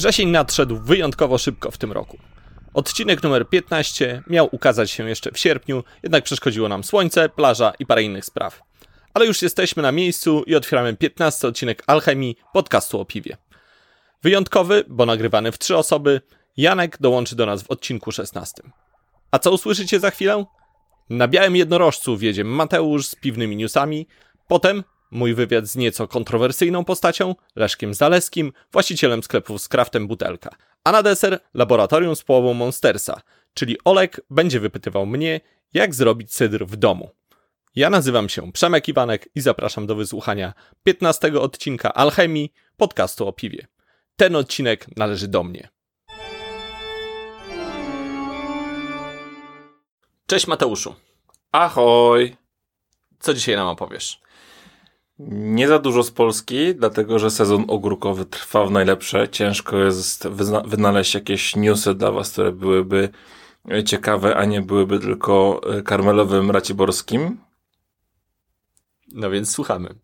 Wrzesień 0.00 0.30
nadszedł 0.30 0.76
wyjątkowo 0.76 1.38
szybko 1.38 1.70
w 1.70 1.78
tym 1.78 1.92
roku. 1.92 2.18
Odcinek 2.74 3.22
numer 3.22 3.48
15 3.48 4.22
miał 4.26 4.48
ukazać 4.52 4.90
się 4.90 5.08
jeszcze 5.08 5.32
w 5.32 5.38
sierpniu, 5.38 5.84
jednak 6.02 6.24
przeszkodziło 6.24 6.68
nam 6.68 6.84
słońce, 6.84 7.28
plaża 7.28 7.72
i 7.78 7.86
parę 7.86 8.02
innych 8.02 8.24
spraw. 8.24 8.62
Ale 9.14 9.26
już 9.26 9.42
jesteśmy 9.42 9.82
na 9.82 9.92
miejscu 9.92 10.42
i 10.46 10.54
otwieramy 10.54 10.96
15 10.96 11.48
odcinek 11.48 11.82
Alchemii, 11.86 12.36
podcastu 12.52 13.00
o 13.00 13.04
piwie. 13.04 13.36
Wyjątkowy, 14.22 14.84
bo 14.88 15.06
nagrywany 15.06 15.52
w 15.52 15.58
trzy 15.58 15.76
osoby, 15.76 16.20
Janek 16.56 16.96
dołączy 17.00 17.36
do 17.36 17.46
nas 17.46 17.62
w 17.62 17.70
odcinku 17.70 18.12
16. 18.12 18.62
A 19.30 19.38
co 19.38 19.52
usłyszycie 19.52 20.00
za 20.00 20.10
chwilę? 20.10 20.44
Na 21.10 21.28
białym 21.28 21.56
jednorożcu 21.56 22.16
wjedzie 22.16 22.44
Mateusz 22.44 23.06
z 23.06 23.14
piwnymi 23.14 23.56
newsami, 23.56 24.06
potem 24.48 24.84
mój 25.10 25.34
wywiad 25.34 25.66
z 25.66 25.76
nieco 25.76 26.08
kontrowersyjną 26.08 26.84
postacią, 26.84 27.34
Leszkiem 27.56 27.94
Zaleskim, 27.94 28.52
właścicielem 28.72 29.22
sklepu 29.22 29.58
z 29.58 29.68
kraftem 29.68 30.06
Butelka. 30.06 30.50
A 30.84 30.92
na 30.92 31.02
deser 31.02 31.40
laboratorium 31.54 32.16
z 32.16 32.22
połową 32.22 32.54
Monstersa, 32.54 33.20
czyli 33.54 33.76
Olek 33.84 34.20
będzie 34.30 34.60
wypytywał 34.60 35.06
mnie, 35.06 35.40
jak 35.74 35.94
zrobić 35.94 36.32
cydr 36.32 36.66
w 36.66 36.76
domu. 36.76 37.10
Ja 37.74 37.90
nazywam 37.90 38.28
się 38.28 38.52
Przemek 38.52 38.88
Iwanek 38.88 39.28
i 39.34 39.40
zapraszam 39.40 39.86
do 39.86 39.94
wysłuchania 39.94 40.52
15 40.82 41.40
odcinka 41.40 41.94
Alchemii, 41.94 42.52
podcastu 42.76 43.28
o 43.28 43.32
piwie. 43.32 43.66
Ten 44.16 44.36
odcinek 44.36 44.96
należy 44.96 45.28
do 45.28 45.42
mnie. 45.42 45.68
Cześć 50.26 50.46
Mateuszu. 50.46 50.94
Ahoj! 51.52 52.36
Co 53.18 53.34
dzisiaj 53.34 53.56
nam 53.56 53.68
opowiesz? 53.68 54.20
Nie 55.28 55.68
za 55.68 55.78
dużo 55.78 56.02
z 56.02 56.10
Polski, 56.10 56.74
dlatego 56.74 57.18
że 57.18 57.30
sezon 57.30 57.64
ogórkowy 57.68 58.24
trwa 58.24 58.66
w 58.66 58.70
najlepsze. 58.70 59.28
Ciężko 59.28 59.76
jest 59.78 60.28
wynaleźć 60.64 61.14
jakieś 61.14 61.56
newsy 61.56 61.94
dla 61.94 62.10
Was, 62.10 62.32
które 62.32 62.52
byłyby 62.52 63.08
ciekawe, 63.86 64.36
a 64.36 64.44
nie 64.44 64.62
byłyby 64.62 64.98
tylko 64.98 65.60
e, 65.78 65.82
karmelowym 65.82 66.50
raciborskim. 66.50 67.38
No 69.12 69.30
więc 69.30 69.52
słuchamy. 69.52 69.94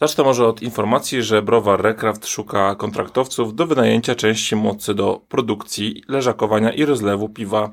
Zacznę 0.00 0.24
może 0.24 0.46
od 0.46 0.62
informacji, 0.62 1.22
że 1.22 1.42
browar 1.42 1.82
Recraft 1.82 2.26
szuka 2.26 2.74
kontraktowców 2.74 3.54
do 3.54 3.66
wynajęcia 3.66 4.14
części 4.14 4.56
mocy 4.56 4.94
do 4.94 5.20
produkcji, 5.28 6.02
leżakowania 6.08 6.72
i 6.72 6.84
rozlewu 6.84 7.28
piwa 7.28 7.70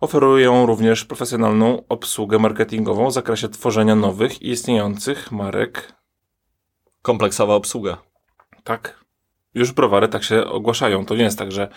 Oferują 0.00 0.66
również 0.66 1.04
profesjonalną 1.04 1.82
obsługę 1.88 2.38
marketingową 2.38 3.10
w 3.10 3.12
zakresie 3.12 3.48
tworzenia 3.48 3.94
nowych 3.94 4.42
i 4.42 4.50
istniejących 4.50 5.32
marek. 5.32 5.92
Kompleksowa 7.02 7.54
obsługa. 7.54 8.02
Tak. 8.64 9.04
Już 9.54 9.72
browary 9.72 10.08
tak 10.08 10.22
się 10.22 10.44
ogłaszają. 10.46 11.06
To 11.06 11.16
nie 11.16 11.22
jest 11.22 11.38
tak, 11.38 11.52
że 11.52 11.68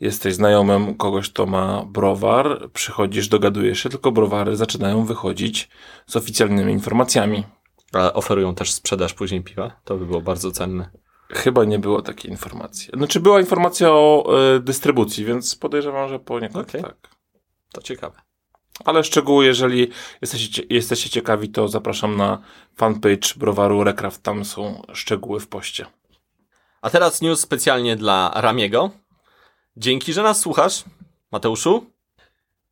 jesteś 0.00 0.34
znajomym 0.34 0.94
kogoś, 0.94 1.30
kto 1.30 1.46
ma 1.46 1.84
browar, 1.84 2.70
przychodzisz, 2.72 3.28
dogadujesz 3.28 3.82
się, 3.82 3.88
tylko 3.88 4.12
browary 4.12 4.56
zaczynają 4.56 5.04
wychodzić 5.04 5.68
z 6.06 6.16
oficjalnymi 6.16 6.72
informacjami. 6.72 7.44
A 7.92 8.12
oferują 8.12 8.54
też 8.54 8.72
sprzedaż 8.72 9.14
później 9.14 9.40
piwa? 9.42 9.80
To 9.84 9.96
by 9.96 10.06
było 10.06 10.20
bardzo 10.20 10.50
cenne. 10.50 10.90
Chyba 11.32 11.64
nie 11.64 11.78
było 11.78 12.02
takiej 12.02 12.30
informacji. 12.30 12.90
Znaczy 12.96 13.20
była 13.20 13.40
informacja 13.40 13.90
o 13.90 14.30
y, 14.56 14.60
dystrybucji, 14.60 15.24
więc 15.24 15.56
podejrzewam, 15.56 16.08
że 16.08 16.18
poniekąd 16.18 16.68
okay. 16.68 16.82
tak. 16.82 17.17
To 17.72 17.82
ciekawe. 17.82 18.20
Ale 18.84 19.04
szczegóły, 19.04 19.44
jeżeli 19.44 19.90
jesteście, 20.20 20.62
jesteście 20.70 21.10
ciekawi, 21.10 21.48
to 21.48 21.68
zapraszam 21.68 22.16
na 22.16 22.42
fanpage 22.76 23.34
browaru 23.36 23.84
Recraft. 23.84 24.22
Tam 24.22 24.44
są 24.44 24.82
szczegóły 24.92 25.40
w 25.40 25.48
poście. 25.48 25.86
A 26.82 26.90
teraz 26.90 27.20
news 27.20 27.40
specjalnie 27.40 27.96
dla 27.96 28.32
Ramiego. 28.34 28.90
Dzięki, 29.76 30.12
że 30.12 30.22
nas 30.22 30.40
słuchasz, 30.40 30.84
Mateuszu. 31.32 31.90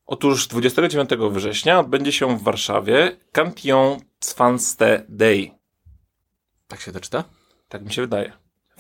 Otóż 0.06 0.46
29 0.46 1.10
września 1.30 1.80
odbędzie 1.80 2.12
się 2.12 2.38
w 2.38 2.42
Warszawie 2.42 3.16
Cantillon 3.32 4.00
Zwanste 4.20 5.04
Day. 5.08 5.50
Tak 6.68 6.80
się 6.80 6.92
to 6.92 7.00
czyta? 7.00 7.24
Tak 7.68 7.84
mi 7.84 7.92
się 7.92 8.02
wydaje. 8.02 8.32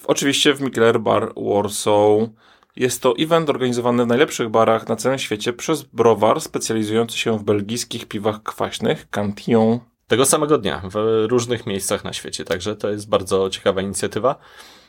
Oczywiście 0.04 0.54
w 0.54 0.60
Mikler 0.60 1.00
Bar 1.00 1.32
Warsaw 1.36 2.28
jest 2.76 3.02
to 3.02 3.14
event 3.18 3.50
organizowany 3.50 4.04
w 4.04 4.06
najlepszych 4.06 4.48
barach 4.48 4.88
na 4.88 4.96
całym 4.96 5.18
świecie 5.18 5.52
przez 5.52 5.82
browar 5.82 6.40
specjalizujący 6.40 7.18
się 7.18 7.38
w 7.38 7.42
belgijskich 7.42 8.06
piwach 8.06 8.42
kwaśnych 8.42 9.10
Cantillon. 9.10 9.78
Tego 10.06 10.26
samego 10.26 10.58
dnia 10.58 10.82
w 10.90 11.24
różnych 11.28 11.66
miejscach 11.66 12.04
na 12.04 12.12
świecie, 12.12 12.44
także 12.44 12.76
to 12.76 12.90
jest 12.90 13.08
bardzo 13.08 13.50
ciekawa 13.50 13.82
inicjatywa. 13.82 14.36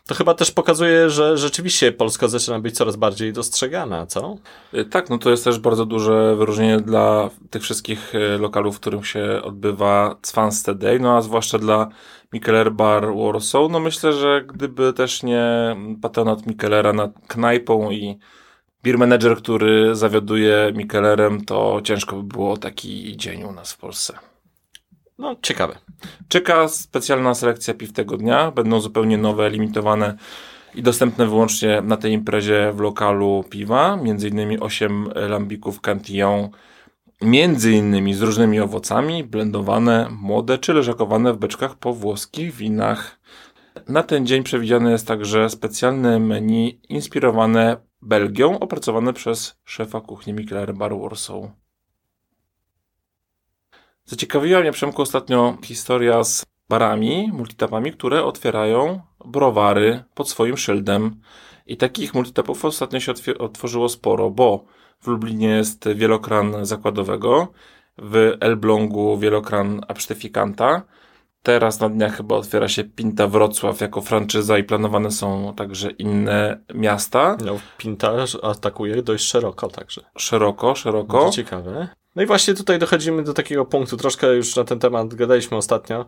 To 0.07 0.15
chyba 0.15 0.33
też 0.33 0.51
pokazuje, 0.51 1.09
że 1.09 1.37
rzeczywiście 1.37 1.91
Polska 1.91 2.27
zaczyna 2.27 2.59
być 2.59 2.75
coraz 2.75 2.95
bardziej 2.95 3.33
dostrzegana, 3.33 4.05
co? 4.05 4.37
Y, 4.73 4.85
tak, 4.85 5.09
no 5.09 5.17
to 5.17 5.29
jest 5.29 5.43
też 5.43 5.59
bardzo 5.59 5.85
duże 5.85 6.35
wyróżnienie 6.35 6.79
dla 6.79 7.29
tych 7.49 7.61
wszystkich 7.61 8.15
y, 8.15 8.37
lokalów, 8.37 8.75
w 8.75 8.79
których 8.79 9.07
się 9.07 9.41
odbywa 9.43 10.15
Cwanste 10.21 10.75
Day, 10.75 10.99
no 10.99 11.17
a 11.17 11.21
zwłaszcza 11.21 11.59
dla 11.59 11.89
Mikeler 12.33 12.71
Bar 12.71 13.15
Warsaw. 13.15 13.71
No 13.71 13.79
myślę, 13.79 14.13
że 14.13 14.43
gdyby 14.53 14.93
też 14.93 15.23
nie 15.23 15.75
patronat 16.01 16.45
Mikelera 16.45 16.93
nad 16.93 17.11
knajpą 17.27 17.91
i 17.91 18.17
beer 18.83 18.97
manager, 18.97 19.37
który 19.37 19.95
zawiaduje 19.95 20.71
Mikelerem, 20.75 21.45
to 21.45 21.81
ciężko 21.83 22.15
by 22.15 22.23
było 22.23 22.57
taki 22.57 23.17
dzień 23.17 23.43
u 23.43 23.51
nas 23.51 23.73
w 23.73 23.77
Polsce. 23.77 24.13
No, 25.17 25.35
ciekawe. 25.41 25.77
Czeka 26.27 26.67
specjalna 26.67 27.33
selekcja 27.33 27.73
piw 27.73 27.93
tego 27.93 28.17
dnia. 28.17 28.51
Będą 28.51 28.79
zupełnie 28.79 29.17
nowe, 29.17 29.49
limitowane 29.49 30.17
i 30.75 30.83
dostępne 30.83 31.27
wyłącznie 31.27 31.81
na 31.81 31.97
tej 31.97 32.13
imprezie 32.13 32.71
w 32.73 32.79
lokalu 32.79 33.43
piwa. 33.49 33.95
Między 33.95 34.27
innymi 34.29 34.59
8 34.59 35.09
lambików 35.15 35.81
Cantillon, 35.81 36.49
między 37.21 37.71
innymi 37.71 38.13
z 38.13 38.21
różnymi 38.21 38.59
owocami, 38.59 39.23
blendowane, 39.23 40.09
młode 40.11 40.57
czy 40.57 40.73
leżakowane 40.73 41.33
w 41.33 41.37
beczkach 41.37 41.75
po 41.75 41.93
włoskich 41.93 42.53
winach. 42.55 43.19
Na 43.87 44.03
ten 44.03 44.25
dzień 44.25 44.43
przewidziane 44.43 44.91
jest 44.91 45.07
także 45.07 45.49
specjalne 45.49 46.19
menu 46.19 46.79
inspirowane 46.89 47.77
Belgią, 48.01 48.59
opracowane 48.59 49.13
przez 49.13 49.55
szefa 49.65 50.01
kuchni 50.01 50.33
Mikler 50.33 50.73
Bar 50.73 50.99
Warsaw. 50.99 51.66
Zaciekawiła 54.09 54.59
mnie 54.59 54.71
Przemku 54.71 55.01
ostatnio 55.01 55.57
historia 55.63 56.23
z 56.23 56.45
barami, 56.69 57.29
multitapami, 57.33 57.91
które 57.91 58.23
otwierają 58.23 59.01
browary 59.25 60.03
pod 60.13 60.29
swoim 60.29 60.57
szyldem. 60.57 61.21
I 61.65 61.77
takich 61.77 62.13
multitapów 62.13 62.65
ostatnio 62.65 62.99
się 62.99 63.13
otworzyło 63.39 63.89
sporo, 63.89 64.29
bo 64.29 64.65
w 65.01 65.07
Lublinie 65.07 65.47
jest 65.47 65.89
wielokran 65.89 66.65
zakładowego, 66.65 67.47
w 67.97 68.37
Elblągu 68.39 69.17
wielokran 69.17 69.81
absztefikanta. 69.87 70.81
Teraz 71.43 71.79
na 71.79 71.89
dniach 71.89 72.17
chyba 72.17 72.35
otwiera 72.35 72.67
się 72.67 72.83
Pinta 72.83 73.27
Wrocław 73.27 73.81
jako 73.81 74.01
franczyza 74.01 74.57
i 74.57 74.63
planowane 74.63 75.11
są 75.11 75.53
także 75.55 75.91
inne 75.91 76.59
miasta. 76.73 77.37
No, 77.45 77.53
Pinta 77.77 78.11
atakuje 78.43 79.01
dość 79.01 79.25
szeroko 79.25 79.67
także. 79.67 80.01
Szeroko, 80.17 80.75
szeroko. 80.75 81.29
Ciekawe. 81.29 81.87
No 82.17 82.23
i 82.23 82.25
właśnie 82.25 82.53
tutaj 82.53 82.79
dochodzimy 82.79 83.23
do 83.23 83.33
takiego 83.33 83.65
punktu, 83.65 83.97
troszkę 83.97 84.35
już 84.35 84.55
na 84.55 84.63
ten 84.63 84.79
temat 84.79 85.15
gadaliśmy 85.15 85.57
ostatnio. 85.57 86.05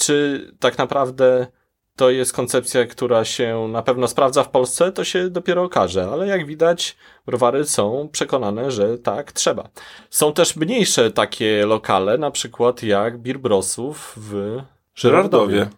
Czy 0.00 0.46
tak 0.58 0.78
naprawdę 0.78 1.46
to 1.96 2.10
jest 2.10 2.32
koncepcja, 2.32 2.86
która 2.86 3.24
się 3.24 3.68
na 3.68 3.82
pewno 3.82 4.08
sprawdza 4.08 4.44
w 4.44 4.50
Polsce, 4.50 4.92
to 4.92 5.04
się 5.04 5.30
dopiero 5.30 5.62
okaże, 5.62 6.08
ale 6.12 6.26
jak 6.26 6.46
widać, 6.46 6.96
browary 7.26 7.64
są 7.64 8.08
przekonane, 8.12 8.70
że 8.70 8.98
tak 8.98 9.32
trzeba. 9.32 9.68
Są 10.10 10.32
też 10.32 10.56
mniejsze 10.56 11.10
takie 11.10 11.66
lokale, 11.66 12.18
na 12.18 12.30
przykład 12.30 12.82
jak 12.82 13.18
Birbrosów 13.18 14.12
w 14.16 14.60
Żyrardowie. 14.94 15.68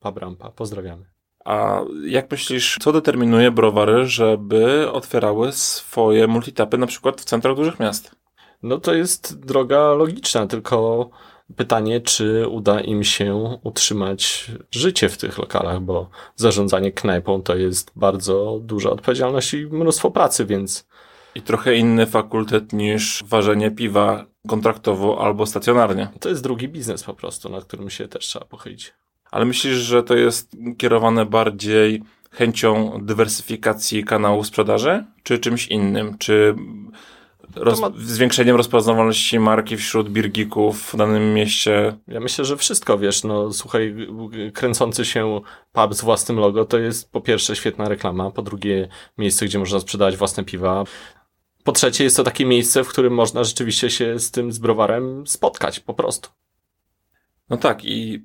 Pabrampa, 0.00 0.50
pozdrawiamy. 0.50 1.04
A 1.44 1.80
jak 2.04 2.30
myślisz, 2.30 2.76
co 2.80 2.92
determinuje 2.92 3.50
browary, 3.50 4.06
żeby 4.06 4.90
otwierały 4.92 5.52
swoje 5.52 6.26
multitapy 6.26 6.78
na 6.78 6.86
przykład 6.86 7.20
w 7.20 7.24
centrach 7.24 7.56
dużych 7.56 7.80
miast? 7.80 8.19
No 8.62 8.78
to 8.78 8.94
jest 8.94 9.40
droga 9.40 9.92
logiczna, 9.92 10.46
tylko 10.46 11.10
pytanie, 11.56 12.00
czy 12.00 12.48
uda 12.48 12.80
im 12.80 13.04
się 13.04 13.58
utrzymać 13.62 14.50
życie 14.70 15.08
w 15.08 15.18
tych 15.18 15.38
lokalach, 15.38 15.80
bo 15.80 16.10
zarządzanie 16.36 16.92
knajpą 16.92 17.42
to 17.42 17.56
jest 17.56 17.90
bardzo 17.96 18.60
duża 18.62 18.90
odpowiedzialność 18.90 19.54
i 19.54 19.66
mnóstwo 19.66 20.10
pracy, 20.10 20.46
więc. 20.46 20.86
I 21.34 21.42
trochę 21.42 21.76
inny 21.76 22.06
fakultet 22.06 22.72
niż 22.72 23.24
ważenie 23.26 23.70
piwa 23.70 24.24
kontraktowo 24.48 25.24
albo 25.24 25.46
stacjonarnie. 25.46 26.08
To 26.20 26.28
jest 26.28 26.42
drugi 26.42 26.68
biznes 26.68 27.02
po 27.02 27.14
prostu, 27.14 27.48
nad 27.48 27.64
którym 27.64 27.90
się 27.90 28.08
też 28.08 28.26
trzeba 28.26 28.44
pochylić. 28.44 28.94
Ale 29.30 29.44
myślisz, 29.44 29.76
że 29.76 30.02
to 30.02 30.16
jest 30.16 30.56
kierowane 30.78 31.26
bardziej 31.26 32.02
chęcią 32.30 33.00
dywersyfikacji 33.02 34.04
kanału 34.04 34.44
sprzedaży, 34.44 35.04
czy 35.22 35.38
czymś 35.38 35.66
innym? 35.66 36.18
Czy 36.18 36.54
roz, 37.56 37.80
ma- 37.80 37.90
zwiększeniem 37.96 38.56
rozpoznawalności 38.56 39.38
marki 39.38 39.76
wśród 39.76 40.08
birgików 40.08 40.92
w 40.92 40.96
danym 40.96 41.34
mieście. 41.34 41.96
Ja 42.08 42.20
myślę, 42.20 42.44
że 42.44 42.56
wszystko, 42.56 42.98
wiesz, 42.98 43.24
no 43.24 43.52
słuchaj, 43.52 44.08
kręcący 44.54 45.04
się 45.04 45.40
pub 45.72 45.94
z 45.94 46.00
własnym 46.00 46.38
logo 46.38 46.64
to 46.64 46.78
jest 46.78 47.12
po 47.12 47.20
pierwsze 47.20 47.56
świetna 47.56 47.88
reklama, 47.88 48.30
po 48.30 48.42
drugie 48.42 48.88
miejsce, 49.18 49.46
gdzie 49.46 49.58
można 49.58 49.80
sprzedawać 49.80 50.16
własne 50.16 50.44
piwa. 50.44 50.84
Po 51.64 51.72
trzecie 51.72 52.04
jest 52.04 52.16
to 52.16 52.24
takie 52.24 52.46
miejsce, 52.46 52.84
w 52.84 52.88
którym 52.88 53.14
można 53.14 53.44
rzeczywiście 53.44 53.90
się 53.90 54.18
z 54.18 54.30
tym 54.30 54.52
z 54.52 54.58
browarem 54.58 55.26
spotkać 55.26 55.80
po 55.80 55.94
prostu. 55.94 56.30
No 57.50 57.56
tak, 57.56 57.84
i 57.84 58.22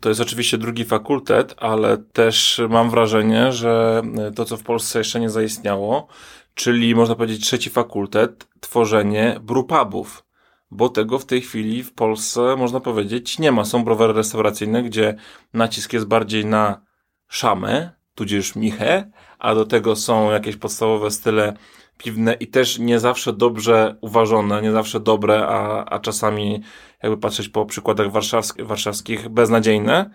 to 0.00 0.08
jest 0.08 0.20
oczywiście 0.20 0.58
drugi 0.58 0.84
fakultet, 0.84 1.54
ale 1.58 1.98
też 1.98 2.60
mam 2.68 2.90
wrażenie, 2.90 3.52
że 3.52 4.02
to, 4.36 4.44
co 4.44 4.56
w 4.56 4.62
Polsce 4.62 4.98
jeszcze 4.98 5.20
nie 5.20 5.30
zaistniało, 5.30 6.08
czyli 6.54 6.94
można 6.94 7.14
powiedzieć 7.14 7.44
trzeci 7.44 7.70
fakultet, 7.70 8.48
tworzenie 8.60 9.40
brewpubów. 9.42 10.24
Bo 10.70 10.88
tego 10.88 11.18
w 11.18 11.24
tej 11.24 11.40
chwili 11.40 11.82
w 11.82 11.94
Polsce, 11.94 12.56
można 12.56 12.80
powiedzieć, 12.80 13.38
nie 13.38 13.52
ma. 13.52 13.64
Są 13.64 13.84
browary 13.84 14.12
restauracyjne, 14.12 14.82
gdzie 14.82 15.16
nacisk 15.54 15.92
jest 15.92 16.06
bardziej 16.06 16.46
na 16.46 16.82
szamę, 17.28 17.90
tudzież 18.14 18.56
michę, 18.56 19.10
a 19.38 19.54
do 19.54 19.66
tego 19.66 19.96
są 19.96 20.30
jakieś 20.30 20.56
podstawowe 20.56 21.10
style 21.10 21.56
piwne 21.98 22.32
i 22.32 22.46
też 22.46 22.78
nie 22.78 23.00
zawsze 23.00 23.32
dobrze 23.32 23.96
uważone, 24.00 24.62
nie 24.62 24.72
zawsze 24.72 25.00
dobre, 25.00 25.46
a, 25.46 25.84
a 25.84 25.98
czasami 25.98 26.62
jakby 27.02 27.18
patrzeć 27.18 27.48
po 27.48 27.66
przykładach 27.66 28.12
warszawsk 28.12 28.62
warszawskich 28.62 29.28
beznadziejne. 29.28 30.10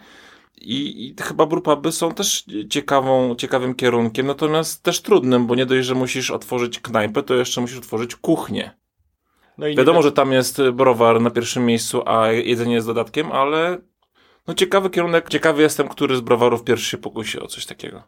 I, 0.62 1.08
I 1.08 1.24
chyba 1.24 1.46
brupaby 1.46 1.92
są 1.92 2.12
też 2.14 2.46
ciekawą, 2.70 3.36
ciekawym 3.36 3.76
kierunkiem, 3.76 4.28
natomiast 4.28 4.84
też 4.84 5.02
trudnym, 5.02 5.48
bo 5.48 5.56
nie 5.56 5.66
dość, 5.66 5.88
że 5.88 5.96
musisz 5.96 6.32
otworzyć 6.32 6.80
knajpę, 6.80 7.24
to 7.24 7.34
jeszcze 7.36 7.62
musisz 7.62 7.78
otworzyć 7.78 8.16
kuchnię. 8.16 8.72
No 9.58 9.68
i 9.68 9.76
Wiadomo, 9.76 10.00
nie- 10.00 10.04
że 10.04 10.12
tam 10.12 10.32
jest 10.32 10.62
browar 10.74 11.22
na 11.22 11.30
pierwszym 11.30 11.66
miejscu, 11.66 12.02
a 12.10 12.32
jedzenie 12.32 12.74
jest 12.76 12.88
dodatkiem, 12.88 13.32
ale 13.32 13.78
no 14.48 14.54
ciekawy 14.54 14.90
kierunek. 14.90 15.30
Ciekawy 15.30 15.62
jestem, 15.62 15.88
który 15.88 16.18
z 16.18 16.22
browarów 16.22 16.64
pierwszy 16.64 16.90
się 16.90 16.98
pokusi 16.98 17.40
o 17.40 17.48
coś 17.48 17.66
takiego. 17.66 18.04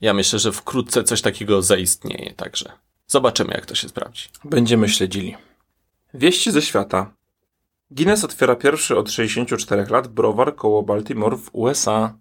Ja 0.00 0.14
myślę, 0.14 0.38
że 0.38 0.52
wkrótce 0.52 1.04
coś 1.04 1.22
takiego 1.22 1.62
zaistnieje, 1.62 2.34
także 2.36 2.72
zobaczymy, 3.06 3.54
jak 3.54 3.66
to 3.66 3.74
się 3.74 3.88
sprawdzi. 3.88 4.28
Będziemy 4.44 4.88
śledzili. 4.88 5.36
Wieści 6.14 6.50
ze 6.50 6.62
świata. 6.62 7.14
Guinness 7.96 8.24
otwiera 8.24 8.56
pierwszy 8.56 8.98
od 8.98 9.10
64 9.10 9.86
lat 9.90 10.08
browar 10.08 10.56
koło 10.56 10.82
Baltimore 10.82 11.36
w 11.36 11.50
USA. 11.52 12.18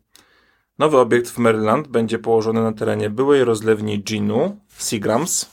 Nowy 0.79 0.97
obiekt 0.97 1.29
w 1.29 1.37
Maryland 1.37 1.87
będzie 1.87 2.19
położony 2.19 2.63
na 2.63 2.73
terenie 2.73 3.09
byłej 3.09 3.43
rozlewni 3.43 4.03
Ginu, 4.03 4.57
Seagrams. 4.77 5.49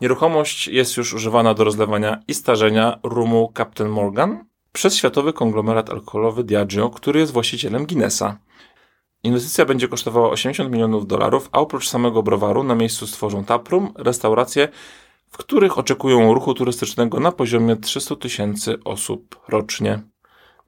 Nieruchomość 0.00 0.68
jest 0.68 0.96
już 0.96 1.14
używana 1.14 1.54
do 1.54 1.64
rozlewania 1.64 2.22
i 2.28 2.34
starzenia 2.34 2.98
rumu 3.02 3.52
Captain 3.56 3.90
Morgan 3.90 4.44
przez 4.72 4.96
światowy 4.96 5.32
konglomerat 5.32 5.90
alkoholowy 5.90 6.44
Diageo, 6.44 6.90
który 6.90 7.20
jest 7.20 7.32
właścicielem 7.32 7.86
Guinnessa. 7.86 8.38
Inwestycja 9.22 9.64
będzie 9.64 9.88
kosztowała 9.88 10.30
80 10.30 10.70
milionów 10.70 11.06
dolarów, 11.06 11.48
a 11.52 11.58
oprócz 11.58 11.88
samego 11.88 12.22
browaru 12.22 12.62
na 12.62 12.74
miejscu 12.74 13.06
stworzą 13.06 13.44
taproom, 13.44 13.92
restauracje, 13.96 14.68
w 15.30 15.36
których 15.36 15.78
oczekują 15.78 16.34
ruchu 16.34 16.54
turystycznego 16.54 17.20
na 17.20 17.32
poziomie 17.32 17.76
300 17.76 18.16
tysięcy 18.16 18.78
osób 18.84 19.40
rocznie. 19.48 20.02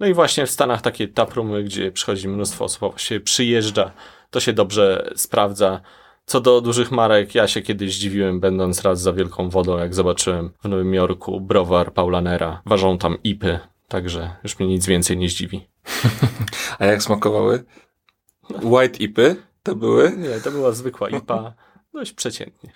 No 0.00 0.06
i 0.06 0.14
właśnie 0.14 0.46
w 0.46 0.50
Stanach 0.50 0.82
takie 0.82 1.08
taproomy, 1.08 1.64
gdzie 1.64 1.92
przychodzi 1.92 2.28
mnóstwo 2.28 2.64
osób, 2.64 2.80
właściwie 2.80 3.20
przyjeżdża, 3.20 3.92
to 4.30 4.40
się 4.40 4.52
dobrze 4.52 5.12
sprawdza. 5.16 5.80
Co 6.26 6.40
do 6.40 6.60
dużych 6.60 6.90
marek, 6.90 7.34
ja 7.34 7.48
się 7.48 7.62
kiedyś 7.62 7.94
zdziwiłem, 7.94 8.40
będąc 8.40 8.82
raz 8.82 9.00
za 9.00 9.12
wielką 9.12 9.50
wodą, 9.50 9.78
jak 9.78 9.94
zobaczyłem 9.94 10.50
w 10.62 10.68
Nowym 10.68 10.94
Jorku 10.94 11.40
browar 11.40 11.92
Paulanera. 11.92 12.62
Ważą 12.66 12.98
tam 12.98 13.16
ipy, 13.24 13.58
także 13.88 14.36
już 14.42 14.58
mnie 14.58 14.68
nic 14.68 14.86
więcej 14.86 15.16
nie 15.16 15.28
zdziwi. 15.28 15.68
A 16.78 16.84
jak 16.84 17.02
smakowały? 17.02 17.64
White 18.62 18.98
ipy 18.98 19.36
to 19.62 19.76
były. 19.76 20.16
Nie, 20.16 20.40
to 20.40 20.50
była 20.50 20.72
zwykła 20.72 21.08
ipa, 21.08 21.54
dość 21.94 22.12
przeciętnie. 22.12 22.72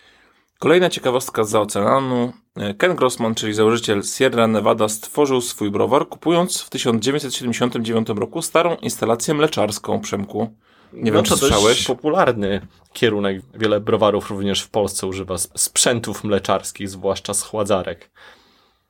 Kolejna 0.58 0.90
ciekawostka 0.90 1.44
z 1.44 1.54
oceanu. 1.54 2.32
Ken 2.78 2.96
Grossman, 2.96 3.34
czyli 3.34 3.54
założyciel 3.54 4.02
Sierra 4.02 4.46
Nevada, 4.46 4.88
stworzył 4.88 5.40
swój 5.40 5.70
browar, 5.70 6.08
kupując 6.08 6.60
w 6.60 6.70
1979 6.70 8.08
roku 8.08 8.42
starą 8.42 8.76
instalację 8.76 9.34
mleczarską 9.34 10.00
Przemku. 10.00 10.54
Nie 10.92 11.04
wiem, 11.04 11.14
no 11.14 11.22
czy 11.22 11.30
to 11.30 11.36
słyszałeś? 11.36 11.64
dość 11.64 11.86
popularny 11.86 12.66
kierunek. 12.92 13.42
Wiele 13.54 13.80
browarów 13.80 14.30
również 14.30 14.62
w 14.62 14.68
Polsce 14.70 15.06
używa 15.06 15.34
sp- 15.44 15.58
sprzętów 15.58 16.24
mleczarskich, 16.24 16.88
zwłaszcza 16.88 17.34
schładzarek. 17.34 18.10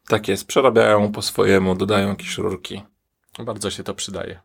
Tak 0.09 0.29
jest, 0.29 0.47
przerabiają 0.47 1.13
po 1.13 1.23
swojemu, 1.23 1.75
dodają 1.75 2.09
jakieś 2.09 2.39
rurki. 2.39 2.83
Bardzo 3.39 3.71
się 3.71 3.83
to 3.85 3.95
przydaje. 3.95 4.41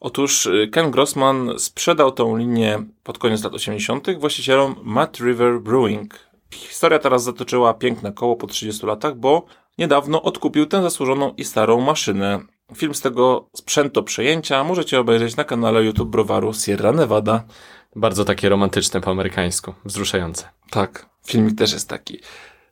Otóż 0.00 0.46
y, 0.46 0.68
Ken 0.72 0.90
Grossman 0.90 1.58
sprzedał 1.58 2.12
tą 2.12 2.36
linię 2.36 2.78
pod 3.02 3.18
koniec 3.18 3.44
lat 3.44 3.54
80. 3.54 4.18
właścicielom 4.18 4.74
Mud 4.82 5.18
River 5.20 5.60
Brewing. 5.60 6.29
Historia 6.54 6.98
teraz 6.98 7.24
zatoczyła 7.24 7.74
piękne 7.74 8.12
koło 8.12 8.36
po 8.36 8.46
30 8.46 8.86
latach, 8.86 9.16
bo 9.16 9.46
niedawno 9.78 10.22
odkupił 10.22 10.66
tę 10.66 10.82
zasłużoną 10.82 11.34
i 11.36 11.44
starą 11.44 11.80
maszynę. 11.80 12.40
Film 12.76 12.94
z 12.94 13.00
tego 13.00 13.48
sprzętu 13.56 14.02
przejęcia 14.02 14.64
możecie 14.64 15.00
obejrzeć 15.00 15.36
na 15.36 15.44
kanale 15.44 15.84
YouTube 15.84 16.10
browaru 16.10 16.54
Sierra 16.54 16.92
Nevada. 16.92 17.44
Bardzo 17.96 18.24
takie 18.24 18.48
romantyczne 18.48 19.00
po 19.00 19.10
amerykańsku, 19.10 19.74
wzruszające. 19.84 20.48
Tak, 20.70 21.06
filmik 21.26 21.58
też 21.58 21.72
jest 21.72 21.88
taki 21.88 22.20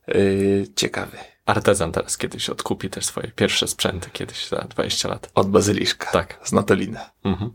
yy, 0.07 0.67
ciekawy. 0.75 1.17
Artezan 1.45 1.91
teraz 1.91 2.17
kiedyś 2.17 2.49
odkupi 2.49 2.89
też 2.89 3.05
swoje 3.05 3.31
pierwsze 3.35 3.67
sprzęty, 3.67 4.09
kiedyś 4.09 4.47
za 4.47 4.57
20 4.57 5.09
lat. 5.09 5.31
Od 5.35 5.49
bazyliszka. 5.49 6.11
Tak. 6.11 6.39
Z 6.43 6.51
Natoliny. 6.51 6.99
Mhm. 7.23 7.53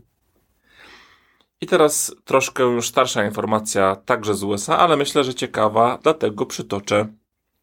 I 1.61 1.67
teraz 1.67 2.15
troszkę 2.23 2.63
już 2.63 2.87
starsza 2.87 3.25
informacja, 3.25 3.95
także 3.95 4.33
z 4.33 4.43
USA, 4.43 4.77
ale 4.77 4.97
myślę, 4.97 5.23
że 5.23 5.33
ciekawa, 5.33 5.99
dlatego 6.03 6.45
przytoczę. 6.45 7.07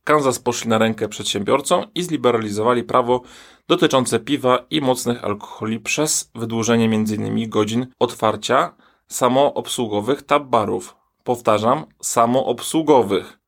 Kansas 0.05 0.39
poszli 0.39 0.71
na 0.71 0.79
rękę 0.79 1.09
przedsiębiorcom 1.09 1.85
i 1.95 2.03
zliberalizowali 2.03 2.83
prawo 2.83 3.23
dotyczące 3.69 4.21
piwa 4.21 4.59
i 4.71 4.81
mocnych 4.81 5.25
alkoholi 5.25 5.81
przez 5.81 6.31
wydłużenie 6.35 6.85
m.in. 6.85 7.51
godzin 7.51 7.87
otwarcia 7.99 8.75
samoobsługowych 9.09 10.23
tab 10.23 10.43
barów. 10.43 10.97
Powtarzam, 11.25 11.85
samoobsługowych. 12.01 13.39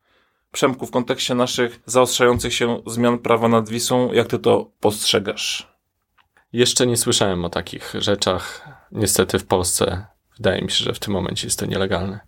Przemku, 0.53 0.87
w 0.87 0.91
kontekście 0.91 1.35
naszych 1.35 1.81
zaostrzających 1.87 2.55
się 2.55 2.83
zmian 2.87 3.19
prawa 3.19 3.49
nad 3.49 3.69
Wisłą, 3.69 4.13
jak 4.13 4.27
ty 4.27 4.39
to 4.39 4.71
postrzegasz? 4.81 5.75
Jeszcze 6.53 6.87
nie 6.87 6.97
słyszałem 6.97 7.45
o 7.45 7.51
takich 7.51 7.95
rzeczach. 7.99 8.69
Niestety 8.93 9.39
w 9.39 9.47
Polsce 9.47 10.14
wydaje 10.37 10.63
mi 10.63 10.71
się, 10.71 10.85
że 10.85 10.93
w 10.93 10.99
tym 10.99 11.13
momencie 11.13 11.47
jest 11.47 11.59
to 11.59 11.67
nielegalne. 11.67 12.21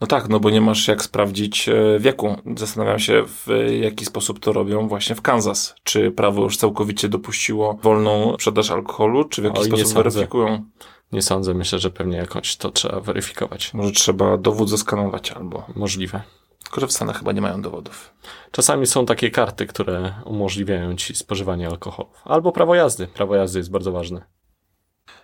No 0.00 0.06
tak, 0.06 0.28
no 0.28 0.40
bo 0.40 0.50
nie 0.50 0.60
masz 0.60 0.88
jak 0.88 1.02
sprawdzić 1.02 1.68
e, 1.68 1.98
wieku. 1.98 2.36
Zastanawiam 2.56 2.98
się, 2.98 3.22
w 3.26 3.46
jaki 3.80 4.04
sposób 4.04 4.40
to 4.40 4.52
robią 4.52 4.88
właśnie 4.88 5.14
w 5.14 5.22
Kansas. 5.22 5.74
Czy 5.82 6.10
prawo 6.10 6.42
już 6.42 6.56
całkowicie 6.56 7.08
dopuściło 7.08 7.78
wolną 7.82 8.34
sprzedaż 8.34 8.70
alkoholu, 8.70 9.24
czy 9.24 9.42
w 9.42 9.44
jaki 9.44 9.58
Oj, 9.58 9.64
nie 9.64 9.68
sposób 9.68 9.86
sądzę. 9.86 10.10
weryfikują? 10.10 10.64
Nie 11.12 11.22
sądzę, 11.22 11.54
myślę, 11.54 11.78
że 11.78 11.90
pewnie 11.90 12.16
jakąś 12.16 12.56
to 12.56 12.70
trzeba 12.70 13.00
weryfikować. 13.00 13.74
Może 13.74 13.92
trzeba 13.92 14.36
dowód 14.36 14.70
zeskanować 14.70 15.32
albo... 15.32 15.66
Możliwe. 15.76 16.22
Tylko, 16.64 16.80
że 16.80 16.86
w 16.86 16.92
Stanach 16.92 17.18
chyba 17.18 17.32
nie 17.32 17.40
mają 17.40 17.62
dowodów. 17.62 18.14
Czasami 18.50 18.86
są 18.86 19.06
takie 19.06 19.30
karty, 19.30 19.66
które 19.66 20.14
umożliwiają 20.24 20.96
ci 20.96 21.14
spożywanie 21.14 21.68
alkoholów. 21.68 22.22
Albo 22.24 22.52
prawo 22.52 22.74
jazdy. 22.74 23.06
Prawo 23.06 23.36
jazdy 23.36 23.58
jest 23.58 23.70
bardzo 23.70 23.92
ważne. 23.92 24.24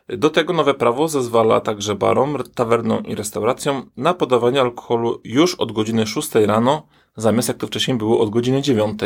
Do 0.08 0.30
tego 0.30 0.52
nowe 0.52 0.74
prawo 0.74 1.08
zezwala 1.08 1.60
także 1.60 1.94
barom, 1.94 2.38
tawernom 2.54 3.06
i 3.06 3.14
restauracjom 3.14 3.90
na 3.96 4.14
podawanie 4.14 4.60
alkoholu 4.60 5.20
już 5.24 5.54
od 5.54 5.72
godziny 5.72 6.06
6 6.06 6.34
rano, 6.34 6.86
zamiast 7.16 7.48
jak 7.48 7.56
to 7.56 7.66
wcześniej 7.66 7.96
było 7.96 8.20
od 8.20 8.30
godziny 8.30 8.62
9. 8.62 9.00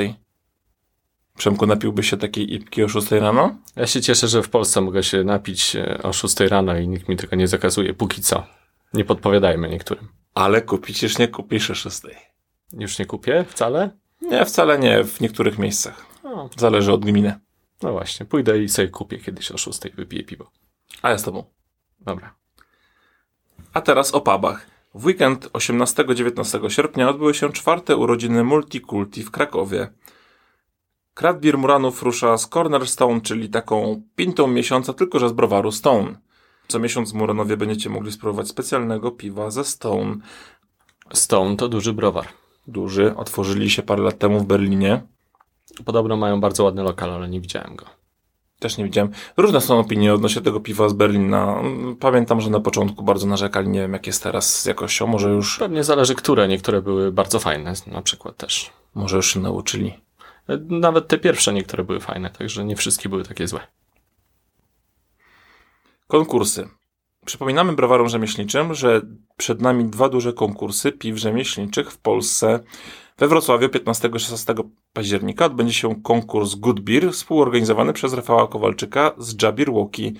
Przemku, 1.36 1.66
napiłby 1.66 2.02
się 2.02 2.16
takiej 2.16 2.54
ipki 2.54 2.82
o 2.82 2.88
6 2.88 3.10
rano? 3.10 3.56
Ja 3.76 3.86
się 3.86 4.00
cieszę, 4.00 4.28
że 4.28 4.42
w 4.42 4.48
Polsce 4.48 4.80
mogę 4.80 5.02
się 5.02 5.24
napić 5.24 5.76
e, 5.76 6.02
o 6.02 6.12
6 6.12 6.40
rano 6.40 6.78
i 6.78 6.88
nikt 6.88 7.08
mi 7.08 7.16
tego 7.16 7.36
nie 7.36 7.48
zakazuje. 7.48 7.94
Póki 7.94 8.22
co. 8.22 8.46
Nie 8.94 9.04
podpowiadajmy 9.04 9.68
niektórym. 9.68 10.08
Ale 10.34 10.62
kupić 10.62 11.02
już 11.02 11.18
nie 11.18 11.28
kupisz 11.28 11.70
o 11.70 11.74
6. 11.74 12.00
Już 12.72 12.98
nie 12.98 13.06
kupię 13.06 13.44
wcale? 13.48 13.90
Nie, 14.22 14.44
wcale 14.44 14.78
nie, 14.78 15.04
w 15.04 15.20
niektórych 15.20 15.58
miejscach. 15.58 16.06
O, 16.24 16.50
Zależy 16.56 16.92
od 16.92 17.04
gminy. 17.04 17.34
no 17.82 17.92
właśnie, 17.92 18.26
pójdę 18.26 18.62
i 18.62 18.68
sobie 18.68 18.88
kupię 18.88 19.18
kiedyś 19.18 19.50
o 19.52 19.58
6 19.58 19.80
wypiję 19.94 20.24
piwo. 20.24 20.50
A 21.02 21.10
ja 21.10 21.18
z 21.18 21.22
tobą. 21.22 21.44
Dobra. 22.00 22.34
A 23.72 23.80
teraz 23.80 24.14
o 24.14 24.20
pubach. 24.20 24.66
W 24.94 25.04
weekend 25.04 25.46
18-19 25.46 26.70
sierpnia 26.70 27.08
odbyły 27.08 27.34
się 27.34 27.52
czwarte 27.52 27.96
urodziny 27.96 28.44
Multikulti 28.44 29.22
w 29.22 29.30
Krakowie. 29.30 29.92
Kratbir 31.14 31.58
Muranów 31.58 32.02
rusza 32.02 32.38
z 32.38 32.48
Cornerstone, 32.48 33.20
czyli 33.20 33.48
taką 33.48 34.02
pintą 34.16 34.46
miesiąca, 34.46 34.92
tylko 34.92 35.18
że 35.18 35.28
z 35.28 35.32
browaru 35.32 35.72
Stone. 35.72 36.14
Co 36.68 36.78
miesiąc 36.78 37.12
w 37.12 37.14
Muranowie 37.14 37.56
będziecie 37.56 37.90
mogli 37.90 38.12
spróbować 38.12 38.48
specjalnego 38.48 39.10
piwa 39.10 39.50
ze 39.50 39.64
Stone. 39.64 40.16
Stone 41.12 41.56
to 41.56 41.68
duży 41.68 41.92
browar. 41.92 42.28
duży. 42.66 43.16
Otworzyli 43.16 43.70
się 43.70 43.82
parę 43.82 44.02
lat 44.02 44.18
temu 44.18 44.40
w 44.40 44.46
Berlinie. 44.46 45.02
Podobno 45.84 46.16
mają 46.16 46.40
bardzo 46.40 46.64
ładny 46.64 46.82
lokal, 46.82 47.10
ale 47.10 47.28
nie 47.28 47.40
widziałem 47.40 47.76
go. 47.76 47.99
Też 48.60 48.78
nie 48.78 48.84
widziałem. 48.84 49.10
Różne 49.36 49.60
są 49.60 49.78
opinie 49.78 50.14
odnośnie 50.14 50.42
tego 50.42 50.60
piwa 50.60 50.88
z 50.88 50.92
Berlina. 50.92 51.62
Pamiętam, 52.00 52.40
że 52.40 52.50
na 52.50 52.60
początku 52.60 53.04
bardzo 53.04 53.26
narzekali. 53.26 53.68
Nie 53.68 53.80
wiem, 53.80 53.92
jak 53.92 54.06
jest 54.06 54.22
teraz 54.22 54.60
z 54.60 54.66
jakością. 54.66 55.06
Może 55.06 55.30
już, 55.30 55.58
Pewnie 55.58 55.84
zależy, 55.84 56.14
które. 56.14 56.48
Niektóre 56.48 56.82
były 56.82 57.12
bardzo 57.12 57.38
fajne, 57.38 57.72
na 57.86 58.02
przykład 58.02 58.36
też. 58.36 58.70
może 58.94 59.16
już 59.16 59.32
się 59.34 59.40
nauczyli. 59.40 59.92
Nawet 60.68 61.08
te 61.08 61.18
pierwsze 61.18 61.52
niektóre 61.52 61.84
były 61.84 62.00
fajne, 62.00 62.30
także 62.30 62.64
nie 62.64 62.76
wszystkie 62.76 63.08
były 63.08 63.24
takie 63.24 63.48
złe. 63.48 63.60
Konkursy. 66.06 66.68
Przypominamy 67.24 67.72
browarom 67.72 68.08
rzemieślniczym, 68.08 68.74
że 68.74 69.00
przed 69.36 69.60
nami 69.60 69.84
dwa 69.84 70.08
duże 70.08 70.32
konkursy 70.32 70.92
piw 70.92 71.16
rzemieślniczych 71.18 71.90
w 71.92 71.98
Polsce. 71.98 72.60
We 73.20 73.28
Wrocławiu 73.28 73.68
15-16 73.68 74.64
października 74.92 75.44
odbędzie 75.44 75.74
się 75.74 76.02
konkurs 76.02 76.54
Good 76.54 76.80
Beer 76.80 77.12
współorganizowany 77.12 77.92
przez 77.92 78.12
Rafała 78.12 78.48
Kowalczyka 78.48 79.12
z 79.18 79.42
Jabir 79.42 79.70
Łoki. 79.70 80.14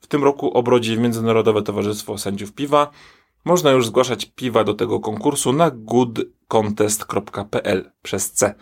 W 0.00 0.06
tym 0.06 0.24
roku 0.24 0.50
obrodzi 0.50 1.00
Międzynarodowe 1.00 1.62
Towarzystwo 1.62 2.18
Sędziów 2.18 2.52
Piwa. 2.52 2.90
Można 3.44 3.70
już 3.70 3.86
zgłaszać 3.86 4.24
piwa 4.24 4.64
do 4.64 4.74
tego 4.74 5.00
konkursu 5.00 5.52
na 5.52 5.70
goodcontest.pl 5.74 7.90
przez 8.02 8.32
C. 8.32 8.54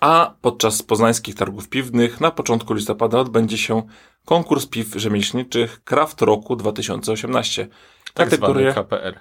A 0.00 0.34
podczas 0.40 0.82
poznańskich 0.82 1.34
targów 1.34 1.68
piwnych 1.68 2.20
na 2.20 2.30
początku 2.30 2.74
listopada 2.74 3.18
odbędzie 3.18 3.58
się 3.58 3.82
konkurs 4.24 4.66
piw 4.66 4.94
rzemieślniczych 4.96 5.84
Kraft 5.84 6.22
Roku 6.22 6.56
2018. 6.56 7.68
Tak 8.14 8.34
zwany 8.34 8.74
KPR. 8.74 9.20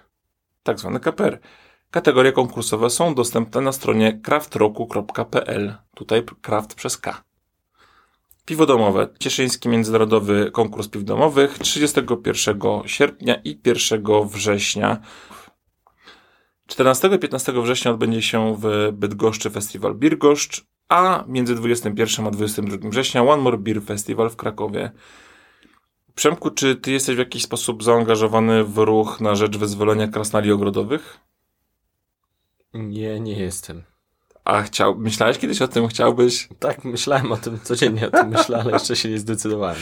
tak 0.63 0.79
zwany 0.79 0.99
KPR. 0.99 1.39
Kategorie 1.91 2.31
konkursowe 2.31 2.89
są 2.89 3.15
dostępne 3.15 3.61
na 3.61 3.71
stronie 3.71 4.19
craftroku.pl. 4.23 5.75
Tutaj 5.95 6.23
craft 6.41 6.75
przez 6.75 6.97
K. 6.97 7.23
Piwo 8.45 8.65
domowe. 8.65 9.07
Cieszyński 9.19 9.69
Międzynarodowy 9.69 10.51
Konkurs 10.51 10.87
Piw 10.87 11.03
Domowych 11.03 11.59
31 11.59 12.59
sierpnia 12.85 13.35
i 13.43 13.61
1 13.65 14.03
września. 14.27 15.01
14 16.67 17.09
i 17.15 17.19
15 17.19 17.61
września 17.61 17.91
odbędzie 17.91 18.21
się 18.21 18.55
w 18.59 18.91
Bydgoszczy 18.93 19.49
Festiwal 19.49 19.95
Birgoszcz, 19.95 20.65
a 20.89 21.23
między 21.27 21.55
21 21.55 22.27
a 22.27 22.31
22 22.31 22.89
września 22.89 23.23
One 23.23 23.41
More 23.41 23.57
Beer 23.57 23.81
Festival 23.81 24.29
w 24.29 24.35
Krakowie. 24.35 24.91
Przemku, 26.15 26.51
czy 26.51 26.75
ty 26.75 26.91
jesteś 26.91 27.15
w 27.15 27.19
jakiś 27.19 27.43
sposób 27.43 27.83
zaangażowany 27.83 28.63
w 28.63 28.77
ruch 28.77 29.21
na 29.21 29.35
rzecz 29.35 29.57
wyzwolenia 29.57 30.07
krasnali 30.07 30.51
ogrodowych? 30.51 31.19
Nie, 32.77 33.19
nie 33.19 33.39
jestem. 33.39 33.83
A 34.45 34.61
chciał, 34.61 34.95
myślałeś 34.95 35.37
kiedyś 35.37 35.61
o 35.61 35.67
tym, 35.67 35.87
chciałbyś? 35.87 36.49
Tak, 36.59 36.83
myślałem 36.83 37.31
o 37.31 37.37
tym, 37.37 37.59
codziennie 37.63 38.07
o 38.07 38.11
tym 38.11 38.29
myślę, 38.29 38.57
ale 38.57 38.71
jeszcze 38.71 38.95
się 38.95 39.09
nie 39.09 39.19
zdecydowałem. 39.19 39.77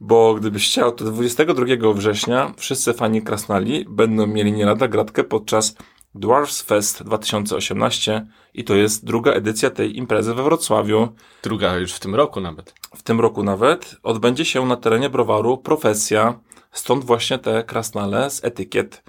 Bo 0.00 0.34
gdybyś 0.34 0.68
chciał, 0.68 0.92
to 0.92 1.04
22 1.04 1.92
września 1.94 2.54
wszyscy 2.56 2.92
fani 2.92 3.22
krasnali 3.22 3.86
będą 3.88 4.26
mieli 4.26 4.52
nie 4.52 4.66
lada 4.66 4.88
gratkę 4.88 5.24
podczas 5.24 5.76
Dwarfs 6.14 6.62
Fest 6.62 7.02
2018 7.02 8.26
i 8.54 8.64
to 8.64 8.74
jest 8.74 9.04
druga 9.04 9.32
edycja 9.32 9.70
tej 9.70 9.96
imprezy 9.98 10.34
we 10.34 10.42
Wrocławiu. 10.42 11.08
Druga 11.42 11.76
już 11.76 11.92
w 11.92 12.00
tym 12.00 12.14
roku 12.14 12.40
nawet. 12.40 12.74
W 12.96 13.02
tym 13.02 13.20
roku 13.20 13.42
nawet 13.42 13.96
odbędzie 14.02 14.44
się 14.44 14.66
na 14.66 14.76
terenie 14.76 15.10
browaru 15.10 15.58
Profesja, 15.58 16.40
stąd 16.72 17.04
właśnie 17.04 17.38
te 17.38 17.64
krasnale 17.64 18.30
z 18.30 18.44
etykiet. 18.44 19.02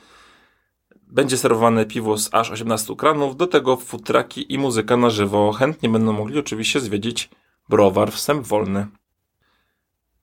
Będzie 1.08 1.38
serwowane 1.38 1.86
piwo 1.86 2.18
z 2.18 2.34
aż 2.34 2.52
18 2.52 2.96
kranów, 2.96 3.38
do 3.38 3.48
tego 3.48 3.78
futraki 3.78 4.54
i 4.54 4.58
muzyka 4.58 4.98
na 4.98 5.10
żywo. 5.10 5.52
Chętnie 5.52 5.90
będą 5.90 6.14
mogli 6.14 6.40
oczywiście 6.40 6.80
zwiedzić 6.80 7.30
browar 7.70 8.12
wstęp 8.12 8.48
wolny. 8.48 8.88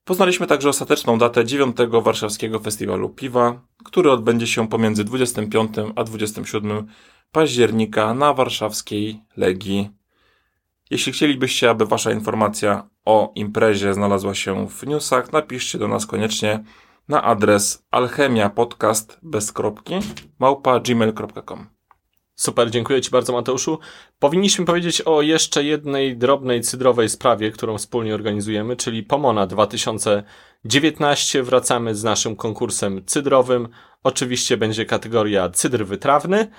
Poznaliśmy 0.05 0.47
także 0.47 0.69
ostateczną 0.69 1.19
datę 1.19 1.45
9 1.45 1.77
Warszawskiego 2.03 2.61
Festiwalu 2.61 3.09
Piwa, 3.09 3.61
który 3.85 4.11
odbędzie 4.11 4.47
się 4.47 4.69
pomiędzy 4.69 5.05
25 5.05 5.71
a 5.97 6.05
27 6.05 6.87
października 7.33 8.15
na 8.15 8.35
warszawskiej 8.35 9.21
Legii. 9.37 9.91
Jeśli 10.91 11.13
chcielibyście, 11.13 11.71
aby 11.71 11.87
wasza 11.87 12.13
informacja 12.13 12.89
o 13.05 13.33
imprezie 13.35 13.95
znalazła 13.95 14.35
się 14.35 14.69
w 14.69 14.87
newsach, 14.87 15.33
napiszcie 15.33 15.79
do 15.79 15.89
nas 15.89 16.07
koniecznie 16.07 16.65
na 17.09 17.23
adres 17.23 17.85
alchemiapodcast 17.91 19.19
bez 19.23 19.53
kropki 19.53 19.95
małpa 20.39 20.81
gmail.com. 20.81 21.67
Super, 22.37 22.71
dziękuję 22.71 23.01
Ci 23.01 23.11
bardzo, 23.11 23.33
Mateuszu. 23.33 23.79
Powinniśmy 24.19 24.65
powiedzieć 24.65 25.01
o 25.03 25.23
jeszcze 25.23 25.65
jednej 25.65 26.17
drobnej 26.17 26.61
cydrowej 26.61 27.09
sprawie, 27.09 27.51
którą 27.51 27.79
wspólnie 27.79 28.15
organizujemy, 28.15 28.77
czyli 28.77 29.03
Pomona 29.03 29.47
2019. 29.47 31.43
Wracamy 31.43 31.95
z 31.95 32.05
naszym 32.05 32.37
konkursem 32.37 33.05
cydrowym. 33.07 33.69
Oczywiście 34.03 34.57
będzie 34.57 34.87
kategoria 34.87 35.51
cydr 35.51 35.85
wytrawny, 35.85 36.51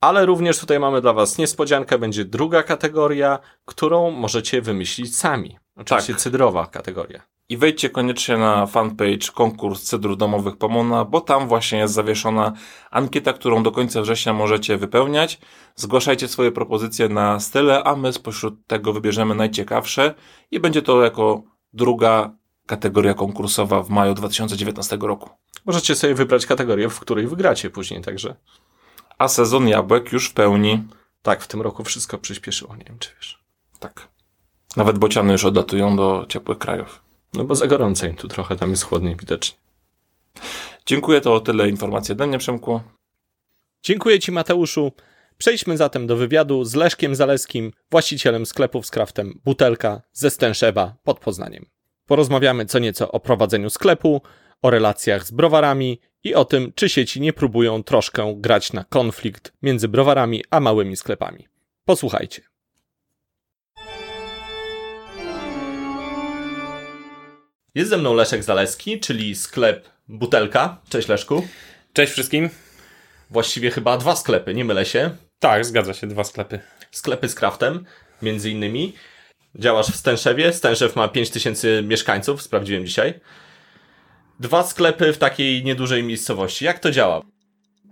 ale 0.00 0.26
również 0.26 0.58
tutaj 0.58 0.80
mamy 0.80 1.00
dla 1.00 1.12
Was 1.12 1.38
niespodziankę. 1.38 1.98
Będzie 1.98 2.24
druga 2.24 2.62
kategoria, 2.62 3.38
którą 3.64 4.10
możecie 4.10 4.62
wymyślić 4.62 5.16
sami. 5.16 5.58
Oczywiście 5.76 6.12
Tak. 6.12 6.22
cydrowa 6.22 6.66
kategoria. 6.66 7.22
I 7.50 7.56
wejdźcie 7.56 7.90
koniecznie 7.90 8.36
na 8.36 8.66
fanpage 8.66 9.32
konkurs 9.34 9.82
cydrów 9.82 10.16
domowych 10.16 10.56
Pomona, 10.56 11.04
bo 11.04 11.20
tam 11.20 11.48
właśnie 11.48 11.78
jest 11.78 11.94
zawieszona 11.94 12.52
ankieta, 12.90 13.32
którą 13.32 13.62
do 13.62 13.72
końca 13.72 14.02
września 14.02 14.32
możecie 14.32 14.76
wypełniać. 14.76 15.38
Zgłaszajcie 15.76 16.28
swoje 16.28 16.52
propozycje 16.52 17.08
na 17.08 17.40
style, 17.40 17.84
a 17.84 17.96
my 17.96 18.12
spośród 18.12 18.66
tego 18.66 18.92
wybierzemy 18.92 19.34
najciekawsze 19.34 20.14
i 20.50 20.60
będzie 20.60 20.82
to 20.82 21.02
jako 21.02 21.42
druga 21.72 22.30
kategoria 22.66 23.14
konkursowa 23.14 23.82
w 23.82 23.90
maju 23.90 24.14
2019 24.14 24.98
roku. 25.00 25.30
Możecie 25.66 25.94
sobie 25.94 26.14
wybrać 26.14 26.46
kategorię, 26.46 26.88
w 26.88 27.00
której 27.00 27.26
wygracie 27.26 27.70
później, 27.70 28.00
także 28.02 28.36
A 29.18 29.28
sezon 29.28 29.68
jabłek 29.68 30.12
już 30.12 30.28
w 30.28 30.32
pełni. 30.34 30.84
tak, 31.22 31.42
w 31.42 31.48
tym 31.48 31.62
roku 31.62 31.84
wszystko 31.84 32.18
przyspieszyło, 32.18 32.76
nie 32.76 32.84
wiem 32.84 32.98
czy 32.98 33.10
wiesz. 33.16 33.44
Tak. 33.78 34.08
Nawet 34.76 34.98
bociany 34.98 35.32
już 35.32 35.44
odlatują 35.44 35.96
do 35.96 36.26
ciepłych 36.28 36.58
krajów. 36.58 37.07
No 37.34 37.44
bo 37.44 37.54
za 37.54 37.66
gorąco 37.66 38.06
im 38.06 38.14
tu 38.14 38.28
trochę, 38.28 38.56
tam 38.56 38.70
jest 38.70 38.82
chłodniej 38.82 39.16
widocznie. 39.16 39.58
Dziękuję, 40.86 41.20
to 41.20 41.34
o 41.34 41.40
tyle 41.40 41.68
informacji 41.68 42.12
ode 42.12 42.26
mnie, 42.26 42.38
Przemku. 42.38 42.80
Dziękuję 43.82 44.18
Ci, 44.18 44.32
Mateuszu. 44.32 44.92
Przejdźmy 45.38 45.76
zatem 45.76 46.06
do 46.06 46.16
wywiadu 46.16 46.64
z 46.64 46.74
Leszkiem 46.74 47.14
Zaleskim, 47.14 47.72
właścicielem 47.90 48.46
sklepów 48.46 48.86
z 48.86 48.90
kraftem 48.90 49.40
Butelka 49.44 50.02
ze 50.12 50.30
Stęszewa 50.30 50.96
pod 51.04 51.20
Poznaniem. 51.20 51.66
Porozmawiamy 52.06 52.66
co 52.66 52.78
nieco 52.78 53.12
o 53.12 53.20
prowadzeniu 53.20 53.70
sklepu, 53.70 54.22
o 54.62 54.70
relacjach 54.70 55.26
z 55.26 55.30
browarami 55.30 56.00
i 56.24 56.34
o 56.34 56.44
tym, 56.44 56.72
czy 56.74 56.88
sieci 56.88 57.20
nie 57.20 57.32
próbują 57.32 57.82
troszkę 57.82 58.34
grać 58.36 58.72
na 58.72 58.84
konflikt 58.84 59.52
między 59.62 59.88
browarami 59.88 60.44
a 60.50 60.60
małymi 60.60 60.96
sklepami. 60.96 61.48
Posłuchajcie. 61.84 62.42
Jest 67.78 67.90
ze 67.90 67.96
mną 67.96 68.14
Leszek 68.14 68.42
Zaleski, 68.42 69.00
czyli 69.00 69.34
sklep 69.34 69.88
Butelka. 70.08 70.80
Cześć 70.88 71.08
Leszku. 71.08 71.46
Cześć 71.92 72.12
wszystkim. 72.12 72.50
Właściwie 73.30 73.70
chyba 73.70 73.96
dwa 73.96 74.16
sklepy, 74.16 74.54
nie 74.54 74.64
mylę 74.64 74.84
się. 74.86 75.10
Tak, 75.38 75.64
zgadza 75.64 75.94
się, 75.94 76.06
dwa 76.06 76.24
sklepy. 76.24 76.60
sklepy 76.90 77.28
z 77.28 77.34
craftem, 77.34 77.84
między 78.22 78.50
innymi. 78.50 78.92
Działasz 79.54 79.86
w 79.86 79.96
Stęszewie. 79.96 80.52
Stęszew 80.52 80.96
ma 80.96 81.08
5000 81.08 81.82
mieszkańców, 81.82 82.42
sprawdziłem 82.42 82.86
dzisiaj. 82.86 83.20
Dwa 84.40 84.62
sklepy 84.62 85.12
w 85.12 85.18
takiej 85.18 85.64
niedużej 85.64 86.02
miejscowości. 86.02 86.64
Jak 86.64 86.78
to 86.78 86.90
działa? 86.90 87.22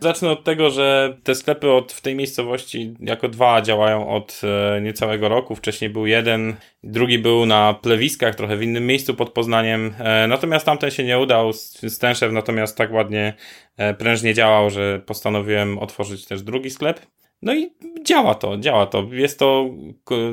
Zacznę 0.01 0.31
od 0.31 0.45
tego, 0.45 0.71
że 0.71 1.17
te 1.23 1.35
sklepy 1.35 1.71
od, 1.71 1.93
w 1.93 2.01
tej 2.01 2.15
miejscowości 2.15 2.95
jako 3.01 3.29
dwa 3.29 3.63
działają 3.63 4.09
od 4.09 4.41
e, 4.45 4.81
niecałego 4.81 5.29
roku. 5.29 5.55
Wcześniej 5.55 5.91
był 5.91 6.07
jeden, 6.07 6.57
drugi 6.83 7.19
był 7.19 7.47
na 7.47 7.75
plewiskach, 7.75 8.35
trochę 8.35 8.57
w 8.57 8.63
innym 8.63 8.87
miejscu 8.87 9.15
pod 9.15 9.33
Poznaniem. 9.33 9.95
E, 9.99 10.27
natomiast 10.27 10.67
tamten 10.67 10.91
się 10.91 11.05
nie 11.05 11.19
udał. 11.19 11.53
Stęszew 11.89 12.33
natomiast 12.33 12.77
tak 12.77 12.93
ładnie, 12.93 13.35
e, 13.77 13.95
prężnie 13.95 14.35
działał, 14.35 14.71
że 14.71 15.03
postanowiłem 15.07 15.79
otworzyć 15.79 16.27
też 16.27 16.43
drugi 16.43 16.71
sklep. 16.71 17.01
No 17.43 17.55
i 17.55 17.71
działa 18.05 18.35
to, 18.35 18.59
działa 18.59 18.87
to. 18.87 19.07
Jest 19.11 19.39
to 19.39 19.71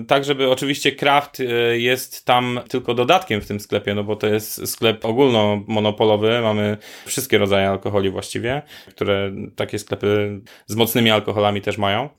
tak, 0.07 0.23
żeby 0.23 0.49
oczywiście 0.49 0.91
kraft 0.91 1.39
e, 1.39 1.43
jest 1.79 2.25
tam 2.25 2.59
tylko 2.69 2.93
dodatkiem 2.93 3.41
w 3.41 3.47
tym 3.47 3.59
sklepie, 3.59 3.95
no 3.95 4.03
bo 4.03 4.15
to 4.15 4.27
jest 4.27 4.67
sklep 4.67 5.05
ogólnomonopolowy. 5.05 6.41
Mamy 6.41 6.77
wszystkie 7.05 7.37
rodzaje 7.37 7.69
alkoholi 7.69 8.09
właściwie, 8.09 8.61
które 8.89 9.31
takie 9.55 9.79
sklepy 9.79 10.41
z 10.65 10.75
mocnymi 10.75 11.11
alkoholami 11.11 11.61
też 11.61 11.77
mają. 11.77 12.09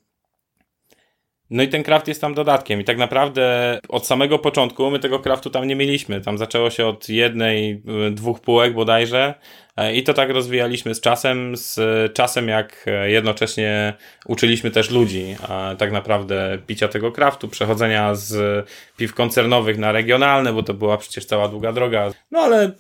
No 1.50 1.62
i 1.62 1.68
ten 1.68 1.82
kraft 1.82 2.08
jest 2.08 2.20
tam 2.20 2.34
dodatkiem 2.34 2.80
i 2.80 2.84
tak 2.84 2.98
naprawdę 2.98 3.78
od 3.88 4.06
samego 4.06 4.38
początku 4.38 4.90
my 4.90 4.98
tego 4.98 5.18
kraftu 5.18 5.50
tam 5.50 5.68
nie 5.68 5.76
mieliśmy. 5.76 6.20
Tam 6.20 6.38
zaczęło 6.38 6.70
się 6.70 6.86
od 6.86 7.08
jednej, 7.08 7.82
y, 8.08 8.10
dwóch 8.10 8.40
półek 8.40 8.74
bodajże, 8.74 9.34
E, 9.34 9.63
I 9.94 10.02
to 10.02 10.14
tak 10.14 10.30
rozwijaliśmy 10.30 10.94
z 10.94 11.00
czasem, 11.00 11.56
z 11.56 11.80
czasem 12.12 12.48
jak 12.48 12.84
e, 12.86 13.10
jednocześnie 13.10 13.94
uczyliśmy 14.26 14.70
też 14.70 14.90
ludzi 14.90 15.36
tak 15.78 15.92
naprawdę 15.92 16.58
picia 16.66 16.88
tego 16.88 17.12
kraftu, 17.12 17.48
przechodzenia 17.48 18.14
z 18.14 18.66
piw 18.96 19.14
koncernowych 19.14 19.78
na 19.78 19.92
regionalne, 19.92 20.52
bo 20.52 20.62
to 20.62 20.74
była 20.74 20.98
przecież 20.98 21.24
cała 21.24 21.48
długa 21.48 21.72
droga. 21.72 22.12
No 22.30 22.40
ale 22.40 22.72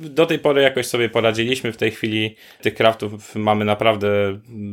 do 0.00 0.26
tej 0.26 0.38
pory 0.38 0.62
jakoś 0.62 0.86
sobie 0.86 1.08
poradziliśmy. 1.08 1.72
W 1.72 1.76
tej 1.76 1.90
chwili 1.90 2.36
tych 2.62 2.74
kraftów 2.74 3.34
mamy 3.34 3.64
naprawdę 3.64 4.08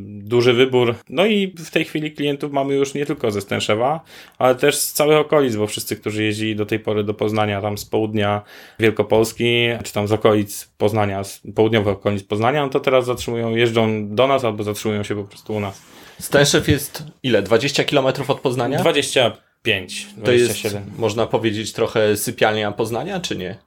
duży 0.08 0.53
wybór. 0.53 0.96
No 1.10 1.25
i 1.25 1.48
w 1.48 1.70
tej 1.70 1.86
chwili 1.86 2.12
klientów 2.12 2.51
mamy 2.51 2.74
już 2.74 2.94
nie 2.94 3.05
tylko 3.05 3.32
ze 3.32 3.41
Stęszewa, 3.41 4.01
ale 4.38 4.55
też 4.55 4.75
z 4.75 4.94
całych 4.94 5.17
okolic, 5.17 5.55
bo 5.55 5.67
wszyscy, 5.67 5.96
którzy 5.96 6.24
jeździli 6.24 6.55
do 6.55 6.65
tej 6.65 6.79
pory 6.79 7.03
do 7.03 7.13
Poznania, 7.13 7.62
tam 7.62 7.77
z 7.77 7.86
południa 7.86 8.41
Wielkopolski, 8.79 9.67
czy 9.84 9.94
tam 9.94 10.08
z 10.08 10.12
okolic 10.12 10.72
Poznania, 10.77 11.24
z 11.24 11.41
południowych 11.66 11.94
okolic 11.94 12.24
Poznania, 12.24 12.62
no 12.62 12.70
to 12.70 12.80
teraz 12.80 13.06
zatrzymują, 13.06 13.56
jeżdżą 13.56 14.16
do 14.16 14.28
nas 14.28 14.44
albo 14.44 14.64
zatrzymują 14.64 15.04
się 15.04 15.16
po 15.16 15.24
prostu 15.24 15.54
u 15.54 15.60
nas. 15.60 15.82
Stęszew 16.20 16.68
jest 16.68 17.04
ile? 17.24 17.42
20 17.42 17.84
km 17.84 18.06
od 18.28 18.40
Poznania? 18.40 18.80
25, 18.80 20.08
27. 20.18 20.24
To 20.24 20.32
jest, 20.32 21.00
można 21.00 21.28
powiedzieć, 21.28 21.74
trochę 21.74 22.18
sypialnia 22.18 22.72
Poznania, 22.72 23.20
czy 23.20 23.36
nie? 23.36 23.58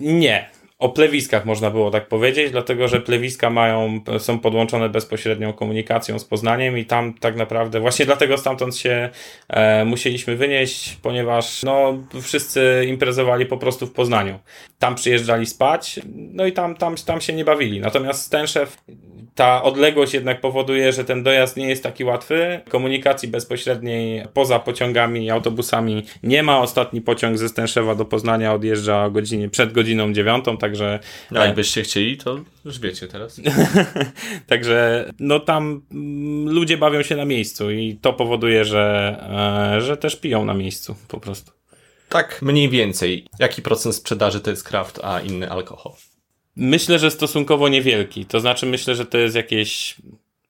Nie, 0.00 0.50
o 0.78 0.88
plewiskach 0.88 1.44
można 1.44 1.70
było 1.70 1.90
tak 1.90 2.08
powiedzieć, 2.08 2.50
dlatego 2.50 2.88
że 2.88 3.00
plewiska 3.00 3.50
mają, 3.50 4.00
są 4.18 4.38
podłączone 4.38 4.88
bezpośrednią 4.88 5.52
komunikacją 5.52 6.18
z 6.18 6.24
Poznaniem 6.24 6.78
i 6.78 6.84
tam 6.84 7.14
tak 7.14 7.36
naprawdę, 7.36 7.80
właśnie 7.80 8.06
dlatego 8.06 8.38
stamtąd 8.38 8.76
się 8.76 9.10
e, 9.48 9.84
musieliśmy 9.84 10.36
wynieść, 10.36 10.96
ponieważ 11.02 11.62
no, 11.62 11.98
wszyscy 12.22 12.86
imprezowali 12.88 13.46
po 13.46 13.58
prostu 13.58 13.86
w 13.86 13.92
Poznaniu. 13.92 14.38
Tam 14.78 14.94
przyjeżdżali 14.94 15.46
spać, 15.46 16.00
no 16.14 16.46
i 16.46 16.52
tam, 16.52 16.74
tam, 16.74 16.94
tam 17.06 17.20
się 17.20 17.32
nie 17.32 17.44
bawili. 17.44 17.80
Natomiast 17.80 18.22
Stęszew 18.22 18.76
ta 19.36 19.62
odległość 19.62 20.14
jednak 20.14 20.40
powoduje, 20.40 20.92
że 20.92 21.04
ten 21.04 21.22
dojazd 21.22 21.56
nie 21.56 21.68
jest 21.68 21.82
taki 21.82 22.04
łatwy. 22.04 22.60
Komunikacji 22.68 23.28
bezpośredniej 23.28 24.26
poza 24.34 24.58
pociągami 24.58 25.24
i 25.24 25.30
autobusami 25.30 26.02
nie 26.22 26.42
ma. 26.42 26.60
Ostatni 26.60 27.00
pociąg 27.00 27.38
ze 27.38 27.48
Stęszewa 27.48 27.94
do 27.94 28.04
Poznania 28.04 28.54
odjeżdża 28.54 29.04
o 29.04 29.10
godzinie, 29.10 29.48
przed 29.48 29.72
godziną 29.72 30.12
dziewiątą, 30.12 30.56
także... 30.66 31.00
No, 31.30 31.44
jakbyście 31.44 31.82
chcieli, 31.82 32.16
to 32.16 32.40
już 32.64 32.78
wiecie 32.78 33.08
teraz. 33.08 33.40
także 34.46 35.10
no 35.18 35.40
tam 35.40 35.82
mm, 35.92 36.54
ludzie 36.54 36.76
bawią 36.76 37.02
się 37.02 37.16
na 37.16 37.24
miejscu 37.24 37.70
i 37.70 37.98
to 38.02 38.12
powoduje, 38.12 38.64
że, 38.64 39.16
e, 39.76 39.80
że 39.80 39.96
też 39.96 40.16
piją 40.16 40.44
na 40.44 40.54
miejscu 40.54 40.96
po 41.08 41.20
prostu. 41.20 41.52
Tak 42.08 42.42
mniej 42.42 42.68
więcej. 42.68 43.26
Jaki 43.38 43.62
procent 43.62 43.94
sprzedaży 43.94 44.40
to 44.40 44.50
jest 44.50 44.64
kraft, 44.64 45.00
a 45.02 45.20
inny 45.20 45.50
alkohol? 45.50 45.92
Myślę, 46.56 46.98
że 46.98 47.10
stosunkowo 47.10 47.68
niewielki. 47.68 48.26
To 48.26 48.40
znaczy, 48.40 48.66
myślę, 48.66 48.94
że 48.94 49.06
to 49.06 49.18
jest 49.18 49.36
jakieś 49.36 49.96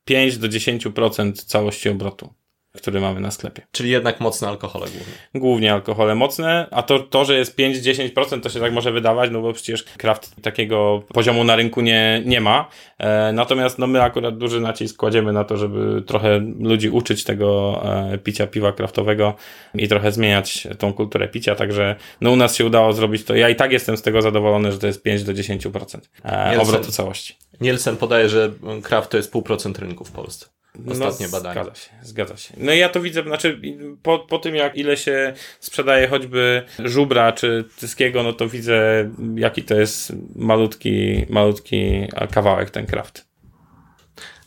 5 0.05 0.37
do 0.37 0.47
10% 0.47 1.33
całości 1.33 1.89
obrotu 1.89 2.33
który 2.77 3.01
mamy 3.01 3.19
na 3.19 3.31
sklepie. 3.31 3.61
Czyli 3.71 3.89
jednak 3.89 4.19
mocne 4.19 4.47
alkohole 4.47 4.85
głównie. 4.85 5.13
Głównie 5.35 5.73
alkohole 5.73 6.15
mocne, 6.15 6.67
a 6.71 6.83
to, 6.83 6.99
to 6.99 7.25
że 7.25 7.37
jest 7.37 7.57
5-10% 7.57 8.41
to 8.41 8.49
się 8.49 8.59
tak 8.59 8.73
może 8.73 8.91
wydawać, 8.91 9.31
no 9.31 9.41
bo 9.41 9.53
przecież 9.53 9.83
kraft 9.83 10.35
takiego 10.41 11.03
poziomu 11.13 11.43
na 11.43 11.55
rynku 11.55 11.81
nie, 11.81 12.21
nie 12.25 12.41
ma. 12.41 12.69
E, 12.97 13.31
natomiast 13.33 13.79
no 13.79 13.87
my 13.87 14.03
akurat 14.03 14.37
duży 14.37 14.61
nacisk 14.61 14.97
kładziemy 14.97 15.33
na 15.33 15.43
to, 15.43 15.57
żeby 15.57 16.01
trochę 16.01 16.39
ludzi 16.59 16.89
uczyć 16.89 17.23
tego 17.23 17.81
e, 18.13 18.17
picia 18.17 18.47
piwa 18.47 18.71
kraftowego 18.71 19.33
i 19.73 19.87
trochę 19.87 20.11
zmieniać 20.11 20.67
tą 20.77 20.93
kulturę 20.93 21.27
picia, 21.27 21.55
także 21.55 21.95
no 22.21 22.31
u 22.31 22.35
nas 22.35 22.55
się 22.55 22.65
udało 22.65 22.93
zrobić 22.93 23.23
to. 23.23 23.35
Ja 23.35 23.49
i 23.49 23.55
tak 23.55 23.71
jestem 23.71 23.97
z 23.97 24.01
tego 24.01 24.21
zadowolony, 24.21 24.71
że 24.71 24.79
to 24.79 24.87
jest 24.87 25.05
5-10% 25.05 25.99
e, 26.25 26.61
obrotu 26.61 26.91
całości. 26.91 27.35
Nielsen 27.61 27.97
podaje, 27.97 28.29
że 28.29 28.51
kraft 28.83 29.09
to 29.09 29.17
jest 29.17 29.31
pół 29.31 29.41
procent 29.41 29.79
rynku 29.79 30.05
w 30.05 30.11
Polsce. 30.11 30.56
No, 30.85 30.91
ostatnie 30.91 31.25
no, 31.25 31.31
badania. 31.31 31.63
Zgadza 31.63 31.75
się, 31.75 31.89
zgadza 32.01 32.37
się. 32.37 32.53
No 32.57 32.73
i 32.73 32.77
ja 32.77 32.89
to 32.89 33.01
widzę, 33.01 33.23
znaczy 33.23 33.61
po, 34.03 34.19
po 34.19 34.39
tym 34.39 34.55
jak 34.55 34.77
ile 34.77 34.97
się 34.97 35.33
sprzedaje 35.59 36.07
choćby 36.07 36.63
żubra 36.79 37.31
czy 37.31 37.65
tyskiego, 37.79 38.23
no 38.23 38.33
to 38.33 38.49
widzę 38.49 39.09
jaki 39.35 39.63
to 39.63 39.75
jest 39.75 40.13
malutki, 40.35 41.25
malutki 41.29 42.07
kawałek 42.31 42.69
ten 42.69 42.85
kraft. 42.85 43.27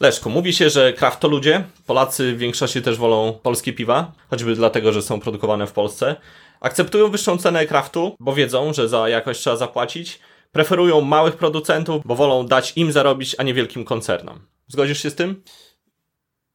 Leszku, 0.01 0.31
mówi 0.31 0.53
się, 0.53 0.71
że 0.71 0.93
kraft 0.93 1.21
to 1.21 1.29
ludzie. 1.29 1.64
Polacy 1.87 2.33
w 2.33 2.38
większości 2.38 2.83
też 2.83 2.97
wolą 2.97 3.38
polskie 3.43 3.73
piwa, 3.73 4.12
choćby 4.31 4.55
dlatego, 4.55 4.93
że 4.93 5.03
są 5.03 5.21
produkowane 5.21 5.66
w 5.66 5.73
Polsce. 5.73 6.16
Akceptują 6.61 7.11
wyższą 7.11 7.38
cenę 7.38 7.66
kraftu, 7.66 8.16
bo 8.21 8.35
wiedzą, 8.35 8.73
że 8.73 8.88
za 8.88 9.09
jakość 9.09 9.40
trzeba 9.40 9.57
zapłacić. 9.57 10.21
Preferują 10.53 11.01
małych 11.01 11.37
producentów, 11.37 12.03
bo 12.05 12.14
wolą 12.14 12.47
dać 12.47 12.73
im 12.77 12.93
zarobić, 12.93 13.37
a 13.38 13.43
nie 13.43 13.55
wielkim 13.55 13.85
koncernom. 13.85 14.40
Zgodzisz 14.69 15.03
się 15.03 15.11
z 15.11 15.14
tym? 15.14 15.43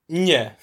Nie. 0.10 0.56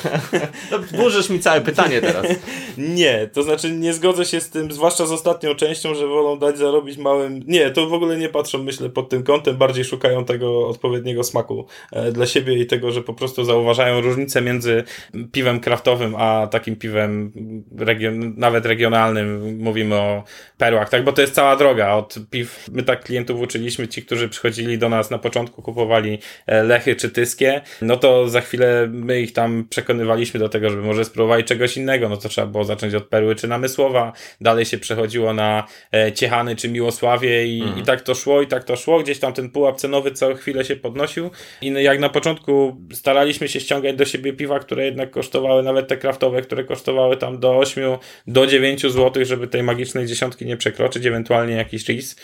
no, 0.70 0.78
burzysz 0.92 1.30
mi 1.30 1.40
całe 1.40 1.60
pytanie 1.60 2.00
teraz. 2.00 2.26
nie, 2.78 3.30
to 3.32 3.42
znaczy 3.42 3.70
nie 3.70 3.94
zgodzę 3.94 4.24
się 4.24 4.40
z 4.40 4.50
tym, 4.50 4.72
zwłaszcza 4.72 5.06
z 5.06 5.12
ostatnią 5.12 5.54
częścią, 5.54 5.94
że 5.94 6.06
wolą 6.06 6.38
dać 6.38 6.58
zarobić 6.58 6.98
małym. 6.98 7.40
Nie, 7.46 7.70
to 7.70 7.86
w 7.86 7.92
ogóle 7.92 8.16
nie 8.16 8.28
patrzą, 8.28 8.62
myślę, 8.62 8.88
pod 8.88 9.08
tym 9.08 9.22
kątem, 9.22 9.56
bardziej 9.56 9.84
szukają 9.84 10.24
tego 10.24 10.68
odpowiedniego 10.68 11.24
smaku 11.24 11.66
e, 11.92 12.12
dla 12.12 12.26
siebie 12.26 12.58
i 12.58 12.66
tego, 12.66 12.90
że 12.90 13.02
po 13.02 13.14
prostu 13.14 13.44
zauważają 13.44 14.00
różnicę 14.00 14.42
między 14.42 14.84
piwem 15.32 15.60
kraftowym, 15.60 16.14
a 16.18 16.46
takim 16.46 16.76
piwem 16.76 17.32
region, 17.78 18.34
nawet 18.36 18.66
regionalnym. 18.66 19.58
Mówimy 19.58 19.94
o 19.94 20.24
perłach, 20.58 20.88
tak? 20.88 21.04
Bo 21.04 21.12
to 21.12 21.20
jest 21.20 21.34
cała 21.34 21.56
droga 21.56 21.92
od 21.92 22.18
piw. 22.30 22.68
My 22.72 22.82
tak 22.82 23.04
klientów 23.04 23.40
uczyliśmy, 23.40 23.88
ci, 23.88 24.02
którzy 24.02 24.28
przychodzili 24.28 24.78
do 24.78 24.88
nas 24.88 25.10
na 25.10 25.18
początku, 25.18 25.62
kupowali 25.62 26.18
e, 26.46 26.62
lechy 26.62 26.96
czy 26.96 27.10
tyskie, 27.10 27.60
no 27.82 27.96
to 27.96 28.28
za 28.28 28.40
chwilę 28.40 28.79
my 28.88 29.20
ich 29.20 29.32
tam 29.32 29.66
przekonywaliśmy 29.70 30.40
do 30.40 30.48
tego, 30.48 30.70
żeby 30.70 30.82
może 30.82 31.04
spróbowali 31.04 31.44
czegoś 31.44 31.76
innego, 31.76 32.08
no 32.08 32.16
to 32.16 32.28
trzeba 32.28 32.46
było 32.46 32.64
zacząć 32.64 32.94
od 32.94 33.04
Perły 33.04 33.34
czy 33.34 33.48
Namysłowa, 33.48 34.12
dalej 34.40 34.64
się 34.64 34.78
przechodziło 34.78 35.34
na 35.34 35.66
e, 35.94 36.12
Ciechany 36.12 36.56
czy 36.56 36.68
Miłosławie 36.68 37.46
i, 37.46 37.60
mhm. 37.60 37.78
i 37.78 37.82
tak 37.82 38.00
to 38.00 38.14
szło, 38.14 38.42
i 38.42 38.46
tak 38.46 38.64
to 38.64 38.76
szło, 38.76 39.00
gdzieś 39.00 39.18
tam 39.18 39.32
ten 39.32 39.50
pułap 39.50 39.76
cenowy 39.76 40.10
co 40.10 40.34
chwilę 40.34 40.64
się 40.64 40.76
podnosił. 40.76 41.30
I 41.62 41.72
jak 41.72 42.00
na 42.00 42.08
początku 42.08 42.76
staraliśmy 42.92 43.48
się 43.48 43.60
ściągać 43.60 43.96
do 43.96 44.04
siebie 44.04 44.32
piwa, 44.32 44.58
które 44.58 44.84
jednak 44.84 45.10
kosztowały, 45.10 45.62
nawet 45.62 45.88
te 45.88 45.96
kraftowe, 45.96 46.42
które 46.42 46.64
kosztowały 46.64 47.16
tam 47.16 47.40
do 47.40 47.56
8, 47.58 47.84
do 48.26 48.46
9 48.46 48.82
zł, 48.82 49.24
żeby 49.24 49.48
tej 49.48 49.62
magicznej 49.62 50.06
dziesiątki 50.06 50.46
nie 50.46 50.56
przekroczyć, 50.56 51.06
ewentualnie 51.06 51.54
jakiś 51.54 51.88
RIS, 51.88 52.16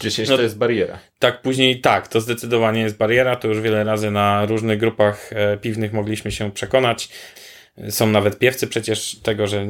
10 0.00 0.28
no, 0.28 0.36
to 0.36 0.42
jest 0.42 0.58
bariera. 0.58 0.98
Tak, 1.18 1.42
później 1.42 1.80
tak, 1.80 2.08
to 2.08 2.20
zdecydowanie 2.20 2.80
jest 2.80 2.96
bariera. 2.96 3.36
To 3.36 3.48
już 3.48 3.60
wiele 3.60 3.84
razy 3.84 4.10
na 4.10 4.46
różnych 4.46 4.78
grupach 4.78 5.30
e, 5.32 5.56
piwnych 5.56 5.92
mogliśmy 5.92 6.32
się 6.32 6.52
przekonać. 6.52 7.08
Są 7.88 8.06
nawet 8.06 8.38
piewcy 8.38 8.66
przecież 8.66 9.16
tego, 9.22 9.46
że 9.46 9.66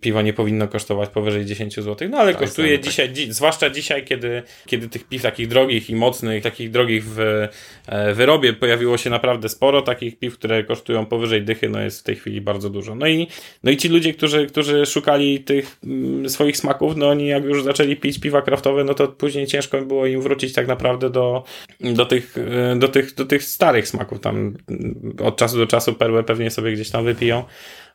piwo 0.00 0.22
nie 0.22 0.32
powinno 0.32 0.68
kosztować 0.68 1.08
powyżej 1.08 1.44
10 1.44 1.74
zł, 1.74 2.08
no 2.10 2.18
ale 2.18 2.32
tak, 2.32 2.40
kosztuje 2.40 2.78
tak. 2.78 2.86
dzisiaj, 2.86 3.12
dzi 3.12 3.32
zwłaszcza 3.32 3.70
dzisiaj, 3.70 4.04
kiedy, 4.04 4.42
kiedy 4.66 4.88
tych 4.88 5.04
piw 5.04 5.22
takich 5.22 5.48
drogich 5.48 5.90
i 5.90 5.94
mocnych, 5.94 6.42
takich 6.42 6.70
drogich 6.70 7.04
w 7.04 7.48
e, 7.86 8.14
wyrobie 8.14 8.52
pojawiło 8.52 8.98
się 8.98 9.10
naprawdę 9.10 9.48
sporo 9.48 9.82
takich 9.82 10.18
piw, 10.18 10.34
które 10.34 10.64
kosztują 10.64 11.06
powyżej 11.06 11.42
dychy, 11.42 11.68
no 11.68 11.80
jest 11.80 12.00
w 12.00 12.02
tej 12.02 12.16
chwili 12.16 12.40
bardzo 12.40 12.70
dużo. 12.70 12.94
No 12.94 13.06
i, 13.06 13.26
no 13.64 13.70
i 13.70 13.76
ci 13.76 13.88
ludzie, 13.88 14.14
którzy, 14.14 14.46
którzy 14.46 14.86
szukali 14.86 15.40
tych 15.40 15.76
mm, 15.84 16.28
swoich 16.28 16.56
smaków, 16.56 16.96
no 16.96 17.08
oni 17.08 17.26
jak 17.26 17.44
już 17.44 17.64
zaczęli 17.64 17.96
pić 17.96 18.20
piwa 18.20 18.42
kraftowe, 18.42 18.84
no 18.84 18.94
to 18.94 19.08
później 19.08 19.46
ciężko 19.46 19.82
było 19.82 20.06
im 20.06 20.22
wrócić 20.22 20.52
tak 20.52 20.66
naprawdę 20.66 21.10
do, 21.10 21.44
do, 21.80 22.06
tych, 22.06 22.36
e, 22.72 22.76
do, 22.76 22.88
tych, 22.88 23.14
do 23.14 23.24
tych 23.24 23.42
starych 23.42 23.88
smaków. 23.88 24.20
Tam 24.20 24.36
mm, 24.68 25.14
od 25.22 25.36
czasu 25.36 25.56
do 25.56 25.66
czasu 25.66 25.94
perłę 25.94 26.22
pewnie 26.22 26.50
sobie 26.50 26.72
gdzieś 26.72 26.90
tam 26.90 27.04
wypiją, 27.04 27.39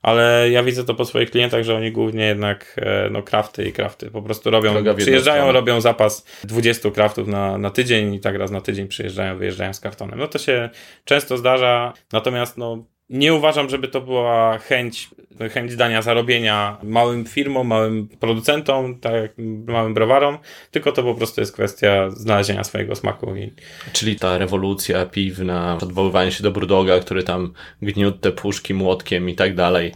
ale 0.01 0.49
ja 0.51 0.63
widzę 0.63 0.83
to 0.83 0.93
po 0.93 1.05
swoich 1.05 1.31
klientach, 1.31 1.63
że 1.63 1.75
oni 1.75 1.91
głównie 1.91 2.25
jednak 2.25 2.75
e, 2.77 3.09
no 3.09 3.23
krafty 3.23 3.65
i 3.65 3.73
krafty 3.73 4.11
po 4.11 4.21
prostu 4.21 4.49
robią, 4.49 4.95
przyjeżdżają, 4.95 5.51
robią 5.51 5.81
zapas 5.81 6.25
20 6.43 6.91
kraftów 6.91 7.27
na, 7.27 7.57
na 7.57 7.69
tydzień 7.69 8.13
i 8.13 8.19
tak 8.19 8.35
raz 8.35 8.51
na 8.51 8.61
tydzień 8.61 8.87
przyjeżdżają, 8.87 9.37
wyjeżdżają 9.37 9.73
z 9.73 9.79
kartonem. 9.79 10.19
No 10.19 10.27
to 10.27 10.39
się 10.39 10.69
często 11.05 11.37
zdarza, 11.37 11.93
natomiast 12.11 12.57
no 12.57 12.85
nie 13.09 13.33
uważam, 13.33 13.69
żeby 13.69 13.87
to 13.87 14.01
była 14.01 14.57
chęć, 14.57 15.09
chęć 15.51 15.75
dania 15.75 16.01
zarobienia 16.01 16.77
małym 16.83 17.25
firmom, 17.25 17.67
małym 17.67 18.07
producentom, 18.07 18.99
tak 18.99 19.13
jak 19.13 19.31
małym 19.67 19.93
browarom, 19.93 20.37
tylko 20.71 20.91
to 20.91 21.03
po 21.03 21.15
prostu 21.15 21.41
jest 21.41 21.53
kwestia 21.53 22.09
znalezienia 22.09 22.63
swojego 22.63 22.95
smaku. 22.95 23.35
I... 23.35 23.53
Czyli 23.93 24.15
ta 24.15 24.37
rewolucja 24.37 25.05
piwna, 25.05 25.77
odwoływanie 25.81 26.31
się 26.31 26.43
do 26.43 26.51
Brudoga, 26.51 26.99
który 26.99 27.23
tam 27.23 27.53
gniótł 27.81 28.17
te 28.17 28.31
puszki 28.31 28.73
młotkiem 28.73 29.29
i 29.29 29.35
tak 29.35 29.55
dalej, 29.55 29.93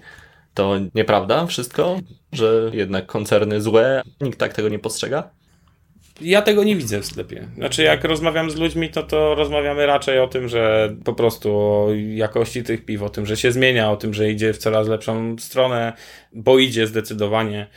to 0.54 0.76
nieprawda 0.96 1.46
wszystko? 1.46 2.00
Że 2.32 2.72
jednak 2.74 3.06
koncerny 3.06 3.62
złe, 3.62 4.02
nikt 4.22 4.40
tak 4.40 4.54
tego 4.54 4.70
nie 4.70 4.80
postrzega? 4.80 5.30
Ja 6.22 6.42
tego 6.42 6.64
nie 6.64 6.76
widzę 6.76 7.00
w 7.02 7.06
sklepie. 7.06 7.48
Znaczy, 7.56 7.84
jak 7.84 8.04
rozmawiam 8.04 8.52
z 8.52 8.56
ludźmi, 8.56 8.90
to 8.90 9.04
to 9.04 9.36
rozmawiamy 9.36 9.86
raczej 9.86 10.20
o 10.20 10.28
tym, 10.28 10.48
że 10.48 10.96
po 11.06 11.14
prostu 11.14 11.58
o 11.58 11.88
jakości 12.14 12.64
tych 12.64 12.86
piw, 12.86 13.02
o 13.02 13.10
tym, 13.10 13.26
że 13.26 13.38
się 13.38 13.52
zmienia, 13.52 13.92
o 13.92 13.98
tym, 13.98 14.14
że 14.14 14.32
idzie 14.32 14.54
w 14.54 14.58
coraz 14.58 14.88
lepszą 14.88 15.36
stronę, 15.40 15.94
bo 16.34 16.60
idzie 16.60 16.88
zdecydowanie. 16.88 17.68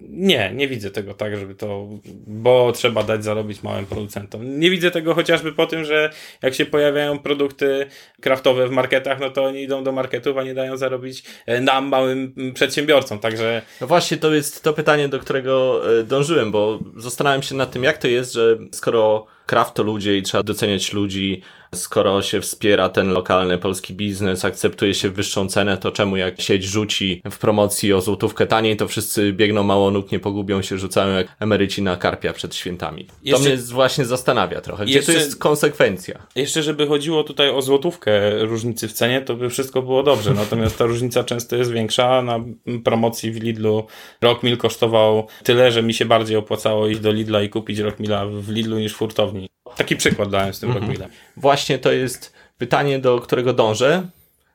Nie, 0.00 0.52
nie 0.54 0.68
widzę 0.68 0.90
tego 0.90 1.14
tak, 1.14 1.36
żeby 1.36 1.54
to, 1.54 1.88
bo 2.26 2.72
trzeba 2.72 3.02
dać 3.02 3.24
zarobić 3.24 3.62
małym 3.62 3.86
producentom. 3.86 4.58
Nie 4.60 4.70
widzę 4.70 4.90
tego 4.90 5.14
chociażby 5.14 5.52
po 5.52 5.66
tym, 5.66 5.84
że 5.84 6.10
jak 6.42 6.54
się 6.54 6.66
pojawiają 6.66 7.18
produkty 7.18 7.86
kraftowe 8.20 8.68
w 8.68 8.70
marketach, 8.70 9.20
no 9.20 9.30
to 9.30 9.44
oni 9.44 9.62
idą 9.62 9.84
do 9.84 9.92
marketów, 9.92 10.36
a 10.36 10.42
nie 10.42 10.54
dają 10.54 10.76
zarobić 10.76 11.22
e, 11.46 11.60
nam, 11.60 11.88
małym 11.88 12.34
przedsiębiorcom, 12.54 13.18
także... 13.18 13.62
No 13.80 13.86
właśnie, 13.86 14.16
to 14.16 14.34
jest 14.34 14.62
to 14.62 14.72
pytanie, 14.72 15.08
do 15.08 15.18
którego 15.18 15.82
e, 16.00 16.04
dążyłem, 16.04 16.50
bo 16.50 16.78
zastanawiam 16.96 17.42
się 17.42 17.54
nad 17.54 17.72
tym, 17.72 17.84
jak 17.84 17.98
to 17.98 18.08
jest, 18.08 18.32
że 18.32 18.58
skoro 18.72 19.26
kraft 19.46 19.74
to 19.74 19.82
ludzie 19.82 20.16
i 20.16 20.22
trzeba 20.22 20.42
doceniać 20.42 20.92
ludzi, 20.92 21.42
skoro 21.74 22.22
się 22.22 22.40
wspiera 22.40 22.88
ten 22.88 23.08
lokalny 23.08 23.58
polski 23.58 23.94
biznes, 23.94 24.44
akceptuje 24.44 24.94
się 24.94 25.10
wyższą 25.10 25.48
cenę, 25.48 25.78
to 25.78 25.92
czemu 25.92 26.16
jak 26.16 26.40
sieć 26.40 26.64
rzuci 26.64 27.22
w 27.30 27.38
promocji 27.38 27.92
o 27.92 28.00
złotówkę 28.00 28.46
taniej, 28.46 28.76
to 28.76 28.88
wszyscy 28.88 29.32
biegną 29.32 29.62
mało 29.62 29.90
nóg, 29.90 30.12
nie 30.12 30.18
pogubią 30.18 30.62
się, 30.62 30.78
rzucają 30.78 31.16
jak 31.16 31.36
emeryci 31.40 31.82
na 31.82 31.96
karpia 31.96 32.32
przed 32.32 32.54
świętami. 32.54 33.06
Jeszcze... 33.22 33.44
To 33.44 33.50
mnie 33.50 33.62
właśnie 33.62 34.04
zastanawia 34.04 34.60
trochę. 34.60 34.84
Gdzie 34.84 34.96
Jeszcze... 34.96 35.12
tu 35.12 35.18
jest 35.18 35.38
konsekwencja? 35.38 36.26
Jeszcze, 36.36 36.62
żeby 36.62 36.86
chodziło 36.86 37.24
tutaj 37.24 37.50
o 37.50 37.62
złotówkę 37.62 38.44
różnicy 38.44 38.88
w 38.88 38.92
cenie, 38.92 39.20
to 39.20 39.34
by 39.34 39.50
wszystko 39.50 39.82
było 39.82 40.02
dobrze. 40.02 40.34
Natomiast 40.34 40.78
ta 40.78 40.84
różnica 40.84 41.24
często 41.24 41.56
jest 41.56 41.72
większa. 41.72 42.22
Na 42.22 42.40
promocji 42.84 43.32
w 43.32 43.42
Lidlu 43.42 43.86
Rockmill 44.20 44.56
kosztował 44.56 45.26
tyle, 45.44 45.72
że 45.72 45.82
mi 45.82 45.94
się 45.94 46.04
bardziej 46.04 46.36
opłacało 46.36 46.88
iść 46.88 47.00
do 47.00 47.12
Lidla 47.12 47.42
i 47.42 47.48
kupić 47.48 47.78
Rockmilla 47.78 48.26
w 48.26 48.48
Lidlu 48.48 48.78
niż 48.78 48.92
w 48.92 48.98
hurtowni. 48.98 49.48
Taki 49.76 49.96
przykład 49.96 50.30
dałem 50.30 50.54
z 50.54 50.60
tym 50.60 50.68
mhm. 50.68 50.86
Rockmillem. 50.86 51.10
Właśnie 51.36 51.78
to 51.78 51.92
jest 51.92 52.32
pytanie, 52.58 52.98
do 52.98 53.20
którego 53.20 53.52
dążę. 53.52 54.08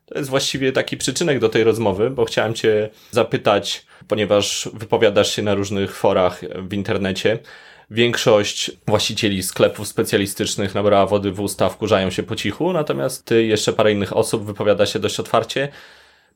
To 0.05 0.17
jest 0.17 0.29
właściwie 0.29 0.71
taki 0.71 0.97
przyczynek 0.97 1.39
do 1.39 1.49
tej 1.49 1.63
rozmowy, 1.63 2.09
bo 2.09 2.25
chciałem 2.25 2.53
Cię 2.53 2.89
zapytać, 3.11 3.85
ponieważ 4.07 4.69
wypowiadasz 4.73 5.35
się 5.35 5.41
na 5.41 5.55
różnych 5.55 5.95
forach 5.95 6.41
w 6.67 6.73
internecie. 6.73 7.39
Większość 7.91 8.71
właścicieli 8.87 9.43
sklepów 9.43 9.87
specjalistycznych 9.87 10.75
nabrała 10.75 11.05
wody 11.05 11.31
w 11.31 11.39
usta, 11.39 11.69
wkurzają 11.69 12.09
się 12.09 12.23
po 12.23 12.35
cichu, 12.35 12.73
natomiast 12.73 13.25
Ty, 13.25 13.45
jeszcze 13.45 13.73
parę 13.73 13.91
innych 13.91 14.17
osób 14.17 14.45
wypowiada 14.45 14.85
się 14.85 14.99
dość 14.99 15.19
otwarcie. 15.19 15.69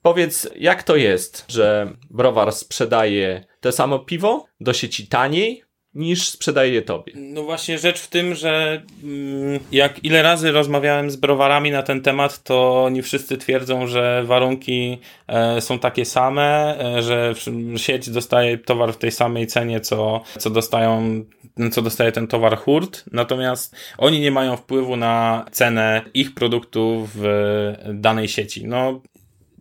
Powiedz, 0.01 0.49
jak 0.55 0.83
to 0.83 0.95
jest, 0.95 1.45
że 1.47 1.93
browar 2.09 2.51
sprzedaje 2.51 3.45
to 3.61 3.71
samo 3.71 3.99
piwo 3.99 4.45
do 4.61 4.73
sieci 4.73 5.07
taniej, 5.07 5.63
niż 5.93 6.29
sprzedaje 6.29 6.73
je 6.73 6.81
tobie. 6.81 7.13
No 7.15 7.43
właśnie 7.43 7.77
rzecz 7.77 7.99
w 7.99 8.07
tym, 8.07 8.35
że 8.35 8.81
mm, 9.03 9.59
jak 9.71 10.03
ile 10.03 10.21
razy 10.21 10.51
rozmawiałem 10.51 11.11
z 11.11 11.15
browarami 11.15 11.71
na 11.71 11.83
ten 11.83 12.01
temat, 12.01 12.43
to 12.43 12.83
oni 12.83 13.01
wszyscy 13.01 13.37
twierdzą, 13.37 13.87
że 13.87 14.23
warunki 14.25 14.97
e, 15.27 15.61
są 15.61 15.79
takie 15.79 16.05
same, 16.05 16.79
e, 16.97 17.01
że 17.01 17.33
sieć 17.77 18.09
dostaje 18.09 18.57
towar 18.57 18.93
w 18.93 18.97
tej 18.97 19.11
samej 19.11 19.47
cenie, 19.47 19.79
co, 19.79 20.21
co 20.37 20.49
dostają 20.49 21.25
co 21.71 21.81
dostaje 21.81 22.11
ten 22.11 22.27
towar 22.27 22.57
hurt, 22.57 23.03
natomiast 23.11 23.75
oni 23.97 24.19
nie 24.19 24.31
mają 24.31 24.57
wpływu 24.57 24.95
na 24.95 25.45
cenę 25.51 26.01
ich 26.13 26.33
produktów 26.33 27.09
w 27.15 27.73
danej 27.93 28.27
sieci. 28.27 28.67
No, 28.67 29.01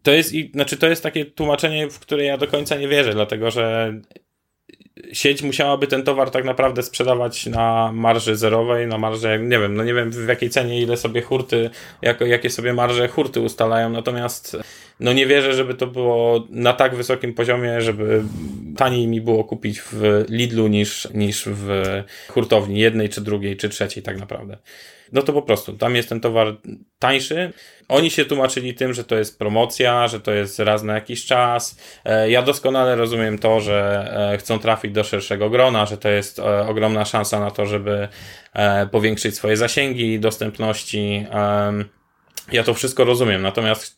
to 0.02 0.10
jest, 0.12 0.32
znaczy 0.54 0.76
to 0.76 0.86
jest 0.86 1.02
takie 1.02 1.24
tłumaczenie, 1.24 1.90
w 1.90 1.98
które 1.98 2.24
ja 2.24 2.38
do 2.38 2.46
końca 2.46 2.76
nie 2.76 2.88
wierzę, 2.88 3.12
dlatego 3.12 3.50
że 3.50 3.94
sieć 5.12 5.42
musiałaby 5.42 5.86
ten 5.86 6.02
towar 6.02 6.30
tak 6.30 6.44
naprawdę 6.44 6.82
sprzedawać 6.82 7.46
na 7.46 7.90
marży 7.92 8.36
zerowej, 8.36 8.86
na 8.86 8.98
marży, 8.98 9.38
nie 9.42 9.58
wiem, 9.58 9.74
no 9.74 9.84
nie 9.84 9.94
wiem 9.94 10.10
w 10.10 10.28
jakiej 10.28 10.50
cenie, 10.50 10.80
ile 10.82 10.96
sobie 10.96 11.22
hurty, 11.22 11.70
jako, 12.02 12.26
jakie 12.26 12.50
sobie 12.50 12.74
marże 12.74 13.08
hurty 13.08 13.40
ustalają, 13.40 13.90
natomiast 13.90 14.56
no 15.00 15.12
nie 15.12 15.26
wierzę, 15.26 15.54
żeby 15.54 15.74
to 15.74 15.86
było 15.86 16.46
na 16.50 16.72
tak 16.72 16.94
wysokim 16.94 17.34
poziomie, 17.34 17.80
żeby 17.80 18.22
taniej 18.76 19.06
mi 19.06 19.20
było 19.20 19.44
kupić 19.44 19.80
w 19.80 20.24
Lidlu 20.28 20.68
niż, 20.68 21.08
niż 21.14 21.44
w 21.46 21.82
hurtowni 22.28 22.80
jednej, 22.80 23.08
czy 23.08 23.20
drugiej, 23.20 23.56
czy 23.56 23.68
trzeciej 23.68 24.02
tak 24.02 24.18
naprawdę. 24.18 24.56
No 25.12 25.22
to 25.22 25.32
po 25.32 25.42
prostu, 25.42 25.72
tam 25.72 25.96
jest 25.96 26.08
ten 26.08 26.20
towar 26.20 26.56
tańszy, 26.98 27.52
oni 27.88 28.10
się 28.10 28.24
tłumaczyli 28.24 28.74
tym, 28.74 28.94
że 28.94 29.04
to 29.04 29.16
jest 29.16 29.38
promocja, 29.38 30.08
że 30.08 30.20
to 30.20 30.32
jest 30.32 30.58
raz 30.58 30.82
na 30.82 30.94
jakiś 30.94 31.26
czas. 31.26 31.78
E, 32.04 32.30
ja 32.30 32.42
doskonale 32.42 32.96
rozumiem 32.96 33.38
to, 33.38 33.60
że 33.60 34.08
e, 34.32 34.38
chcą 34.38 34.58
trafić 34.58 34.92
do 34.92 35.04
szerszego 35.04 35.50
grona, 35.50 35.86
że 35.86 35.98
to 35.98 36.08
jest 36.08 36.38
e, 36.38 36.66
ogromna 36.66 37.04
szansa 37.04 37.40
na 37.40 37.50
to, 37.50 37.66
żeby 37.66 38.08
powiększyć 38.90 39.34
swoje 39.34 39.56
zasięgi, 39.56 40.20
dostępności. 40.20 41.26
Ja 42.52 42.62
to 42.62 42.74
wszystko 42.74 43.04
rozumiem, 43.04 43.42
natomiast 43.42 43.96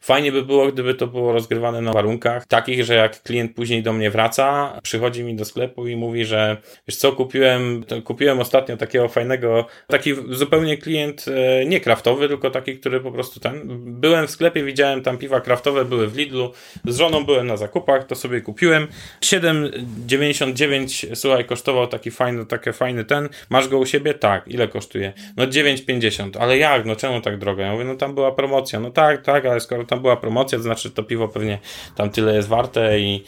fajnie 0.00 0.32
by 0.32 0.42
było, 0.42 0.72
gdyby 0.72 0.94
to 0.94 1.06
było 1.06 1.32
rozgrywane 1.32 1.80
na 1.80 1.92
warunkach 1.92 2.46
takich, 2.46 2.84
że 2.84 2.94
jak 2.94 3.22
klient 3.22 3.54
później 3.54 3.82
do 3.82 3.92
mnie 3.92 4.10
wraca, 4.10 4.78
przychodzi 4.82 5.24
mi 5.24 5.36
do 5.36 5.44
sklepu 5.44 5.86
i 5.88 5.96
mówi, 5.96 6.24
że 6.24 6.56
wiesz 6.88 6.96
co, 6.96 7.12
kupiłem, 7.12 7.84
kupiłem 8.04 8.40
ostatnio 8.40 8.76
takiego 8.76 9.08
fajnego, 9.08 9.66
taki 9.86 10.14
zupełnie 10.30 10.78
klient 10.78 11.24
e, 11.28 11.64
nie 11.66 11.80
kraftowy, 11.80 12.28
tylko 12.28 12.50
taki, 12.50 12.78
który 12.78 13.00
po 13.00 13.12
prostu 13.12 13.40
ten, 13.40 13.62
byłem 14.00 14.26
w 14.26 14.30
sklepie, 14.30 14.64
widziałem 14.64 15.02
tam 15.02 15.18
piwa 15.18 15.40
kraftowe, 15.40 15.84
były 15.84 16.08
w 16.08 16.16
Lidlu, 16.16 16.52
z 16.84 16.96
żoną 16.96 17.24
byłem 17.24 17.46
na 17.46 17.56
zakupach, 17.56 18.06
to 18.06 18.14
sobie 18.14 18.40
kupiłem, 18.40 18.86
7,99 19.20 21.14
słuchaj, 21.14 21.44
kosztował 21.44 21.86
taki 21.86 22.10
fajny, 22.10 22.46
taki 22.46 22.72
fajny 22.72 23.04
ten, 23.04 23.28
masz 23.50 23.68
go 23.68 23.78
u 23.78 23.86
siebie? 23.86 24.14
Tak, 24.14 24.48
ile 24.48 24.68
kosztuje? 24.68 25.12
No 25.36 25.44
9,50, 25.44 26.30
ale 26.40 26.58
jak, 26.58 26.84
no 26.84 26.96
czemu 26.96 27.20
tak 27.20 27.38
drogo? 27.38 27.62
Ja 27.62 27.75
mówię, 27.76 27.88
no 27.88 27.96
tam 27.96 28.14
była 28.14 28.32
promocja. 28.32 28.80
No 28.80 28.90
tak, 28.90 29.22
tak, 29.22 29.46
ale 29.46 29.60
skoro 29.60 29.84
tam 29.84 30.00
była 30.00 30.16
promocja, 30.16 30.58
to 30.58 30.62
znaczy 30.62 30.90
to 30.90 31.02
piwo 31.02 31.28
pewnie 31.28 31.58
tam 31.94 32.10
tyle 32.10 32.34
jest 32.34 32.48
warte 32.48 33.00
i 33.00 33.24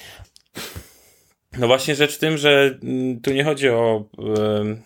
no 1.59 1.67
właśnie 1.67 1.95
rzecz 1.95 2.17
w 2.17 2.19
tym, 2.19 2.39
że 2.39 2.79
mm, 2.83 3.21
tu 3.21 3.33
nie 3.33 3.45
chodzi 3.45 3.69
o, 3.69 4.05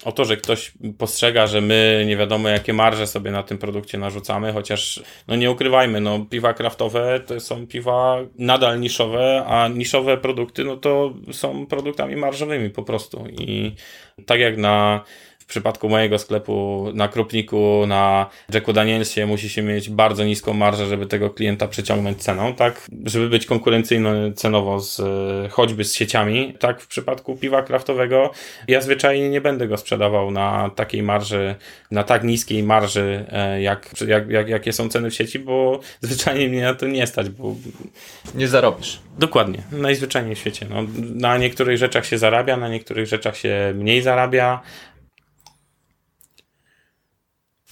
o 0.04 0.12
to, 0.12 0.24
że 0.24 0.36
ktoś 0.36 0.72
postrzega, 0.98 1.46
że 1.46 1.60
my 1.60 2.04
nie 2.06 2.16
wiadomo 2.16 2.48
jakie 2.48 2.72
marże 2.72 3.06
sobie 3.06 3.30
na 3.30 3.42
tym 3.42 3.58
produkcie 3.58 3.98
narzucamy, 3.98 4.52
chociaż 4.52 5.02
no 5.28 5.36
nie 5.36 5.50
ukrywajmy, 5.50 6.00
no 6.00 6.26
piwa 6.30 6.54
kraftowe 6.54 7.20
to 7.20 7.40
są 7.40 7.66
piwa 7.66 8.18
nadal 8.38 8.80
niszowe, 8.80 9.44
a 9.46 9.68
niszowe 9.68 10.16
produkty 10.16 10.64
no 10.64 10.76
to 10.76 11.14
są 11.32 11.66
produktami 11.66 12.16
marżowymi 12.16 12.70
po 12.70 12.82
prostu 12.82 13.26
i 13.30 13.74
tak 14.26 14.40
jak 14.40 14.56
na 14.56 15.04
przypadku 15.52 15.88
mojego 15.88 16.18
sklepu 16.18 16.86
na 16.94 17.08
Krupniku, 17.08 17.84
na 17.86 18.26
Jacku 18.54 18.72
Danielsie 18.72 19.26
musi 19.26 19.48
się 19.48 19.62
mieć 19.62 19.90
bardzo 19.90 20.24
niską 20.24 20.54
marżę, 20.54 20.86
żeby 20.86 21.06
tego 21.06 21.30
klienta 21.30 21.68
przyciągnąć 21.68 22.22
ceną, 22.22 22.54
tak? 22.54 22.86
Żeby 23.04 23.28
być 23.28 23.46
konkurencyjny 23.46 24.32
cenowo 24.32 24.80
z, 24.80 25.02
choćby 25.52 25.84
z 25.84 25.94
sieciami. 25.94 26.54
Tak 26.58 26.80
w 26.80 26.86
przypadku 26.86 27.36
piwa 27.36 27.62
kraftowego 27.62 28.30
ja 28.68 28.80
zwyczajnie 28.80 29.30
nie 29.30 29.40
będę 29.40 29.68
go 29.68 29.76
sprzedawał 29.76 30.30
na 30.30 30.70
takiej 30.76 31.02
marży, 31.02 31.54
na 31.90 32.04
tak 32.04 32.24
niskiej 32.24 32.62
marży, 32.62 33.24
e, 33.28 33.62
jak, 33.62 34.00
jak, 34.06 34.30
jak, 34.30 34.48
jakie 34.48 34.72
są 34.72 34.88
ceny 34.88 35.10
w 35.10 35.14
sieci, 35.14 35.38
bo 35.38 35.80
zwyczajnie 36.00 36.48
mnie 36.48 36.62
na 36.62 36.74
to 36.74 36.86
nie 36.86 37.06
stać, 37.06 37.28
bo... 37.28 37.54
Nie 38.34 38.48
zarobisz. 38.48 39.00
Dokładnie. 39.18 39.62
Najzwyczajniej 39.72 40.34
w 40.34 40.38
świecie. 40.38 40.66
No, 40.70 40.76
na 41.14 41.38
niektórych 41.38 41.78
rzeczach 41.78 42.06
się 42.06 42.18
zarabia, 42.18 42.56
na 42.56 42.68
niektórych 42.68 43.06
rzeczach 43.06 43.36
się 43.36 43.72
mniej 43.74 44.02
zarabia, 44.02 44.60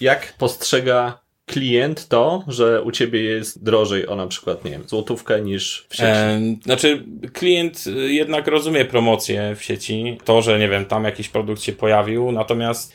jak 0.00 0.34
postrzega 0.38 1.20
klient 1.46 2.08
to, 2.08 2.44
że 2.48 2.82
u 2.82 2.90
ciebie 2.90 3.22
jest 3.22 3.64
drożej 3.64 4.06
o 4.06 4.16
na 4.16 4.26
przykład, 4.26 4.64
nie 4.64 4.70
wiem, 4.70 4.82
złotówkę 4.86 5.40
niż 5.40 5.86
w 5.88 5.96
sieci? 5.96 6.08
E, 6.08 6.40
znaczy, 6.64 7.04
klient 7.32 7.84
jednak 8.06 8.46
rozumie 8.46 8.84
promocję 8.84 9.54
w 9.56 9.62
sieci, 9.62 10.18
to, 10.24 10.42
że 10.42 10.58
nie 10.58 10.68
wiem, 10.68 10.84
tam 10.84 11.04
jakiś 11.04 11.28
produkt 11.28 11.62
się 11.62 11.72
pojawił, 11.72 12.32
natomiast 12.32 12.92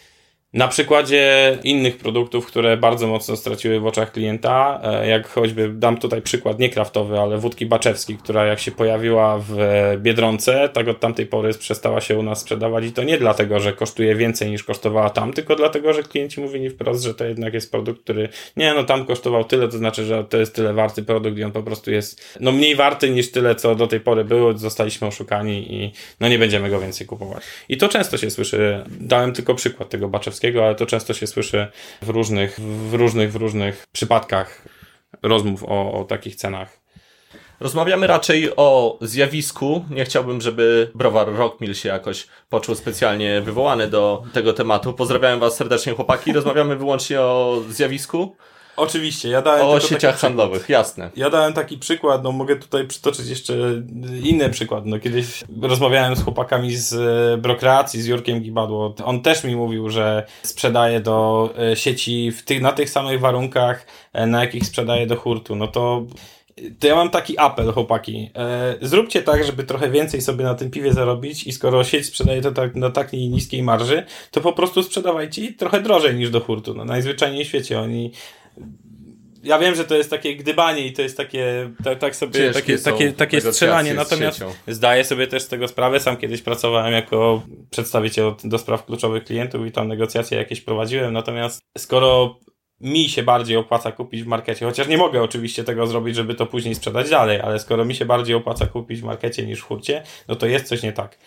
na 0.56 0.68
przykładzie 0.68 1.58
innych 1.64 1.98
produktów, 1.98 2.48
które 2.48 2.78
bardzo 2.78 3.08
mocno 3.08 3.36
straciły 3.36 3.80
w 3.80 3.86
oczach 3.86 4.12
klienta, 4.12 4.82
e, 4.84 5.08
jak 5.08 5.28
choćby 5.28 5.70
dam 5.70 5.98
tutaj 5.98 6.22
przykład 6.22 6.60
nie 6.60 6.70
kraftowy, 6.70 7.20
ale 7.20 7.38
wódki 7.38 7.66
Baczewski, 7.66 8.18
która 8.18 8.46
jak 8.46 8.60
się 8.60 8.72
pojawiła 8.72 9.40
w 9.48 9.58
Biedronce, 9.98 10.70
tak 10.70 10.88
od 10.88 11.00
tamtej 11.00 11.26
pory 11.26 11.54
przestała 11.54 12.02
się 12.02 12.18
u 12.20 12.24
nas 12.24 12.40
sprzedawać 12.40 12.86
i 12.86 12.92
to 12.92 13.04
nie 13.04 13.18
dlatego, 13.18 13.60
że 13.60 13.74
kosztuje 13.74 14.16
więcej 14.16 14.52
niż 14.52 14.64
kosztowała 14.64 15.10
tam, 15.10 15.34
tylko 15.34 15.56
dlatego, 15.56 15.94
że 15.94 16.04
klienci 16.04 16.42
mówili 16.42 16.70
wprost, 16.70 17.04
że 17.04 17.14
to 17.14 17.26
jednak 17.26 17.54
jest 17.54 17.72
produkt, 17.72 18.02
który 18.02 18.30
nie, 18.58 18.74
no 18.74 18.84
tam 18.84 19.06
kosztował 19.06 19.44
tyle, 19.44 19.68
to 19.68 19.78
znaczy, 19.78 20.06
że 20.06 20.24
to 20.24 20.38
jest 20.38 20.56
tyle 20.56 20.74
warty 20.74 21.04
produkt 21.04 21.38
i 21.38 21.44
on 21.44 21.52
po 21.52 21.64
prostu 21.64 21.92
jest 21.92 22.38
no 22.40 22.52
mniej 22.52 22.76
warty 22.76 23.10
niż 23.10 23.32
tyle, 23.32 23.56
co 23.56 23.76
do 23.76 23.88
tej 23.88 24.00
pory 24.00 24.24
było, 24.24 24.58
zostaliśmy 24.58 25.08
oszukani 25.08 25.74
i 25.74 25.92
no 26.20 26.28
nie 26.28 26.40
będziemy 26.40 26.70
go 26.70 26.80
więcej 26.80 27.08
kupować. 27.08 27.44
I 27.70 27.78
to 27.78 27.88
często 27.88 28.18
się 28.18 28.30
słyszy. 28.30 28.84
Dałem 29.00 29.34
tylko 29.34 29.56
przykład 29.56 29.90
tego 29.90 30.10
Baczewskiego 30.10 30.45
ale 30.64 30.76
to 30.76 30.86
często 30.86 31.14
się 31.14 31.28
słyszy 31.28 31.68
w 32.02 32.10
różnych, 32.10 32.60
w 32.60 32.94
różnych, 32.94 33.32
w 33.32 33.36
różnych 33.36 33.86
przypadkach 33.92 34.62
rozmów 35.22 35.64
o, 35.64 35.94
o 35.94 36.04
takich 36.04 36.36
cenach. 36.36 36.86
Rozmawiamy 37.60 38.08
raczej 38.08 38.56
o 38.56 38.98
zjawisku. 39.02 39.86
Nie 39.90 40.06
chciałbym, 40.06 40.42
żeby 40.42 40.92
browar 40.96 41.34
Rockmill 41.34 41.74
się 41.74 41.90
jakoś 41.90 42.28
poczuł 42.50 42.76
specjalnie 42.76 43.42
wywołany 43.42 43.88
do 43.88 44.24
tego 44.34 44.54
tematu. 44.54 44.94
Pozdrawiam 44.94 45.40
Was 45.40 45.56
serdecznie, 45.56 45.94
chłopaki. 45.94 46.34
Rozmawiamy 46.34 46.76
wyłącznie 46.76 47.22
o 47.22 47.62
zjawisku. 47.70 48.36
Oczywiście, 48.78 49.30
ja 49.30 49.42
dałem 49.42 49.66
O 49.66 49.80
sieciach 49.80 50.20
handlowych, 50.20 50.70
jasne. 50.70 51.10
Ja 51.16 51.30
dałem 51.30 51.54
taki 51.54 51.78
przykład, 51.78 52.24
no 52.24 52.32
mogę 52.32 52.56
tutaj 52.56 52.88
przytoczyć 52.88 53.30
jeszcze 53.30 53.54
inny 54.24 54.50
przykład. 54.50 54.86
No 54.86 55.00
kiedyś 55.00 55.44
rozmawiałem 55.62 56.16
z 56.16 56.24
chłopakami 56.24 56.76
z 56.76 56.94
e, 56.94 57.38
Brokreacji, 57.38 58.02
z 58.02 58.06
Jurkiem 58.06 58.42
Gibadło. 58.42 58.96
On 59.06 59.22
też 59.22 59.44
mi 59.44 59.56
mówił, 59.56 59.90
że 59.90 60.26
sprzedaje 60.44 61.00
do 61.00 61.50
e, 61.72 61.76
sieci 61.76 62.32
w 62.32 62.44
tych, 62.44 62.62
na 62.62 62.72
tych 62.72 62.90
samych 62.90 63.20
warunkach, 63.20 63.86
e, 64.14 64.28
na 64.28 64.42
jakich 64.42 64.66
sprzedaje 64.66 65.08
do 65.08 65.16
hurtu. 65.16 65.56
No 65.56 65.68
to 65.68 66.06
to 66.80 66.88
ja 66.88 66.96
mam 66.96 67.10
taki 67.10 67.40
apel, 67.40 67.72
chłopaki. 67.72 68.30
Zróbcie 68.82 69.22
tak, 69.22 69.44
żeby 69.44 69.64
trochę 69.64 69.90
więcej 69.90 70.22
sobie 70.22 70.44
na 70.44 70.56
tym 70.56 70.72
piwie 70.72 70.94
zarobić 70.94 71.48
i 71.48 71.52
skoro 71.52 71.84
sieć 71.84 72.06
sprzedaje 72.06 72.42
to 72.42 72.52
tak, 72.52 72.76
na 72.76 72.90
takiej 72.90 73.30
niskiej 73.30 73.64
marży, 73.64 74.04
to 74.32 74.42
po 74.42 74.54
prostu 74.54 74.84
sprzedawajcie 74.84 75.54
trochę 75.54 75.82
drożej 75.82 76.16
niż 76.16 76.30
do 76.30 76.40
hurtu. 76.40 76.74
No, 76.74 76.86
najzwyczajniej 76.86 77.46
w 77.46 77.48
świecie 77.48 77.80
oni 77.80 78.12
ja 79.46 79.60
wiem, 79.60 79.76
że 79.76 79.86
to 79.86 79.96
jest 79.96 80.10
takie 80.10 80.36
gdybanie 80.36 80.88
i 80.88 80.94
to 80.94 81.02
jest 81.02 81.18
takie, 81.18 81.72
tak, 81.84 82.00
tak 82.00 82.16
sobie, 82.16 82.52
takie, 82.54 82.78
takie, 82.78 83.12
takie 83.12 83.42
strzelanie, 83.42 83.94
natomiast 83.94 84.44
zdaję 84.68 85.04
sobie 85.04 85.28
też 85.28 85.44
z 85.44 85.48
tego 85.48 85.68
sprawę. 85.68 86.00
Sam 86.00 86.18
kiedyś 86.18 86.42
pracowałem 86.42 86.94
jako 86.94 87.42
przedstawiciel 87.70 88.34
do 88.44 88.58
spraw 88.58 88.86
kluczowych 88.86 89.24
klientów 89.24 89.68
i 89.68 89.72
tam 89.72 89.88
negocjacje 89.88 90.38
jakieś 90.38 90.62
prowadziłem, 90.62 91.14
natomiast 91.14 91.62
skoro 91.78 92.40
mi 92.82 93.10
się 93.10 93.24
bardziej 93.24 93.58
opłaca 93.58 93.92
kupić 93.92 94.24
w 94.24 94.28
markecie, 94.28 94.66
chociaż 94.66 94.88
nie 94.88 94.98
mogę 94.98 95.24
oczywiście 95.24 95.64
tego 95.64 95.88
zrobić, 95.88 96.16
żeby 96.16 96.36
to 96.36 96.46
później 96.46 96.76
sprzedać 96.76 97.10
dalej, 97.10 97.42
ale 97.42 97.60
skoro 97.60 97.86
mi 97.86 97.96
się 97.96 98.06
bardziej 98.06 98.36
opłaca 98.36 98.66
kupić 98.66 99.02
w 99.02 99.04
markecie 99.04 99.46
niż 99.46 99.60
w 99.60 99.64
hurcie, 99.64 100.04
no 100.28 100.36
to 100.36 100.48
jest 100.48 100.68
coś 100.68 100.84
nie 100.84 100.94
tak. 100.94 101.18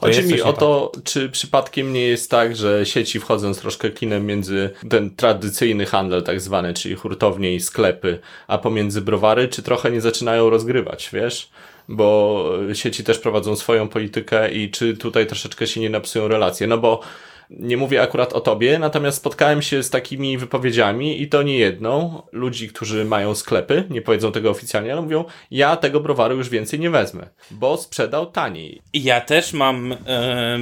Chodzi 0.00 0.24
mi 0.24 0.42
o 0.42 0.52
to, 0.52 0.90
tak. 0.94 1.04
czy 1.04 1.28
przypadkiem 1.28 1.92
nie 1.92 2.06
jest 2.06 2.30
tak, 2.30 2.56
że 2.56 2.86
sieci 2.86 3.20
wchodząc 3.20 3.60
troszkę 3.60 3.90
kinem 3.90 4.26
między 4.26 4.70
ten 4.90 5.16
tradycyjny 5.16 5.86
handel 5.86 6.22
tak 6.22 6.40
zwany, 6.40 6.74
czyli 6.74 6.94
hurtownie 6.94 7.54
i 7.54 7.60
sklepy, 7.60 8.18
a 8.46 8.58
pomiędzy 8.58 9.00
browary, 9.00 9.48
czy 9.48 9.62
trochę 9.62 9.90
nie 9.90 10.00
zaczynają 10.00 10.50
rozgrywać, 10.50 11.10
wiesz? 11.12 11.50
Bo 11.88 12.44
sieci 12.72 13.04
też 13.04 13.18
prowadzą 13.18 13.56
swoją 13.56 13.88
politykę 13.88 14.50
i 14.50 14.70
czy 14.70 14.96
tutaj 14.96 15.26
troszeczkę 15.26 15.66
się 15.66 15.80
nie 15.80 15.90
napsują 15.90 16.28
relacje, 16.28 16.66
no 16.66 16.78
bo 16.78 17.00
nie 17.50 17.76
mówię 17.76 18.02
akurat 18.02 18.32
o 18.32 18.40
tobie, 18.40 18.78
natomiast 18.78 19.18
spotkałem 19.18 19.62
się 19.62 19.82
z 19.82 19.90
takimi 19.90 20.38
wypowiedziami 20.38 21.22
i 21.22 21.28
to 21.28 21.42
nie 21.42 21.58
jedną. 21.58 22.22
Ludzi, 22.32 22.68
którzy 22.68 23.04
mają 23.04 23.34
sklepy, 23.34 23.84
nie 23.90 24.02
powiedzą 24.02 24.32
tego 24.32 24.50
oficjalnie, 24.50 24.92
ale 24.92 25.02
mówią, 25.02 25.24
ja 25.50 25.76
tego 25.76 26.00
browaru 26.00 26.36
już 26.36 26.48
więcej 26.48 26.80
nie 26.80 26.90
wezmę, 26.90 27.28
bo 27.50 27.76
sprzedał 27.76 28.26
taniej. 28.26 28.82
Ja 28.94 29.20
też 29.20 29.52
mam, 29.52 29.96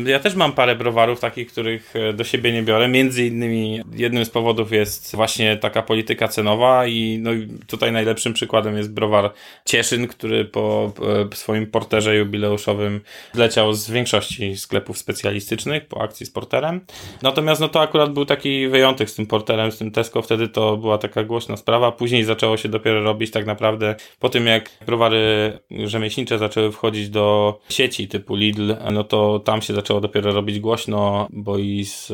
ja 0.06 0.18
też 0.18 0.34
mam 0.34 0.52
parę 0.52 0.76
browarów 0.76 1.20
takich, 1.20 1.48
których 1.48 1.96
e, 1.96 2.12
do 2.12 2.24
siebie 2.24 2.52
nie 2.52 2.62
biorę. 2.62 2.88
Między 2.88 3.26
innymi 3.26 3.82
jednym 3.92 4.24
z 4.24 4.30
powodów 4.30 4.72
jest 4.72 5.16
właśnie 5.16 5.56
taka 5.56 5.82
polityka 5.82 6.28
cenowa 6.28 6.86
i 6.86 7.18
no 7.22 7.30
tutaj 7.66 7.92
najlepszym 7.92 8.32
przykładem 8.32 8.76
jest 8.76 8.92
browar 8.92 9.32
Cieszyn, 9.64 10.08
który 10.08 10.44
po 10.44 10.92
swoim 11.34 11.66
porterze 11.66 12.16
jubileuszowym 12.16 13.00
leciał 13.34 13.72
z 13.72 13.90
większości 13.90 14.56
sklepów 14.56 14.98
specjalistycznych 14.98 15.86
po 15.86 16.02
akcji 16.02 16.26
z 16.26 16.30
porterem 16.30 16.75
Natomiast 17.22 17.60
no 17.60 17.68
to 17.68 17.80
akurat 17.80 18.12
był 18.12 18.24
taki 18.24 18.68
wyjątek 18.68 19.10
z 19.10 19.14
tym 19.14 19.26
porterem, 19.26 19.72
z 19.72 19.78
tym 19.78 19.90
Tesco, 19.90 20.22
wtedy 20.22 20.48
to 20.48 20.76
była 20.76 20.98
taka 20.98 21.24
głośna 21.24 21.56
sprawa. 21.56 21.92
Później 21.92 22.24
zaczęło 22.24 22.56
się 22.56 22.68
dopiero 22.68 23.02
robić 23.02 23.30
tak 23.30 23.46
naprawdę 23.46 23.94
po 24.20 24.28
tym, 24.28 24.46
jak 24.46 24.70
browary 24.86 25.58
rzemieślnicze 25.70 26.38
zaczęły 26.38 26.72
wchodzić 26.72 27.08
do 27.08 27.58
sieci 27.68 28.08
typu 28.08 28.34
Lidl, 28.34 28.74
no 28.92 29.04
to 29.04 29.38
tam 29.38 29.62
się 29.62 29.74
zaczęło 29.74 30.00
dopiero 30.00 30.32
robić 30.32 30.60
głośno, 30.60 31.26
bo 31.30 31.58
i 31.58 31.84
z, 31.84 32.12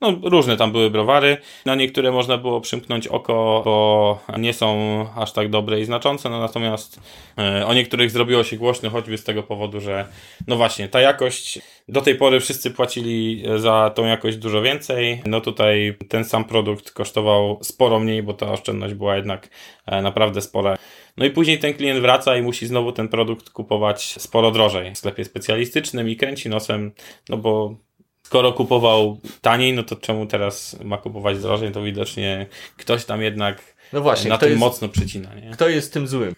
no 0.00 0.16
różne 0.22 0.56
tam 0.56 0.72
były 0.72 0.90
browary. 0.90 1.36
Na 1.66 1.74
niektóre 1.74 2.12
można 2.12 2.38
było 2.38 2.60
przymknąć 2.60 3.08
oko, 3.08 3.62
bo 3.64 4.18
nie 4.38 4.52
są 4.52 4.70
aż 5.16 5.32
tak 5.32 5.50
dobre 5.50 5.80
i 5.80 5.84
znaczące, 5.84 6.30
no 6.30 6.40
natomiast 6.40 7.00
e, 7.38 7.66
o 7.66 7.74
niektórych 7.74 8.10
zrobiło 8.10 8.44
się 8.44 8.56
głośno 8.56 8.90
choćby 8.90 9.18
z 9.18 9.24
tego 9.24 9.42
powodu, 9.42 9.80
że 9.80 10.06
no 10.46 10.56
właśnie, 10.56 10.88
ta 10.88 11.00
jakość 11.00 11.58
do 11.88 12.00
tej 12.00 12.14
pory 12.14 12.40
wszyscy 12.40 12.70
płacili 12.70 13.44
za 13.56 13.90
tą 14.00 14.06
jakość 14.06 14.36
dużo 14.36 14.62
więcej. 14.62 15.22
No 15.26 15.40
tutaj 15.40 15.96
ten 16.08 16.24
sam 16.24 16.44
produkt 16.44 16.90
kosztował 16.90 17.58
sporo 17.62 17.98
mniej, 17.98 18.22
bo 18.22 18.34
ta 18.34 18.52
oszczędność 18.52 18.94
była 18.94 19.16
jednak 19.16 19.48
e, 19.86 20.02
naprawdę 20.02 20.42
spora. 20.42 20.76
No 21.16 21.26
i 21.26 21.30
później 21.30 21.58
ten 21.58 21.74
klient 21.74 22.00
wraca 22.00 22.36
i 22.36 22.42
musi 22.42 22.66
znowu 22.66 22.92
ten 22.92 23.08
produkt 23.08 23.50
kupować 23.50 24.14
sporo 24.18 24.50
drożej 24.50 24.94
w 24.94 24.98
sklepie 24.98 25.24
specjalistycznym 25.24 26.08
i 26.08 26.16
kręci 26.16 26.48
nosem, 26.48 26.92
no 27.28 27.36
bo 27.36 27.76
skoro 28.22 28.52
kupował 28.52 29.20
taniej, 29.40 29.72
no 29.72 29.82
to 29.82 29.96
czemu 29.96 30.26
teraz 30.26 30.76
ma 30.84 30.98
kupować 30.98 31.38
drożej? 31.38 31.72
To 31.72 31.82
widocznie 31.82 32.46
ktoś 32.76 33.04
tam 33.04 33.22
jednak 33.22 33.76
no 33.92 34.00
właśnie, 34.00 34.30
na 34.30 34.38
tym 34.38 34.48
jest, 34.48 34.60
mocno 34.60 34.88
przycina. 34.88 35.34
Nie? 35.34 35.50
Kto 35.50 35.68
jest 35.68 35.92
tym 35.92 36.08
złym? 36.08 36.34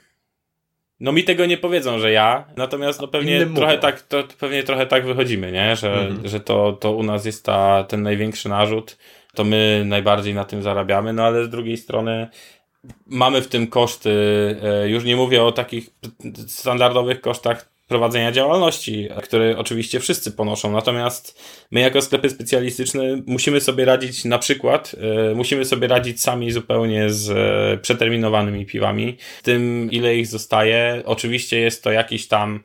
No 1.02 1.12
mi 1.12 1.24
tego 1.24 1.46
nie 1.46 1.56
powiedzą, 1.56 1.98
że 1.98 2.12
ja, 2.12 2.44
natomiast 2.56 3.00
no 3.00 3.08
pewnie 3.08 3.46
trochę 3.46 3.78
tak, 3.78 4.02
to, 4.02 4.24
pewnie 4.38 4.62
trochę 4.62 4.86
tak 4.86 5.06
wychodzimy, 5.06 5.52
nie? 5.52 5.76
Że, 5.76 5.92
mhm. 5.92 6.28
że 6.28 6.40
to, 6.40 6.72
to 6.72 6.92
u 6.92 7.02
nas 7.02 7.24
jest 7.24 7.44
ta, 7.44 7.84
ten 7.84 8.02
największy 8.02 8.48
narzut, 8.48 8.98
to 9.34 9.44
my 9.44 9.82
najbardziej 9.86 10.34
na 10.34 10.44
tym 10.44 10.62
zarabiamy, 10.62 11.12
no 11.12 11.24
ale 11.24 11.44
z 11.44 11.48
drugiej 11.48 11.76
strony 11.76 12.28
mamy 13.06 13.42
w 13.42 13.48
tym 13.48 13.66
koszty, 13.66 14.10
e, 14.62 14.88
już 14.88 15.04
nie 15.04 15.16
mówię 15.16 15.42
o 15.42 15.52
takich 15.52 15.90
standardowych 16.46 17.20
kosztach 17.20 17.71
prowadzenia 17.92 18.32
działalności, 18.32 19.08
które 19.22 19.58
oczywiście 19.58 20.00
wszyscy 20.00 20.32
ponoszą. 20.32 20.72
Natomiast 20.72 21.42
my 21.70 21.80
jako 21.80 22.02
sklepy 22.02 22.30
specjalistyczne 22.30 23.02
musimy 23.26 23.60
sobie 23.60 23.84
radzić 23.84 24.24
na 24.24 24.38
przykład, 24.38 24.96
e, 25.30 25.34
musimy 25.34 25.64
sobie 25.64 25.88
radzić 25.88 26.22
sami 26.22 26.52
zupełnie 26.52 27.10
z 27.10 27.30
e, 27.30 27.78
przeterminowanymi 27.82 28.66
piwami, 28.66 29.16
tym 29.42 29.88
ile 29.90 30.16
ich 30.16 30.26
zostaje. 30.26 31.02
Oczywiście 31.04 31.60
jest 31.60 31.84
to 31.84 31.92
jakiś 31.92 32.28
tam 32.28 32.60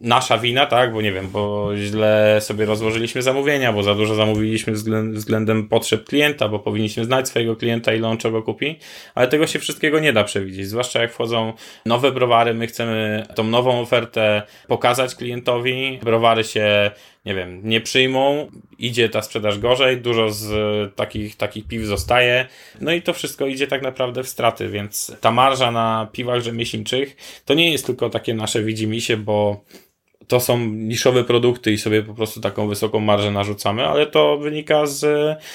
nasza 0.00 0.38
wina, 0.38 0.66
tak, 0.66 0.92
bo 0.92 1.02
nie 1.02 1.12
wiem, 1.12 1.28
bo 1.30 1.70
źle 1.76 2.38
sobie 2.40 2.66
rozłożyliśmy 2.66 3.22
zamówienia, 3.22 3.72
bo 3.72 3.82
za 3.82 3.94
dużo 3.94 4.14
zamówiliśmy 4.14 4.72
względem 5.12 5.68
potrzeb 5.68 6.04
klienta, 6.04 6.48
bo 6.48 6.58
powinniśmy 6.58 7.04
znać 7.04 7.28
swojego 7.28 7.56
klienta, 7.56 7.94
ile 7.94 8.08
on 8.08 8.18
czego 8.18 8.42
kupi, 8.42 8.78
ale 9.14 9.28
tego 9.28 9.46
się 9.46 9.58
wszystkiego 9.58 10.00
nie 10.00 10.12
da 10.12 10.24
przewidzieć, 10.24 10.68
zwłaszcza 10.68 11.02
jak 11.02 11.12
wchodzą 11.12 11.52
nowe 11.86 12.12
browary, 12.12 12.54
my 12.54 12.66
chcemy 12.66 13.26
tą 13.34 13.44
nową 13.44 13.80
ofertę 13.80 14.42
pokazać 14.66 15.14
klientowi, 15.14 15.98
browary 16.02 16.44
się 16.44 16.90
nie 17.24 17.34
wiem, 17.34 17.60
nie 17.64 17.80
przyjmą, 17.80 18.50
idzie 18.78 19.08
ta 19.08 19.22
sprzedaż 19.22 19.58
gorzej, 19.58 19.96
dużo 19.96 20.30
z 20.30 20.94
takich, 20.94 21.36
takich 21.36 21.66
piw 21.66 21.82
zostaje, 21.82 22.46
no 22.80 22.92
i 22.92 23.02
to 23.02 23.12
wszystko 23.12 23.46
idzie 23.46 23.66
tak 23.66 23.82
naprawdę 23.82 24.22
w 24.22 24.28
straty, 24.28 24.68
więc 24.68 25.16
ta 25.20 25.30
marża 25.30 25.70
na 25.70 26.08
piwach 26.12 26.40
rzemieślniczych 26.40 27.16
to 27.44 27.54
nie 27.54 27.72
jest 27.72 27.86
tylko 27.86 28.10
takie 28.10 28.34
nasze 28.34 28.62
widzimisię, 28.62 29.16
bo 29.16 29.64
to 30.28 30.40
są 30.40 30.58
niszowe 30.66 31.24
produkty 31.24 31.72
i 31.72 31.78
sobie 31.78 32.02
po 32.02 32.14
prostu 32.14 32.40
taką 32.40 32.68
wysoką 32.68 33.00
marżę 33.00 33.30
narzucamy, 33.30 33.86
ale 33.86 34.06
to 34.06 34.38
wynika 34.38 34.86
z, 34.86 35.00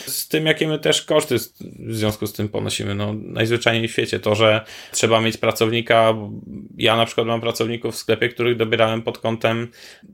z 0.05 0.27
tym, 0.27 0.45
jakie 0.45 0.67
my 0.67 0.79
też 0.79 1.01
koszty 1.01 1.35
w 1.79 1.95
związku 1.95 2.27
z 2.27 2.33
tym 2.33 2.49
ponosimy. 2.49 2.95
No, 2.95 3.13
najzwyczajniej 3.13 3.87
w 3.87 3.91
świecie 3.91 4.19
to, 4.19 4.35
że 4.35 4.65
trzeba 4.91 5.21
mieć 5.21 5.37
pracownika. 5.37 6.13
Ja 6.77 6.95
na 6.95 7.05
przykład 7.05 7.27
mam 7.27 7.41
pracowników 7.41 7.95
w 7.95 7.97
sklepie, 7.97 8.29
których 8.29 8.57
dobierałem 8.57 9.01
pod 9.01 9.17
kątem 9.17 9.67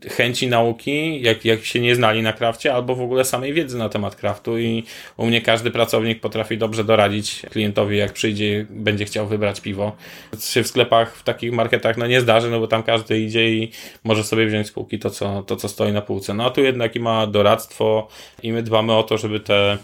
chęci 0.08 0.48
nauki, 0.48 1.22
jak, 1.22 1.46
jak 1.46 1.66
się 1.66 1.80
nie 1.80 1.96
znali 1.96 2.22
na 2.22 2.34
krafcie, 2.34 2.74
albo 2.74 2.96
w 2.96 3.02
ogóle 3.02 3.26
samej 3.26 3.54
wiedzy 3.54 3.78
na 3.78 3.90
temat 3.90 4.16
kraftu 4.16 4.58
i 4.60 4.84
u 5.18 5.26
mnie 5.26 5.42
każdy 5.42 5.72
pracownik 5.72 6.20
potrafi 6.20 6.58
dobrze 6.58 6.84
doradzić 6.84 7.42
klientowi, 7.52 7.98
jak 7.98 8.14
przyjdzie, 8.14 8.66
będzie 8.70 9.06
chciał 9.06 9.28
wybrać 9.28 9.62
piwo. 9.62 9.96
To 10.32 10.38
się 10.38 10.64
w 10.64 10.68
sklepach, 10.68 11.16
w 11.16 11.24
takich 11.24 11.52
marketach 11.52 11.98
no 11.98 12.08
nie 12.08 12.22
zdarzy, 12.22 12.50
no 12.50 12.60
bo 12.60 12.68
tam 12.68 12.84
każdy 12.84 13.20
idzie 13.20 13.50
i 13.50 13.72
może 14.04 14.24
sobie 14.24 14.47
wziąć 14.48 14.68
z 14.68 14.72
półki 14.72 15.00
to 15.00 15.10
co, 15.10 15.44
to, 15.44 15.56
co 15.56 15.68
stoi 15.68 15.92
na 15.92 16.02
półce. 16.02 16.34
No 16.34 16.46
a 16.46 16.50
tu 16.50 16.62
jednak 16.62 16.96
i 16.96 17.00
ma 17.00 17.28
doradztwo 17.28 18.08
i 18.44 18.52
my 18.52 18.64
dbamy 18.64 18.94
o 18.94 19.04
to, 19.04 19.18
żeby 19.18 19.40
te 19.40 19.78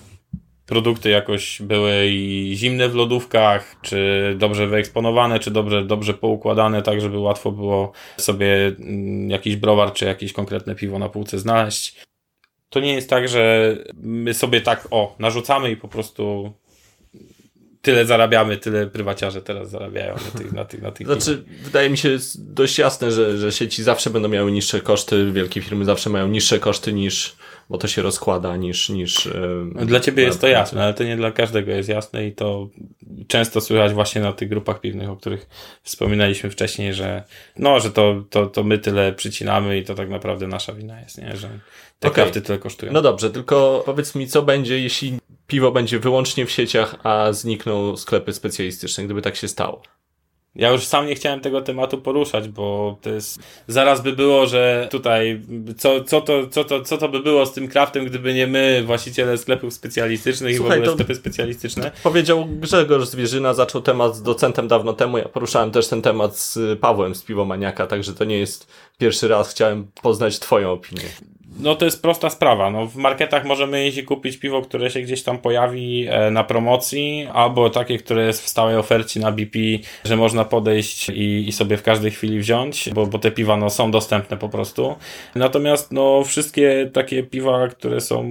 produkty 0.66 1.10
jakoś 1.10 1.62
były 1.62 2.08
i 2.10 2.54
zimne 2.56 2.90
w 2.90 2.96
lodówkach, 2.96 3.76
czy 3.82 4.36
dobrze 4.38 4.68
wyeksponowane, 4.68 5.40
czy 5.40 5.52
dobrze, 5.52 5.86
dobrze 5.86 6.14
poukładane, 6.14 6.82
tak 6.82 7.02
żeby 7.02 7.20
łatwo 7.20 7.52
było 7.52 7.92
sobie 8.18 8.68
mm, 8.68 9.30
jakiś 9.30 9.56
browar, 9.56 9.94
czy 9.94 10.06
jakieś 10.06 10.34
konkretne 10.34 10.76
piwo 10.76 11.00
na 11.00 11.10
półce 11.10 11.40
znaleźć. 11.40 12.02
To 12.70 12.80
nie 12.80 12.94
jest 12.94 13.10
tak, 13.10 13.28
że 13.28 13.76
my 13.96 14.34
sobie 14.34 14.62
tak, 14.62 14.88
o, 14.92 15.16
narzucamy 15.20 15.72
i 15.72 15.78
po 15.78 15.88
prostu 15.88 16.54
tyle 17.84 18.06
zarabiamy, 18.06 18.58
tyle 18.58 18.88
prywaciarze 18.88 19.42
teraz 19.42 19.70
zarabiają 19.70 20.14
na 20.14 20.40
tych, 20.40 20.54
na 20.54 20.66
tych, 20.66 20.82
na 20.82 20.92
tych 20.92 21.08
Znaczy, 21.08 21.44
wydaje 21.64 21.90
mi 21.90 21.98
się 21.98 22.18
dość 22.38 22.78
jasne, 22.78 23.12
że, 23.12 23.38
że 23.38 23.52
sieci 23.52 23.84
zawsze 23.84 24.10
będą 24.10 24.30
miały 24.30 24.52
niższe 24.52 24.82
koszty, 24.82 25.32
wielkie 25.32 25.62
firmy 25.62 25.86
zawsze 25.86 26.10
mają 26.10 26.28
niższe 26.28 26.60
koszty 26.60 26.94
niż 26.94 27.36
bo 27.70 27.78
to 27.78 27.88
się 27.88 28.02
rozkłada 28.02 28.58
niż... 28.58 28.90
niż 28.90 29.30
dla 29.86 30.00
ciebie 30.00 30.24
jest 30.24 30.42
to 30.42 30.48
jasne, 30.48 30.84
ale 30.84 30.94
to 30.94 31.04
nie 31.04 31.18
dla 31.18 31.32
każdego 31.32 31.72
jest 31.72 31.90
jasne 31.90 32.28
i 32.28 32.32
to 32.32 32.70
często 33.28 33.62
słychać 33.62 33.94
właśnie 33.94 34.22
na 34.22 34.34
tych 34.34 34.50
grupach 34.50 34.82
piwnych, 34.82 35.10
o 35.10 35.16
których 35.16 35.48
wspominaliśmy 35.84 36.50
wcześniej, 36.50 36.94
że 36.94 37.24
no, 37.58 37.80
że 37.80 37.92
to, 37.92 38.24
to, 38.30 38.46
to 38.46 38.64
my 38.64 38.78
tyle 38.78 39.14
przycinamy 39.14 39.78
i 39.78 39.84
to 39.84 39.96
tak 39.96 40.10
naprawdę 40.10 40.48
nasza 40.48 40.74
wina 40.74 41.02
jest, 41.02 41.18
nie? 41.18 41.38
że 41.38 41.50
te 42.00 42.08
okay. 42.08 42.24
krafty 42.24 42.42
tyle 42.42 42.60
kosztują. 42.60 42.92
No 42.92 43.02
dobrze, 43.02 43.30
tylko 43.30 43.84
powiedz 43.86 44.16
mi, 44.16 44.28
co 44.28 44.42
będzie, 44.42 44.80
jeśli 44.80 45.18
piwo 45.48 45.72
będzie 45.72 46.00
wyłącznie 46.00 46.46
w 46.46 46.52
sieciach, 46.52 46.96
a 47.04 47.34
znikną 47.34 47.98
sklepy 47.98 48.34
specjalistyczne, 48.34 49.04
gdyby 49.04 49.22
tak 49.22 49.36
się 49.36 49.48
stało? 49.48 49.82
Ja 50.56 50.72
już 50.72 50.84
sam 50.84 51.08
nie 51.08 51.16
chciałem 51.16 51.40
tego 51.40 51.62
tematu 51.62 51.98
poruszać, 51.98 52.48
bo 52.48 52.98
to 53.02 53.10
jest. 53.10 53.40
Zaraz 53.68 54.02
by 54.02 54.14
było, 54.14 54.48
że 54.48 54.88
tutaj. 54.92 55.42
Co, 55.78 56.04
co, 56.04 56.22
to, 56.22 56.48
co, 56.48 56.64
to, 56.64 56.82
co 56.82 56.98
to 56.98 57.10
by 57.10 57.20
było 57.20 57.46
z 57.46 57.54
tym 57.54 57.68
kraftem, 57.68 58.06
gdyby 58.06 58.34
nie 58.34 58.48
my, 58.48 58.84
właściciele 58.86 59.38
sklepów 59.38 59.74
specjalistycznych 59.74 60.58
Słuchaj, 60.58 60.78
i 60.78 60.80
w 60.80 60.84
ogóle 60.84 60.96
sklepy 60.96 61.16
specjalistyczne? 61.16 61.92
Powiedział 62.04 62.46
Grzegorz 62.46 63.08
Zwierzyna, 63.08 63.54
zaczął 63.54 63.82
temat 63.82 64.16
z 64.16 64.22
docentem 64.22 64.68
dawno 64.68 64.94
temu. 64.94 65.18
Ja 65.18 65.30
poruszałem 65.30 65.72
też 65.72 65.88
ten 65.88 66.02
temat 66.02 66.38
z 66.38 66.80
Pawłem 66.80 67.16
z 67.16 67.24
Piwomaniaka, 67.24 67.88
także 67.88 68.14
to 68.14 68.24
nie 68.24 68.40
jest 68.40 68.68
pierwszy 68.98 69.28
raz. 69.28 69.52
Chciałem 69.52 69.88
poznać 70.02 70.40
Twoją 70.40 70.72
opinię. 70.72 71.04
No 71.60 71.76
to 71.76 71.86
jest 71.86 72.02
prosta 72.02 72.30
sprawa. 72.30 72.72
No, 72.72 72.88
w 72.88 72.96
marketach 72.96 73.46
możemy 73.46 73.88
i 73.88 74.04
kupić 74.04 74.38
piwo, 74.38 74.62
które 74.62 74.90
się 74.90 75.02
gdzieś 75.02 75.24
tam 75.24 75.38
pojawi 75.38 76.08
e, 76.10 76.32
na 76.32 76.44
promocji, 76.44 77.28
albo 77.34 77.70
takie, 77.70 77.98
które 77.98 78.26
jest 78.26 78.44
w 78.44 78.48
stałej 78.48 78.76
ofercie 78.76 79.20
na 79.20 79.32
BP, 79.32 79.60
że 80.04 80.16
można 80.16 80.46
podejść 80.46 81.10
i, 81.10 81.48
i 81.48 81.52
sobie 81.52 81.78
w 81.78 81.84
każdej 81.84 82.12
chwili 82.12 82.40
wziąć, 82.40 82.90
bo, 82.90 83.06
bo 83.06 83.20
te 83.20 83.32
piwa 83.32 83.58
no, 83.58 83.70
są 83.70 83.92
dostępne 83.92 84.38
po 84.38 84.50
prostu. 84.50 84.96
Natomiast 85.36 85.92
no, 85.92 86.24
wszystkie 86.24 86.90
takie 86.94 87.24
piwa, 87.24 87.68
które 87.68 88.02
są, 88.02 88.24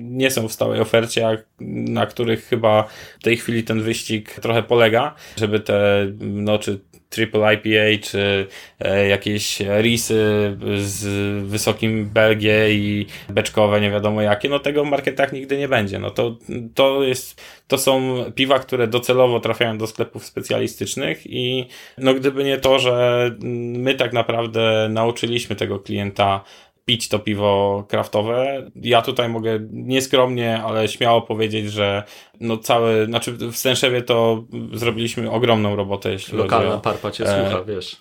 nie 0.00 0.30
są 0.30 0.48
w 0.48 0.52
stałej 0.52 0.80
ofercie, 0.80 1.38
na 1.60 2.06
których 2.06 2.44
chyba 2.44 2.84
w 3.20 3.22
tej 3.22 3.36
chwili 3.36 3.64
ten 3.64 3.82
wyścig 3.82 4.40
trochę 4.40 4.62
polega, 4.62 5.14
żeby 5.36 5.60
te, 5.60 6.06
no 6.20 6.58
czy 6.58 6.80
triple 7.10 7.54
IPA, 7.54 8.06
czy 8.06 8.46
e, 8.80 9.08
jakieś 9.08 9.60
risy 9.60 10.56
z 10.76 11.04
wysokim 11.46 12.06
Belgię 12.06 12.74
i 12.74 13.06
beczkowe, 13.28 13.80
nie 13.80 13.90
wiadomo 13.90 14.22
jakie, 14.22 14.48
no 14.48 14.58
tego 14.58 14.84
w 14.84 14.88
marketach 14.88 15.32
nigdy 15.32 15.58
nie 15.58 15.68
będzie. 15.68 15.98
No 15.98 16.10
to, 16.10 16.36
to 16.74 17.02
jest, 17.02 17.42
to 17.68 17.78
są 17.78 18.24
piwa, 18.34 18.58
które 18.58 18.86
docelowo 18.86 19.40
trafiają 19.40 19.78
do 19.78 19.86
sklepów 19.86 20.24
specjalistycznych 20.24 21.26
i 21.26 21.66
no 21.98 22.14
gdyby 22.14 22.44
nie 22.44 22.58
to, 22.58 22.78
że 22.78 23.30
my 23.42 23.94
tak 23.94 24.12
naprawdę 24.12 24.88
nauczyliśmy 24.90 25.56
tego 25.56 25.78
klienta 25.78 26.44
pić 26.90 27.08
to 27.08 27.18
piwo 27.18 27.84
kraftowe. 27.88 28.66
Ja 28.74 29.02
tutaj 29.02 29.28
mogę 29.28 29.60
nieskromnie, 29.72 30.62
ale 30.62 30.88
śmiało 30.88 31.22
powiedzieć, 31.22 31.72
że 31.72 32.02
no 32.40 32.56
cały, 32.56 33.06
znaczy 33.06 33.32
w 33.32 33.56
Stęszewie 33.56 34.02
to 34.02 34.44
zrobiliśmy 34.72 35.30
ogromną 35.30 35.76
robotę, 35.76 36.12
jeśli 36.12 36.38
Lokalna 36.38 36.66
chodzi 36.66 36.78
o... 36.78 36.80
parpa 36.80 37.10
cię 37.10 37.24
e... 37.24 37.44
słucha, 37.44 37.64
wiesz. 37.64 37.96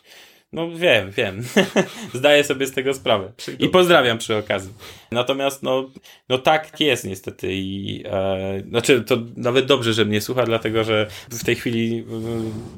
No 0.54 0.70
wiem, 0.76 1.12
wiem. 1.12 1.44
Zdaję 2.14 2.44
sobie 2.44 2.68
z 2.68 2.72
tego 2.72 2.94
sprawę. 2.94 3.32
I 3.60 3.70
pozdrawiam 3.70 4.18
przy 4.18 4.36
okazji. 4.36 4.74
Natomiast 5.12 5.64
no, 5.64 5.90
no 6.30 6.38
tak 6.38 6.80
jest 6.80 7.06
niestety 7.06 7.48
i 7.54 8.04
e, 8.06 8.64
znaczy 8.70 9.02
to 9.02 9.18
nawet 9.38 9.66
dobrze, 9.66 9.94
że 9.94 10.06
mnie 10.06 10.22
słucha, 10.22 10.46
dlatego 10.46 10.84
że 10.84 11.08
w 11.30 11.44
tej 11.44 11.56
chwili 11.56 12.06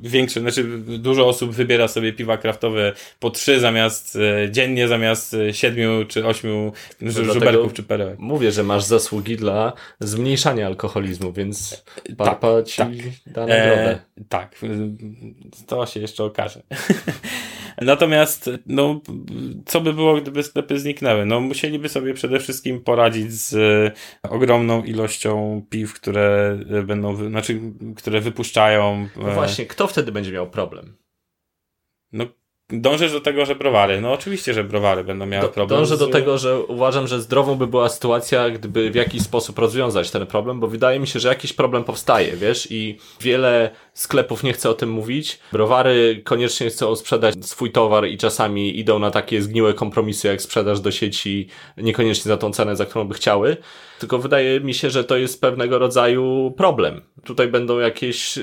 e, 0.04 0.10
większe, 0.10 0.40
znaczy 0.40 0.64
dużo 0.80 1.28
osób 1.28 1.52
wybiera 1.52 1.88
sobie 1.88 2.14
piwa 2.14 2.38
kraftowe 2.38 2.94
po 3.20 3.30
trzy 3.30 3.60
zamiast 3.60 4.16
e, 4.16 4.52
dziennie 4.52 4.88
zamiast 4.88 5.34
e, 5.34 5.54
siedmiu 5.54 6.06
czy 6.08 6.26
ośmiu 6.26 6.74
no 7.02 7.12
żuberków 7.12 7.74
czy 7.74 7.84
perełek. 7.84 8.20
Mówię, 8.20 8.52
że 8.52 8.64
masz 8.64 8.84
zasługi 8.84 9.38
dla 9.38 9.74
zmniejszania 10.00 10.68
alkoholizmu, 10.68 11.34
więc 11.34 11.84
parpa 12.18 12.56
tak, 12.56 12.66
ci 12.66 12.78
tak. 12.78 12.90
da 13.26 13.42
nagrodę. 13.42 13.92
E, 13.92 14.02
tak, 14.30 14.56
to 15.68 15.86
się 15.86 16.00
jeszcze 16.00 16.24
okaże. 16.24 16.62
Natomiast, 17.82 18.50
no, 18.66 19.02
co 19.66 19.82
by 19.82 19.94
było, 19.94 20.22
gdyby 20.22 20.44
sklepy 20.44 20.80
zniknęły? 20.80 21.26
No, 21.26 21.40
musieliby 21.40 21.90
sobie 21.90 22.14
przede 22.14 22.40
wszystkim 22.40 22.82
poradzić 22.82 23.34
z 23.34 23.54
e, 23.54 24.30
ogromną 24.30 24.84
ilością 24.84 25.62
piw, 25.70 25.94
które 25.94 26.58
będą, 26.84 27.16
znaczy, 27.16 27.62
które 27.98 28.22
wypuszczają. 28.22 29.08
No 29.18 29.32
e, 29.32 29.34
właśnie, 29.34 29.66
kto 29.66 29.88
wtedy 29.88 30.12
będzie 30.12 30.32
miał 30.32 30.50
problem? 30.50 30.98
No, 32.12 32.26
Dążysz 32.72 33.12
do 33.12 33.22
tego, 33.22 33.46
że 33.46 33.56
browary. 33.56 34.02
No 34.02 34.14
oczywiście, 34.14 34.54
że 34.54 34.64
browary 34.64 35.04
będą 35.04 35.26
miały 35.26 35.48
do, 35.48 35.54
problem. 35.54 35.80
Dążę 35.80 35.96
z... 35.96 36.00
do 36.00 36.08
tego, 36.08 36.38
że 36.38 36.60
uważam, 36.60 37.08
że 37.08 37.22
zdrową 37.22 37.56
by 37.56 37.68
była 37.68 37.90
sytuacja, 37.90 38.50
gdyby 38.50 38.92
w 38.92 38.96
jakiś 38.96 39.22
sposób 39.22 39.60
rozwiązać 39.60 40.12
ten 40.12 40.28
problem, 40.28 40.60
bo 40.60 40.68
wydaje 40.68 41.00
mi 41.00 41.08
się, 41.08 41.20
że 41.20 41.30
jakiś 41.30 41.54
problem 41.54 41.84
powstaje, 41.84 42.38
wiesz, 42.38 42.68
i 42.72 42.98
wiele 43.22 43.70
sklepów 43.94 44.44
nie 44.44 44.54
chce 44.54 44.70
o 44.70 44.74
tym 44.74 44.90
mówić. 44.90 45.40
Browary 45.52 46.22
koniecznie 46.26 46.70
chcą 46.70 46.96
sprzedać 46.96 47.36
swój 47.46 47.72
towar 47.72 48.08
i 48.08 48.18
czasami 48.18 48.80
idą 48.80 49.00
na 49.00 49.12
takie 49.12 49.42
zgniłe 49.42 49.74
kompromisy, 49.74 50.28
jak 50.28 50.42
sprzedaż 50.42 50.80
do 50.80 50.92
sieci, 50.92 51.48
niekoniecznie 51.78 52.30
za 52.30 52.38
tą 52.38 52.52
cenę, 52.52 52.76
za 52.76 52.86
którą 52.86 53.08
by 53.08 53.14
chciały. 53.14 53.58
Tylko 54.00 54.18
wydaje 54.18 54.60
mi 54.60 54.74
się, 54.74 54.90
że 54.90 55.04
to 55.04 55.18
jest 55.18 55.42
pewnego 55.42 55.80
rodzaju 55.80 56.54
problem. 56.58 57.02
Tutaj 57.24 57.48
będą 57.48 57.80
jakieś 57.80 58.40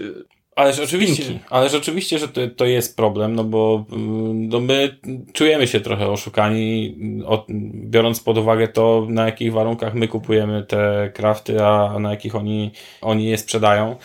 Ależ 0.59 0.81
oczywiście, 0.81 1.39
ależ 1.51 1.75
oczywiście, 1.75 2.19
że 2.19 2.29
to, 2.29 2.41
to 2.57 2.65
jest 2.65 2.97
problem, 2.97 3.35
no 3.35 3.45
bo 3.45 3.85
mm, 3.93 4.49
no 4.49 4.61
my 4.61 4.99
czujemy 5.33 5.67
się 5.67 5.81
trochę 5.81 6.09
oszukani, 6.09 6.97
od, 7.27 7.47
biorąc 7.75 8.21
pod 8.21 8.39
uwagę 8.39 8.69
to, 8.69 9.07
na 9.09 9.27
jakich 9.27 9.53
warunkach 9.53 9.95
my 9.95 10.09
kupujemy 10.09 10.63
te 10.63 11.11
krafty, 11.15 11.65
a 11.65 11.99
na 11.99 12.11
jakich 12.11 12.35
oni, 12.37 12.71
oni 13.01 13.25
je 13.25 13.39
sprzedają 13.39 13.97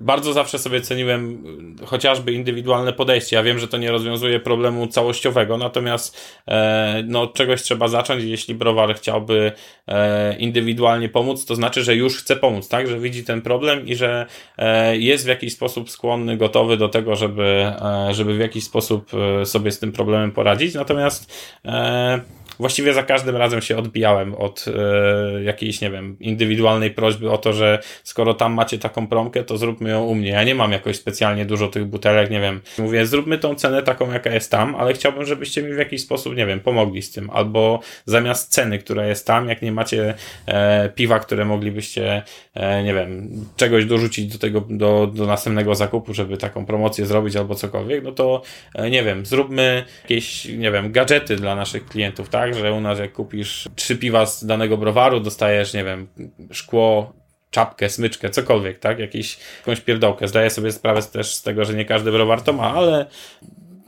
bardzo 0.00 0.32
zawsze 0.32 0.58
sobie 0.58 0.80
ceniłem 0.80 1.44
chociażby 1.84 2.32
indywidualne 2.32 2.92
podejście. 2.92 3.36
Ja 3.36 3.42
wiem, 3.42 3.58
że 3.58 3.68
to 3.68 3.78
nie 3.78 3.90
rozwiązuje 3.90 4.40
problemu 4.40 4.86
całościowego, 4.86 5.58
natomiast 5.58 6.36
e, 6.48 7.02
no, 7.06 7.22
od 7.22 7.34
czegoś 7.34 7.62
trzeba 7.62 7.88
zacząć. 7.88 8.24
Jeśli 8.24 8.54
browar 8.54 8.96
chciałby 8.96 9.52
e, 9.88 10.36
indywidualnie 10.36 11.08
pomóc, 11.08 11.46
to 11.46 11.54
znaczy, 11.54 11.82
że 11.82 11.96
już 11.96 12.18
chce 12.18 12.36
pomóc, 12.36 12.68
tak? 12.68 12.88
Że 12.88 13.00
widzi 13.00 13.24
ten 13.24 13.42
problem 13.42 13.86
i 13.86 13.94
że 13.94 14.26
e, 14.58 14.96
jest 14.96 15.24
w 15.24 15.28
jakiś 15.28 15.52
sposób 15.52 15.90
skłonny, 15.90 16.36
gotowy 16.36 16.76
do 16.76 16.88
tego, 16.88 17.16
żeby, 17.16 17.72
e, 17.82 18.08
żeby 18.14 18.34
w 18.34 18.40
jakiś 18.40 18.64
sposób 18.64 19.10
e, 19.14 19.46
sobie 19.46 19.72
z 19.72 19.78
tym 19.78 19.92
problemem 19.92 20.32
poradzić. 20.32 20.74
Natomiast 20.74 21.32
e, 21.64 22.20
właściwie 22.58 22.94
za 22.94 23.02
każdym 23.02 23.36
razem 23.36 23.62
się 23.62 23.76
odbijałem 23.76 24.34
od 24.34 24.64
e, 24.68 25.42
jakiejś, 25.42 25.80
nie 25.80 25.90
wiem, 25.90 26.16
indywidualnej 26.20 26.90
prośby 26.90 27.30
o 27.30 27.38
to, 27.38 27.52
że 27.52 27.78
skoro 28.04 28.34
tam 28.34 28.54
macie 28.54 28.78
taką 28.78 29.06
promkę, 29.06 29.44
to 29.44 29.58
zróbmy 29.58 29.90
ją 29.90 30.04
u 30.04 30.14
mnie. 30.14 30.30
Ja 30.30 30.44
nie 30.44 30.54
mam 30.54 30.72
jakoś 30.72 30.96
specjalnie 30.96 31.46
dużo 31.46 31.68
tych 31.68 31.84
butelek, 31.84 32.30
nie 32.30 32.40
wiem. 32.40 32.60
Mówię, 32.78 33.06
zróbmy 33.06 33.38
tą 33.38 33.54
cenę 33.54 33.82
taką, 33.82 34.12
jaka 34.12 34.30
jest 34.30 34.50
tam, 34.50 34.74
ale 34.74 34.92
chciałbym, 34.92 35.24
żebyście 35.24 35.62
mi 35.62 35.74
w 35.74 35.78
jakiś 35.78 36.02
sposób, 36.02 36.36
nie 36.36 36.46
wiem, 36.46 36.60
pomogli 36.60 37.02
z 37.02 37.12
tym. 37.12 37.30
Albo 37.30 37.80
zamiast 38.04 38.52
ceny, 38.52 38.78
która 38.78 39.06
jest 39.06 39.26
tam, 39.26 39.48
jak 39.48 39.62
nie 39.62 39.72
macie 39.72 40.14
e, 40.46 40.88
piwa, 40.88 41.18
które 41.18 41.44
moglibyście, 41.44 42.22
e, 42.54 42.82
nie 42.82 42.94
wiem, 42.94 43.30
czegoś 43.56 43.84
dorzucić 43.84 44.32
do 44.32 44.38
tego, 44.38 44.60
do, 44.70 45.06
do 45.06 45.26
następnego 45.26 45.74
zakupu, 45.74 46.14
żeby 46.14 46.36
taką 46.36 46.66
promocję 46.66 47.06
zrobić 47.06 47.36
albo 47.36 47.54
cokolwiek, 47.54 48.04
no 48.04 48.12
to 48.12 48.42
e, 48.74 48.90
nie 48.90 49.02
wiem, 49.02 49.26
zróbmy 49.26 49.84
jakieś, 50.02 50.44
nie 50.44 50.70
wiem, 50.70 50.92
gadżety 50.92 51.36
dla 51.36 51.54
naszych 51.54 51.86
klientów, 51.86 52.28
tak? 52.28 52.45
Tak, 52.46 52.54
że 52.60 52.72
u 52.72 52.80
nas 52.80 52.98
jak 52.98 53.12
kupisz 53.12 53.68
trzy 53.76 53.96
piwa 53.96 54.26
z 54.26 54.44
danego 54.44 54.76
browaru, 54.76 55.20
dostajesz, 55.20 55.74
nie 55.74 55.84
wiem, 55.84 56.06
szkło, 56.50 57.12
czapkę, 57.50 57.88
smyczkę, 57.88 58.30
cokolwiek, 58.30 58.78
tak? 58.78 58.98
Jakiś, 58.98 59.38
jakąś 59.58 59.80
pierdołkę. 59.80 60.28
Zdaję 60.28 60.50
sobie 60.50 60.72
sprawę 60.72 61.02
też 61.02 61.34
z 61.34 61.42
tego, 61.42 61.64
że 61.64 61.74
nie 61.74 61.84
każdy 61.84 62.12
browar 62.12 62.42
to 62.42 62.52
ma, 62.52 62.74
ale 62.74 63.06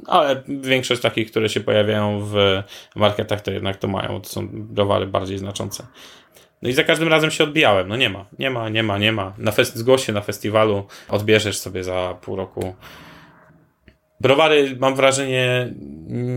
ale 0.06 0.42
większość 0.48 1.02
takich, 1.02 1.30
które 1.30 1.48
się 1.48 1.60
pojawiają 1.60 2.20
w 2.24 2.62
marketach, 2.96 3.40
to 3.40 3.50
jednak 3.50 3.76
to 3.76 3.88
mają. 3.88 4.20
To 4.20 4.28
są 4.28 4.48
browary 4.52 5.06
bardziej 5.06 5.38
znaczące. 5.38 5.86
No 6.62 6.68
i 6.68 6.72
za 6.72 6.84
każdym 6.84 7.08
razem 7.08 7.30
się 7.30 7.44
odbijałem. 7.44 7.88
No 7.88 7.96
nie 7.96 8.10
ma, 8.10 8.24
nie 8.38 8.50
ma, 8.50 8.68
nie 8.68 8.82
ma, 8.82 8.98
nie 8.98 9.12
ma. 9.12 9.32
Na 9.38 9.52
fest 9.52 9.76
zgłoś 9.76 10.06
się 10.06 10.12
na 10.12 10.20
festiwalu, 10.20 10.86
odbierzesz 11.08 11.58
sobie 11.58 11.84
za 11.84 12.16
pół 12.20 12.36
roku 12.36 12.74
Browary, 14.20 14.76
mam 14.80 14.94
wrażenie, 14.94 15.72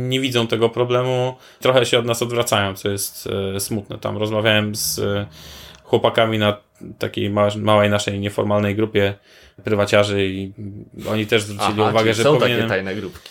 nie 0.09 0.19
widzą 0.19 0.47
tego 0.47 0.69
problemu. 0.69 1.35
Trochę 1.59 1.85
się 1.85 1.99
od 1.99 2.05
nas 2.05 2.21
odwracają, 2.21 2.75
co 2.75 2.89
jest 2.89 3.29
e, 3.55 3.59
smutne. 3.59 3.97
Tam 3.97 4.17
rozmawiałem 4.17 4.75
z 4.75 4.99
e, 4.99 5.25
chłopakami 5.83 6.37
na 6.37 6.57
takiej 6.99 7.29
małej 7.57 7.89
naszej 7.89 8.19
nieformalnej 8.19 8.75
grupie 8.75 9.13
prywaciarzy 9.63 10.27
i 10.27 10.53
oni 11.09 11.25
też 11.25 11.43
zwrócili 11.43 11.81
Aha, 11.81 11.91
uwagę, 11.91 12.13
że 12.13 12.23
są 12.23 12.37
powinienem... 12.37 12.69
takie 12.69 12.69
tajne 12.69 12.95
grupki. 12.95 13.29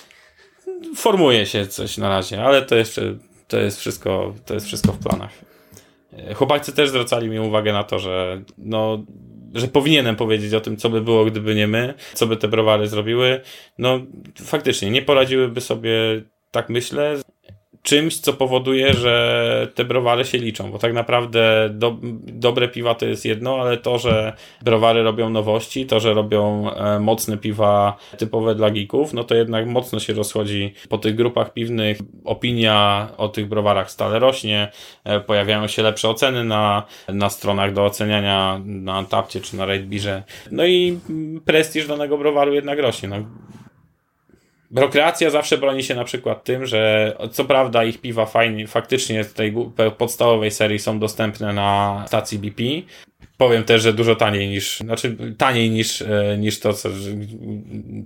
Formuje 0.96 1.46
się 1.46 1.66
coś 1.66 1.98
na 1.98 2.08
razie, 2.08 2.44
ale 2.44 2.62
to 2.62 2.76
jeszcze 2.76 3.14
to 3.48 3.58
jest 3.58 3.80
wszystko, 3.80 4.34
to 4.46 4.54
jest 4.54 4.66
wszystko 4.66 4.92
w 4.92 4.98
planach. 4.98 5.30
E, 6.12 6.34
chłopacy 6.34 6.72
też 6.72 6.88
zwracali 6.88 7.28
mi 7.28 7.40
uwagę 7.40 7.72
na 7.72 7.84
to, 7.84 7.98
że 7.98 8.42
no 8.58 9.04
że 9.54 9.68
powinienem 9.68 10.16
powiedzieć 10.16 10.54
o 10.54 10.60
tym, 10.60 10.76
co 10.76 10.90
by 10.90 11.00
było, 11.00 11.24
gdyby 11.24 11.54
nie 11.54 11.66
my, 11.66 11.94
co 12.14 12.26
by 12.26 12.36
te 12.36 12.48
browary 12.48 12.88
zrobiły. 12.88 13.40
No, 13.78 14.00
faktycznie, 14.44 14.90
nie 14.90 15.02
poradziłyby 15.02 15.60
sobie, 15.60 15.92
tak 16.50 16.68
myślę. 16.68 17.16
Czymś, 17.82 18.18
co 18.18 18.32
powoduje, 18.32 18.92
że 18.92 19.68
te 19.74 19.84
browary 19.84 20.24
się 20.24 20.38
liczą, 20.38 20.70
bo 20.70 20.78
tak 20.78 20.92
naprawdę 20.92 21.70
do, 21.72 21.96
dobre 22.26 22.68
piwa 22.68 22.94
to 22.94 23.06
jest 23.06 23.24
jedno, 23.24 23.60
ale 23.60 23.76
to, 23.76 23.98
że 23.98 24.32
browary 24.62 25.02
robią 25.02 25.30
nowości, 25.30 25.86
to, 25.86 26.00
że 26.00 26.14
robią 26.14 26.70
e, 26.74 27.00
mocne 27.00 27.36
piwa 27.36 27.96
typowe 28.18 28.54
dla 28.54 28.70
geeków, 28.70 29.12
no 29.12 29.24
to 29.24 29.34
jednak 29.34 29.66
mocno 29.66 30.00
się 30.00 30.12
rozchodzi 30.12 30.74
po 30.88 30.98
tych 30.98 31.14
grupach 31.14 31.52
piwnych. 31.52 31.98
Opinia 32.24 33.08
o 33.16 33.28
tych 33.28 33.48
browarach 33.48 33.90
stale 33.90 34.18
rośnie, 34.18 34.70
e, 35.04 35.20
pojawiają 35.20 35.66
się 35.66 35.82
lepsze 35.82 36.08
oceny 36.08 36.44
na, 36.44 36.82
na 37.08 37.30
stronach 37.30 37.72
do 37.72 37.84
oceniania 37.84 38.60
na 38.64 38.94
Antapcie 38.94 39.40
czy 39.40 39.56
na 39.56 39.66
Raidbirze. 39.66 40.22
No 40.50 40.66
i 40.66 40.98
prestiż 41.44 41.86
danego 41.86 42.18
browaru 42.18 42.54
jednak 42.54 42.78
rośnie. 42.78 43.08
No, 43.08 43.16
Brokreacja 44.70 45.30
zawsze 45.30 45.58
broni 45.58 45.82
się 45.82 45.94
na 45.94 46.04
przykład 46.04 46.44
tym, 46.44 46.66
że 46.66 47.12
co 47.32 47.44
prawda 47.44 47.84
ich 47.84 48.00
piwa 48.00 48.26
fajnie, 48.26 48.66
faktycznie 48.66 49.24
z 49.24 49.32
tej 49.32 49.54
podstawowej 49.98 50.50
serii 50.50 50.78
są 50.78 50.98
dostępne 50.98 51.52
na 51.52 52.04
stacji 52.06 52.38
BP. 52.38 52.62
Powiem 53.36 53.64
też, 53.64 53.82
że 53.82 53.92
dużo 53.92 54.16
taniej 54.16 54.48
niż, 54.48 54.78
znaczy 54.78 55.16
taniej 55.38 55.70
niż, 55.70 56.02
e, 56.02 56.36
niż 56.38 56.60
to, 56.60 56.72
co, 56.72 56.88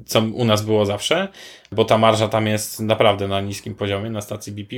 co 0.06 0.20
u 0.20 0.44
nas 0.44 0.62
było 0.62 0.86
zawsze, 0.86 1.28
bo 1.72 1.84
ta 1.84 1.98
marża 1.98 2.28
tam 2.28 2.46
jest 2.46 2.80
naprawdę 2.80 3.28
na 3.28 3.40
niskim 3.40 3.74
poziomie 3.74 4.10
na 4.10 4.20
stacji 4.20 4.52
BP. 4.52 4.76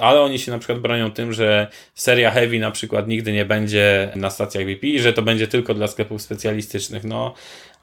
Ale 0.00 0.20
oni 0.20 0.38
się 0.38 0.52
na 0.52 0.58
przykład 0.58 0.78
bronią 0.78 1.10
tym, 1.10 1.32
że 1.32 1.68
seria 1.94 2.30
Heavy 2.30 2.58
na 2.58 2.70
przykład 2.70 3.08
nigdy 3.08 3.32
nie 3.32 3.44
będzie 3.44 4.12
na 4.16 4.30
stacjach 4.30 4.64
BP 4.64 4.86
i 4.86 5.00
że 5.00 5.12
to 5.12 5.22
będzie 5.22 5.48
tylko 5.48 5.74
dla 5.74 5.86
sklepów 5.86 6.22
specjalistycznych. 6.22 7.04
No, 7.04 7.34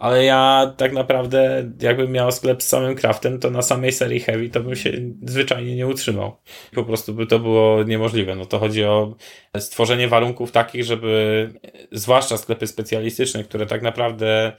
ale 0.02 0.26
ja 0.26 0.74
tak 0.78 0.94
naprawdę, 0.94 1.72
jakbym 1.82 2.12
miał 2.12 2.32
sklep 2.32 2.64
z 2.64 2.68
samym 2.68 2.96
craftem, 2.96 3.40
to 3.40 3.50
na 3.50 3.62
samej 3.62 3.92
serii 3.92 4.20
Heavy 4.20 4.50
to 4.50 4.60
bym 4.60 4.76
się 4.76 4.92
zwyczajnie 5.24 5.76
nie 5.76 5.88
utrzymał. 5.88 6.38
Po 6.76 6.84
prostu 6.84 7.14
by 7.14 7.28
to 7.28 7.40
było 7.40 7.84
niemożliwe. 7.84 8.36
No 8.36 8.46
to 8.46 8.60
chodzi 8.60 8.84
o 8.84 9.16
stworzenie 9.60 10.08
warunków 10.08 10.52
takich, 10.52 10.84
żeby 10.84 11.50
zwłaszcza 11.92 12.38
sklepy 12.38 12.68
specjalistyczne, 12.68 13.44
które 13.44 13.66
tak 13.66 13.82
naprawdę 13.82 14.52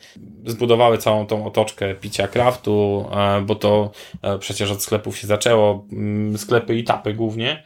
zbudowały 0.46 0.98
całą 0.98 1.26
tą 1.26 1.46
otoczkę 1.46 1.94
picia 1.94 2.28
craftu, 2.28 3.06
e, 3.12 3.40
bo 3.40 3.54
to 3.54 3.90
e, 4.22 4.38
przecież 4.38 4.70
od 4.70 4.82
sklepów 4.82 5.18
się 5.18 5.26
zaczęło, 5.26 5.86
mm, 5.92 6.38
sklepy 6.38 6.74
i 6.76 6.84
tapy 6.84 7.14
głównie, 7.14 7.62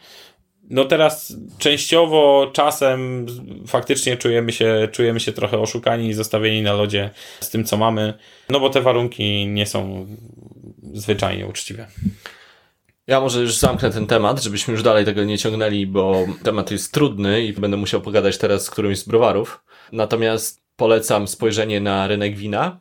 no 0.70 0.84
teraz 0.84 1.36
częściowo 1.58 2.50
czasem 2.52 3.26
faktycznie 3.66 4.16
czujemy 4.16 4.52
się, 4.52 4.88
czujemy 4.92 5.20
się 5.20 5.32
trochę 5.32 5.58
oszukani 5.58 6.08
i 6.08 6.14
zostawieni 6.14 6.62
na 6.62 6.72
lodzie 6.72 7.10
z 7.40 7.50
tym, 7.50 7.64
co 7.64 7.76
mamy, 7.76 8.14
no 8.48 8.60
bo 8.60 8.70
te 8.70 8.80
warunki 8.80 9.46
nie 9.46 9.66
są 9.66 10.06
zwyczajnie 10.92 11.46
uczciwe. 11.46 11.86
Ja 13.06 13.20
może 13.20 13.40
już 13.40 13.56
zamknę 13.56 13.90
ten 13.90 14.06
temat, 14.06 14.42
żebyśmy 14.42 14.72
już 14.72 14.82
dalej 14.82 15.04
tego 15.04 15.24
nie 15.24 15.38
ciągnęli, 15.38 15.86
bo 15.86 16.26
temat 16.42 16.70
jest 16.70 16.92
trudny 16.92 17.44
i 17.44 17.52
będę 17.52 17.76
musiał 17.76 18.00
pogadać 18.00 18.38
teraz 18.38 18.64
z 18.64 18.70
którymś 18.70 18.98
z 18.98 19.04
browarów. 19.04 19.64
Natomiast 19.92 20.62
polecam 20.76 21.28
spojrzenie 21.28 21.80
na 21.80 22.06
rynek 22.06 22.36
wina, 22.36 22.80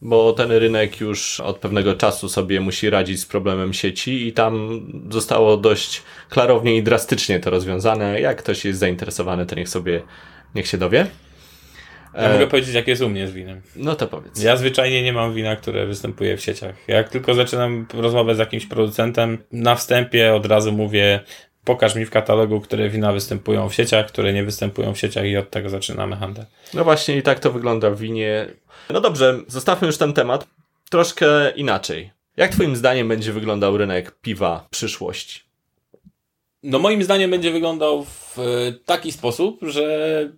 bo 0.00 0.32
ten 0.32 0.52
rynek 0.52 1.00
już 1.00 1.40
od 1.40 1.58
pewnego 1.58 1.94
czasu 1.94 2.28
sobie 2.28 2.60
musi 2.60 2.90
radzić 2.90 3.20
z 3.20 3.26
problemem 3.26 3.72
sieci 3.72 4.26
i 4.26 4.32
tam 4.32 4.80
zostało 5.10 5.56
dość 5.56 6.02
klarownie 6.28 6.76
i 6.76 6.82
drastycznie 6.82 7.40
to 7.40 7.50
rozwiązane. 7.50 8.20
Jak 8.20 8.38
ktoś 8.38 8.64
jest 8.64 8.78
zainteresowany, 8.78 9.46
to 9.46 9.54
niech 9.54 9.68
sobie, 9.68 10.02
niech 10.54 10.66
się 10.66 10.78
dowie. 10.78 11.06
Ja 12.14 12.20
e... 12.20 12.32
mogę 12.32 12.46
powiedzieć, 12.46 12.74
jak 12.74 12.88
jest 12.88 13.02
u 13.02 13.08
mnie 13.08 13.28
z 13.28 13.32
winem. 13.32 13.60
No 13.76 13.94
to 13.94 14.06
powiedz. 14.06 14.42
Ja 14.42 14.56
zwyczajnie 14.56 15.02
nie 15.02 15.12
mam 15.12 15.34
wina, 15.34 15.56
które 15.56 15.86
występuje 15.86 16.36
w 16.36 16.40
sieciach. 16.40 16.74
Jak 16.88 17.08
tylko 17.08 17.34
zaczynam 17.34 17.86
rozmowę 17.94 18.34
z 18.34 18.38
jakimś 18.38 18.66
producentem, 18.66 19.38
na 19.52 19.74
wstępie 19.74 20.34
od 20.34 20.46
razu 20.46 20.72
mówię, 20.72 21.20
pokaż 21.64 21.94
mi 21.94 22.04
w 22.04 22.10
katalogu, 22.10 22.60
które 22.60 22.88
wina 22.88 23.12
występują 23.12 23.68
w 23.68 23.74
sieciach, 23.74 24.06
które 24.06 24.32
nie 24.32 24.44
występują 24.44 24.94
w 24.94 24.98
sieciach 24.98 25.24
i 25.24 25.36
od 25.36 25.50
tego 25.50 25.68
zaczynamy 25.68 26.16
handel. 26.16 26.44
No 26.74 26.84
właśnie 26.84 27.16
i 27.16 27.22
tak 27.22 27.40
to 27.40 27.52
wygląda 27.52 27.90
w 27.90 27.98
winie. 27.98 28.46
No 28.90 29.00
dobrze, 29.00 29.40
zostawmy 29.46 29.86
już 29.86 29.96
ten 29.96 30.12
temat 30.12 30.46
troszkę 30.90 31.50
inaczej. 31.50 32.10
Jak 32.36 32.52
twoim 32.52 32.76
zdaniem 32.76 33.08
będzie 33.08 33.32
wyglądał 33.32 33.76
rynek 33.76 34.20
piwa 34.20 34.66
przyszłości? 34.70 35.40
No 36.62 36.78
moim 36.78 37.02
zdaniem 37.02 37.30
będzie 37.30 37.50
wyglądał 37.50 38.04
w 38.04 38.36
taki 38.84 39.12
sposób, 39.12 39.60
że 39.62 40.28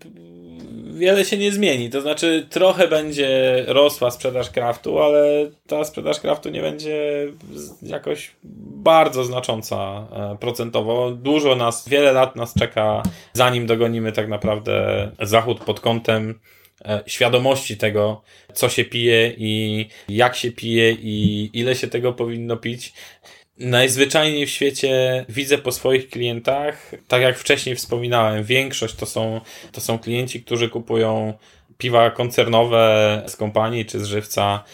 wiele 0.94 1.24
się 1.24 1.38
nie 1.38 1.52
zmieni. 1.52 1.90
To 1.90 2.00
znaczy, 2.00 2.46
trochę 2.50 2.88
będzie 2.88 3.64
rosła 3.66 4.10
sprzedaż 4.10 4.50
kraftu, 4.50 4.98
ale 4.98 5.50
ta 5.66 5.84
sprzedaż 5.84 6.20
kraftu 6.20 6.50
nie 6.50 6.60
będzie 6.60 7.26
jakoś 7.82 8.30
bardzo 8.74 9.24
znacząca 9.24 9.76
e, 9.76 10.36
procentowo. 10.40 11.10
Dużo 11.10 11.56
nas, 11.56 11.88
wiele 11.88 12.12
lat 12.12 12.36
nas 12.36 12.54
czeka, 12.54 13.02
zanim 13.32 13.66
dogonimy 13.66 14.12
tak 14.12 14.28
naprawdę 14.28 15.08
zachód 15.20 15.60
pod 15.60 15.80
kątem 15.80 16.40
e, 16.84 17.02
świadomości 17.06 17.76
tego, 17.76 18.22
co 18.54 18.68
się 18.68 18.84
pije 18.84 19.34
i 19.38 19.86
jak 20.08 20.36
się 20.36 20.52
pije 20.52 20.92
i 20.92 21.50
ile 21.52 21.74
się 21.74 21.88
tego 21.88 22.12
powinno 22.12 22.56
pić 22.56 22.92
najzwyczajniej 23.60 24.46
w 24.46 24.50
świecie 24.50 25.24
widzę 25.28 25.58
po 25.58 25.72
swoich 25.72 26.08
klientach, 26.08 26.90
tak 27.08 27.22
jak 27.22 27.38
wcześniej 27.38 27.76
wspominałem, 27.76 28.44
większość 28.44 28.94
to 28.94 29.06
są, 29.06 29.40
to 29.72 29.80
są 29.80 29.98
klienci, 29.98 30.42
którzy 30.42 30.68
kupują 30.68 31.34
piwa 31.78 32.10
koncernowe 32.10 33.22
z 33.26 33.36
kompanii 33.36 33.86
czy 33.86 34.00
z 34.00 34.04
żywca 34.04 34.64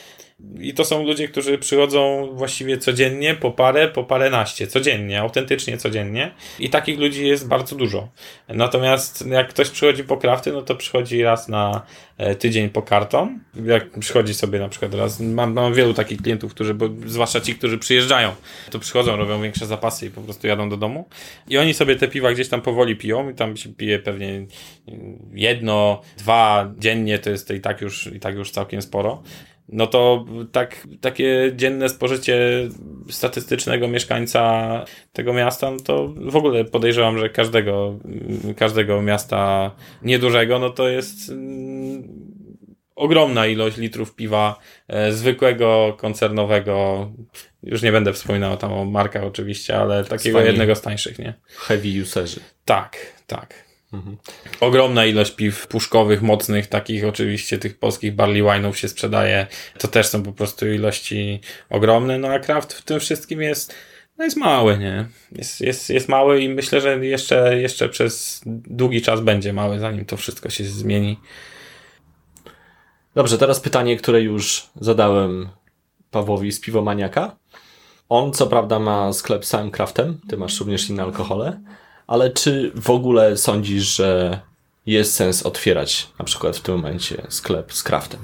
i 0.60 0.74
to 0.74 0.84
są 0.84 1.04
ludzie, 1.04 1.28
którzy 1.28 1.58
przychodzą 1.58 2.28
właściwie 2.32 2.78
codziennie, 2.78 3.34
po 3.34 3.50
parę, 3.50 3.88
po 3.88 4.04
paręnaście, 4.04 4.66
codziennie, 4.66 5.20
autentycznie 5.20 5.78
codziennie. 5.78 6.30
I 6.58 6.70
takich 6.70 6.98
ludzi 6.98 7.26
jest 7.26 7.48
bardzo 7.48 7.76
dużo. 7.76 8.08
Natomiast 8.48 9.26
jak 9.26 9.48
ktoś 9.48 9.70
przychodzi 9.70 10.04
po 10.04 10.16
krafty, 10.16 10.52
no 10.52 10.62
to 10.62 10.74
przychodzi 10.74 11.22
raz 11.22 11.48
na 11.48 11.82
e, 12.18 12.34
tydzień 12.34 12.70
po 12.70 12.82
karton. 12.82 13.40
Jak 13.64 13.98
przychodzi 13.98 14.34
sobie 14.34 14.58
na 14.58 14.68
przykład 14.68 14.94
raz, 14.94 15.20
mam, 15.20 15.52
mam 15.52 15.74
wielu 15.74 15.94
takich 15.94 16.22
klientów, 16.22 16.54
którzy, 16.54 16.74
bo 16.74 16.88
zwłaszcza 17.06 17.40
ci, 17.40 17.54
którzy 17.54 17.78
przyjeżdżają, 17.78 18.34
to 18.70 18.78
przychodzą, 18.78 19.16
robią 19.16 19.42
większe 19.42 19.66
zapasy 19.66 20.06
i 20.06 20.10
po 20.10 20.20
prostu 20.20 20.46
jadą 20.46 20.68
do 20.68 20.76
domu. 20.76 21.08
I 21.48 21.58
oni 21.58 21.74
sobie 21.74 21.96
te 21.96 22.08
piwa 22.08 22.32
gdzieś 22.32 22.48
tam 22.48 22.62
powoli 22.62 22.96
piją 22.96 23.30
i 23.30 23.34
tam 23.34 23.56
się 23.56 23.74
pije 23.74 23.98
pewnie 23.98 24.46
jedno, 25.34 26.02
dwa 26.18 26.72
dziennie, 26.78 27.18
to 27.18 27.30
jest 27.30 27.50
i 27.50 27.60
tak 27.60 27.80
już, 27.80 28.06
i 28.06 28.20
tak 28.20 28.34
już 28.34 28.50
całkiem 28.50 28.82
sporo 28.82 29.22
no 29.68 29.86
to 29.86 30.24
tak, 30.52 30.86
takie 31.00 31.52
dzienne 31.56 31.88
spożycie 31.88 32.68
statystycznego 33.10 33.88
mieszkańca 33.88 34.84
tego 35.12 35.32
miasta, 35.32 35.70
no 35.70 35.80
to 35.80 36.08
w 36.16 36.36
ogóle 36.36 36.64
podejrzewam, 36.64 37.18
że 37.18 37.30
każdego, 37.30 37.98
każdego 38.56 39.02
miasta 39.02 39.70
niedużego, 40.02 40.58
no 40.58 40.70
to 40.70 40.88
jest 40.88 41.30
mm, 41.30 42.02
ogromna 42.96 43.46
ilość 43.46 43.76
litrów 43.76 44.14
piwa 44.14 44.58
e, 44.88 45.12
zwykłego, 45.12 45.96
koncernowego. 45.98 47.08
Już 47.62 47.82
nie 47.82 47.92
będę 47.92 48.12
wspominał 48.12 48.56
tam 48.56 48.72
o 48.72 48.84
markach 48.84 49.24
oczywiście, 49.24 49.78
ale 49.78 50.04
takiego 50.04 50.40
jednego 50.40 50.74
z 50.74 50.80
tańszych, 50.80 51.18
nie? 51.18 51.34
Heavy 51.48 52.02
userzy. 52.02 52.40
Tak, 52.64 52.96
tak. 53.26 53.65
Ogromna 54.60 55.06
ilość 55.06 55.30
piw 55.30 55.66
puszkowych, 55.66 56.22
mocnych, 56.22 56.66
takich 56.66 57.04
oczywiście 57.04 57.58
tych 57.58 57.78
polskich 57.78 58.14
barley 58.14 58.42
wine'ów 58.42 58.72
się 58.72 58.88
sprzedaje. 58.88 59.46
To 59.78 59.88
też 59.88 60.06
są 60.06 60.22
po 60.22 60.32
prostu 60.32 60.66
ilości 60.66 61.40
ogromne, 61.70 62.18
no 62.18 62.28
a 62.28 62.38
kraft 62.38 62.72
w 62.72 62.82
tym 62.82 63.00
wszystkim 63.00 63.42
jest 63.42 63.74
no 64.18 64.24
jest 64.24 64.36
mały, 64.36 64.78
nie? 64.78 65.08
Jest, 65.32 65.60
jest, 65.60 65.90
jest 65.90 66.08
mały 66.08 66.40
i 66.40 66.48
myślę, 66.48 66.80
że 66.80 67.06
jeszcze, 67.06 67.58
jeszcze 67.60 67.88
przez 67.88 68.42
długi 68.46 69.02
czas 69.02 69.20
będzie 69.20 69.52
mały, 69.52 69.78
zanim 69.78 70.04
to 70.04 70.16
wszystko 70.16 70.50
się 70.50 70.64
zmieni. 70.64 71.20
Dobrze, 73.14 73.38
teraz 73.38 73.60
pytanie, 73.60 73.96
które 73.96 74.22
już 74.22 74.66
zadałem 74.80 75.48
Pawłowi 76.10 76.52
z 76.52 76.60
Piwomaniaka. 76.60 77.36
On 78.08 78.32
co 78.32 78.46
prawda 78.46 78.78
ma 78.78 79.12
sklep 79.12 79.44
z 79.44 79.48
samym 79.48 79.70
craftem, 79.70 80.20
ty 80.28 80.36
masz 80.36 80.60
również 80.60 80.90
inne 80.90 81.02
alkohole, 81.02 81.60
ale 82.06 82.30
czy 82.30 82.72
w 82.74 82.90
ogóle 82.90 83.36
sądzisz, 83.36 83.96
że 83.96 84.40
jest 84.86 85.14
sens 85.14 85.42
otwierać 85.42 86.08
na 86.18 86.24
przykład 86.24 86.56
w 86.56 86.60
tym 86.60 86.74
momencie 86.76 87.26
sklep 87.28 87.72
z 87.72 87.82
craftem? 87.82 88.20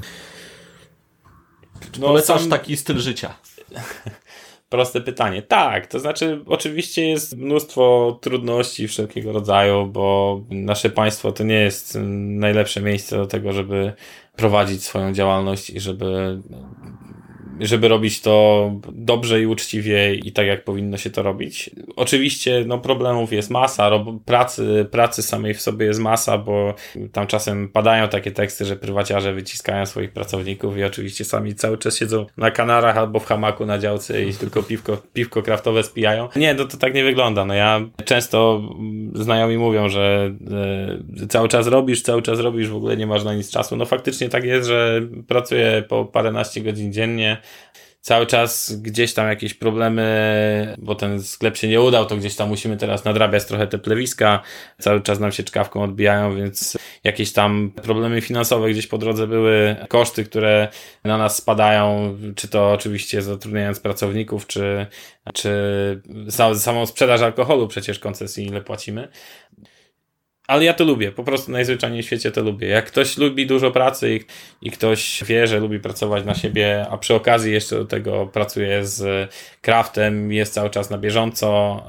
No, 1.98 2.06
Polecasz 2.06 2.40
sam... 2.40 2.50
taki 2.50 2.76
styl 2.76 2.98
życia? 2.98 3.34
Proste 4.68 5.00
pytanie. 5.00 5.42
Tak, 5.42 5.86
to 5.86 6.00
znaczy 6.00 6.40
oczywiście 6.46 7.08
jest 7.08 7.36
mnóstwo 7.36 8.18
trudności 8.22 8.88
wszelkiego 8.88 9.32
rodzaju, 9.32 9.86
bo 9.86 10.40
nasze 10.50 10.90
państwo 10.90 11.32
to 11.32 11.44
nie 11.44 11.54
jest 11.54 11.98
najlepsze 12.00 12.80
miejsce 12.80 13.16
do 13.16 13.26
tego, 13.26 13.52
żeby 13.52 13.92
prowadzić 14.36 14.84
swoją 14.84 15.12
działalność 15.12 15.70
i 15.70 15.80
żeby 15.80 16.38
żeby 17.60 17.88
robić 17.88 18.20
to 18.20 18.70
dobrze 18.92 19.40
i 19.40 19.46
uczciwie 19.46 20.14
i 20.14 20.32
tak 20.32 20.46
jak 20.46 20.64
powinno 20.64 20.96
się 20.96 21.10
to 21.10 21.22
robić. 21.22 21.70
Oczywiście 21.96 22.64
no, 22.66 22.78
problemów 22.78 23.32
jest 23.32 23.50
masa, 23.50 23.90
pracy, 24.24 24.86
pracy 24.90 25.22
samej 25.22 25.54
w 25.54 25.60
sobie 25.60 25.86
jest 25.86 26.00
masa, 26.00 26.38
bo 26.38 26.74
tam 27.12 27.26
czasem 27.26 27.68
padają 27.68 28.08
takie 28.08 28.30
teksty, 28.30 28.64
że 28.64 28.76
prywaciarze 28.76 29.32
wyciskają 29.32 29.86
swoich 29.86 30.12
pracowników 30.12 30.78
i 30.78 30.84
oczywiście 30.84 31.24
sami 31.24 31.54
cały 31.54 31.78
czas 31.78 31.96
siedzą 31.96 32.26
na 32.36 32.50
kanarach 32.50 32.96
albo 32.96 33.20
w 33.20 33.26
hamaku 33.26 33.66
na 33.66 33.78
działce 33.78 34.24
i 34.24 34.34
tylko 34.34 34.62
piwko, 34.62 35.02
piwko 35.12 35.42
kraftowe 35.42 35.82
spijają. 35.82 36.28
Nie, 36.36 36.54
no 36.54 36.64
to 36.64 36.76
tak 36.76 36.94
nie 36.94 37.04
wygląda. 37.04 37.44
No 37.44 37.54
ja 37.54 37.80
często 38.04 38.62
znajomi 39.14 39.58
mówią, 39.58 39.88
że 39.88 40.34
e, 41.22 41.26
cały 41.26 41.48
czas 41.48 41.66
robisz, 41.66 42.02
cały 42.02 42.22
czas 42.22 42.40
robisz, 42.40 42.68
w 42.68 42.76
ogóle 42.76 42.96
nie 42.96 43.06
masz 43.06 43.24
na 43.24 43.34
nic 43.34 43.50
czasu. 43.50 43.76
No 43.76 43.84
faktycznie 43.84 44.28
tak 44.28 44.44
jest, 44.44 44.68
że 44.68 45.00
pracuję 45.26 45.84
po 45.88 46.04
paręnaście 46.04 46.60
godzin 46.60 46.92
dziennie, 46.92 47.41
cały 48.02 48.26
czas 48.26 48.76
gdzieś 48.76 49.14
tam 49.14 49.28
jakieś 49.28 49.54
problemy, 49.54 50.76
bo 50.78 50.94
ten 50.94 51.22
sklep 51.22 51.56
się 51.56 51.68
nie 51.68 51.80
udał, 51.80 52.06
to 52.06 52.16
gdzieś 52.16 52.36
tam 52.36 52.48
musimy 52.48 52.76
teraz 52.76 53.04
nadrabiać 53.04 53.44
trochę 53.44 53.66
te 53.66 53.78
plewiska, 53.78 54.42
cały 54.78 55.00
czas 55.00 55.20
nam 55.20 55.32
się 55.32 55.42
czkawką 55.42 55.82
odbijają, 55.82 56.36
więc 56.36 56.78
jakieś 57.04 57.32
tam 57.32 57.72
problemy 57.82 58.20
finansowe 58.20 58.70
gdzieś 58.70 58.86
po 58.86 58.98
drodze 58.98 59.26
były, 59.26 59.76
koszty, 59.88 60.24
które 60.24 60.68
na 61.04 61.18
nas 61.18 61.36
spadają, 61.36 62.16
czy 62.36 62.48
to 62.48 62.72
oczywiście 62.72 63.22
zatrudniając 63.22 63.80
pracowników, 63.80 64.46
czy, 64.46 64.86
czy 65.34 65.50
samą 66.58 66.86
sprzedaż 66.86 67.20
alkoholu 67.20 67.68
przecież 67.68 67.98
koncesji 67.98 68.46
ile 68.46 68.60
płacimy. 68.60 69.08
Ale 70.46 70.64
ja 70.64 70.74
to 70.74 70.84
lubię, 70.84 71.12
po 71.12 71.24
prostu 71.24 71.52
najzwyczajniej 71.52 72.02
w 72.02 72.06
świecie 72.06 72.30
to 72.30 72.42
lubię. 72.42 72.68
Jak 72.68 72.86
ktoś 72.86 73.18
lubi 73.18 73.46
dużo 73.46 73.70
pracy 73.70 74.16
i, 74.16 74.20
i 74.68 74.70
ktoś 74.70 75.24
wie, 75.24 75.46
że 75.46 75.60
lubi 75.60 75.80
pracować 75.80 76.24
na 76.24 76.34
siebie, 76.34 76.86
a 76.90 76.98
przy 76.98 77.14
okazji 77.14 77.52
jeszcze 77.52 77.76
do 77.76 77.84
tego 77.84 78.26
pracuje 78.26 78.86
z 78.86 79.30
craftem, 79.60 80.32
jest 80.32 80.54
cały 80.54 80.70
czas 80.70 80.90
na 80.90 80.98
bieżąco, 80.98 81.82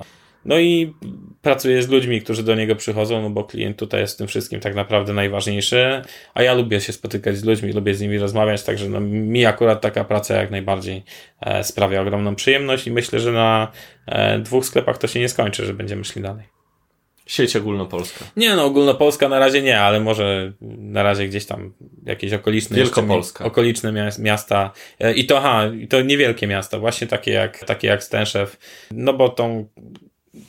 no 0.45 0.60
i 0.60 0.93
pracuje 1.41 1.84
z 1.84 1.89
ludźmi, 1.89 2.22
którzy 2.22 2.43
do 2.43 2.56
niego 2.56 2.76
przychodzą, 2.76 3.22
no 3.22 3.30
bo 3.30 3.43
klient 3.43 3.78
tutaj 3.78 4.01
jest 4.01 4.14
w 4.14 4.18
tym 4.18 4.28
wszystkim 4.28 4.60
tak 4.60 4.76
naprawdę 4.76 5.14
najważniejszy, 5.14 6.01
a 6.34 6.43
ja 6.43 6.54
lubię 6.54 6.82
się 6.82 6.93
spotykać 6.93 7.38
z 7.38 7.43
ludźmi, 7.43 7.72
lubię 7.72 7.95
z 7.95 8.01
nimi 8.01 8.18
rozmawiać, 8.18 8.64
także 8.64 8.89
no, 8.89 8.99
mi 8.99 9.45
akurat 9.45 9.82
taka 9.82 10.04
praca 10.04 10.36
jak 10.36 10.51
najbardziej 10.51 11.04
e, 11.41 11.64
sprawia 11.64 12.01
ogromną 12.01 12.36
przyjemność 12.36 12.88
i 12.88 12.91
myślę, 12.91 13.20
że 13.20 13.32
na 13.32 13.72
e, 14.06 14.39
dwóch 14.39 14.66
sklepach 14.66 14.97
to 14.97 15.08
się 15.08 15.20
nie 15.20 15.30
skończy, 15.30 15.66
że 15.66 15.74
będziemy 15.74 16.04
szli 16.04 16.22
dalej. 16.22 16.62
Sieć 17.26 17.56
ogólnopolska. 17.56 18.26
Nie, 18.38 18.56
no 18.56 18.66
ogólnopolska 18.66 19.30
na 19.30 19.40
razie 19.40 19.62
nie, 19.62 19.80
ale 19.80 20.00
może 20.00 20.54
na 20.78 21.04
razie 21.04 21.28
gdzieś 21.28 21.46
tam 21.46 21.74
jakieś 22.06 22.34
okoliczne 22.34 22.78
Wielkopolska. 22.78 23.46
okoliczne 23.46 24.12
miasta 24.20 24.72
e, 25.00 25.14
i 25.14 25.26
to 25.26 25.42
ha, 25.42 25.66
i 25.82 25.88
to 25.88 26.02
niewielkie 26.02 26.48
miasta, 26.48 26.80
właśnie 26.80 27.08
takie 27.08 27.32
jak 27.32 27.66
takie 27.66 27.88
jak 27.88 28.04
Stęszew. 28.04 28.58
No 28.92 29.14
bo 29.14 29.30
tą 29.30 29.68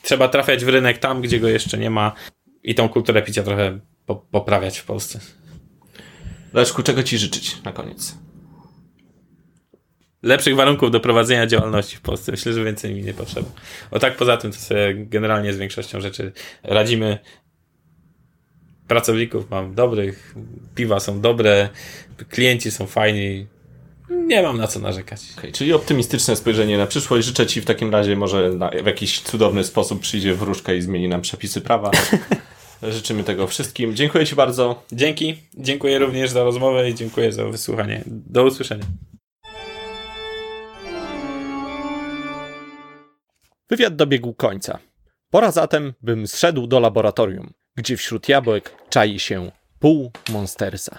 trzeba 0.02 0.28
trafiać 0.28 0.64
w 0.64 0.68
rynek 0.68 0.98
tam, 0.98 1.22
gdzie 1.22 1.40
go 1.40 1.48
jeszcze 1.48 1.78
nie 1.78 1.90
ma 1.90 2.12
i 2.62 2.74
tą 2.74 2.88
kulturę 2.88 3.22
picia 3.22 3.42
trochę 3.42 3.78
po, 4.06 4.16
poprawiać 4.16 4.78
w 4.78 4.84
Polsce. 4.84 5.20
Leszku, 6.52 6.82
czego 6.82 7.02
ci 7.02 7.18
życzyć 7.18 7.62
na 7.62 7.72
koniec? 7.72 8.23
Lepszych 10.24 10.56
warunków 10.56 10.90
do 10.90 11.00
prowadzenia 11.00 11.46
działalności 11.46 11.96
w 11.96 12.00
Polsce. 12.00 12.32
Myślę, 12.32 12.52
że 12.52 12.64
więcej 12.64 12.94
mi 12.94 13.02
nie 13.02 13.14
potrzeba. 13.14 13.48
O 13.90 13.98
tak 13.98 14.16
poza 14.16 14.36
tym 14.36 14.52
to 14.52 14.58
sobie 14.58 14.94
generalnie 14.94 15.52
z 15.52 15.56
większością 15.56 16.00
rzeczy 16.00 16.32
radzimy. 16.62 17.18
Pracowników 18.88 19.50
mam 19.50 19.74
dobrych, 19.74 20.34
piwa 20.74 21.00
są 21.00 21.20
dobre, 21.20 21.68
klienci 22.28 22.70
są 22.70 22.86
fajni. 22.86 23.46
Nie 24.10 24.42
mam 24.42 24.58
na 24.58 24.66
co 24.66 24.80
narzekać. 24.80 25.20
Okay, 25.38 25.52
czyli 25.52 25.72
optymistyczne 25.72 26.36
spojrzenie 26.36 26.78
na 26.78 26.86
przyszłość. 26.86 27.26
Życzę 27.26 27.46
Ci 27.46 27.60
w 27.60 27.64
takim 27.64 27.90
razie 27.90 28.16
może 28.16 28.50
na, 28.50 28.70
w 28.70 28.86
jakiś 28.86 29.20
cudowny 29.20 29.64
sposób 29.64 30.00
przyjdzie 30.00 30.34
wróżka 30.34 30.72
i 30.72 30.82
zmieni 30.82 31.08
nam 31.08 31.20
przepisy 31.20 31.60
prawa. 31.60 31.90
Życzymy 32.82 33.24
tego 33.24 33.46
wszystkim. 33.46 33.96
Dziękuję 33.96 34.26
Ci 34.26 34.34
bardzo. 34.34 34.82
Dzięki. 34.92 35.36
Dziękuję 35.54 35.98
również 35.98 36.30
za 36.30 36.44
rozmowę 36.44 36.90
i 36.90 36.94
dziękuję 36.94 37.32
za 37.32 37.44
wysłuchanie. 37.44 38.02
Do 38.06 38.44
usłyszenia. 38.44 38.84
Wywiad 43.68 43.96
dobiegł 43.96 44.34
końca. 44.34 44.78
Pora 45.30 45.50
zatem, 45.50 45.92
bym 46.02 46.26
zszedł 46.26 46.66
do 46.66 46.80
laboratorium, 46.80 47.52
gdzie 47.76 47.96
wśród 47.96 48.28
jabłek 48.28 48.74
czai 48.88 49.18
się 49.18 49.50
pół 49.78 50.10
monstersa. 50.28 50.98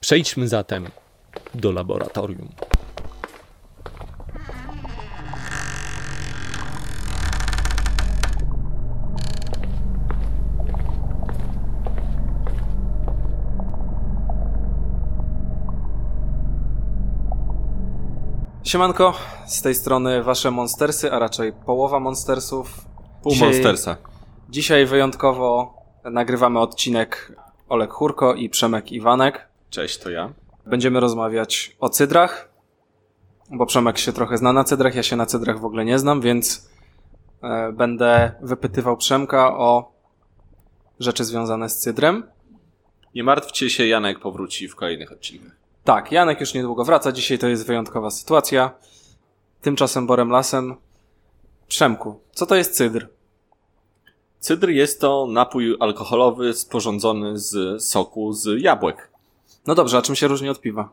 Przejdźmy 0.00 0.48
zatem 0.48 0.88
do 1.54 1.72
laboratorium. 1.72 2.48
Siemanko, 18.74 19.14
z 19.46 19.62
tej 19.62 19.74
strony 19.74 20.22
wasze 20.22 20.50
monstersy, 20.50 21.12
a 21.12 21.18
raczej 21.18 21.52
połowa 21.52 22.00
monstersów. 22.00 22.84
Pół 23.22 23.32
dzisiaj, 23.32 23.48
monstersa. 23.48 23.96
Dzisiaj 24.48 24.86
wyjątkowo 24.86 25.74
nagrywamy 26.04 26.60
odcinek 26.60 27.32
Olek 27.68 27.90
Hurko 27.90 28.34
i 28.34 28.48
Przemek 28.48 28.92
Iwanek. 28.92 29.48
Cześć, 29.70 29.98
to 29.98 30.10
ja. 30.10 30.32
Będziemy 30.66 31.00
rozmawiać 31.00 31.76
o 31.80 31.88
cydrach, 31.88 32.48
bo 33.50 33.66
Przemek 33.66 33.98
się 33.98 34.12
trochę 34.12 34.38
zna 34.38 34.52
na 34.52 34.64
cydrach, 34.64 34.94
ja 34.94 35.02
się 35.02 35.16
na 35.16 35.26
cydrach 35.26 35.60
w 35.60 35.64
ogóle 35.64 35.84
nie 35.84 35.98
znam, 35.98 36.20
więc 36.20 36.70
e, 37.42 37.72
będę 37.72 38.32
wypytywał 38.42 38.96
Przemka 38.96 39.56
o 39.56 39.92
rzeczy 41.00 41.24
związane 41.24 41.68
z 41.68 41.78
cydrem. 41.78 42.26
Nie 43.14 43.24
martwcie 43.24 43.70
się, 43.70 43.86
Janek 43.86 44.20
powróci 44.20 44.68
w 44.68 44.76
kolejnych 44.76 45.12
odcinkach. 45.12 45.63
Tak, 45.84 46.12
Janek 46.12 46.40
już 46.40 46.54
niedługo 46.54 46.84
wraca. 46.84 47.12
Dzisiaj 47.12 47.38
to 47.38 47.48
jest 47.48 47.66
wyjątkowa 47.66 48.10
sytuacja. 48.10 48.70
Tymczasem 49.60 50.06
Borem 50.06 50.30
Lasem. 50.30 50.74
Przemku, 51.68 52.20
co 52.32 52.46
to 52.46 52.54
jest 52.54 52.76
cydr? 52.76 53.08
Cydr 54.40 54.68
jest 54.68 55.00
to 55.00 55.26
napój 55.30 55.76
alkoholowy 55.80 56.54
sporządzony 56.54 57.38
z 57.38 57.82
soku 57.84 58.32
z 58.32 58.62
jabłek. 58.62 59.10
No 59.66 59.74
dobrze, 59.74 59.98
a 59.98 60.02
czym 60.02 60.14
się 60.14 60.28
różni 60.28 60.48
od 60.48 60.60
piwa? 60.60 60.88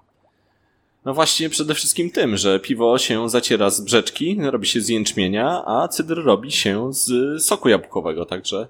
No 1.05 1.13
właśnie 1.13 1.49
przede 1.49 1.73
wszystkim 1.73 2.09
tym, 2.09 2.37
że 2.37 2.59
piwo 2.59 2.97
się 2.97 3.29
zaciera 3.29 3.69
z 3.69 3.81
brzeczki, 3.81 4.37
robi 4.41 4.67
się 4.67 4.81
z 4.81 4.89
jęczmienia, 4.89 5.63
a 5.65 5.87
cydr 5.87 6.23
robi 6.23 6.51
się 6.51 6.93
z 6.93 7.43
soku 7.43 7.69
jabłkowego, 7.69 8.25
także 8.25 8.67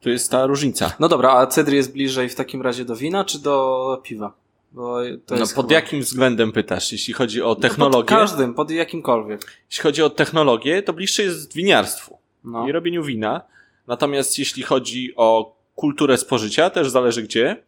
tu 0.00 0.10
jest 0.10 0.30
ta 0.30 0.46
różnica. 0.46 0.92
No 1.00 1.08
dobra, 1.08 1.32
a 1.32 1.46
cydr 1.46 1.72
jest 1.72 1.92
bliżej 1.92 2.28
w 2.28 2.34
takim 2.34 2.62
razie 2.62 2.84
do 2.84 2.96
wina 2.96 3.24
czy 3.24 3.38
do 3.38 4.00
piwa? 4.02 4.47
No 4.78 5.46
pod 5.54 5.66
chyba... 5.66 5.74
jakim 5.74 6.00
względem 6.00 6.52
pytasz? 6.52 6.92
Jeśli 6.92 7.14
chodzi 7.14 7.42
o 7.42 7.54
technologię? 7.54 7.98
No 7.98 8.02
pod 8.02 8.08
każdym, 8.08 8.54
pod 8.54 8.70
jakimkolwiek. 8.70 9.40
Jeśli 9.70 9.82
chodzi 9.82 10.02
o 10.02 10.10
technologię, 10.10 10.82
to 10.82 10.92
bliższe 10.92 11.22
jest 11.22 11.54
winiarstwu 11.54 12.18
no. 12.44 12.68
i 12.68 12.72
robieniu 12.72 13.04
wina. 13.04 13.42
Natomiast 13.86 14.38
jeśli 14.38 14.62
chodzi 14.62 15.12
o 15.16 15.56
kulturę 15.74 16.16
spożycia, 16.16 16.70
też 16.70 16.90
zależy 16.90 17.22
gdzie, 17.22 17.62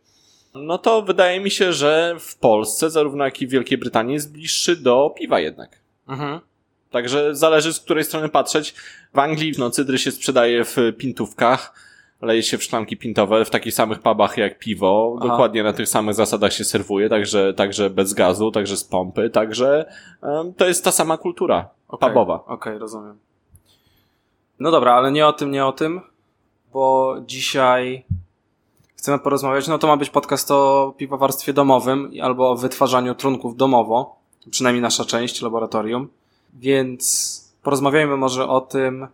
no 0.54 0.78
to 0.78 1.02
wydaje 1.02 1.40
mi 1.40 1.50
się, 1.50 1.72
że 1.72 2.16
w 2.20 2.38
Polsce, 2.38 2.90
zarówno 2.90 3.24
jak 3.24 3.42
i 3.42 3.46
w 3.46 3.50
Wielkiej 3.50 3.78
Brytanii, 3.78 4.14
jest 4.14 4.32
bliższy 4.32 4.76
do 4.76 5.14
piwa 5.18 5.40
jednak. 5.40 5.80
Mhm. 6.08 6.40
Także 6.90 7.34
zależy 7.34 7.72
z 7.72 7.80
której 7.80 8.04
strony 8.04 8.28
patrzeć. 8.28 8.74
W 9.14 9.18
Anglii 9.18 9.52
no, 9.58 9.70
cydry 9.70 9.98
się 9.98 10.10
sprzedaje 10.10 10.64
w 10.64 10.76
pintówkach 10.98 11.89
leje 12.22 12.42
się 12.42 12.58
w 12.58 12.62
szklanki 12.62 12.96
pintowe 12.96 13.44
w 13.44 13.50
takich 13.50 13.74
samych 13.74 13.98
pubach 13.98 14.36
jak 14.36 14.58
piwo. 14.58 15.16
Aha. 15.18 15.28
Dokładnie 15.28 15.62
na 15.62 15.72
tych 15.72 15.88
samych 15.88 16.14
zasadach 16.14 16.52
się 16.52 16.64
serwuje, 16.64 17.08
także, 17.08 17.54
także 17.54 17.90
bez 17.90 18.14
gazu, 18.14 18.50
także 18.50 18.76
z 18.76 18.84
pompy, 18.84 19.30
także 19.30 19.92
um, 20.22 20.54
to 20.54 20.66
jest 20.66 20.84
ta 20.84 20.92
sama 20.92 21.16
kultura 21.16 21.68
okay. 21.88 22.08
pubowa. 22.08 22.34
Okej, 22.34 22.54
okay, 22.54 22.78
rozumiem. 22.78 23.18
No 24.60 24.70
dobra, 24.70 24.94
ale 24.94 25.12
nie 25.12 25.26
o 25.26 25.32
tym, 25.32 25.50
nie 25.50 25.66
o 25.66 25.72
tym, 25.72 26.00
bo 26.72 27.16
dzisiaj 27.26 28.04
chcemy 28.96 29.18
porozmawiać, 29.18 29.68
no 29.68 29.78
to 29.78 29.86
ma 29.86 29.96
być 29.96 30.10
podcast 30.10 30.50
o 30.50 30.94
piwowarstwie 30.96 31.52
domowym 31.52 32.10
albo 32.22 32.50
o 32.50 32.56
wytwarzaniu 32.56 33.14
trunków 33.14 33.56
domowo, 33.56 34.16
przynajmniej 34.50 34.82
nasza 34.82 35.04
część 35.04 35.42
laboratorium, 35.42 36.08
więc 36.54 37.54
porozmawiajmy 37.62 38.16
może 38.16 38.48
o 38.48 38.60
tym, 38.60 39.08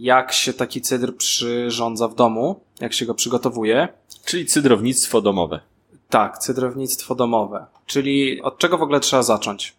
jak 0.00 0.32
się 0.32 0.52
taki 0.52 0.80
cydr 0.80 1.16
przyrządza 1.16 2.08
w 2.08 2.14
domu, 2.14 2.60
jak 2.80 2.92
się 2.92 3.06
go 3.06 3.14
przygotowuje. 3.14 3.88
Czyli 4.24 4.46
cydrownictwo 4.46 5.20
domowe. 5.20 5.60
Tak, 6.08 6.38
cydrownictwo 6.38 7.14
domowe. 7.14 7.66
Czyli 7.86 8.42
od 8.42 8.58
czego 8.58 8.78
w 8.78 8.82
ogóle 8.82 9.00
trzeba 9.00 9.22
zacząć? 9.22 9.74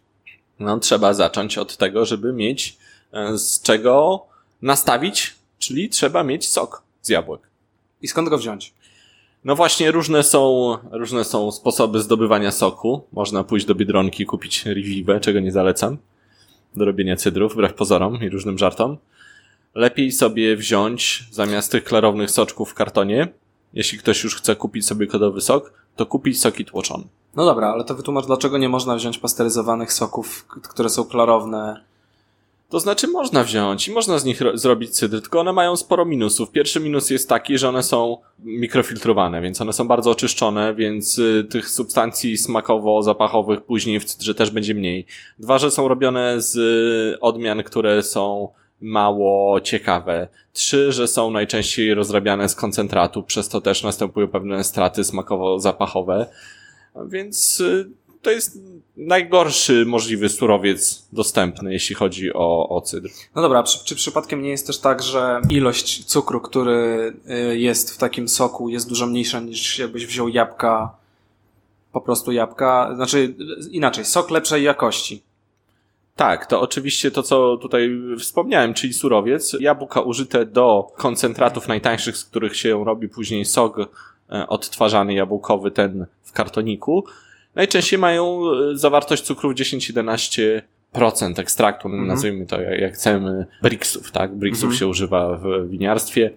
No, 0.59 0.79
trzeba 0.79 1.13
zacząć 1.13 1.57
od 1.57 1.77
tego, 1.77 2.05
żeby 2.05 2.33
mieć 2.33 2.77
e, 3.11 3.37
z 3.37 3.61
czego 3.61 4.25
nastawić, 4.61 5.35
czyli 5.59 5.89
trzeba 5.89 6.23
mieć 6.23 6.49
sok 6.49 6.81
z 7.01 7.09
jabłek. 7.09 7.41
I 8.01 8.07
skąd 8.07 8.29
go 8.29 8.37
wziąć? 8.37 8.73
No 9.45 9.55
właśnie, 9.55 9.91
różne 9.91 10.23
są, 10.23 10.73
różne 10.91 11.23
są 11.23 11.51
sposoby 11.51 12.01
zdobywania 12.01 12.51
soku. 12.51 13.03
Można 13.13 13.43
pójść 13.43 13.65
do 13.65 13.75
Biedronki, 13.75 14.25
kupić 14.25 14.65
Revive, 14.65 15.21
czego 15.21 15.39
nie 15.39 15.51
zalecam, 15.51 15.97
do 16.75 16.85
robienia 16.85 17.15
cydrów, 17.15 17.53
wbrew 17.53 17.73
pozorom 17.73 18.23
i 18.23 18.29
różnym 18.29 18.57
żartom. 18.57 18.97
Lepiej 19.77 20.11
sobie 20.11 20.55
wziąć 20.55 21.23
zamiast 21.31 21.71
tych 21.71 21.83
klarownych 21.83 22.31
soczków 22.31 22.69
w 22.71 22.73
kartonie, 22.73 23.27
jeśli 23.73 23.97
ktoś 23.99 24.23
już 24.23 24.35
chce 24.35 24.55
kupić 24.55 24.85
sobie 24.85 25.07
kodowy 25.07 25.41
sok, 25.41 25.73
to 25.95 26.05
kupić 26.05 26.41
soki 26.41 26.65
tłoczone. 26.65 27.03
No 27.35 27.45
dobra, 27.45 27.67
ale 27.67 27.83
to 27.83 27.95
wytłumacz, 27.95 28.25
dlaczego 28.25 28.57
nie 28.57 28.69
można 28.69 28.95
wziąć 28.95 29.17
pasteryzowanych 29.17 29.93
soków, 29.93 30.45
które 30.47 30.89
są 30.89 31.03
klarowne. 31.03 31.83
To 32.69 32.79
znaczy 32.79 33.07
można 33.07 33.43
wziąć 33.43 33.87
i 33.87 33.91
można 33.91 34.19
z 34.19 34.25
nich 34.25 34.41
ro- 34.41 34.57
zrobić 34.57 34.89
cydr, 34.91 35.21
tylko 35.21 35.39
one 35.39 35.53
mają 35.53 35.75
sporo 35.75 36.05
minusów. 36.05 36.51
Pierwszy 36.51 36.79
minus 36.79 37.09
jest 37.09 37.29
taki, 37.29 37.57
że 37.57 37.69
one 37.69 37.83
są 37.83 38.17
mikrofiltrowane, 38.39 39.41
więc 39.41 39.61
one 39.61 39.73
są 39.73 39.87
bardzo 39.87 40.11
oczyszczone, 40.11 40.75
więc 40.75 41.19
y, 41.19 41.47
tych 41.49 41.69
substancji 41.69 42.37
smakowo-zapachowych 42.37 43.61
później 43.61 43.99
w 43.99 44.05
cydrze 44.05 44.35
też 44.35 44.51
będzie 44.51 44.75
mniej. 44.75 45.05
Dwa, 45.39 45.57
że 45.57 45.71
są 45.71 45.87
robione 45.87 46.41
z 46.41 46.55
y, 47.15 47.19
odmian, 47.19 47.63
które 47.63 48.03
są 48.03 48.49
mało 48.81 49.61
ciekawe. 49.61 50.27
Trzy, 50.53 50.91
że 50.91 51.07
są 51.07 51.31
najczęściej 51.31 51.93
rozrabiane 51.93 52.49
z 52.49 52.55
koncentratu, 52.55 53.23
przez 53.23 53.49
to 53.49 53.61
też 53.61 53.83
następują 53.83 54.27
pewne 54.27 54.63
straty 54.63 55.03
smakowo-zapachowe. 55.03 56.25
Więc 57.05 57.59
y, 57.59 57.89
to 58.21 58.31
jest 58.31 58.59
najgorszy 58.97 59.85
możliwy 59.85 60.29
surowiec 60.29 61.07
dostępny, 61.13 61.73
jeśli 61.73 61.95
chodzi 61.95 62.33
o, 62.33 62.69
o 62.69 62.81
cydr. 62.81 63.09
No 63.35 63.41
dobra, 63.41 63.63
czy, 63.63 63.85
czy 63.85 63.95
przypadkiem 63.95 64.41
nie 64.41 64.49
jest 64.49 64.67
też 64.67 64.79
tak, 64.79 65.03
że 65.03 65.41
ilość 65.49 66.05
cukru, 66.05 66.41
który 66.41 67.13
y, 67.51 67.57
jest 67.57 67.91
w 67.91 67.97
takim 67.97 68.27
soku, 68.27 68.69
jest 68.69 68.89
dużo 68.89 69.07
mniejsza 69.07 69.39
niż 69.39 69.79
jakbyś 69.79 70.05
wziął 70.05 70.29
jabłka, 70.29 70.95
po 71.91 72.01
prostu 72.01 72.31
jabłka, 72.31 72.91
znaczy 72.95 73.35
inaczej, 73.71 74.05
sok 74.05 74.31
lepszej 74.31 74.63
jakości. 74.63 75.21
Tak, 76.17 76.45
to 76.45 76.61
oczywiście 76.61 77.11
to, 77.11 77.23
co 77.23 77.57
tutaj 77.57 77.89
wspomniałem, 78.19 78.73
czyli 78.73 78.93
surowiec. 78.93 79.55
Jabłka 79.59 80.01
użyte 80.01 80.45
do 80.45 80.87
koncentratów 80.95 81.67
najtańszych, 81.67 82.17
z 82.17 82.25
których 82.25 82.55
się 82.57 82.85
robi 82.85 83.09
później 83.09 83.45
sok 83.45 83.77
e, 84.31 84.47
odtwarzany 84.47 85.13
jabłkowy, 85.13 85.71
ten 85.71 86.05
w 86.23 86.31
kartoniku. 86.31 87.03
Najczęściej 87.55 87.99
mają 87.99 88.41
e, 88.73 88.77
zawartość 88.77 89.23
cukrów 89.23 89.53
10-11% 89.53 90.61
ekstraktu, 91.39 91.87
Mhm. 91.87 92.07
nazwijmy 92.07 92.45
to 92.45 92.61
jak, 92.61 92.93
chcemy, 92.93 93.45
bricksów, 93.61 94.11
tak? 94.11 94.35
Bricksów 94.35 94.63
Mhm. 94.63 94.79
się 94.79 94.87
używa 94.87 95.37
w 95.37 95.69
winiarstwie. 95.69 96.31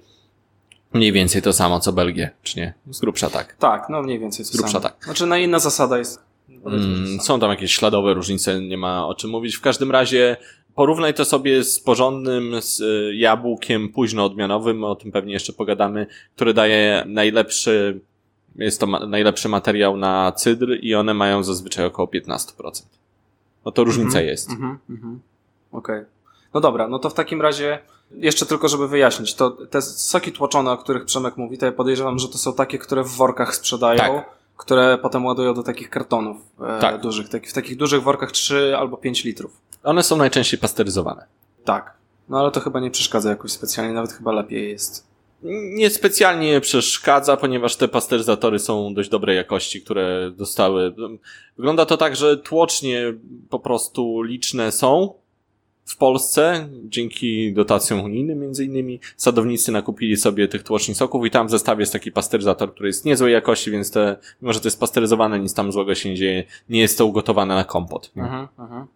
Mniej 0.93 1.13
więcej 1.13 1.43
to 1.43 1.53
samo 1.53 1.81
co 1.81 1.93
Belgię, 1.93 2.31
czy 2.43 2.59
nie? 2.59 2.75
Z 2.91 3.01
grubsza 3.01 3.31
tak. 3.31 3.57
Tak, 3.57 3.87
no 3.89 4.03
mniej 4.03 4.19
więcej 4.19 4.45
to 4.47 4.53
Grubsza 4.53 4.73
samo. 4.73 4.83
tak. 4.83 5.05
Znaczy 5.05 5.27
na 5.27 5.39
inna 5.39 5.59
zasada 5.59 5.99
jest. 5.99 6.30
Mm, 6.67 7.21
są 7.21 7.41
tam 7.41 7.51
jakieś 7.51 7.75
śladowe 7.75 8.15
różnice, 8.15 8.61
nie 8.61 8.77
ma 8.79 9.07
o 9.07 9.15
czym 9.15 9.31
mówić. 9.31 9.57
W 9.57 9.61
każdym 9.61 9.91
razie 9.91 10.37
porównaj 10.75 11.15
to 11.15 11.25
sobie 11.25 11.65
z 11.65 11.81
porządnym 11.81 12.63
z 12.63 12.81
y, 12.81 13.17
jabłkiem 13.17 13.89
późnoodmianowym, 13.89 14.85
o 14.85 14.95
tym 14.95 15.13
pewnie 15.13 15.33
jeszcze 15.33 15.53
pogadamy, 15.53 16.07
który 16.37 16.55
daje 16.55 17.05
najlepszy, 17.07 18.01
jest 18.57 18.81
to 18.81 18.87
ma, 18.87 19.07
najlepszy 19.07 19.49
materiał 19.49 19.97
na 19.97 20.33
cydr 20.33 20.79
i 20.83 20.95
one 20.95 21.15
mają 21.15 21.43
zazwyczaj 21.43 21.85
około 21.85 22.09
15%. 22.09 22.83
No 23.65 23.73
to 23.73 23.85
różnica 23.85 24.19
Mhm, 24.19 24.27
jest. 24.27 24.51
Mhm, 24.51 24.79
mhm. 24.91 25.21
Okej. 25.73 26.05
No 26.55 26.61
dobra, 26.61 26.89
no 26.89 26.99
to 26.99 27.11
w 27.11 27.15
takim 27.15 27.43
razie 27.43 27.79
jeszcze 28.11 28.47
tylko, 28.47 28.69
żeby 28.69 28.89
wyjaśnić, 28.89 29.35
to 29.35 29.51
te 29.51 29.83
soki 29.83 30.33
tłoczone, 30.33 30.71
o 30.71 30.77
których 30.77 31.05
Przemek 31.05 31.37
mówi, 31.37 31.59
to 31.59 31.67
ja 31.67 31.73
podejrzewam, 31.73 32.19
że 32.19 32.29
to 32.29 32.39
są 32.39 32.55
takie, 32.55 32.79
które 32.79 33.05
w 33.05 33.09
workach 33.09 33.55
sprzedają, 33.55 33.99
Tak. 33.99 34.40
Które 34.61 34.99
potem 34.99 35.25
ładują 35.27 35.55
do 35.55 35.63
takich 35.63 35.91
kartonów 35.91 36.37
e, 36.61 36.81
Tak. 36.81 37.01
dużych, 37.01 37.29
tak, 37.29 37.47
w 37.47 37.53
takich 37.53 37.77
dużych 37.77 38.03
workach 38.03 38.33
3 38.33 38.77
albo 38.79 38.97
5 38.97 39.25
litrów. 39.25 39.61
One 39.83 40.03
są 40.03 40.17
najczęściej 40.17 40.61
pasteryzowane. 40.61 41.27
Tak. 41.65 41.95
No 42.29 42.41
ale 42.41 42.51
to 42.51 42.61
chyba 42.61 42.81
nie 42.81 42.91
przeszkadza 42.91 43.31
jakoś 43.31 43.53
specjalnie, 43.53 43.93
nawet 43.95 44.13
chyba 44.13 44.33
lepiej 44.33 44.71
jest. 44.71 45.07
Nie 45.75 45.91
specjalnie 45.91 46.61
przeszkadza, 46.61 47.37
ponieważ 47.37 47.77
te 47.77 47.89
pasteryzatory 47.89 48.59
są 48.59 48.95
dość 48.95 49.09
dobrej 49.09 49.37
jakości, 49.37 49.83
które 49.83 50.31
dostały. 50.31 50.95
Wygląda 51.57 51.87
to 51.87 51.97
tak, 51.97 52.17
że 52.17 52.37
tłocznie 52.37 53.15
po 53.51 53.59
prostu 53.59 54.23
liczne 54.23 54.73
są 54.73 55.15
w 55.91 55.97
Polsce, 55.97 56.69
dzięki 56.85 57.53
dotacjom 57.53 58.01
unijnym 58.01 58.39
między 58.39 58.65
innymi. 58.65 59.01
Sadownicy 59.17 59.73
nakupili 59.73 60.17
sobie 60.17 60.49
tych 60.49 60.63
tłoczni 60.63 60.95
soków 60.95 61.27
i 61.27 61.31
tam 61.31 61.47
w 61.47 61.51
zestawie 61.51 61.83
jest 61.83 61.93
taki 61.93 62.13
pasteryzator, 62.13 62.73
który 62.75 62.89
jest 62.89 63.05
niezłej 63.05 63.33
jakości, 63.33 63.71
więc 63.71 63.91
te, 63.91 64.17
mimo 64.43 64.53
że 64.53 64.61
to 64.61 64.67
jest 64.67 64.81
pasteryzowane, 64.81 65.39
nic 65.39 65.55
tam 65.55 65.73
złego 65.73 65.95
się 65.95 66.09
nie 66.09 66.15
dzieje, 66.17 66.45
nie 66.69 66.81
jest 66.81 66.99
to 66.99 67.07
ugotowane 67.07 67.55
na 67.55 67.65
kompot. 67.65 68.11
Mhm, 68.17 68.49
mhm. 68.59 68.87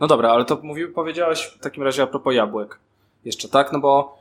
No 0.00 0.06
dobra, 0.06 0.30
ale 0.30 0.44
to 0.44 0.60
mówi, 0.62 0.86
powiedziałeś 0.86 1.42
w 1.42 1.58
takim 1.58 1.82
razie 1.82 2.02
a 2.02 2.06
propos 2.06 2.34
jabłek. 2.34 2.78
Jeszcze 3.24 3.48
tak, 3.48 3.72
no 3.72 3.80
bo 3.80 4.18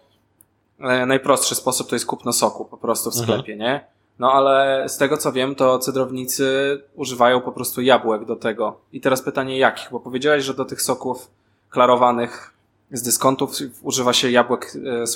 e, 0.80 1.06
najprostszy 1.06 1.56
sposób 1.56 1.90
to 1.90 1.96
jest 1.96 2.06
kupno 2.06 2.34
soku 2.34 2.66
po 2.66 2.78
prostu 2.78 3.12
w 3.12 3.14
Mhm. 3.14 3.28
sklepie, 3.40 3.56
nie? 3.56 3.86
No 4.20 4.32
ale 4.32 4.86
z 4.90 4.98
tego 4.98 5.18
co 5.18 5.32
wiem, 5.32 5.56
to 5.56 5.80
cydrownicy 5.80 6.82
używają 6.96 7.42
po 7.42 7.52
prostu 7.52 7.82
jabłek 7.82 8.26
do 8.26 8.36
tego. 8.36 8.80
I 8.94 9.02
teraz 9.02 9.22
pytanie 9.22 9.58
jakich? 9.58 9.88
Bo 9.92 10.00
powiedziałeś, 10.00 10.44
że 10.44 10.54
do 10.54 10.66
tych 10.66 10.82
soków 10.82 11.32
klarowanych 11.76 12.54
z 12.92 13.02
dyskontów 13.02 13.52
używa 13.82 14.14
się 14.14 14.32
jabłek 14.32 14.74
e, 15.04 15.08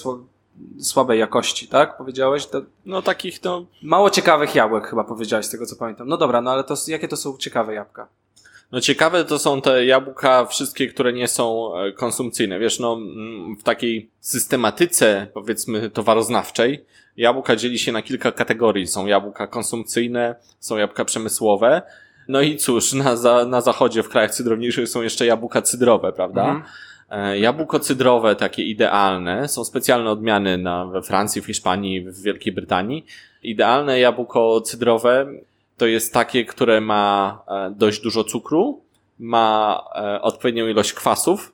słabej 0.80 1.20
jakości, 1.20 1.68
tak? 1.68 1.98
Powiedziałeś? 1.98 2.46
To 2.46 2.62
No 2.86 3.02
takich, 3.02 3.44
no, 3.44 3.66
mało 3.82 4.10
ciekawych 4.10 4.56
jabłek 4.56 4.88
chyba 4.88 5.04
powiedziałeś 5.04 5.46
z 5.46 5.50
tego 5.50 5.66
co 5.66 5.76
pamiętam. 5.76 6.08
No 6.08 6.18
dobra, 6.18 6.42
no 6.42 6.52
ale 6.52 6.64
to 6.64 6.76
jakie 6.88 7.08
to 7.08 7.18
są 7.18 7.38
ciekawe 7.38 7.74
jabłka? 7.74 8.08
No 8.72 8.82
ciekawe 8.82 9.26
to 9.26 9.40
są 9.40 9.62
te 9.62 9.86
jabłka 9.86 10.46
wszystkie, 10.46 10.88
które 10.88 11.14
nie 11.14 11.28
są 11.28 11.76
e, 11.76 11.92
konsumpcyjne. 11.92 12.60
Wiesz, 12.60 12.80
no 12.80 12.98
w 13.60 13.64
takiej 13.64 14.10
systematyce, 14.20 15.28
powiedzmy, 15.34 15.90
towaroznawczej, 15.90 16.86
jabłka 17.18 17.56
dzieli 17.56 17.80
się 17.80 17.92
na 17.92 18.02
kilka 18.02 18.32
kategorii. 18.32 18.88
Są 18.88 19.06
jabłka 19.06 19.48
konsumpcyjne, 19.48 20.36
są 20.60 20.78
jabłka 20.78 21.06
przemysłowe. 21.06 21.82
No 22.30 22.42
i 22.42 22.58
cóż, 22.58 22.94
na, 22.94 23.16
za, 23.16 23.46
na 23.46 23.62
zachodzie, 23.62 24.04
w 24.04 24.10
krajach 24.10 24.32
cydrowniejszych 24.32 24.90
są 24.90 25.02
jeszcze 25.02 25.26
jabłka 25.26 25.62
cydrowe, 25.62 26.14
prawda? 26.14 26.42
Mhm. 26.42 26.64
E, 27.10 27.40
Jabłko 27.40 27.80
cydrowe, 27.80 28.36
takie 28.36 28.64
idealne, 28.64 29.48
są 29.48 29.66
specjalne 29.66 30.12
odmiany 30.12 30.58
na, 30.58 30.86
we 30.86 31.02
Francji, 31.02 31.42
w 31.42 31.46
Hiszpanii, 31.46 32.02
w 32.02 32.22
Wielkiej 32.22 32.54
Brytanii. 32.54 33.06
Idealne 33.44 34.00
jabłko 34.00 34.62
cydrowe 34.62 35.28
to 35.78 35.86
jest 35.86 36.14
takie, 36.14 36.46
które 36.46 36.82
ma 36.82 37.42
e, 37.48 37.74
dość 37.76 38.02
dużo 38.02 38.24
cukru, 38.24 38.82
ma 39.20 39.84
e, 39.96 40.22
odpowiednią 40.22 40.68
ilość 40.68 40.94
kwasów 40.94 41.54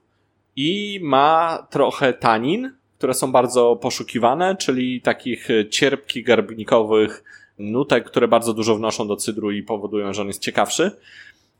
i 0.55 0.99
ma 1.03 1.67
trochę 1.69 2.13
tanin, 2.13 2.71
które 2.97 3.13
są 3.13 3.31
bardzo 3.31 3.75
poszukiwane, 3.75 4.55
czyli 4.55 5.01
takich 5.01 5.47
cierpkich, 5.69 6.25
garbnikowych 6.25 7.23
nutek, 7.59 8.05
które 8.05 8.27
bardzo 8.27 8.53
dużo 8.53 8.75
wnoszą 8.75 9.07
do 9.07 9.15
cydru 9.15 9.51
i 9.51 9.63
powodują, 9.63 10.13
że 10.13 10.21
on 10.21 10.27
jest 10.27 10.41
ciekawszy. 10.41 10.91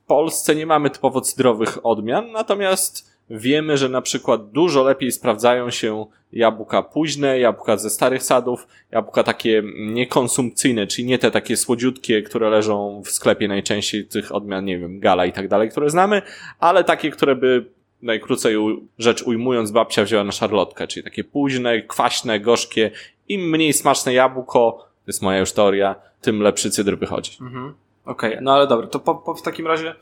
W 0.04 0.08
Polsce 0.08 0.56
nie 0.56 0.66
mamy 0.66 0.89
typowo 0.89 1.22
cydrowych 1.22 1.86
odmian, 1.86 2.32
natomiast 2.32 3.16
wiemy, 3.30 3.78
że 3.78 3.89
na 3.89 4.02
przykład 4.02 4.52
dużo 4.52 4.84
lepiej 4.84 5.12
sprawdzają 5.12 5.70
się 5.70 6.06
jabłka 6.34 6.82
późne, 6.82 7.39
jabłka 7.39 7.78
ze 7.78 7.89
starych 7.89 8.24
sadów, 8.24 8.68
jabłka 8.91 9.24
takie 9.24 9.64
niekonsumpcyjne, 9.78 10.88
czyli 10.88 11.08
nie 11.08 11.20
te 11.20 11.32
takie 11.32 11.58
słodziutkie, 11.58 12.22
które 12.22 12.50
leżą 12.50 13.02
w 13.06 13.10
sklepie 13.10 13.48
najczęściej 13.48 14.06
tych 14.06 14.36
odmian, 14.36 14.66
nie 14.66 14.80
wiem, 14.80 15.00
gala 15.00 15.26
i 15.26 15.34
tak 15.34 15.48
dalej, 15.48 15.70
które 15.70 15.89
znamy, 15.89 16.22
ale 16.60 16.84
takie, 16.84 17.12
które 17.12 17.36
by 17.36 17.66
najkrócej 18.02 18.56
rzecz 19.00 19.24
ujmując 19.24 19.72
babcia 19.72 20.04
wzięła 20.04 20.24
na 20.24 20.32
szarlotkę, 20.32 20.88
czyli 20.88 21.04
takie 21.04 21.24
późne, 21.24 21.82
kwaśne, 21.82 22.39
gorzkie. 22.39 22.91
Im 23.28 23.50
mniej 23.50 23.74
smaczne 23.74 24.14
jabłko, 24.14 24.88
to 25.06 25.10
jest 25.10 25.22
moja 25.22 25.39
już 25.39 25.51
teoria, 25.51 25.95
tym 26.22 26.41
lepszy 26.41 26.72
cydr 26.72 26.97
wychodzi. 26.97 27.38
Mhm. 27.41 27.74
Okej, 28.06 28.38
no 28.41 28.53
ale 28.53 28.68
dobra, 28.68 28.88
to 28.88 28.99
po, 28.99 29.16
po, 29.16 29.36
w 29.36 29.41
takim 29.41 29.68
razie, 29.68 29.95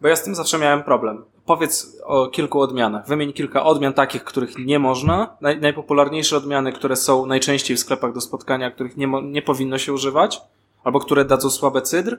bo 0.00 0.08
ja 0.08 0.16
z 0.16 0.22
tym 0.24 0.34
zawsze 0.34 0.58
miałem 0.58 0.82
problem. 0.82 1.24
Powiedz 1.46 2.02
o 2.04 2.26
kilku 2.26 2.60
odmianach. 2.60 3.08
Wymień 3.08 3.32
kilka 3.32 3.64
odmian 3.64 3.92
takich, 3.92 4.24
których 4.24 4.58
nie 4.58 4.78
można. 4.78 5.36
Naj, 5.40 5.60
najpopularniejsze 5.60 6.36
odmiany, 6.36 6.72
które 6.72 6.96
są 6.96 7.26
najczęściej 7.26 7.76
w 7.76 7.80
sklepach 7.80 8.14
do 8.14 8.20
spotkania, 8.20 8.70
których 8.70 8.96
nie, 8.96 9.08
nie 9.22 9.42
powinno 9.42 9.78
się 9.78 9.92
używać, 9.92 10.40
albo 10.84 11.00
które 11.00 11.24
dadzą 11.24 11.50
słabe 11.50 11.82
cydr, 11.82 12.18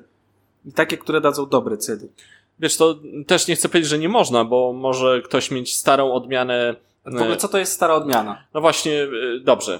i 0.65 0.71
takie, 0.71 0.97
które 0.97 1.21
dadzą 1.21 1.45
dobry 1.45 1.77
cydr. 1.77 2.05
Wiesz, 2.59 2.77
to 2.77 2.95
też 3.27 3.47
nie 3.47 3.55
chcę 3.55 3.69
powiedzieć, 3.69 3.89
że 3.89 3.99
nie 3.99 4.09
można, 4.09 4.45
bo 4.45 4.73
może 4.73 5.21
ktoś 5.21 5.51
mieć 5.51 5.75
starą 5.75 6.13
odmianę. 6.13 6.75
W 7.05 7.21
ogóle 7.21 7.37
co 7.37 7.47
to 7.47 7.57
jest 7.57 7.73
stara 7.73 7.93
odmiana? 7.93 8.43
No 8.53 8.61
właśnie, 8.61 9.03
y, 9.03 9.39
dobrze. 9.43 9.79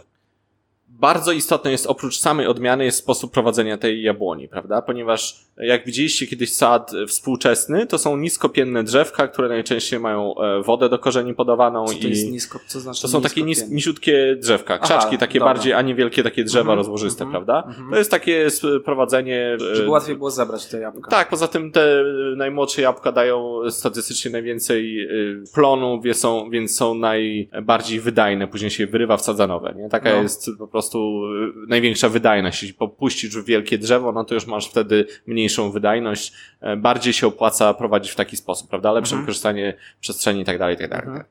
Bardzo 1.03 1.31
istotne 1.31 1.71
jest 1.71 1.87
oprócz 1.87 2.19
samej 2.19 2.47
odmiany 2.47 2.85
jest 2.85 2.97
sposób 2.97 3.31
prowadzenia 3.33 3.77
tej 3.77 4.03
jabłoni, 4.03 4.47
prawda? 4.47 4.81
Ponieważ 4.81 5.39
jak 5.57 5.85
widzieliście 5.85 6.27
kiedyś 6.27 6.53
sad 6.53 6.91
współczesny, 7.07 7.87
to 7.87 7.97
są 7.97 8.17
niskopienne 8.17 8.83
drzewka, 8.83 9.27
które 9.27 9.47
najczęściej 9.47 9.99
mają 9.99 10.35
e, 10.37 10.61
wodę 10.63 10.89
do 10.89 10.99
korzeni 10.99 11.33
podawaną 11.33 11.85
Co 11.85 11.93
to 11.93 12.07
i 12.07 12.09
jest 12.09 12.31
nisko, 12.31 12.59
co 12.67 12.79
znaczy 12.79 13.01
to 13.01 13.07
są 13.07 13.21
takie 13.21 13.43
nis, 13.43 13.69
niziutkie 13.69 14.35
drzewka, 14.39 14.73
Aha, 14.73 14.83
krzaczki 14.83 15.17
takie 15.17 15.39
dobra. 15.39 15.53
bardziej, 15.53 15.73
a 15.73 15.81
nie 15.81 15.95
wielkie 15.95 16.23
takie 16.23 16.43
drzewa 16.43 16.61
Mhm, 16.61 16.77
rozłożyste, 16.77 17.23
mhm, 17.23 17.45
prawda? 17.45 17.69
mhm. 17.69 17.89
To 17.91 17.97
jest 17.97 18.11
takie 18.11 18.47
prowadzenie... 18.85 19.57
e, 19.71 19.75
Żeby 19.75 19.89
łatwiej 19.89 20.15
było 20.15 20.31
zebrać 20.31 20.65
te 20.65 20.79
jabłka. 20.79 21.11
tak, 21.11 21.29
poza 21.29 21.47
tym 21.47 21.71
te 21.71 22.03
najmłodsze 22.35 22.81
jabłka 22.81 23.11
dają 23.11 23.59
statystycznie 23.69 24.31
najwięcej 24.31 25.07
plonu, 25.53 26.01
są, 26.13 26.49
więc 26.49 26.75
są 26.75 26.95
najbardziej 26.95 27.99
wydajne. 27.99 28.47
Później 28.47 28.71
się 28.71 28.87
wyrywa, 28.87 29.17
wsadza 29.17 29.47
nowe. 29.47 29.73
Nie? 29.77 29.89
Taka 29.89 30.09
No. 30.09 30.21
jest 30.21 30.49
po 30.59 30.67
prostu 30.67 30.92
y, 30.99 31.67
największa 31.67 32.09
wydajność. 32.09 32.61
Jeśli 32.63 32.77
popuścisz 32.77 33.41
wielkie 33.41 33.77
drzewo, 33.77 34.11
no 34.11 34.23
to 34.23 34.33
już 34.33 34.47
masz 34.47 34.69
wtedy 34.69 35.05
mniejszą 35.27 35.71
wydajność. 35.71 36.33
E, 36.61 36.75
Bardziej 36.77 37.13
się 37.13 37.27
opłaca 37.27 37.73
prowadzić 37.73 38.11
w 38.11 38.15
taki 38.15 38.37
sposób, 38.37 38.69
prawda? 38.69 38.91
Lepsze 38.91 39.11
Mhm. 39.15 39.21
wykorzystanie 39.25 39.73
przestrzeni 39.99 40.41
i 40.41 40.45
tak 40.45 40.59
dalej, 40.59 40.75
i 40.75 40.77
tak 40.77 40.89
dalej. 40.89 41.05
Mhm. 41.07 41.25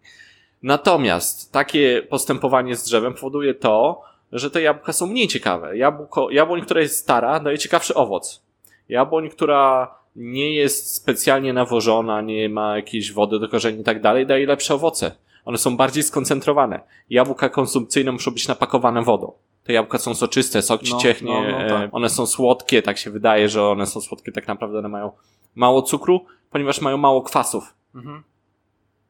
Natomiast 0.62 1.52
takie 1.52 2.02
postępowanie 2.10 2.76
z 2.76 2.84
drzewem 2.84 3.14
powoduje 3.14 3.54
to, 3.54 4.00
że 4.32 4.50
te 4.50 4.62
jabłka 4.62 4.92
są 4.92 5.06
mniej 5.06 5.28
ciekawe. 5.28 5.76
Jabłko, 5.76 6.30
jabłoń, 6.30 6.60
która 6.62 6.80
jest 6.80 6.96
stara, 6.96 7.40
daje 7.40 7.58
ciekawszy 7.58 7.94
owoc. 7.94 8.42
Jabłoń, 8.88 9.28
która 9.30 9.94
nie 10.16 10.54
jest 10.54 10.94
specjalnie 10.94 11.52
nawożona, 11.52 12.20
nie 12.20 12.48
ma 12.48 12.76
jakiejś 12.76 13.12
wody 13.12 13.38
do 13.38 13.48
korzeni 13.48 13.80
i 13.80 13.84
tak 13.84 14.00
dalej, 14.00 14.26
daje 14.26 14.46
lepsze 14.46 14.74
owoce. 14.74 15.12
One 15.44 15.58
są 15.58 15.76
bardziej 15.76 16.02
skoncentrowane. 16.02 16.80
Jabłka 17.10 17.48
konsumpcyjne 17.48 18.12
muszą 18.12 18.30
być 18.30 18.48
napakowane 18.48 19.02
wodą. 19.02 19.32
Te 19.64 19.72
jabłka 19.72 19.98
są 19.98 20.14
soczyste, 20.14 20.62
sok 20.62 20.82
ci 20.82 20.92
No, 20.92 20.98
ciechnie, 20.98 21.32
no, 21.32 21.58
no 21.58 21.68
tak. 21.68 21.88
e, 21.88 21.92
one 21.92 22.08
są 22.08 22.26
słodkie, 22.26 22.82
tak 22.82 22.98
się 22.98 23.10
wydaje, 23.10 23.48
że 23.48 23.64
one 23.64 23.86
są 23.86 24.00
słodkie, 24.00 24.32
tak 24.32 24.48
naprawdę 24.48 24.78
one 24.78 24.88
mają 24.88 25.12
mało 25.54 25.82
cukru, 25.82 26.26
ponieważ 26.50 26.80
mają 26.80 26.96
mało 26.96 27.22
kwasów. 27.22 27.74
Mhm. 27.94 28.22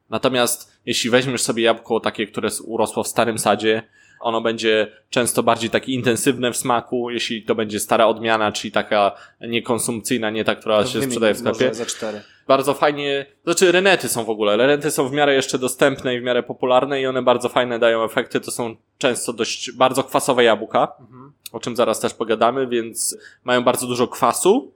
Natomiast 0.09 0.73
jeśli 0.85 1.09
weźmiesz 1.09 1.41
sobie 1.41 1.63
jabłko 1.63 1.99
takie, 1.99 2.27
które 2.27 2.49
urosło 2.65 3.03
w 3.03 3.07
starym 3.07 3.39
sadzie, 3.39 3.83
ono 4.19 4.41
będzie 4.41 4.91
często 5.09 5.43
bardziej 5.43 5.69
takie 5.69 5.91
intensywne 5.91 6.51
w 6.51 6.57
smaku, 6.57 7.09
jeśli 7.09 7.43
to 7.43 7.55
będzie 7.55 7.79
stara 7.79 8.07
odmiana, 8.07 8.51
czyli 8.51 8.71
taka 8.71 9.11
niekonsumpcyjna, 9.41 10.29
nie 10.29 10.43
ta, 10.43 10.55
która 10.55 10.83
To 10.83 10.89
się 10.89 11.01
sprzedaje 11.01 11.33
w 11.33 11.37
sklepie. 11.37 11.73
Za 11.73 11.85
cztery. 11.85 12.21
Bardzo 12.47 12.73
fajnie, 12.73 13.25
znaczy 13.43 13.71
renety 13.71 14.09
są 14.09 14.23
w 14.23 14.29
ogóle, 14.29 14.57
renety 14.57 14.91
są 14.91 15.07
w 15.09 15.11
miarę 15.11 15.33
jeszcze 15.33 15.59
dostępne 15.59 16.15
i 16.15 16.19
w 16.19 16.23
miarę 16.23 16.43
popularne 16.43 17.01
i 17.01 17.07
one 17.07 17.21
bardzo 17.21 17.49
fajne 17.49 17.79
dają 17.79 18.03
efekty, 18.03 18.39
to 18.39 18.51
są 18.51 18.75
często 18.97 19.33
dość 19.33 19.71
bardzo 19.71 20.03
kwasowe 20.03 20.43
jabłka, 20.43 20.87
Mhm. 20.99 21.31
o 21.51 21.59
czym 21.59 21.75
zaraz 21.75 21.99
też 21.99 22.13
pogadamy, 22.13 22.67
więc 22.67 23.17
mają 23.43 23.63
bardzo 23.63 23.87
dużo 23.87 24.07
kwasu, 24.07 24.71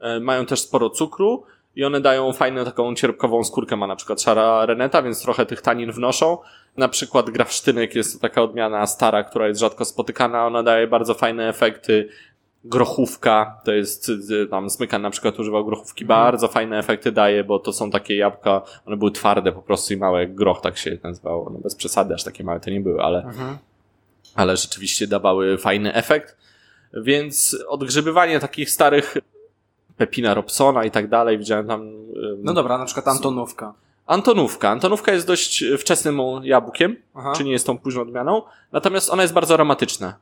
e, 0.00 0.20
mają 0.20 0.46
też 0.46 0.60
sporo 0.60 0.90
cukru 0.90 1.44
i 1.76 1.84
one 1.84 2.00
dają 2.00 2.32
fajną 2.32 2.64
taką 2.64 2.94
cierpkową 2.94 3.44
skórkę, 3.44 3.76
ma 3.76 3.86
na 3.86 3.96
przykład 3.96 4.22
szara 4.22 4.66
reneta, 4.66 5.02
więc 5.02 5.22
trochę 5.22 5.46
tych 5.46 5.62
tanin 5.62 5.92
wnoszą. 5.92 6.38
Na 6.76 6.88
przykład 6.88 7.30
grafsztynek 7.30 7.94
jest 7.94 8.12
to 8.14 8.28
taka 8.28 8.42
odmiana 8.42 8.86
stara, 8.86 9.24
która 9.24 9.48
jest 9.48 9.60
rzadko 9.60 9.84
spotykana, 9.84 10.46
ona 10.46 10.62
daje 10.62 10.86
bardzo 10.86 11.14
fajne 11.14 11.48
efekty. 11.48 12.08
Grochówka, 12.68 13.60
to 13.64 13.72
jest, 13.72 14.08
y, 14.30 14.46
tam 14.50 14.70
Smykan 14.70 15.02
na 15.02 15.10
przykład 15.10 15.38
używał 15.38 15.64
grochówki, 15.64 16.04
Mhm. 16.04 16.20
bardzo 16.20 16.48
fajne 16.48 16.78
efekty 16.78 17.12
daje, 17.12 17.44
bo 17.44 17.58
to 17.58 17.72
są 17.72 17.90
takie 17.90 18.16
jabłka, 18.16 18.62
one 18.86 18.96
były 18.96 19.10
twarde 19.10 19.52
po 19.52 19.62
prostu 19.62 19.94
i 19.94 19.96
małe, 19.96 20.20
jak 20.20 20.34
groch 20.34 20.60
tak 20.60 20.78
się 20.78 20.98
nazywało, 21.02 21.50
no 21.50 21.58
bez 21.58 21.74
przesady, 21.74 22.14
aż 22.14 22.24
takie 22.24 22.44
małe 22.44 22.60
to 22.60 22.70
nie 22.70 22.80
były, 22.80 23.02
ale 23.02 23.22
Mhm. 23.24 23.58
ale 24.34 24.56
rzeczywiście 24.56 25.06
dawały 25.06 25.58
fajny 25.58 25.94
efekt. 25.94 26.36
Więc 26.94 27.56
odgrzebywanie 27.68 28.40
takich 28.40 28.70
starych 28.70 29.16
Pepina 29.96 30.34
Robsona 30.34 30.84
i 30.84 30.90
tak 30.90 31.08
dalej, 31.08 31.38
widziałem 31.38 31.66
tam. 31.66 31.90
No 32.42 32.54
dobra, 32.54 32.78
na 32.78 32.84
przykład 32.84 33.08
Antonówka. 33.08 33.74
Antonówka. 34.06 34.70
Antonówka 34.70 35.12
jest 35.12 35.26
dość 35.26 35.64
wczesnym 35.78 36.20
jabłkiem, 36.42 36.96
Aha. 37.14 37.32
czy 37.36 37.44
nie 37.44 37.52
jest 37.52 37.66
tą 37.66 37.78
późną 37.78 38.02
odmianą, 38.02 38.42
natomiast 38.72 39.10
ona 39.10 39.22
jest 39.22 39.34
bardzo 39.34 39.54
aromatyczna. 39.54 40.14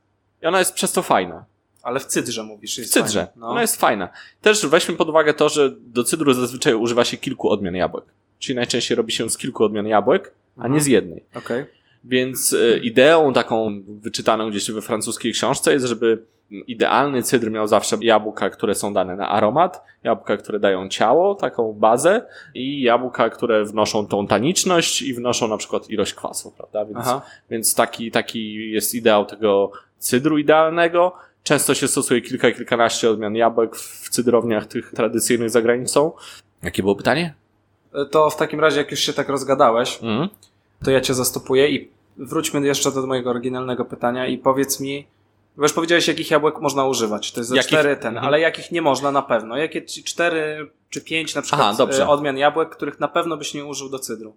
I 0.43 0.47
ona 0.47 0.59
jest 0.59 0.75
przez 0.75 0.93
to 0.93 1.03
fajna. 1.03 1.45
Ale 1.85 2.01
w 2.01 2.07
cydrze 2.07 2.43
mówisz. 2.43 2.81
W 2.81 2.89
cydrze. 2.89 3.27
fajnie. 3.27 3.55
No. 3.55 3.61
Jest 3.61 3.77
fajna. 3.81 4.09
Też 4.43 4.67
weźmy 4.67 4.95
pod 4.95 5.09
uwagę 5.09 5.35
to, 5.35 5.49
że 5.49 5.71
do 5.81 6.05
cydru 6.05 6.33
zazwyczaj 6.33 6.75
używa 6.75 7.05
się 7.05 7.17
kilku 7.17 7.51
odmian 7.51 7.75
jabłek. 7.75 8.05
Czyli 8.39 8.57
najczęściej 8.57 8.97
robi 8.97 9.13
się 9.13 9.31
z 9.31 9.39
kilku 9.39 9.65
odmian 9.65 9.87
jabłek, 9.87 10.33
a 10.57 10.61
nie 10.61 10.65
Mhm. 10.67 10.83
z 10.83 10.87
jednej. 10.87 11.25
Okej. 11.35 11.65
Więc 12.05 12.53
e, 12.53 12.79
ideą 12.79 13.33
taką 13.33 13.83
wyczytaną 13.89 14.51
gdzieś 14.51 14.71
we 14.71 14.83
francuskiej 14.83 15.33
książce 15.33 15.73
jest, 15.73 15.87
żeby 15.87 16.23
idealny 16.51 17.23
cydr 17.23 17.51
miał 17.51 17.69
zawsze 17.69 17.97
jabłka, 18.01 18.51
które 18.51 18.75
są 18.75 18.95
dane 18.95 19.17
na 19.17 19.29
aromat, 19.29 19.83
jabłka, 20.05 20.37
które 20.37 20.61
dają 20.61 20.89
ciało, 20.89 21.35
taką 21.35 21.73
bazę 21.73 22.27
i 22.55 22.83
jabłka, 22.83 23.31
które 23.31 23.65
wnoszą 23.65 24.07
tą 24.07 24.27
taniczność 24.27 25.03
i 25.03 25.15
wnoszą 25.15 25.49
na 25.49 25.57
przykład 25.57 25.91
ilość 25.91 26.15
kwasu, 26.15 26.53
prawda? 26.57 26.85
Więc, 26.85 26.99
Aha. 27.01 27.23
więc 27.51 27.75
taki, 27.75 28.11
taki 28.11 28.71
jest 28.71 28.95
ideał 28.95 29.27
tego 29.27 29.73
cydru 29.99 30.39
idealnego. 30.39 31.13
Często 31.45 31.75
się 31.75 31.89
stosuje 31.89 32.21
kilka, 32.21 32.51
kilkanaście 32.53 33.11
odmian 33.11 33.37
jabłek 33.37 33.77
w 33.77 34.09
cydrowniach 34.11 34.67
tych 34.67 34.91
tradycyjnych 34.93 35.51
za 35.51 35.63
granicą. 35.63 36.13
Jakie 36.63 36.83
było 36.83 36.95
pytanie? 36.97 37.35
To 38.11 38.31
w 38.31 38.37
takim 38.37 38.61
razie, 38.61 38.79
jak 38.79 38.91
już 38.91 39.01
się 39.01 39.13
tak 39.13 39.29
rozgadałeś, 39.29 39.99
Mhm. 40.03 40.29
to 40.85 40.91
ja 40.91 41.01
cię 41.01 41.15
zastopuję 41.15 41.69
i 41.69 41.89
wróćmy 42.17 42.67
jeszcze 42.67 42.93
do 42.93 43.07
mojego 43.07 43.31
oryginalnego 43.31 43.85
pytania 43.85 44.27
i 44.27 44.39
powiedz 44.39 44.81
mi, 44.81 45.07
bo 45.57 45.63
już 45.63 45.73
powiedziałeś, 45.73 46.09
jakich 46.09 46.31
jabłek 46.31 46.61
można 46.61 46.87
używać. 46.87 47.33
To 47.33 47.41
jest 47.41 47.51
za 47.51 47.57
Jakich? 47.57 47.69
cztery 47.69 47.97
ten, 47.97 48.09
Mhm. 48.09 48.27
ale 48.27 48.41
jakich 48.41 48.73
nie 48.73 48.83
można 48.83 49.11
na 49.11 49.23
pewno. 49.23 49.57
Jakie 49.57 49.83
cztery 49.83 50.71
czy 50.91 51.01
pięć 51.01 51.35
na 51.35 51.43
przykład 51.43 51.77
Aha, 51.81 51.87
e, 51.99 52.09
odmian 52.09 52.39
jabłek, 52.39 52.69
których 52.69 53.01
na 53.01 53.09
pewno 53.09 53.37
byś 53.37 53.55
nie 53.55 53.65
użył 53.65 53.89
do 53.89 53.99
cydru. 53.99 54.37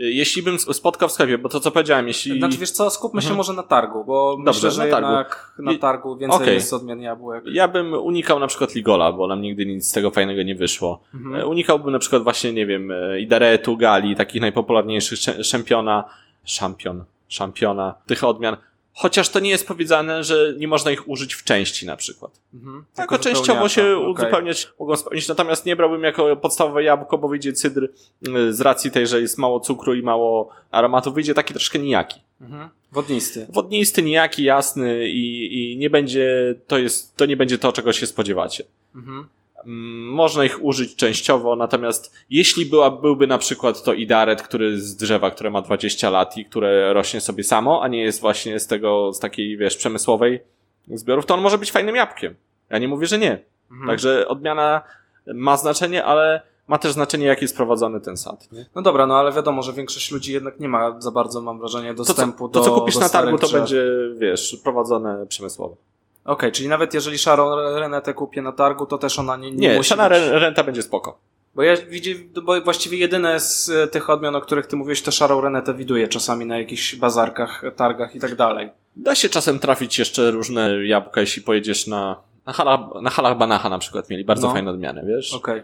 Jeśli 0.00 0.42
bym 0.42 0.58
spotkał 0.58 1.08
w 1.08 1.12
sklepie, 1.12 1.38
bo 1.38 1.48
to 1.48 1.60
co 1.60 1.70
powiedziałem, 1.70 2.08
jeśli... 2.08 2.38
Znaczy 2.38 2.58
wiesz 2.58 2.70
co, 2.70 2.90
skupmy 2.90 3.20
się 3.22 3.26
Mhm. 3.26 3.36
może 3.36 3.52
na 3.52 3.62
targu, 3.62 4.04
bo 4.04 4.36
Dobrze, 4.44 4.52
myślę, 4.58 4.70
że 4.70 4.84
na 4.84 4.90
targu. 4.90 5.08
jednak 5.08 5.52
na 5.58 5.78
targu 5.78 6.16
więcej 6.16 6.40
Okej. 6.42 6.54
jest 6.54 6.72
odmian 6.72 7.00
jabłek. 7.00 7.44
Ja 7.46 7.68
bym 7.68 7.94
unikał 7.94 8.38
na 8.38 8.46
przykład 8.46 8.74
Ligola, 8.74 9.12
bo 9.12 9.26
nam 9.26 9.42
nigdy 9.42 9.66
nic 9.66 9.88
z 9.88 9.92
tego 9.92 10.10
fajnego 10.10 10.42
nie 10.42 10.54
wyszło. 10.54 11.00
Mhm. 11.14 11.34
E, 11.36 11.46
Unikałbym 11.46 11.92
na 11.92 11.98
przykład 11.98 12.22
właśnie, 12.22 12.52
nie 12.52 12.66
wiem, 12.66 12.90
e, 12.90 13.20
Idaretu, 13.20 13.76
Gali, 13.76 14.16
takich 14.16 14.40
najpopularniejszych 14.40 15.18
szampiona, 15.42 16.04
szampion, 16.44 17.04
szampiona, 17.28 17.94
tych 18.06 18.24
odmian. 18.24 18.56
Chociaż 19.00 19.28
to 19.28 19.40
nie 19.40 19.50
jest 19.50 19.66
powiedziane, 19.66 20.24
że 20.24 20.54
nie 20.56 20.68
można 20.68 20.90
ich 20.90 21.08
użyć 21.08 21.34
w 21.34 21.44
części 21.44 21.86
na 21.86 21.96
przykład. 21.96 22.40
Mhm. 22.54 22.84
Tylko 22.94 23.14
Jako 23.14 23.24
częściowo 23.24 23.68
się. 23.68 23.96
Okej. 23.96 24.12
uzupełniać 24.12 24.72
mogą 24.78 24.96
spełnić, 24.96 25.28
natomiast 25.28 25.66
nie 25.66 25.76
brałbym 25.76 26.02
jako 26.02 26.36
podstawowe 26.36 26.82
jabłko, 26.82 27.18
bo 27.18 27.28
wyjdzie 27.28 27.52
cydr 27.52 27.88
e, 28.28 28.52
z 28.52 28.60
racji 28.60 28.90
tej, 28.90 29.06
że 29.06 29.20
jest 29.20 29.38
mało 29.38 29.60
cukru 29.60 29.94
i 29.94 30.02
mało 30.02 30.48
aromatu, 30.70 31.12
wyjdzie 31.12 31.34
taki 31.34 31.54
troszkę 31.54 31.78
nijaki. 31.78 32.20
Mhm. 32.40 32.68
Wodnisty. 32.92 33.46
Wodnisty, 33.48 34.02
nijaki, 34.02 34.44
jasny 34.44 35.08
i, 35.08 35.72
i 35.72 35.76
nie 35.76 35.90
będzie, 35.90 36.54
to 36.66 36.78
jest, 36.78 37.16
to 37.16 37.26
nie 37.26 37.36
będzie 37.36 37.58
to, 37.58 37.72
czego 37.72 37.92
się 37.92 38.06
spodziewacie. 38.06 38.64
Mhm. 38.94 39.26
Mm, 39.64 40.12
Można 40.14 40.44
ich 40.44 40.64
użyć 40.64 40.96
częściowo, 40.96 41.56
natomiast 41.56 42.14
jeśli 42.30 42.66
była, 42.66 42.90
byłby 42.90 43.26
na 43.26 43.38
przykład 43.38 43.82
to 43.82 43.92
idaret, 43.92 44.42
który 44.42 44.80
z 44.80 44.96
drzewa, 44.96 45.30
które 45.30 45.50
ma 45.50 45.62
20 45.62 46.10
lat 46.10 46.36
i 46.36 46.44
które 46.44 46.92
rośnie 46.92 47.20
sobie 47.20 47.44
samo, 47.44 47.82
a 47.82 47.88
nie 47.88 48.02
jest 48.02 48.20
właśnie 48.20 48.60
z 48.60 48.66
tego, 48.66 49.12
z 49.12 49.18
takiej, 49.18 49.56
wiesz, 49.56 49.76
przemysłowej 49.76 50.40
zbiorów, 50.94 51.26
to 51.26 51.34
on 51.34 51.40
może 51.40 51.58
być 51.58 51.72
fajnym 51.72 51.96
jabłkiem. 51.96 52.34
Ja 52.70 52.78
nie 52.78 52.88
mówię, 52.88 53.06
że 53.06 53.18
nie. 53.18 53.38
Mhm. 53.70 53.88
Także 53.88 54.28
odmiana 54.28 54.82
ma 55.26 55.56
znaczenie, 55.56 56.04
ale 56.04 56.40
ma 56.68 56.78
też 56.78 56.92
znaczenie, 56.92 57.26
jak 57.26 57.42
jest 57.42 57.56
prowadzony 57.56 58.00
ten 58.00 58.16
sad. 58.16 58.52
Nie? 58.52 58.66
No 58.74 58.82
dobra, 58.82 59.06
no 59.06 59.16
ale 59.16 59.32
wiadomo, 59.32 59.62
że 59.62 59.72
większość 59.72 60.10
ludzi 60.10 60.32
jednak 60.32 60.60
nie 60.60 60.68
ma 60.68 61.00
za 61.00 61.10
bardzo, 61.10 61.40
mam 61.40 61.58
wrażenie, 61.58 61.94
To, 61.94 62.04
co, 62.04 62.14
dostępu 62.14 62.48
to, 62.48 62.60
do 62.60 62.66
co 62.66 62.72
kupisz 62.74 62.94
do 62.94 63.00
na 63.00 63.08
targu, 63.08 63.38
to 63.38 63.46
drzew. 63.46 63.60
będzie, 63.60 63.84
wiesz, 64.18 64.56
prowadzone 64.64 65.26
przemysłowo. 65.26 65.76
Okej, 66.28 66.52
czyli 66.52 66.68
nawet 66.68 66.94
jeżeli 66.94 67.18
szarą 67.18 67.56
renetę 67.78 68.14
kupię 68.14 68.42
na 68.42 68.52
targu, 68.52 68.86
to 68.86 68.98
też 68.98 69.18
ona 69.18 69.36
nie, 69.36 69.50
nie, 69.50 69.68
Nie, 69.68 69.76
musi 69.76 69.94
być... 69.94 70.00
re- 70.00 70.38
renta 70.38 70.64
będzie 70.64 70.82
spoko. 70.82 71.18
Bo 71.54 71.62
ja 71.62 71.76
widzę, 71.76 72.10
bo 72.42 72.60
właściwie 72.60 72.98
jedyne 72.98 73.40
z 73.40 73.68
e, 73.70 73.86
tych 73.88 74.10
odmian, 74.10 74.36
o 74.36 74.40
których 74.40 74.66
ty 74.66 74.76
mówiłeś, 74.76 75.02
to 75.02 75.10
szarą 75.10 75.40
renetę 75.40 75.74
widuję 75.74 76.08
czasami 76.08 76.46
na 76.46 76.58
jakichś 76.58 76.94
bazarkach, 76.96 77.62
targach 77.76 78.14
i 78.14 78.20
tak 78.20 78.34
dalej. 78.34 78.70
Da 78.96 79.14
się 79.14 79.28
czasem 79.28 79.58
trafić 79.58 79.98
jeszcze 79.98 80.30
różne 80.30 80.86
jabłka, 80.86 81.20
jeśli 81.20 81.42
pojedziesz 81.42 81.86
na, 81.86 82.16
na, 82.46 82.52
halach, 82.52 82.80
na 83.02 83.10
halach 83.10 83.38
Banacha 83.38 83.68
na 83.68 83.78
przykład 83.78 84.10
mieli 84.10 84.24
bardzo 84.24 84.46
No. 84.46 84.52
fajne 84.52 84.70
odmiany, 84.70 85.02
wiesz? 85.06 85.34
Okej. 85.34 85.62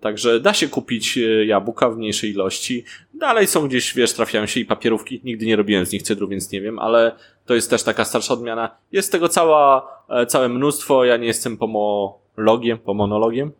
Także 0.00 0.40
da 0.40 0.54
się 0.54 0.68
kupić 0.68 1.18
e, 1.18 1.44
jabłka 1.44 1.90
w 1.90 1.96
mniejszej 1.96 2.30
ilości. 2.30 2.84
Dalej 3.14 3.46
są 3.46 3.68
gdzieś, 3.68 3.94
wiesz, 3.94 4.12
trafiają 4.12 4.46
się 4.46 4.60
i 4.60 4.64
papierówki. 4.64 5.20
Nigdy 5.24 5.46
nie 5.46 5.56
robiłem 5.56 5.86
z 5.86 5.92
nich 5.92 6.02
cydru, 6.02 6.28
więc 6.28 6.52
nie 6.52 6.60
wiem, 6.60 6.78
ale 6.78 7.12
to 7.46 7.54
jest 7.54 7.70
też 7.70 7.82
taka 7.82 8.04
starsza 8.04 8.34
odmiana. 8.34 8.70
Jest 8.92 9.12
tego 9.12 9.28
cała, 9.28 9.88
całe 10.28 10.48
mnóstwo. 10.48 11.04
Ja 11.04 11.16
nie 11.16 11.26
jestem 11.26 11.56
pomologiem, 11.56 12.78
pomonologiem. 12.78 13.52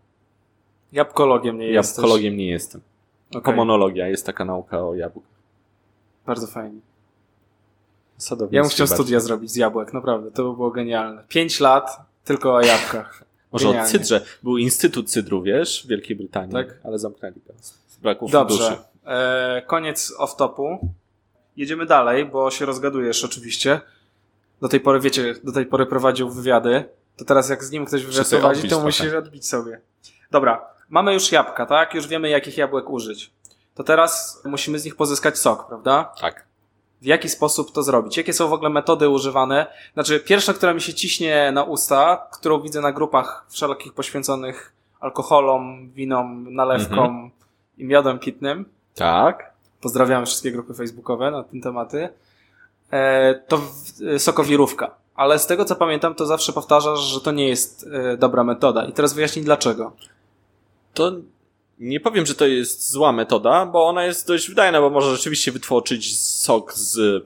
Jabłkologiem 0.92 1.58
nie 1.58 1.66
jesteś. 1.66 1.96
Jabłkologiem 1.96 2.36
nie 2.36 2.46
jestem. 2.50 2.80
Okej, 3.30 3.42
Pomonologia 3.42 4.08
jest 4.08 4.26
taka 4.26 4.44
nauka 4.44 4.82
o 4.88 4.94
jabłkach. 4.94 5.30
Bardzo 6.26 6.46
fajnie. 6.46 6.80
Sadownictwie 8.18 8.56
Ja 8.56 8.62
bym 8.62 8.70
chciał 8.70 8.86
bardziej. 8.86 8.96
studia 9.04 9.20
zrobić 9.20 9.50
z 9.50 9.56
jabłek, 9.56 9.92
naprawdę, 9.92 10.30
to 10.30 10.44
by 10.50 10.56
było 10.56 10.70
genialne. 10.70 11.24
Pięć 11.28 11.60
lat 11.60 12.00
tylko 12.24 12.54
o 12.54 12.60
jabłkach. 12.60 13.24
Może 13.52 13.68
o 13.68 13.70
Genialnie. 13.70 13.92
cydrze. 13.92 14.24
Był 14.42 14.58
Instytut 14.58 15.10
Cydru, 15.10 15.42
wiesz, 15.42 15.82
w 15.84 15.88
Wielkiej 15.88 16.16
Brytanii, 16.16 16.52
Tak. 16.52 16.78
ale 16.84 16.98
zamknęli 16.98 17.34
go 17.46 17.52
z 17.60 17.96
braku 18.02 18.28
Dobrze, 18.28 18.56
funduszy. 18.64 18.82
e, 19.06 19.62
koniec 19.66 20.12
off-topu. 20.18 20.78
Jedziemy 21.56 21.86
dalej, 21.86 22.26
bo 22.26 22.50
się 22.50 22.66
rozgadujesz 22.66 23.24
oczywiście. 23.24 23.80
Do 24.60 24.68
tej 24.68 24.80
pory, 24.80 25.00
wiecie, 25.00 25.34
do 25.44 25.52
tej 25.52 25.66
pory 25.66 25.86
prowadził 25.86 26.30
wywiady. 26.30 26.84
To 27.16 27.24
teraz 27.24 27.48
jak 27.48 27.64
z 27.64 27.70
nim 27.70 27.84
ktoś 27.86 28.04
wywiad 28.04 28.28
prowadzi, 28.28 28.68
to 28.68 28.80
musisz 28.80 29.14
odbić 29.14 29.48
sobie. 29.48 29.80
Dobra, 30.30 30.66
mamy 30.88 31.14
już 31.14 31.32
jabłka, 31.32 31.66
tak? 31.66 31.94
Już 31.94 32.06
wiemy, 32.06 32.28
jakich 32.28 32.56
jabłek 32.58 32.90
użyć. 32.90 33.30
To 33.74 33.84
teraz 33.84 34.42
musimy 34.44 34.78
z 34.78 34.84
nich 34.84 34.96
pozyskać 34.96 35.38
sok, 35.38 35.66
prawda? 35.68 36.12
Tak. 36.20 36.44
w 37.00 37.04
jaki 37.04 37.28
sposób 37.28 37.72
to 37.72 37.82
zrobić? 37.82 38.16
Jakie 38.16 38.32
są 38.32 38.48
w 38.48 38.52
ogóle 38.52 38.70
metody 38.70 39.08
używane? 39.08 39.66
Znaczy, 39.94 40.20
pierwsza, 40.20 40.54
która 40.54 40.74
mi 40.74 40.80
się 40.80 40.94
ciśnie 40.94 41.52
na 41.52 41.64
usta, 41.64 42.26
którą 42.32 42.60
widzę 42.60 42.80
na 42.80 42.92
grupach 42.92 43.46
wszelkich 43.48 43.92
poświęconych 43.94 44.72
alkoholom, 45.00 45.90
winom, 45.90 46.54
nalewkom 46.54 46.98
Mhm. 46.98 47.30
i 47.78 47.84
miodem 47.84 48.18
pitnym. 48.18 48.64
Tak. 48.94 49.50
Pozdrawiam 49.80 50.26
wszystkie 50.26 50.52
grupy 50.52 50.74
facebookowe 50.74 51.30
na 51.30 51.42
tym 51.42 51.60
tematy. 51.60 52.08
E, 52.92 53.34
to 53.48 53.60
e, 54.14 54.18
sokowirówka. 54.18 54.94
Ale 55.14 55.38
z 55.38 55.46
tego 55.46 55.64
co 55.64 55.76
pamiętam, 55.76 56.14
to 56.14 56.26
zawsze 56.26 56.52
powtarzasz, 56.52 57.00
że 57.00 57.20
to 57.20 57.32
nie 57.32 57.48
jest 57.48 57.86
e, 57.92 58.16
dobra 58.16 58.44
metoda. 58.44 58.84
I 58.84 58.92
teraz 58.92 59.14
wyjaśnij 59.14 59.44
dlaczego. 59.44 59.92
To 60.94 61.12
nie 61.78 62.00
powiem, 62.00 62.26
że 62.26 62.34
to 62.34 62.46
jest 62.46 62.90
zła 62.90 63.12
metoda, 63.12 63.66
bo 63.66 63.86
ona 63.88 64.04
jest 64.04 64.28
dość 64.28 64.48
wydajna, 64.48 64.80
bo 64.80 64.90
może 64.90 65.16
rzeczywiście 65.16 65.52
wytworzyć 65.52 66.18
sok 66.18 66.72
z 66.74 67.24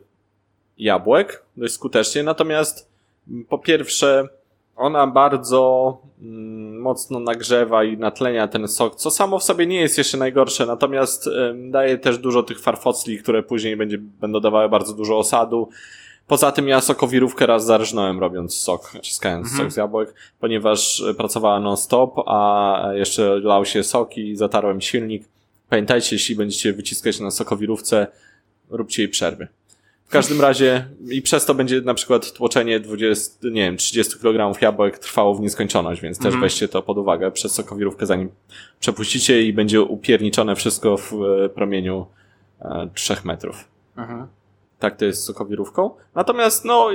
jabłek 0.78 1.42
dość 1.56 1.74
skutecznie. 1.74 2.22
Natomiast 2.22 2.88
mm, 3.28 3.44
po 3.44 3.58
pierwsze, 3.58 4.28
ona 4.76 5.06
bardzo 5.06 5.98
mm, 6.22 6.80
mocno 6.80 7.20
nagrzewa 7.20 7.84
i 7.84 7.96
natlenia 7.96 8.48
ten 8.48 8.68
sok, 8.68 8.96
co 8.96 9.10
samo 9.10 9.38
w 9.38 9.44
sobie 9.44 9.66
nie 9.66 9.80
jest 9.80 9.98
jeszcze 9.98 10.18
najgorsze, 10.18 10.66
natomiast 10.66 11.28
daje 11.70 11.98
też 11.98 12.18
dużo 12.18 12.42
tych 12.42 12.60
farfocli, 12.60 13.18
które 13.18 13.42
później 13.42 13.76
będzie, 13.76 13.98
będą 13.98 14.40
dawały 14.40 14.68
bardzo 14.68 14.92
dużo 14.94 15.18
osadu. 15.18 15.68
Poza 16.26 16.52
tym 16.52 16.68
ja 16.68 16.80
sokowirówkę 16.80 17.46
raz 17.46 17.64
zarżnąłem 17.64 18.20
robiąc 18.20 18.56
sok, 18.56 18.92
ciskając 19.02 19.46
Mhm. 19.46 19.64
sok 19.64 19.72
z 19.74 19.76
jabłek, 19.76 20.14
ponieważ 20.40 21.00
e, 21.00 21.14
pracowała 21.14 21.60
non-stop, 21.60 22.20
a 22.26 22.80
jeszcze 22.92 23.40
lał 23.40 23.64
się 23.64 23.82
sok 23.82 24.16
i 24.16 24.36
zatarłem 24.36 24.80
silnik. 24.80 25.24
Pamiętajcie, 25.68 26.16
jeśli 26.16 26.36
będziecie 26.36 26.72
wyciskać 26.72 27.20
na 27.20 27.30
sokowirówce, 27.30 28.06
róbcie 28.70 29.02
jej 29.02 29.08
przerwy. 29.08 29.48
W 30.06 30.10
każdym 30.10 30.40
razie 30.40 30.88
i 31.10 31.22
przez 31.22 31.46
to 31.46 31.54
będzie 31.54 31.80
na 31.80 31.94
przykład 31.94 32.32
tłoczenie 32.32 32.80
20, 32.80 33.38
nie 33.42 33.62
wiem, 33.62 33.76
30 33.76 34.18
kg 34.18 34.62
jabłek 34.62 34.98
trwało 34.98 35.34
w 35.34 35.40
nieskończoność, 35.40 36.00
więc 36.02 36.18
też 36.18 36.26
Mhm. 36.26 36.42
weźcie 36.42 36.68
to 36.68 36.82
pod 36.82 36.98
uwagę 36.98 37.30
przez 37.30 37.52
sokowirówkę 37.52 38.06
zanim 38.06 38.28
przepuścicie 38.80 39.42
i 39.42 39.52
będzie 39.52 39.82
upierniczone 39.82 40.56
wszystko 40.56 40.96
w 40.96 41.12
e, 41.44 41.48
promieniu 41.48 42.06
e, 42.60 42.88
3 42.94 43.16
metrów. 43.24 43.64
Mhm. 43.96 44.26
Tak 44.78 44.96
to 44.96 45.04
jest 45.04 45.20
z 45.22 45.24
sokowirówką. 45.24 45.90
Natomiast 46.14 46.64
no, 46.64 46.88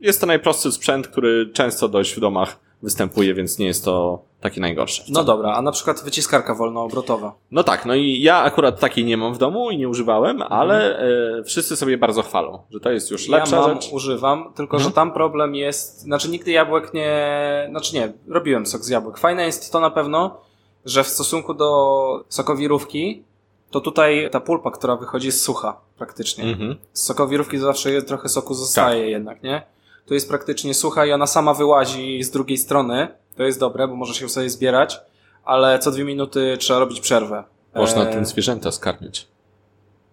jest 0.00 0.20
to 0.20 0.26
najprostszy 0.26 0.72
sprzęt, 0.72 1.08
który 1.08 1.50
często 1.52 1.88
dość 1.88 2.14
w 2.14 2.20
domach 2.20 2.60
występuje, 2.82 3.34
więc 3.34 3.58
nie 3.58 3.66
jest 3.66 3.84
to 3.84 4.22
taki 4.40 4.60
najgorszy. 4.60 5.02
No 5.08 5.24
dobra, 5.24 5.52
a 5.52 5.62
na 5.62 5.72
przykład 5.72 6.04
wyciskarka 6.04 6.54
wolnoobrotowa. 6.54 7.34
No 7.50 7.64
tak, 7.64 7.86
no 7.86 7.94
i 7.94 8.20
ja 8.22 8.36
akurat 8.42 8.80
takiej 8.80 9.04
nie 9.04 9.16
mam 9.16 9.34
w 9.34 9.38
domu 9.38 9.70
i 9.70 9.78
nie 9.78 9.88
używałem, 9.88 10.42
ale 10.42 10.98
e, 10.98 11.44
wszyscy 11.44 11.76
sobie 11.76 11.98
bardzo 11.98 12.22
chwalą, 12.22 12.58
że 12.70 12.80
to 12.80 12.90
jest 12.90 13.10
już 13.10 13.28
lepsza 13.28 13.56
Mhm. 13.56 13.62
ja 13.62 13.74
mam, 13.74 13.82
rzecz. 13.82 13.92
używam, 13.92 14.52
tylko 14.56 14.78
że 14.78 14.86
Mhm. 14.86 14.94
tam 14.94 15.12
problem 15.14 15.54
jest, 15.54 16.00
znaczy 16.00 16.28
nigdy 16.30 16.50
jabłek 16.50 16.94
nie, 16.94 17.66
znaczy 17.70 17.94
nie, 17.94 18.12
robiłem 18.28 18.66
sok 18.66 18.82
z 18.84 18.88
jabłek. 18.88 19.18
Fajne 19.18 19.46
jest 19.46 19.72
to 19.72 19.80
na 19.80 19.90
pewno, 19.90 20.40
że 20.84 21.04
w 21.04 21.08
stosunku 21.08 21.54
do 21.54 22.24
sokowirówki, 22.28 23.22
to 23.70 23.80
tutaj 23.80 24.28
ta 24.32 24.40
pulpa, 24.40 24.70
która 24.70 24.96
wychodzi 24.96 25.26
jest 25.26 25.42
sucha 25.42 25.76
praktycznie. 25.98 26.44
Mhm. 26.44 26.76
Z 26.92 27.02
sokowirówki 27.02 27.58
zawsze 27.58 28.02
trochę 28.02 28.28
soku 28.28 28.54
zostaje 28.54 29.10
jednak, 29.10 29.42
nie? 29.42 29.62
Tu 30.06 30.14
jest 30.14 30.28
praktycznie 30.28 30.74
sucha 30.74 31.06
i 31.06 31.12
ona 31.12 31.26
sama 31.26 31.54
wyłazi 31.54 32.22
z 32.22 32.30
drugiej 32.30 32.58
strony. 32.58 33.08
To 33.36 33.42
jest 33.42 33.60
dobre, 33.60 33.88
bo 33.88 33.96
możesz 33.96 34.20
ją 34.20 34.28
sobie 34.28 34.50
zbierać, 34.50 35.00
ale 35.44 35.78
co 35.78 35.90
dwie 35.90 36.04
minuty 36.04 36.56
trzeba 36.60 36.78
robić 36.80 37.00
przerwę. 37.00 37.44
Można 37.74 38.02
E, 38.02 38.12
tym 38.12 38.24
zwierzęta 38.24 38.72
skarmić. 38.72 39.28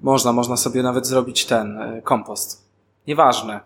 można, 0.02 0.32
można 0.34 0.58
sobie 0.58 0.84
nawet 0.84 1.08
zrobić 1.08 1.46
ten 1.46 1.78
e, 1.82 2.02
kompost. 2.02 2.68
Nieważne. 3.08 3.60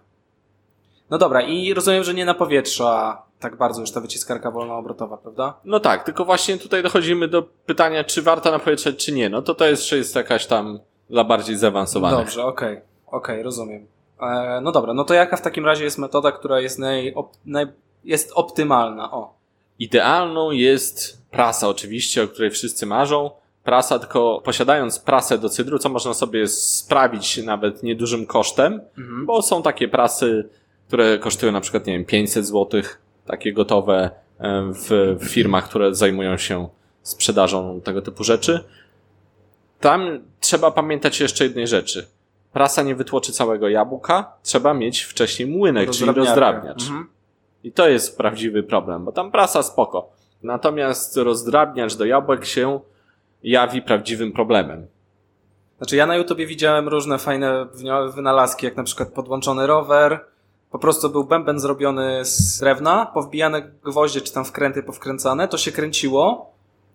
No 1.09 1.17
dobra, 1.17 1.41
i 1.41 1.74
rozumiem, 1.74 2.03
że 2.03 2.13
nie 2.13 2.26
na 2.26 2.34
powietrza 2.34 3.22
tak 3.39 3.55
bardzo 3.57 3.82
już 3.82 3.91
ta 3.91 4.01
wyciskarka 4.01 4.51
wolnoobrotowa, 4.51 5.17
prawda? 5.17 5.53
No 5.65 5.80
tak, 5.80 6.03
tylko 6.03 6.26
właśnie 6.26 6.57
tutaj 6.57 6.84
dochodzimy 6.84 7.28
do 7.28 7.41
pytania, 7.43 8.03
czy 8.03 8.22
warto 8.22 8.51
na 8.51 8.59
powietrze, 8.59 8.93
czy 8.93 9.11
nie. 9.11 9.30
No 9.30 9.41
to 9.41 9.55
to 9.55 9.65
jest, 9.65 9.84
czy 9.84 9.97
jest 9.97 10.15
jakaś 10.15 10.45
tam 10.45 10.80
dla 11.09 11.24
bardziej 11.24 11.57
zaawansowanych. 11.57 12.19
Dobrze, 12.19 12.45
okej, 12.45 12.82
okej, 13.07 13.43
rozumiem. 13.43 13.88
E, 14.22 14.61
no 14.61 14.72
dobra, 14.72 14.93
no 14.93 15.03
to 15.03 15.13
jaka 15.13 15.38
w 15.38 15.41
takim 15.41 15.65
razie 15.65 15.84
jest 15.84 15.97
metoda, 15.97 16.32
która 16.32 16.59
jest, 16.59 16.80
naj, 16.80 17.13
op, 17.13 17.32
naj, 17.45 17.65
jest 18.03 18.32
optymalna? 18.36 19.11
O, 19.11 19.41
Idealną 19.82 20.51
jest 20.51 21.22
prasa 21.32 21.69
oczywiście, 21.69 22.24
o 22.24 22.28
której 22.28 22.51
wszyscy 22.51 22.86
marzą. 22.86 23.32
Prasa, 23.63 23.99
tylko 23.99 24.41
posiadając 24.45 24.99
prasę 24.99 25.38
do 25.38 25.49
cydru, 25.49 25.80
co 25.80 25.89
można 25.89 26.13
sobie 26.13 26.47
sprawić 26.47 27.43
nawet 27.43 27.84
niedużym 27.84 28.26
kosztem, 28.26 28.82
mhm. 28.97 29.26
bo 29.26 29.41
są 29.41 29.63
takie 29.63 29.88
prasy, 29.88 30.49
które 30.88 31.19
kosztują 31.19 31.51
na 31.51 31.61
przykład, 31.61 31.86
nie 31.86 31.93
wiem, 31.93 32.05
500 32.05 32.47
zł, 32.47 32.82
takie 33.26 33.53
gotowe 33.53 34.09
e, 34.39 34.72
w, 34.74 35.17
w 35.19 35.26
firmach, 35.30 35.69
które 35.69 35.95
zajmują 35.95 36.38
się 36.38 36.69
sprzedażą 37.01 37.82
tego 37.82 38.01
typu 38.01 38.24
rzeczy. 38.24 38.63
Tam 39.80 40.19
trzeba 40.39 40.72
pamiętać 40.72 41.19
jeszcze 41.19 41.43
jednej 41.43 41.67
rzeczy. 41.67 42.07
Prasa 42.54 42.82
nie 42.82 42.95
wytłoczy 42.95 43.32
całego 43.34 43.70
jabłka, 43.70 44.34
trzeba 44.43 44.74
mieć 44.74 45.02
wcześniej 45.02 45.49
młynek, 45.49 45.89
czyli 45.89 46.12
rozdrabniacz. 46.12 46.82
Mhm. 46.82 47.08
I 47.64 47.72
to 47.72 47.89
jest 47.89 48.18
prawdziwy 48.18 48.64
problem, 48.64 49.06
bo 49.06 49.12
tam 49.12 49.32
prasa 49.32 49.64
spoko. 49.64 50.10
Natomiast 50.43 51.18
rozdrabniacz 51.18 51.95
do 51.95 52.06
jabłek 52.06 52.45
się 52.45 52.80
jawi 53.43 53.82
prawdziwym 53.82 54.32
problemem. 54.32 54.88
Znaczy 55.78 55.95
ja 55.95 56.06
na 56.06 56.16
YouTubie 56.16 56.47
widziałem 56.47 56.88
różne 56.88 57.18
fajne 57.18 57.66
wynalazki, 58.16 58.66
jak 58.66 58.78
na 58.78 58.84
przykład 58.84 59.10
podłączony 59.10 59.68
rower, 59.68 60.26
po 60.72 60.80
prostu 60.80 61.10
był 61.10 61.24
bęben 61.24 61.60
zrobiony 61.60 62.26
z 62.26 62.60
drewna, 62.60 63.06
powbijane 63.06 63.62
gwoździe 63.62 64.22
czy 64.22 64.34
tam 64.34 64.45
wkręty 64.45 64.84
powkręcane, 64.84 65.47
to 65.47 65.58
się 65.58 65.72
kręciło 65.72 66.52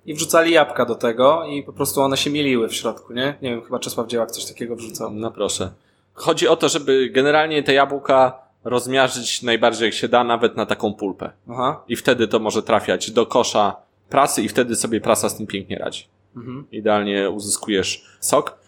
i 0.07 0.15
wrzucali 0.15 0.53
jabłka 0.53 0.85
do 0.85 0.95
tego 0.95 1.45
i 1.45 1.63
po 1.63 1.73
prostu 1.73 2.01
one 2.01 2.17
się 2.17 2.31
mieliły 2.31 2.69
w 2.69 2.75
środku, 2.75 3.13
nie? 3.13 3.35
Nie 3.43 3.51
wiem, 3.51 3.63
chyba 3.63 3.79
Czesław 3.79 4.07
Dziełak 4.07 4.31
coś 4.31 4.45
takiego 4.45 4.77
wrzucał. 4.77 5.11
No 5.11 5.31
proszę. 5.31 5.71
Chodzi 6.15 6.49
o 6.49 6.57
to, 6.57 6.69
żeby 6.69 7.11
generalnie 7.11 7.63
te 7.63 7.75
jabłka 7.75 8.39
rozmiażyć 8.65 9.43
najbardziej 9.43 9.87
jak 9.87 9.95
się 9.95 10.09
da, 10.09 10.25
nawet 10.25 10.57
na 10.57 10.67
taką 10.67 10.95
pulpę. 10.95 11.31
Aha. 11.51 11.83
I 11.89 11.97
wtedy 11.97 12.29
to 12.29 12.39
może 12.39 12.63
trafiać 12.63 13.11
do 13.11 13.27
kosza 13.27 13.77
prasy 14.09 14.43
i 14.43 14.49
wtedy 14.49 14.77
sobie 14.77 15.01
prasa 15.01 15.29
z 15.29 15.37
tym 15.37 15.47
pięknie 15.47 15.79
radzi. 15.79 16.07
Mhm. 16.37 16.67
Idealnie 16.73 17.31
uzyskujesz 17.31 18.05
sok. 18.21 18.59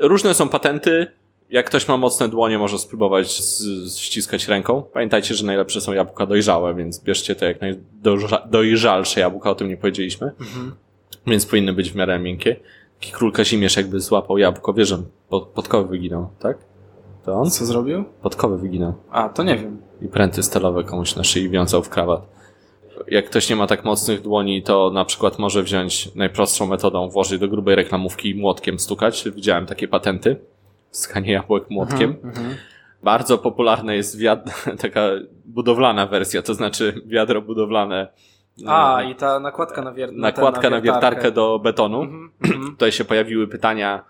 Różne 0.00 0.34
są 0.34 0.48
patenty. 0.48 1.06
Jak 1.54 1.66
ktoś 1.66 1.88
ma 1.88 1.96
mocne 1.96 2.28
dłonie, 2.28 2.58
może 2.58 2.78
spróbować 2.78 3.40
z- 3.42 3.98
ściskać 3.98 4.48
ręką. 4.48 4.82
Pamiętajcie, 4.92 5.34
że 5.34 5.46
najlepsze 5.46 5.80
są 5.80 5.92
jabłka 5.92 6.26
dojrzałe, 6.26 6.74
więc 6.74 7.04
bierzcie 7.04 7.34
te 7.34 7.46
jak 7.46 7.60
najdojrzalsze 7.60 9.20
jabłka, 9.20 9.50
o 9.50 9.54
tym 9.54 9.68
nie 9.68 9.76
powiedzieliśmy. 9.76 10.26
Mhm. 10.40 10.74
Więc 11.26 11.46
powinny 11.46 11.72
być 11.72 11.90
w 11.92 11.94
miarę 11.94 12.18
miękkie. 12.18 12.56
Taki 13.00 13.12
król 13.12 13.32
Kazimierz 13.32 13.76
jakby 13.76 14.00
złapał 14.00 14.38
jabłko, 14.38 14.72
wiesz, 14.72 14.94
pod, 15.28 15.48
podkowy 15.48 15.88
wyginął, 15.88 16.28
tak? 16.38 16.58
To 17.24 17.32
on? 17.34 17.50
Co 17.50 17.64
zrobił? 17.64 18.04
Podkowy 18.22 18.58
wyginął. 18.58 18.94
A, 19.10 19.28
to 19.28 19.42
nie 19.42 19.56
wiem. 19.56 19.82
I 20.02 20.08
pręty 20.08 20.42
stalowe 20.42 20.84
komuś 20.84 21.16
na 21.16 21.24
szyi 21.24 21.50
wiązał 21.50 21.82
w 21.82 21.88
krawat. 21.88 22.26
Jak 23.08 23.26
ktoś 23.26 23.50
nie 23.50 23.56
ma 23.56 23.66
tak 23.66 23.84
mocnych 23.84 24.22
dłoni, 24.22 24.62
to 24.62 24.90
na 24.94 25.04
przykład 25.04 25.38
może 25.38 25.62
wziąć 25.62 26.14
najprostszą 26.14 26.66
metodą, 26.66 27.08
włożyć 27.08 27.40
do 27.40 27.48
grubej 27.48 27.74
reklamówki 27.76 28.30
i 28.30 28.34
młotkiem 28.34 28.78
stukać. 28.78 29.24
Widziałem 29.34 29.66
takie 29.66 29.88
patenty. 29.88 30.36
Skanie 30.96 31.32
jabłek 31.32 31.70
młotkiem. 31.70 32.10
Mhm. 32.10 32.28
Mhm. 32.28 32.56
Bardzo 33.02 33.38
popularna 33.38 33.94
jest 33.94 34.18
wiad- 34.18 34.50
taka 34.82 35.10
budowlana 35.44 36.06
wersja, 36.06 36.42
to 36.42 36.54
znaczy 36.54 37.02
wiadro 37.06 37.42
budowlane. 37.42 38.08
A, 38.66 39.00
e, 39.00 39.10
i 39.10 39.14
ta 39.14 39.40
nakładka 39.40 39.82
na, 39.82 39.92
wier- 39.92 40.12
na, 40.12 40.18
nakładka 40.20 40.70
na 40.70 40.80
wiertarkę 40.80 41.32
do 41.32 41.58
betonu. 41.58 42.02
Mhm. 42.02 42.30
Mhm. 42.44 42.66
Tutaj 42.70 42.92
się 42.92 43.04
pojawiły 43.04 43.48
pytania, 43.48 44.04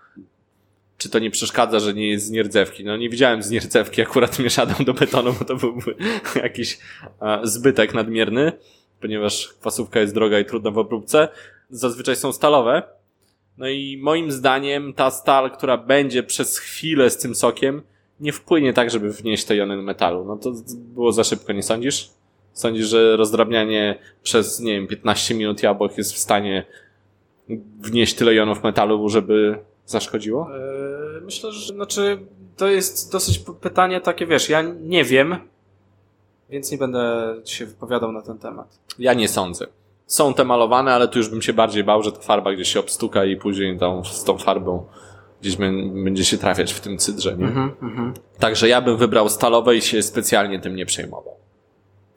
czy 0.97 1.09
to 1.09 1.19
nie 1.19 1.31
przeszkadza, 1.31 1.79
że 1.79 1.93
nie 1.93 2.09
jest 2.09 2.25
z 2.25 2.31
nierdzewki. 2.31 2.85
No 2.85 2.97
nie 2.97 3.09
widziałem 3.09 3.43
z 3.43 3.49
nierdzewki 3.49 4.01
akurat 4.01 4.39
mieszaną 4.45 4.73
do 4.85 4.93
betonu, 4.93 5.33
bo 5.39 5.45
to 5.45 5.55
byłby 5.55 5.95
jakiś 6.43 6.79
e, 7.21 7.39
zbytek 7.43 7.93
nadmierny, 7.93 8.51
ponieważ 9.01 9.47
kwasówka 9.61 9.99
jest 9.99 10.13
droga 10.13 10.39
i 10.39 10.45
trudna 10.45 10.71
w 10.71 10.77
obróbce. 10.77 11.27
Zazwyczaj 11.69 12.15
są 12.15 12.33
stalowe. 12.33 12.83
No 13.57 13.67
i 13.67 13.99
moim 14.01 14.31
zdaniem 14.31 14.93
ta 14.93 15.11
stal, 15.11 15.51
która 15.51 15.77
będzie 15.77 16.23
przez 16.23 16.57
chwilę 16.57 17.09
z 17.09 17.17
tym 17.17 17.35
sokiem, 17.35 17.81
nie 18.19 18.33
wpłynie 18.33 18.73
tak, 18.73 18.91
żeby 18.91 19.11
wnieść 19.11 19.45
te 19.45 19.55
jony 19.55 19.77
metalu. 19.77 20.25
No 20.25 20.37
to 20.37 20.53
było 20.77 21.11
za 21.11 21.23
szybko, 21.23 21.53
nie 21.53 21.63
sądzisz? 21.63 22.09
Sądzisz, 22.53 22.87
że 22.87 23.17
rozdrabnianie 23.17 23.99
przez, 24.23 24.59
nie 24.59 24.73
wiem, 24.73 24.87
15 24.87 25.35
minut 25.35 25.63
jabłek 25.63 25.97
jest 25.97 26.13
w 26.13 26.17
stanie 26.17 26.65
wnieść 27.79 28.13
tyle 28.13 28.33
jonów 28.33 28.63
metalu, 28.63 29.09
żeby 29.09 29.59
zaszkodziło? 29.85 30.49
Yy, 30.49 31.21
myślę, 31.21 31.51
że 31.51 31.73
znaczy 31.73 32.17
to 32.57 32.67
jest 32.67 33.11
dosyć 33.11 33.39
pytanie 33.61 34.01
takie, 34.01 34.25
wiesz, 34.25 34.49
ja 34.49 34.61
nie 34.81 35.03
wiem, 35.03 35.35
więc 36.49 36.71
nie 36.71 36.77
będę 36.77 37.35
się 37.45 37.65
wypowiadał 37.65 38.11
na 38.11 38.21
ten 38.21 38.37
temat. 38.37 38.79
Ja 38.99 39.13
nie 39.13 39.27
sądzę. 39.27 39.67
Są 40.07 40.33
te 40.33 40.43
malowane, 40.43 40.93
ale 40.93 41.07
tu 41.07 41.17
już 41.19 41.29
bym 41.29 41.41
się 41.41 41.53
bardziej 41.53 41.83
bał, 41.83 42.03
że 42.03 42.11
ta 42.11 42.19
farba 42.19 42.51
gdzieś 42.53 42.73
się 42.73 42.79
obstuka 42.79 43.25
i 43.25 43.35
później 43.35 43.77
tą, 43.79 44.03
z 44.03 44.23
tą 44.23 44.37
farbą 44.37 44.85
gdzieś 45.41 45.55
bę- 45.57 46.03
będzie 46.03 46.25
się 46.25 46.37
trafiać 46.37 46.73
w 46.73 46.79
tym 46.79 46.97
cydrze, 46.97 47.37
nie? 47.37 47.45
Mhm, 47.45 47.71
mhm. 47.81 48.13
Także 48.39 48.67
ja 48.67 48.81
bym 48.81 48.97
wybrał 48.97 49.29
stalowe 49.29 49.75
i 49.75 49.81
się 49.81 50.01
specjalnie 50.03 50.59
tym 50.59 50.75
nie 50.75 50.85
przejmował. 50.85 51.35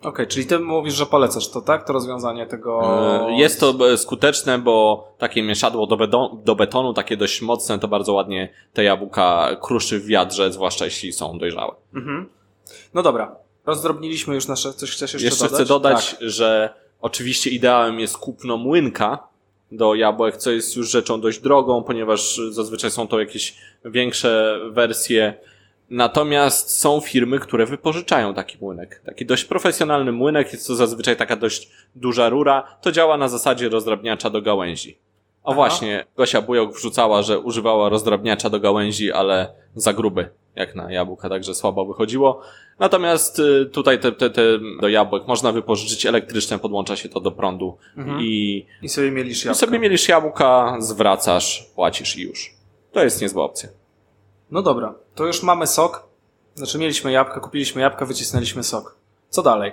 Okej, 0.02 0.26
czyli 0.26 0.46
ty 0.46 0.58
mówisz, 0.58 0.94
że 0.94 1.06
polecasz 1.06 1.50
to, 1.50 1.60
tak? 1.60 1.86
To 1.86 1.92
rozwiązanie 1.92 2.46
tego... 2.46 2.80
E, 3.28 3.32
Jest 3.38 3.60
to 3.60 3.74
e, 3.92 3.96
skuteczne, 3.98 4.58
bo 4.58 5.08
takie 5.18 5.42
mieszadło 5.42 5.86
do, 5.86 6.30
do 6.44 6.54
betonu, 6.54 6.94
takie 6.94 7.16
dość 7.16 7.42
mocne, 7.42 7.78
to 7.78 7.88
bardzo 7.88 8.12
ładnie 8.12 8.48
te 8.72 8.84
jabłka 8.84 9.48
kruszy 9.62 10.00
w 10.00 10.06
wiadrze, 10.06 10.52
zwłaszcza 10.52 10.84
jeśli 10.84 11.12
są 11.12 11.38
dojrzałe. 11.38 11.74
Mhm. 11.94 12.28
No 12.94 13.02
dobra, 13.02 13.36
rozdrobniliśmy 13.66 14.34
już 14.34 14.48
nasze... 14.48 14.72
Coś 14.72 14.90
chcesz 14.92 15.12
jeszcze, 15.12 15.26
Jeszcze 15.26 15.44
dodać? 15.44 15.54
chcę 15.60 15.64
dodać, 15.68 16.10
Tak. 16.10 16.28
że 16.28 16.74
oczywiście 17.00 17.50
ideałem 17.50 18.00
jest 18.00 18.18
kupno 18.18 18.56
młynka 18.56 19.28
do 19.72 19.94
jabłek, 19.94 20.36
co 20.36 20.50
jest 20.50 20.76
już 20.76 20.90
rzeczą 20.90 21.20
dość 21.20 21.40
drogą, 21.40 21.82
ponieważ 21.82 22.40
zazwyczaj 22.50 22.90
są 22.90 23.08
to 23.08 23.20
jakieś 23.20 23.56
większe 23.84 24.60
wersje. 24.70 25.34
Natomiast 25.90 26.70
są 26.70 27.00
firmy, 27.00 27.38
które 27.38 27.66
wypożyczają 27.66 28.34
taki 28.34 28.58
młynek. 28.60 29.02
Taki 29.06 29.26
dość 29.26 29.44
profesjonalny 29.44 30.12
młynek, 30.12 30.52
jest 30.52 30.66
to 30.66 30.74
zazwyczaj 30.74 31.16
taka 31.16 31.36
dość 31.36 31.70
duża 31.96 32.28
rura. 32.28 32.76
To 32.82 32.92
działa 32.92 33.16
na 33.16 33.28
zasadzie 33.28 33.68
rozdrabniacza 33.68 34.30
do 34.30 34.42
gałęzi. 34.42 34.98
O 35.48 35.54
właśnie, 35.54 36.04
Gosia 36.16 36.42
Bujok 36.42 36.72
wrzucała, 36.74 37.22
że 37.22 37.38
używała 37.38 37.88
rozdrabniacza 37.88 38.50
do 38.50 38.60
gałęzi, 38.60 39.12
ale 39.12 39.52
za 39.74 39.92
gruby, 39.92 40.30
jak 40.56 40.74
na 40.74 40.92
jabłka, 40.92 41.28
także 41.28 41.54
słabo 41.54 41.86
wychodziło. 41.86 42.40
Natomiast 42.78 43.38
y, 43.38 43.66
tutaj 43.72 44.00
te, 44.00 44.12
te, 44.12 44.30
te 44.30 44.42
do 44.80 44.88
jabłek 44.88 45.26
można 45.28 45.52
wypożyczyć 45.52 46.06
elektryczne, 46.06 46.58
podłącza 46.58 46.96
się 46.96 47.08
to 47.08 47.20
do 47.20 47.30
prądu 47.30 47.76
Mhm. 47.96 48.20
i, 48.20 48.66
I 48.82 48.88
sobie 48.88 49.10
mielisz 49.10 49.44
i 49.44 49.48
jabłka. 49.48 49.66
sobie 49.66 49.78
mielisz 49.78 50.08
jabłka, 50.08 50.76
zwracasz, 50.78 51.70
płacisz 51.74 52.16
i 52.16 52.22
już. 52.22 52.54
To 52.92 53.04
jest 53.04 53.22
niezła 53.22 53.44
opcja. 53.44 53.68
No 54.50 54.62
dobra, 54.62 54.94
to 55.14 55.26
już 55.26 55.42
mamy 55.42 55.66
sok. 55.66 56.08
Znaczy 56.54 56.78
mieliśmy 56.78 57.12
jabłka, 57.12 57.40
kupiliśmy 57.40 57.82
jabłka, 57.82 58.06
wycisnęliśmy 58.06 58.62
sok. 58.62 58.96
Co 59.28 59.42
dalej? 59.42 59.72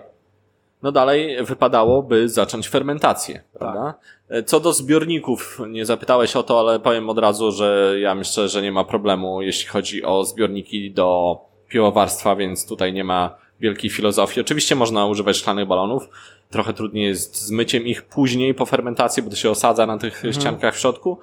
No 0.84 0.92
dalej 0.92 1.46
wypadałoby 1.46 2.30
zacząć 2.30 2.70
fermentację, 2.70 3.36
Tak. 3.36 3.60
prawda? 3.60 3.94
E, 4.30 4.44
Co 4.44 4.60
do 4.60 4.74
zbiorników, 4.74 5.60
nie 5.70 5.86
zapytałeś 5.86 6.36
o 6.36 6.44
to, 6.44 6.60
ale 6.60 6.80
powiem 6.80 7.10
od 7.10 7.18
razu, 7.20 7.52
że 7.52 7.96
ja 8.00 8.16
myślę, 8.16 8.50
że 8.50 8.62
nie 8.62 8.72
ma 8.72 8.84
problemu, 8.84 9.42
jeśli 9.42 9.68
chodzi 9.68 10.04
o 10.04 10.24
zbiorniki 10.26 10.92
do 10.92 11.38
piłowarstwa, 11.70 12.36
więc 12.36 12.68
tutaj 12.68 12.94
nie 12.94 13.04
ma 13.04 13.36
wielkiej 13.60 13.90
filozofii. 13.90 14.42
Oczywiście 14.42 14.76
można 14.76 15.06
używać 15.06 15.38
szklanych 15.38 15.68
balonów. 15.68 16.10
Trochę 16.50 16.74
trudniej 16.74 17.06
jest 17.08 17.36
z 17.42 17.52
myciem 17.52 17.88
ich 17.88 18.04
później 18.04 18.54
po 18.54 18.66
fermentacji, 18.66 19.24
bo 19.24 19.30
to 19.30 19.36
się 19.36 19.50
osadza 19.50 19.86
na 19.86 19.98
tych 19.98 20.24
ściankach 20.32 20.76
w 20.76 20.80
środku. 20.80 21.20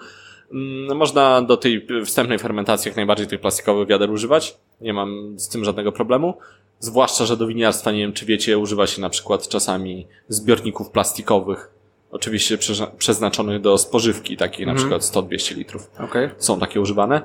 Mm, 0.53 0.97
Można 0.97 1.43
do 1.43 1.57
tej 1.57 1.87
wstępnej 2.05 2.39
fermentacji 2.39 2.89
jak 2.89 2.97
najbardziej 2.97 3.27
tych 3.27 3.41
plastikowych 3.41 3.89
wiader 3.89 4.11
używać. 4.11 4.57
Nie 4.81 4.93
mam 4.93 5.39
z 5.39 5.49
tym 5.49 5.65
żadnego 5.65 5.93
problemu. 5.93 6.39
Zwłaszcza, 6.79 7.27
że 7.27 7.37
do 7.37 7.47
winiarstwa, 7.47 7.93
nie 7.93 7.99
wiem 7.99 8.13
czy 8.13 8.27
wiecie, 8.27 8.59
używa 8.59 8.87
się 8.87 9.01
na 9.01 9.11
przykład 9.11 9.49
czasami 9.49 10.07
zbiorników 10.29 10.91
plastikowych. 10.91 11.71
Oczywiście 12.11 12.59
przeznaczonych 12.99 13.61
do 13.61 13.79
spożywki, 13.79 14.37
takich 14.37 14.67
na 14.67 14.75
przykład 14.75 15.03
100-200 15.03 15.57
litrów. 15.57 15.91
Okej. 16.01 16.31
Są 16.39 16.61
takie 16.61 16.81
używane. 16.81 17.23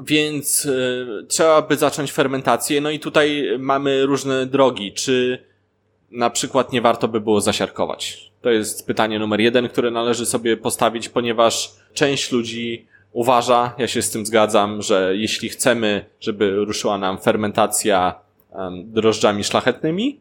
Więc 0.00 0.64
y, 0.64 1.06
trzeba 1.28 1.62
by 1.62 1.76
zacząć 1.76 2.12
fermentację. 2.12 2.80
No 2.80 2.90
i 2.90 3.00
tutaj 3.00 3.46
mamy 3.58 4.06
różne 4.06 4.46
drogi. 4.46 4.92
Czy 4.92 5.44
na 6.10 6.30
przykład 6.30 6.72
nie 6.72 6.80
warto 6.80 7.08
by 7.08 7.20
było 7.20 7.40
zasiarkować? 7.40 8.32
To 8.44 8.50
jest 8.50 8.86
pytanie 8.86 9.18
numer 9.18 9.40
jeden, 9.40 9.68
które 9.68 9.90
należy 9.90 10.26
sobie 10.26 10.56
postawić, 10.56 11.08
ponieważ 11.08 11.74
część 11.94 12.32
ludzi 12.32 12.86
uważa, 13.12 13.72
ja 13.78 13.88
się 13.88 14.02
z 14.02 14.10
tym 14.10 14.26
zgadzam, 14.26 14.82
że 14.82 15.12
jeśli 15.16 15.48
chcemy, 15.48 16.04
żeby 16.20 16.50
ruszyła 16.64 16.98
nam 16.98 17.18
fermentacja 17.18 18.14
drożdżami 18.84 19.44
szlachetnymi, 19.44 20.20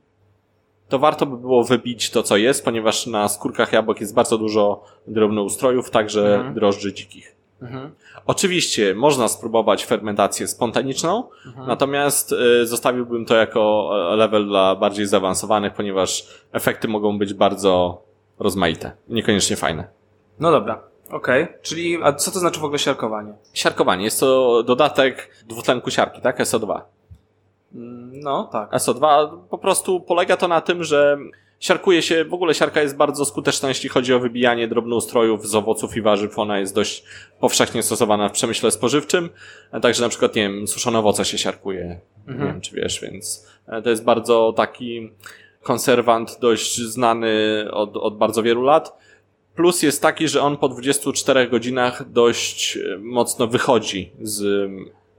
to 0.89 0.99
warto 0.99 1.25
by 1.25 1.37
było 1.37 1.63
wybić 1.63 2.09
to, 2.09 2.23
co 2.23 2.37
jest, 2.37 2.65
ponieważ 2.65 3.07
na 3.07 3.27
skórkach 3.27 3.73
jabłek 3.73 4.01
jest 4.01 4.13
bardzo 4.13 4.37
dużo 4.37 4.83
drobnoustrojów, 5.07 5.89
także 5.89 6.35
Mhm. 6.35 6.53
drożdży 6.53 6.93
dzikich. 6.93 7.35
Mhm. 7.61 7.91
Oczywiście 8.25 8.95
można 8.95 9.27
spróbować 9.27 9.85
fermentację 9.85 10.47
spontaniczną, 10.47 11.23
Mhm. 11.45 11.67
natomiast 11.67 12.31
y, 12.31 12.65
zostawiłbym 12.65 13.25
to 13.25 13.35
jako 13.35 13.91
e, 14.13 14.15
level 14.15 14.47
dla 14.47 14.75
bardziej 14.75 15.05
zaawansowanych, 15.05 15.73
ponieważ 15.73 16.27
efekty 16.51 16.87
mogą 16.87 17.17
być 17.17 17.33
bardzo 17.33 18.02
rozmaite, 18.39 18.91
niekoniecznie 19.09 19.55
fajne. 19.55 19.87
No 20.39 20.51
dobra, 20.51 20.81
okej. 21.11 21.47
Czyli, 21.61 21.97
a 22.03 22.13
co 22.13 22.31
to 22.31 22.39
znaczy 22.39 22.59
w 22.59 22.63
ogóle 22.63 22.79
siarkowanie? 22.79 23.33
Siarkowanie 23.53 24.03
jest 24.03 24.19
to 24.19 24.63
dodatek 24.63 25.29
dwutlenku 25.47 25.91
siarki, 25.91 26.21
tak? 26.21 26.39
SO2. 26.39 26.81
Mm, 27.75 28.19
No, 28.19 28.49
tak. 28.51 28.71
SO2 28.71 29.29
po 29.49 29.57
prostu 29.57 29.99
polega 30.01 30.37
to 30.37 30.47
na 30.47 30.61
tym, 30.61 30.83
że 30.83 31.17
siarkuje 31.59 32.01
się, 32.01 32.25
w 32.25 32.33
ogóle 32.33 32.53
siarka 32.53 32.81
jest 32.81 32.95
bardzo 32.97 33.25
skuteczna, 33.25 33.69
jeśli 33.69 33.89
chodzi 33.89 34.13
o 34.13 34.19
wybijanie 34.19 34.67
drobnoustrojów 34.67 35.47
z 35.47 35.55
owoców 35.55 35.97
i 35.97 36.01
warzyw. 36.01 36.39
Ona 36.39 36.59
jest 36.59 36.75
dość 36.75 37.03
powszechnie 37.39 37.83
stosowana 37.83 38.29
w 38.29 38.31
przemyśle 38.31 38.71
spożywczym. 38.71 39.29
E, 39.71 39.79
Także 39.79 40.03
na 40.03 40.09
przykład, 40.09 40.35
nie 40.35 40.41
wiem, 40.49 40.67
suszone 40.67 40.99
owoce 40.99 41.25
się 41.25 41.37
siarkuje. 41.37 41.99
Nie 42.27 42.33
Mhm. 42.33 42.51
wiem, 42.51 42.61
czy 42.61 42.75
wiesz, 42.75 43.01
więc 43.01 43.47
e, 43.67 43.81
to 43.81 43.89
jest 43.89 44.03
bardzo 44.03 44.53
taki 44.55 45.11
konserwant 45.63 46.37
dość 46.41 46.81
znany 46.81 47.31
od, 47.71 47.97
od 47.97 48.17
bardzo 48.17 48.43
wielu 48.43 48.61
lat. 48.61 48.97
Plus 49.55 49.83
jest 49.83 50.01
taki, 50.01 50.27
że 50.27 50.41
on 50.41 50.57
po 50.57 50.69
24 50.69 51.47
godzinach 51.47 52.11
dość 52.11 52.77
e, 52.77 52.97
mocno 52.97 53.47
wychodzi 53.47 54.11
z, 54.21 54.69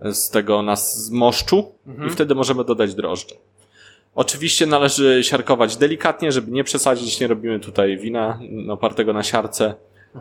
z 0.02 0.30
tego 0.30 0.62
nas 0.62 1.04
z 1.04 1.10
moszczu 1.10 1.72
i 2.06 2.10
wtedy 2.10 2.34
możemy 2.34 2.64
dodać 2.64 2.94
drożdże. 2.94 3.34
Oczywiście 4.14 4.66
należy 4.66 5.24
siarkować 5.24 5.76
delikatnie, 5.76 6.32
żeby 6.32 6.50
nie 6.50 6.64
przesadzić. 6.64 7.20
Nie 7.20 7.26
robimy 7.26 7.60
tutaj 7.60 7.98
wina 7.98 8.40
opartego 8.70 9.12
na 9.12 9.22
siarce, 9.22 9.74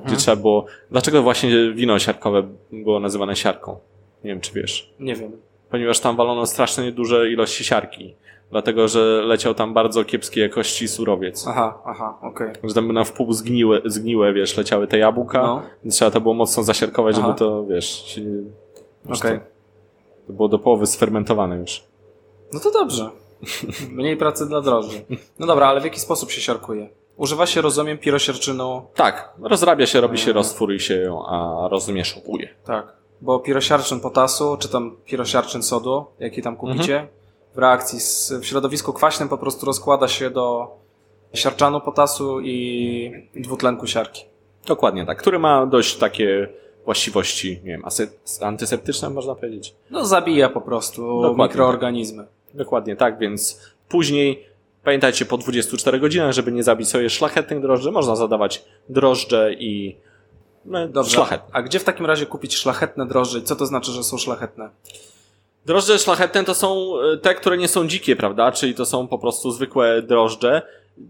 gdzie 0.06 0.16
trzeba 0.16 0.38
było. 0.38 0.66
Dlaczego 0.92 1.24
właśnie 1.24 1.72
wino 1.72 2.00
siarkowe 2.00 2.48
było 2.72 3.00
nazywane 3.00 3.36
siarką? 3.36 3.78
Nie 4.24 4.30
wiem, 4.30 4.42
czy 4.42 4.54
wiesz. 4.54 4.94
Nie 5.00 5.16
wiem. 5.16 5.32
Ponieważ 5.70 6.00
tam 6.00 6.16
walono 6.16 6.46
strasznie 6.46 6.92
duże 6.92 7.32
ilości 7.32 7.64
siarki. 7.64 8.14
Dlatego, 8.54 8.88
że 8.88 9.00
leciał 9.26 9.54
tam 9.54 9.74
bardzo 9.74 10.06
kiepskiej 10.06 10.42
jakości 10.42 10.88
surowiec. 10.88 11.46
Aha, 11.48 11.82
aha, 11.86 12.18
okej. 12.22 12.54
Że 12.64 12.74
tam 12.74 12.92
na 12.92 13.04
wpół 13.04 13.34
zgniłe, 13.34 13.82
zgniłe, 13.86 14.34
wiesz, 14.34 14.58
leciały 14.58 14.88
te 14.88 14.98
jabłka. 14.98 15.42
No. 15.42 15.62
Więc 15.84 15.96
Trzeba 15.96 16.12
to 16.12 16.22
było 16.22 16.34
mocno 16.34 16.64
zasiarkować, 16.64 17.16
Aha. 17.18 17.26
żeby 17.28 17.40
to, 17.40 17.66
wiesz, 17.66 18.06
się 18.06 18.22
nie, 18.22 19.14
Okej. 19.14 19.40
to, 19.40 19.46
to 20.28 20.34
było 20.34 20.50
do 20.50 20.60
połowy 20.60 20.86
sfermentowane 20.88 21.58
już. 21.58 21.84
No 22.54 22.60
to 22.60 22.72
dobrze. 22.72 23.10
Mniej 23.92 24.18
pracy 24.18 24.46
dla 24.48 24.62
drożdży. 24.62 25.06
No 25.40 25.48
dobra, 25.48 25.68
ale 25.68 25.82
w 25.82 25.84
jaki 25.84 26.00
sposób 26.00 26.32
się 26.32 26.42
siarkuje? 26.42 26.90
Używa 27.18 27.46
się, 27.46 27.62
rozumiem, 27.62 27.98
pirosiarczynu. 27.98 28.82
Tak, 28.96 29.34
rozrabia 29.42 29.86
się, 29.86 30.02
robi 30.02 30.18
się 30.18 30.22
Mhm. 30.24 30.36
roztwór 30.36 30.74
i 30.74 30.80
się 30.80 30.96
ją 30.96 31.26
a 31.26 31.68
rozmieszuje. 31.72 32.50
Tak. 32.66 32.94
Bo 33.22 33.40
pirosiarczyn 33.40 34.00
potasu, 34.00 34.58
czy 34.60 34.70
tam 34.70 34.96
pirosiarczyn 35.06 35.64
sodu, 35.64 36.06
jaki 36.20 36.42
tam 36.42 36.56
kupicie, 36.58 36.94
Mhm. 37.00 37.23
W 37.56 37.58
reakcji 37.58 38.00
z, 38.00 38.34
w 38.42 38.46
środowisku 38.46 38.94
kwaśnym 38.94 39.30
po 39.30 39.38
prostu 39.38 39.66
rozkłada 39.66 40.08
się 40.08 40.30
do 40.30 40.76
siarczanu 41.34 41.82
potasu 41.82 42.42
i 42.42 43.30
dwutlenku 43.36 43.88
siarki. 43.88 44.26
Dokładnie 44.66 45.06
tak, 45.06 45.18
który 45.18 45.40
ma 45.40 45.66
dość 45.66 45.98
takie 45.98 46.50
właściwości, 46.86 47.62
nie 47.64 47.72
wiem, 47.72 47.84
antyseptyczne 48.42 49.10
można 49.10 49.36
powiedzieć. 49.36 49.76
No 49.92 50.06
zabija 50.06 50.50
po 50.50 50.62
prostu 50.62 51.22
Dokładnie 51.22 51.44
mikroorganizmy. 51.44 52.26
Dokładnie 52.54 52.96
tak, 52.96 53.20
więc 53.20 53.62
później 53.90 54.46
pamiętajcie 54.84 55.26
po 55.26 55.38
24 55.38 56.00
godzinach, 56.00 56.32
żeby 56.32 56.52
nie 56.52 56.64
zabić 56.64 56.90
sobie 56.90 57.10
szlachetnych 57.10 57.62
drożdży, 57.62 57.92
można 57.92 58.16
zadawać 58.16 58.66
drożdże 58.90 59.54
i 59.54 59.98
no, 60.66 60.88
Dobrze. 60.88 61.12
szlachetne. 61.12 61.48
A 61.52 61.62
gdzie 61.62 61.80
w 61.80 61.84
takim 61.84 62.06
razie 62.06 62.26
kupić 62.26 62.56
szlachetne 62.56 63.08
drożdże 63.08 63.40
i 63.40 63.44
co 63.44 63.56
to 63.56 63.66
znaczy, 63.66 63.92
że 63.92 64.04
są 64.04 64.18
szlachetne? 64.18 64.70
Drożdże 65.66 66.00
szlachetne 66.00 66.44
to 66.44 66.54
są 66.54 66.94
e, 67.00 67.18
te, 67.18 67.36
które 67.36 67.58
nie 67.58 67.68
są 67.68 67.88
dzikie, 67.88 68.16
prawda? 68.16 68.52
Czyli 68.52 68.76
to 68.76 68.86
są 68.86 69.08
po 69.08 69.20
prostu 69.20 69.52
zwykłe 69.52 70.02
drożdże. 70.02 70.62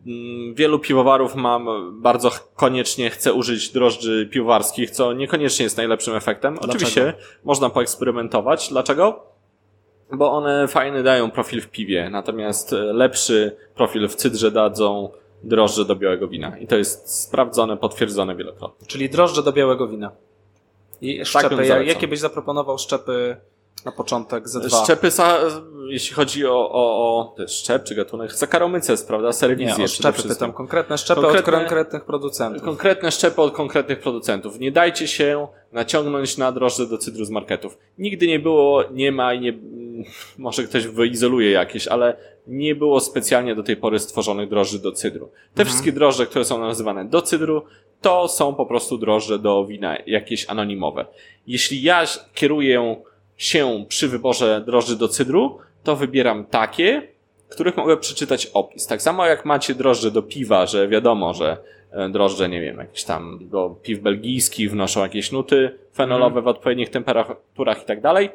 Mm, 0.07 0.53
Wielu 0.53 0.79
piwowarów 0.79 1.35
mam 1.35 1.67
bardzo 2.01 2.31
koniecznie 2.55 3.09
chce 3.09 3.33
użyć 3.33 3.69
drożdży 3.69 4.29
piwowarskich, 4.31 4.91
co 4.91 5.13
niekoniecznie 5.13 5.63
jest 5.63 5.77
najlepszym 5.77 6.15
efektem. 6.15 6.53
Dlaczego? 6.53 6.73
Oczywiście 6.73 7.13
można 7.43 7.69
poeksperymentować. 7.69 8.69
Dlaczego? 8.69 9.33
bo 10.17 10.31
one 10.31 10.67
fajny 10.67 11.03
dają 11.03 11.31
profil 11.31 11.61
w 11.61 11.69
piwie, 11.69 12.09
natomiast 12.09 12.73
e, 12.73 12.75
lepszy 12.75 13.55
profil 13.75 14.07
w 14.07 14.15
cydrze 14.15 14.51
dadzą 14.51 15.09
drożdże 15.43 15.85
do 15.85 15.95
białego 15.95 16.27
wina. 16.27 16.57
I 16.57 16.67
to 16.67 16.75
jest 16.75 17.21
sprawdzone, 17.23 17.77
potwierdzone 17.77 18.35
wielokrotnie. 18.35 18.87
Czyli 18.87 19.09
drożdże 19.09 19.43
do 19.43 19.51
białego 19.51 19.87
wina. 19.87 20.11
I 21.01 21.15
bym 21.17 21.25
szczepy. 21.25 21.55
Zalecał. 21.55 21.83
jakie 21.83 22.07
byś 22.07 22.19
zaproponował 22.19 22.77
szczepy 22.77 23.37
na 23.85 23.91
początek 23.91 24.49
ze 24.49 24.59
dwa? 24.59 24.83
Szczepy, 24.83 25.11
sa, 25.11 25.37
jeśli 25.87 26.15
chodzi 26.15 26.45
o, 26.47 26.71
o, 26.71 27.35
o 27.37 27.47
szczep 27.47 27.83
czy 27.83 27.95
gatunek, 27.95 28.33
Saccharomyces, 28.33 29.03
prawda? 29.03 29.27
Nie, 29.27 29.33
Serwizję 29.33 29.83
o 29.83 29.87
szczepy 29.87 30.23
pytam. 30.23 30.53
Konkretne 30.53 30.97
szczepy 30.97 31.21
Konkretne- 31.21 31.39
od 31.39 31.59
konkretnych 31.59 32.05
producentów. 32.05 32.63
Konkretne 32.63 33.11
szczepy 33.11 33.41
od 33.41 33.53
konkretnych 33.53 33.99
producentów. 33.99 34.59
Nie 34.59 34.71
dajcie 34.71 35.07
się 35.07 35.47
naciągnąć 35.71 36.37
na 36.37 36.51
drożdże 36.51 36.87
do 36.87 36.97
cydru 36.97 37.25
z 37.25 37.29
marketów. 37.29 37.77
Nigdy 37.97 38.27
nie 38.27 38.39
było, 38.39 38.83
nie 38.91 39.11
ma 39.11 39.33
i 39.33 39.39
nie, 39.39 39.53
może 40.37 40.63
ktoś 40.63 40.87
wyizoluje 40.87 41.51
jakieś, 41.51 41.87
ale 41.87 42.17
nie 42.47 42.75
było 42.75 42.99
specjalnie 42.99 43.55
do 43.55 43.63
tej 43.63 43.77
pory 43.77 43.99
stworzonych 43.99 44.49
drożdży 44.49 44.79
do 44.79 44.91
cydru. 44.91 45.31
Te 45.53 45.65
wszystkie 45.65 45.91
drożdże, 45.91 46.25
które 46.25 46.45
są 46.45 46.59
nazywane 46.59 47.05
do 47.05 47.21
cydru, 47.21 47.63
to 48.01 48.27
są 48.27 48.55
po 48.55 48.65
prostu 48.65 48.97
drożdże 48.97 49.39
do 49.39 49.65
wina 49.65 49.97
jakieś 50.07 50.49
anonimowe. 50.49 51.05
Jeśli 51.47 51.81
ja 51.81 52.03
kieruję 52.33 53.03
się 53.43 53.85
przy 53.87 54.07
wyborze 54.07 54.63
drożdży 54.65 54.95
do 54.95 55.07
cydru, 55.07 55.59
to 55.83 55.95
wybieram 55.95 56.45
takie, 56.45 57.07
których 57.49 57.77
mogę 57.77 57.97
przeczytać 57.97 58.45
opis. 58.45 58.87
Tak 58.87 59.01
samo 59.01 59.25
jak 59.25 59.45
macie 59.45 59.75
drożdże 59.75 60.11
do 60.11 60.21
piwa, 60.21 60.65
że 60.65 60.87
wiadomo, 60.87 61.33
że 61.33 61.57
e, 61.91 62.09
drożdże, 62.09 62.49
nie 62.49 62.61
wiem, 62.61 62.77
jakieś 62.77 63.03
tam 63.03 63.39
do 63.41 63.75
piw 63.83 63.99
belgijskich 63.99 64.71
wnoszą 64.71 65.01
jakieś 65.01 65.31
nuty 65.31 65.79
fenolowe 65.95 66.41
w 66.41 66.47
odpowiednich 66.47 66.89
temperaturach 66.89 67.83
i 67.83 67.85
tak 67.85 68.01
dalej, 68.01 68.29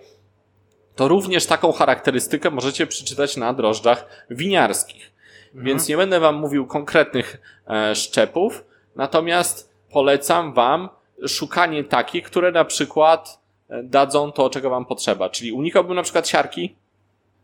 to 0.96 1.08
również 1.08 1.46
taką 1.46 1.72
charakterystykę 1.72 2.50
możecie 2.50 2.86
przeczytać 2.86 3.36
na 3.36 3.52
drożdżach 3.52 4.26
winiarskich. 4.30 5.12
Więc 5.54 5.88
nie 5.88 5.96
będę 5.96 6.20
wam 6.20 6.34
mówił 6.34 6.66
konkretnych 6.66 7.40
e, 7.68 7.94
szczepów, 7.94 8.64
natomiast 8.96 9.72
polecam 9.92 10.52
wam 10.52 10.88
szukanie 11.26 11.84
takich, 11.84 12.24
które 12.24 12.52
na 12.52 12.64
przykład 12.64 13.47
dadzą 13.84 14.32
to, 14.32 14.50
czego 14.50 14.70
wam 14.70 14.84
potrzeba. 14.86 15.28
Czyli 15.30 15.52
unikałbym 15.52 15.96
na 15.96 16.02
przykład 16.02 16.28
siarki, 16.28 16.74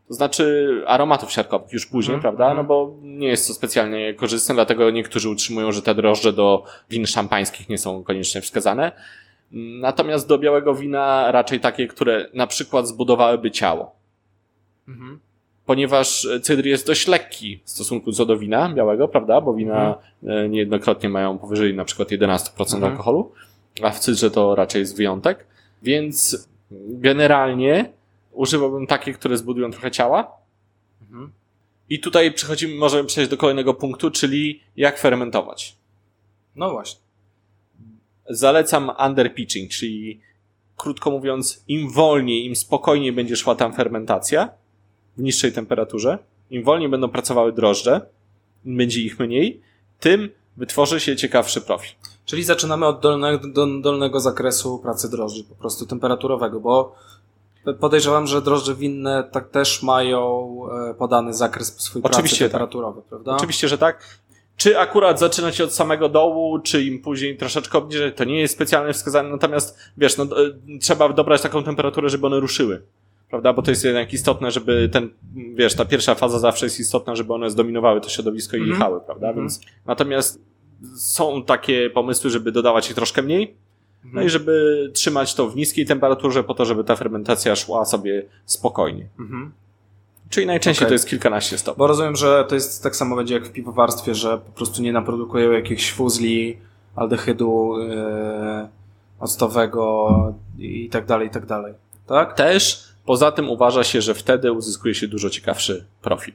to 0.07 0.13
znaczy 0.13 0.71
aromatów 0.87 1.31
siarkowych 1.31 1.73
już 1.73 1.85
później, 1.85 2.15
Mhm, 2.15 2.21
prawda? 2.21 2.45
mhm. 2.51 2.57
No 2.57 2.63
bo 2.63 2.95
nie 3.01 3.27
jest 3.27 3.47
to 3.47 3.53
specjalnie 3.53 4.13
korzystne, 4.13 4.55
dlatego 4.55 4.91
niektórzy 4.91 5.29
utrzymują, 5.29 5.71
że 5.71 5.81
te 5.81 5.95
drożdże 5.95 6.33
do 6.33 6.63
win 6.89 7.05
szampańskich 7.05 7.69
nie 7.69 7.77
są 7.77 8.03
koniecznie 8.03 8.41
wskazane. 8.41 8.91
Natomiast 9.81 10.27
do 10.27 10.37
białego 10.37 10.75
wina 10.75 11.31
raczej 11.31 11.59
takie, 11.59 11.87
które 11.87 12.29
na 12.33 12.47
przykład 12.47 12.87
zbudowałyby 12.87 13.51
ciało. 13.51 13.95
Mhm. 14.87 15.19
Ponieważ 15.65 16.27
cydr 16.41 16.65
jest 16.65 16.87
dość 16.87 17.07
lekki 17.07 17.59
w 17.63 17.69
stosunku 17.69 18.11
co 18.11 18.25
do 18.25 18.37
wina 18.37 18.69
białego, 18.69 19.07
prawda? 19.07 19.41
Bo 19.41 19.53
wina 19.53 19.95
e, 20.27 20.49
niejednokrotnie 20.49 21.09
mają 21.09 21.37
powyżej 21.37 21.73
na 21.73 21.85
przykład 21.85 22.09
11% 22.11 22.75
Mhm. 22.75 22.91
alkoholu, 22.91 23.31
a 23.81 23.89
w 23.89 23.99
cydrze 23.99 24.31
to 24.31 24.55
raczej 24.55 24.79
jest 24.79 24.97
wyjątek. 24.97 25.45
Więc 25.85 26.47
generalnie 26.89 27.93
używałbym 28.31 28.87
takie, 28.87 29.13
które 29.13 29.37
zbudują 29.37 29.71
trochę 29.71 29.91
ciała. 29.91 30.31
Mhm. 31.01 31.31
I 31.89 31.99
tutaj 31.99 32.33
przechodzimy, 32.33 32.75
możemy 32.75 33.07
przejść 33.07 33.29
do 33.31 33.37
kolejnego 33.37 33.73
punktu, 33.73 34.11
czyli 34.11 34.59
jak 34.75 34.99
fermentować. 34.99 35.75
No 36.55 36.71
właśnie. 36.71 37.01
Zalecam 38.29 38.91
underpitching, 39.05 39.71
czyli 39.71 40.19
krótko 40.77 41.11
mówiąc, 41.11 41.63
im 41.67 41.91
wolniej, 41.91 42.45
im 42.45 42.55
spokojniej 42.55 43.11
będzie 43.11 43.35
szła 43.35 43.55
tam 43.55 43.73
fermentacja 43.73 44.49
w 45.17 45.21
niższej 45.21 45.51
temperaturze, 45.51 46.17
im 46.49 46.63
wolniej 46.63 46.89
będą 46.89 47.09
pracowały 47.09 47.53
drożdże, 47.53 48.01
im 48.65 48.77
będzie 48.77 49.01
ich 49.01 49.19
mniej, 49.19 49.61
tym 49.99 50.29
wytworzy 50.57 50.99
się 50.99 51.15
ciekawszy 51.15 51.61
profil. 51.61 51.95
Czyli 52.25 52.43
zaczynamy 52.43 52.85
od 52.85 52.99
dolnego, 52.99 53.47
do, 53.47 53.67
dolnego 53.81 54.19
zakresu 54.19 54.79
pracy 54.79 55.09
drożdży, 55.09 55.43
po 55.43 55.55
prostu 55.55 55.85
temperaturowego, 55.85 56.59
bo 56.59 56.95
podejrzewam, 57.79 58.27
że 58.27 58.41
drożdże 58.41 58.75
winne 58.75 59.29
tak 59.31 59.49
też 59.49 59.83
mają 59.83 60.49
e, 60.89 60.93
podany 60.93 61.33
zakres 61.33 61.75
swój 61.81 62.01
Oczywiście 62.01 62.37
pracy 62.37 62.43
tak. 62.43 62.51
temperaturowy, 62.51 63.01
prawda? 63.09 63.35
Oczywiście, 63.35 63.67
że 63.67 63.77
tak. 63.77 64.19
Czy 64.57 64.79
akurat 64.79 65.19
zaczynać 65.19 65.61
od 65.61 65.73
samego 65.73 66.09
dołu, 66.09 66.59
czy 66.59 66.83
im 66.83 67.01
później 67.01 67.37
troszeczkę 67.37 67.77
obniżać, 67.77 68.13
to 68.17 68.23
nie 68.23 68.39
jest 68.39 68.53
specjalnie 68.53 68.93
wskazane, 68.93 69.29
natomiast 69.29 69.77
wiesz, 69.97 70.17
no, 70.17 70.23
e, 70.23 70.27
trzeba 70.81 71.09
dobrać 71.13 71.41
taką 71.41 71.63
temperaturę, 71.63 72.09
żeby 72.09 72.27
one 72.27 72.39
ruszyły. 72.39 72.81
Prawda? 73.29 73.53
Bo 73.53 73.61
to 73.61 73.71
jest 73.71 73.85
jednak 73.85 74.13
istotne, 74.13 74.51
żeby 74.51 74.89
ten, 74.93 75.09
wiesz, 75.55 75.75
ta 75.75 75.85
pierwsza 75.85 76.15
faza 76.15 76.39
zawsze 76.39 76.65
jest 76.65 76.79
istotna, 76.79 77.15
żeby 77.15 77.33
one 77.33 77.49
zdominowały 77.49 78.01
to 78.01 78.09
środowisko 78.09 78.57
i 78.57 78.59
Mhm. 78.59 78.73
jechały, 78.79 79.01
prawda? 79.01 79.27
Mhm. 79.27 79.43
Więc 79.45 79.61
natomiast 79.85 80.39
są 80.97 81.43
takie 81.43 81.89
pomysły, 81.89 82.29
żeby 82.29 82.51
dodawać 82.51 82.89
ich 82.89 82.95
troszkę 82.95 83.21
mniej, 83.21 83.55
no 84.03 84.09
Mhm. 84.09 84.27
i 84.27 84.29
żeby 84.29 84.89
trzymać 84.93 85.35
to 85.35 85.49
w 85.49 85.55
niskiej 85.55 85.85
temperaturze 85.85 86.43
po 86.43 86.53
to, 86.53 86.65
żeby 86.65 86.83
ta 86.83 86.95
fermentacja 86.95 87.55
szła 87.55 87.85
sobie 87.85 88.25
spokojnie. 88.45 89.07
Mhm. 89.19 89.51
Czyli 90.29 90.47
najczęściej 90.47 90.83
Okej. 90.85 90.89
to 90.89 90.93
jest 90.93 91.07
kilkanaście 91.09 91.57
stopni. 91.57 91.79
Bo 91.79 91.87
rozumiem, 91.87 92.15
że 92.15 92.45
to 92.49 92.55
jest 92.55 92.83
tak 92.83 92.95
samo 92.95 93.15
będzie 93.15 93.33
jak 93.33 93.45
w 93.47 93.51
piwowarstwie, 93.51 94.15
że 94.15 94.37
po 94.37 94.51
prostu 94.51 94.81
nie 94.81 94.93
naprodukują 94.93 95.51
jakichś 95.51 95.91
fuzli, 95.91 96.57
aldehydu 96.95 97.75
e, 97.81 98.69
octowego 99.19 100.09
i 100.59 100.89
tak 100.89 101.05
dalej, 101.05 101.27
i 101.27 101.31
tak 101.31 101.45
dalej. 101.45 101.73
Tak? 102.07 102.33
Też 102.33 102.83
poza 103.05 103.31
tym 103.31 103.49
uważa 103.49 103.83
się, 103.83 104.01
że 104.01 104.13
wtedy 104.13 104.51
uzyskuje 104.51 104.95
się 104.95 105.07
dużo 105.07 105.29
ciekawszy 105.29 105.85
profil. 106.01 106.33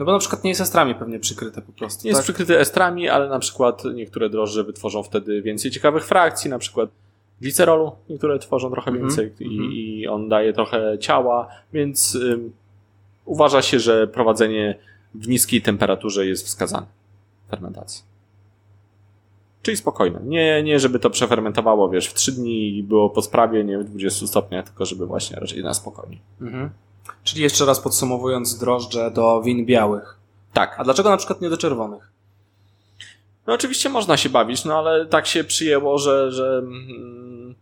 No 0.00 0.06
bo 0.06 0.12
na 0.12 0.18
przykład 0.18 0.44
nie 0.44 0.50
jest 0.50 0.60
estrami 0.60 0.94
pewnie 0.94 1.18
przykryte 1.18 1.62
po 1.62 1.72
prostu. 1.72 2.08
Jest 2.08 2.18
tak? 2.18 2.24
przykryty 2.24 2.58
estrami, 2.58 3.08
ale 3.08 3.28
na 3.28 3.38
przykład 3.38 3.82
niektóre 3.94 4.30
drożdże 4.30 4.64
wytworzą 4.64 5.02
wtedy 5.02 5.42
więcej 5.42 5.70
ciekawych 5.70 6.06
frakcji, 6.06 6.50
na 6.50 6.58
przykład 6.58 6.90
glicerolu, 7.40 7.92
niektóre 8.08 8.38
tworzą 8.38 8.70
trochę 8.70 8.90
Mhm, 8.90 9.08
więcej 9.08 9.32
i, 9.40 9.44
mhm. 9.44 9.72
i 9.72 10.06
on 10.06 10.28
daje 10.28 10.52
trochę 10.52 10.98
ciała, 10.98 11.48
więc 11.72 12.14
ym, 12.14 12.52
uważa 13.24 13.62
się, 13.62 13.78
że 13.80 14.06
prowadzenie 14.06 14.78
w 15.14 15.28
niskiej 15.28 15.62
temperaturze 15.62 16.26
jest 16.26 16.46
wskazane 16.46 16.86
fermentacji. 17.50 18.09
Czyli 19.62 19.76
spokojne. 19.76 20.20
Nie, 20.24 20.62
nie 20.62 20.80
żeby 20.80 20.98
to 20.98 21.10
przefermentowało, 21.10 21.88
wiesz, 21.88 22.08
w 22.08 22.14
3 22.14 22.32
dni 22.32 22.78
i 22.78 22.82
było 22.82 23.10
po 23.10 23.22
sprawie, 23.22 23.64
nie 23.64 23.78
w 23.78 23.84
20 23.84 24.26
stopniach, 24.26 24.64
tylko 24.64 24.86
żeby 24.86 25.06
właśnie 25.06 25.36
raczej 25.36 25.62
na 25.62 25.74
spokojnie. 25.74 26.18
Mhm. 26.40 26.70
Czyli 27.24 27.42
jeszcze 27.42 27.64
raz 27.64 27.80
podsumowując 27.80 28.58
drożdże 28.58 29.10
do 29.10 29.42
win 29.42 29.66
białych. 29.66 30.18
Tak. 30.52 30.74
A 30.78 30.84
dlaczego 30.84 31.10
na 31.10 31.16
przykład 31.16 31.40
nie 31.40 31.50
do 31.50 31.56
czerwonych? 31.56 32.10
No 33.46 33.54
oczywiście 33.54 33.88
można 33.88 34.16
się 34.16 34.28
bawić, 34.28 34.64
no 34.64 34.78
ale 34.78 35.06
tak 35.06 35.26
się 35.26 35.44
przyjęło, 35.44 35.98
że, 35.98 36.32
że 36.32 36.58
mm, 36.58 37.54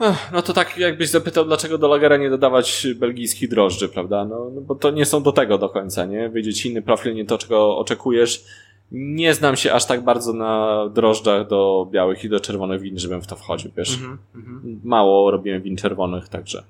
ech, 0.00 0.32
no 0.32 0.42
to 0.42 0.52
tak 0.52 0.78
jakbyś 0.78 1.08
zapytał, 1.08 1.44
dlaczego 1.44 1.78
do 1.78 1.88
lagera 1.88 2.16
nie 2.16 2.30
dodawać 2.30 2.86
belgijskich 2.96 3.48
drożdży, 3.48 3.88
prawda? 3.88 4.24
No, 4.24 4.50
no 4.54 4.60
bo 4.60 4.74
to 4.74 4.90
nie 4.90 5.06
są 5.06 5.22
do 5.22 5.32
tego 5.32 5.58
do 5.58 5.68
końca, 5.68 6.04
nie? 6.04 6.28
Wyjdzie 6.28 6.54
ci 6.54 6.68
inny 6.68 6.82
profil, 6.82 7.14
nie 7.14 7.24
to, 7.24 7.38
czego 7.38 7.78
oczekujesz. 7.78 8.44
Nie 8.92 9.34
znam 9.34 9.56
się 9.56 9.72
aż 9.72 9.84
tak 9.86 10.04
bardzo 10.04 10.32
na 10.32 10.84
drożdżach 10.94 11.48
do 11.48 11.88
białych 11.90 12.24
i 12.24 12.28
do 12.28 12.40
czerwonych 12.40 12.80
win, 12.80 12.98
żebym 12.98 13.22
w 13.22 13.26
to 13.26 13.36
wchodził, 13.36 13.70
wiesz. 13.76 13.94
Mhm. 13.94 14.18
Mhm. 14.34 14.80
Mało 14.84 15.30
robiłem 15.30 15.62
win 15.62 15.76
czerwonych, 15.76 16.28
także 16.28 16.62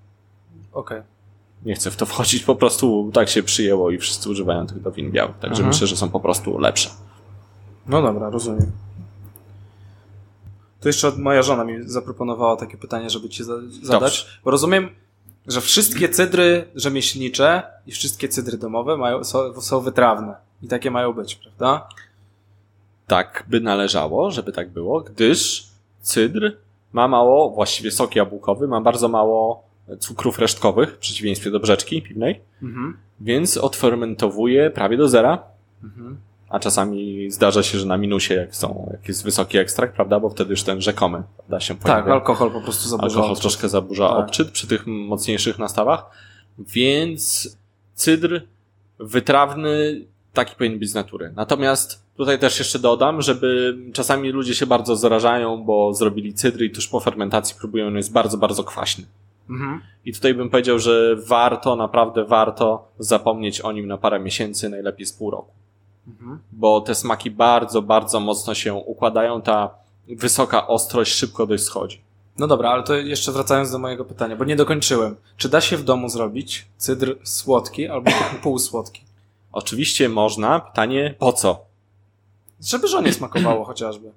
Okej. 0.72 1.02
nie 1.64 1.74
chcę 1.74 1.90
w 1.90 1.96
to 1.96 2.06
wchodzić. 2.06 2.42
Po 2.44 2.54
prostu 2.56 3.10
tak 3.14 3.28
się 3.28 3.42
przyjęło 3.42 3.90
i 3.90 3.98
wszyscy 3.98 4.30
używają 4.30 4.66
tych 4.66 4.82
do 4.82 4.90
win 4.92 5.10
białych, 5.10 5.36
także 5.38 5.50
Mhm. 5.62 5.68
myślę, 5.68 5.86
że 5.86 5.96
są 5.96 6.08
po 6.10 6.20
prostu 6.20 6.58
lepsze. 6.58 6.90
No 7.86 8.02
dobra, 8.02 8.30
rozumiem. 8.30 8.72
To 10.80 10.88
jeszcze 10.88 11.12
moja 11.18 11.42
żona 11.42 11.64
mi 11.64 11.82
zaproponowała 11.82 12.56
takie 12.56 12.76
pytanie, 12.76 13.10
żeby 13.10 13.28
ci 13.28 13.44
za 13.44 13.54
zadać. 13.82 14.00
Dobrze. 14.18 14.24
Bo 14.44 14.50
rozumiem, 14.50 14.88
że 15.46 15.60
wszystkie 15.60 16.08
cydry 16.08 16.64
rzemieślnicze 16.74 17.62
i 17.86 17.92
wszystkie 17.92 18.28
cydry 18.28 18.58
domowe 18.58 18.96
mają, 18.96 19.24
są, 19.24 19.60
są 19.60 19.80
wytrawne. 19.80 20.34
I 20.62 20.68
takie 20.68 20.90
mają 20.90 21.12
być, 21.12 21.34
prawda? 21.34 21.88
Tak 23.10 23.44
by 23.48 23.60
należało, 23.60 24.30
żeby 24.30 24.52
tak 24.52 24.70
było, 24.70 25.00
gdyż 25.00 25.66
cydr 26.00 26.56
ma 26.92 27.08
mało, 27.08 27.50
właściwie 27.50 27.90
sok 27.90 28.16
jabłkowy, 28.16 28.68
ma 28.68 28.80
bardzo 28.80 29.08
mało 29.08 29.62
cukrów 29.98 30.38
resztkowych, 30.38 30.94
w 30.94 30.98
przeciwieństwie 30.98 31.50
do 31.50 31.60
brzeczki 31.60 32.02
piwnej, 32.02 32.40
Mhm. 32.62 32.96
więc 33.20 33.56
odfermentowuje 33.56 34.70
prawie 34.70 34.96
do 34.96 35.08
zera, 35.08 35.42
Mhm. 35.84 36.16
a 36.48 36.58
czasami 36.60 37.30
zdarza 37.30 37.62
się, 37.62 37.78
że 37.78 37.86
na 37.86 37.96
minusie, 37.96 38.34
jak 38.34 38.56
są, 38.56 38.88
jak 38.92 39.08
jest 39.08 39.24
wysoki 39.24 39.58
ekstrakt, 39.58 39.94
prawda, 39.94 40.20
bo 40.20 40.30
wtedy 40.30 40.50
już 40.50 40.62
ten 40.62 40.80
rzekomy, 40.80 41.22
prawda, 41.36 41.60
się 41.60 41.74
Tak, 41.74 41.82
pojawia. 41.82 42.12
alkohol 42.12 42.50
po 42.50 42.60
prostu 42.60 42.88
zaburza. 42.88 43.06
Alkohol 43.06 43.30
odczyt. 43.30 43.42
troszkę 43.42 43.68
zaburza 43.68 44.08
Tak. 44.08 44.18
odczyt 44.18 44.50
przy 44.50 44.66
tych 44.66 44.86
mocniejszych 44.86 45.58
nastawach, 45.58 46.10
więc 46.58 47.56
cydr 47.94 48.42
wytrawny 48.98 50.00
taki 50.32 50.54
powinien 50.56 50.78
być 50.78 50.90
z 50.90 50.94
natury. 50.94 51.32
Natomiast 51.36 52.02
tutaj 52.20 52.38
też 52.38 52.58
jeszcze 52.58 52.78
dodam, 52.78 53.22
żeby 53.22 53.76
czasami 53.92 54.30
ludzie 54.30 54.54
się 54.54 54.66
bardzo 54.66 54.96
zarażają, 54.96 55.64
bo 55.64 55.94
zrobili 55.94 56.34
cydr 56.34 56.62
i 56.62 56.70
tuż 56.70 56.88
po 56.88 57.00
fermentacji 57.00 57.56
próbują, 57.58 57.86
on 57.86 57.96
jest 57.96 58.12
bardzo, 58.12 58.38
bardzo 58.38 58.64
kwaśny. 58.64 59.04
Mhm. 59.50 59.80
I 60.04 60.12
tutaj 60.12 60.34
bym 60.34 60.50
powiedział, 60.50 60.78
że 60.78 61.16
warto, 61.16 61.76
naprawdę 61.76 62.24
warto 62.24 62.88
zapomnieć 62.98 63.60
o 63.60 63.72
nim 63.72 63.86
na 63.86 63.98
parę 63.98 64.20
miesięcy, 64.20 64.68
najlepiej 64.68 65.06
z 65.06 65.12
pół 65.12 65.30
roku. 65.30 65.52
Mhm. 66.08 66.38
Bo 66.52 66.80
te 66.80 66.94
smaki 66.94 67.30
bardzo, 67.30 67.82
bardzo 67.82 68.20
mocno 68.20 68.54
się 68.54 68.74
układają, 68.74 69.42
ta 69.42 69.70
wysoka 70.08 70.66
ostrość 70.66 71.12
szybko 71.12 71.46
dość 71.46 71.64
schodzi. 71.64 72.00
No 72.38 72.46
dobra, 72.46 72.70
ale 72.70 72.82
to 72.82 72.94
jeszcze 72.94 73.32
wracając 73.32 73.72
do 73.72 73.78
mojego 73.78 74.04
pytania, 74.04 74.36
bo 74.36 74.44
nie 74.44 74.56
dokończyłem. 74.56 75.16
Czy 75.36 75.48
da 75.48 75.60
się 75.60 75.76
w 75.76 75.84
domu 75.84 76.08
zrobić 76.08 76.68
cydr 76.76 77.16
słodki 77.22 77.88
albo 77.88 78.10
półsłodki? 78.42 79.04
Oczywiście 79.52 80.08
można, 80.08 80.60
pytanie 80.60 81.14
po 81.18 81.32
co? 81.32 81.69
Żeby 82.60 82.88
żonie 82.88 83.12
smakowało 83.12 83.64
chociażby. 83.70 84.12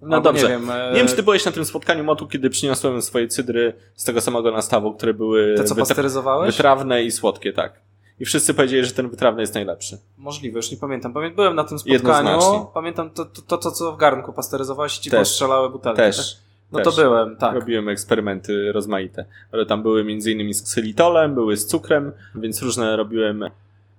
No 0.00 0.16
Albo 0.16 0.28
dobrze. 0.28 0.42
Nie 0.42 0.48
wiem, 0.48 0.70
e, 0.70 0.90
Nie 0.92 0.98
wiem, 0.98 1.08
czy 1.08 1.16
ty 1.16 1.22
byłeś 1.22 1.44
na 1.44 1.52
tym 1.52 1.64
spotkaniu 1.64 2.04
motu, 2.04 2.26
kiedy 2.26 2.50
przyniosłem 2.50 3.02
swoje 3.02 3.28
cydry 3.28 3.72
z 3.94 4.04
tego 4.04 4.20
samego 4.20 4.50
nastawu, 4.50 4.94
które 4.94 5.14
były 5.14 5.54
te 5.56 5.64
co 5.64 5.74
wytra- 5.74 5.78
pasteryzowałeś? 5.78 6.56
wytrawne 6.56 7.02
i 7.04 7.10
słodkie, 7.10 7.52
tak. 7.52 7.80
I 8.20 8.24
wszyscy 8.24 8.54
powiedzieli, 8.54 8.84
że 8.84 8.92
ten 8.92 9.08
wytrawny 9.08 9.40
jest 9.40 9.54
najlepszy. 9.54 9.98
Możliwe, 10.18 10.56
już 10.58 10.70
nie 10.70 10.76
pamiętam. 10.76 11.12
Pamię- 11.12 11.34
Byłem 11.34 11.54
na 11.54 11.64
tym 11.64 11.78
spotkaniu. 11.78 12.66
Pamiętam 12.74 13.10
to, 13.10 13.24
to, 13.24 13.42
to, 13.42 13.58
to 13.58 13.70
co 13.70 13.92
w 13.92 13.96
garnku 13.96 14.32
pasteryzowałeś 14.32 14.98
i 14.98 15.00
ci 15.00 15.10
Też. 15.10 15.18
postrzelały 15.20 15.70
butelki. 15.70 15.96
Też. 15.96 16.34
tak? 16.34 16.42
No 16.72 16.78
też. 16.80 16.94
to 16.96 17.02
byłem, 17.02 17.36
tak. 17.36 17.54
Robiłem 17.54 17.88
eksperymenty 17.88 18.72
rozmaite. 18.72 19.24
Ale 19.52 19.66
tam 19.66 19.82
były 19.82 20.04
między 20.04 20.32
innymi 20.32 20.54
z 20.54 20.62
ksylitolem, 20.62 21.34
były 21.34 21.56
z 21.56 21.66
cukrem, 21.66 22.12
więc 22.34 22.62
różne 22.62 22.96
robiłem 22.96 23.44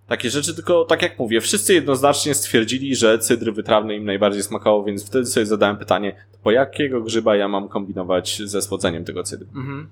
takie 0.07 0.30
rzeczy, 0.30 0.55
tylko 0.55 0.85
tak 0.85 1.01
jak 1.01 1.19
mówię, 1.19 1.41
wszyscy 1.41 1.73
jednoznacznie 1.73 2.34
stwierdzili, 2.35 2.95
że 2.95 3.19
cydr 3.19 3.53
wytrawny 3.53 3.95
im 3.95 4.05
najbardziej 4.05 4.43
smakował, 4.43 4.84
więc 4.84 5.07
wtedy 5.07 5.25
sobie 5.25 5.45
zadałem 5.45 5.77
pytanie, 5.77 6.15
po 6.43 6.51
jakiego 6.51 7.01
grzyba 7.01 7.35
ja 7.35 7.47
mam 7.47 7.69
kombinować 7.69 8.41
ze 8.45 8.61
słodzeniem 8.61 9.05
tego 9.05 9.23
cydru? 9.23 9.47
Mhm. 9.55 9.88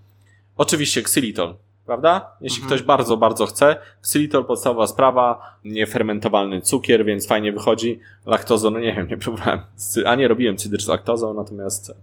Oczywiście 0.57 1.01
ksylitol, 1.01 1.55
prawda? 1.85 2.31
Jeśli 2.41 2.63
Mhm. 2.63 2.67
ktoś 2.77 2.87
bardzo, 2.87 3.17
bardzo 3.17 3.45
chce, 3.45 3.75
ksylitol 4.01 4.45
podstawowa 4.45 4.87
sprawa, 4.87 5.55
niefermentowalny 5.65 6.61
cukier, 6.61 7.05
więc 7.05 7.27
fajnie 7.27 7.51
wychodzi. 7.51 7.99
Laktozą, 8.25 8.71
no 8.71 8.79
nie 8.79 8.93
wiem, 8.93 9.07
nie 9.07 9.17
próbowałem, 9.17 9.59
a 10.05 10.15
nie 10.15 10.27
robiłem 10.27 10.57
cydr 10.57 10.81
z 10.81 10.87
laktozą, 10.87 11.33
natomiast 11.33 11.93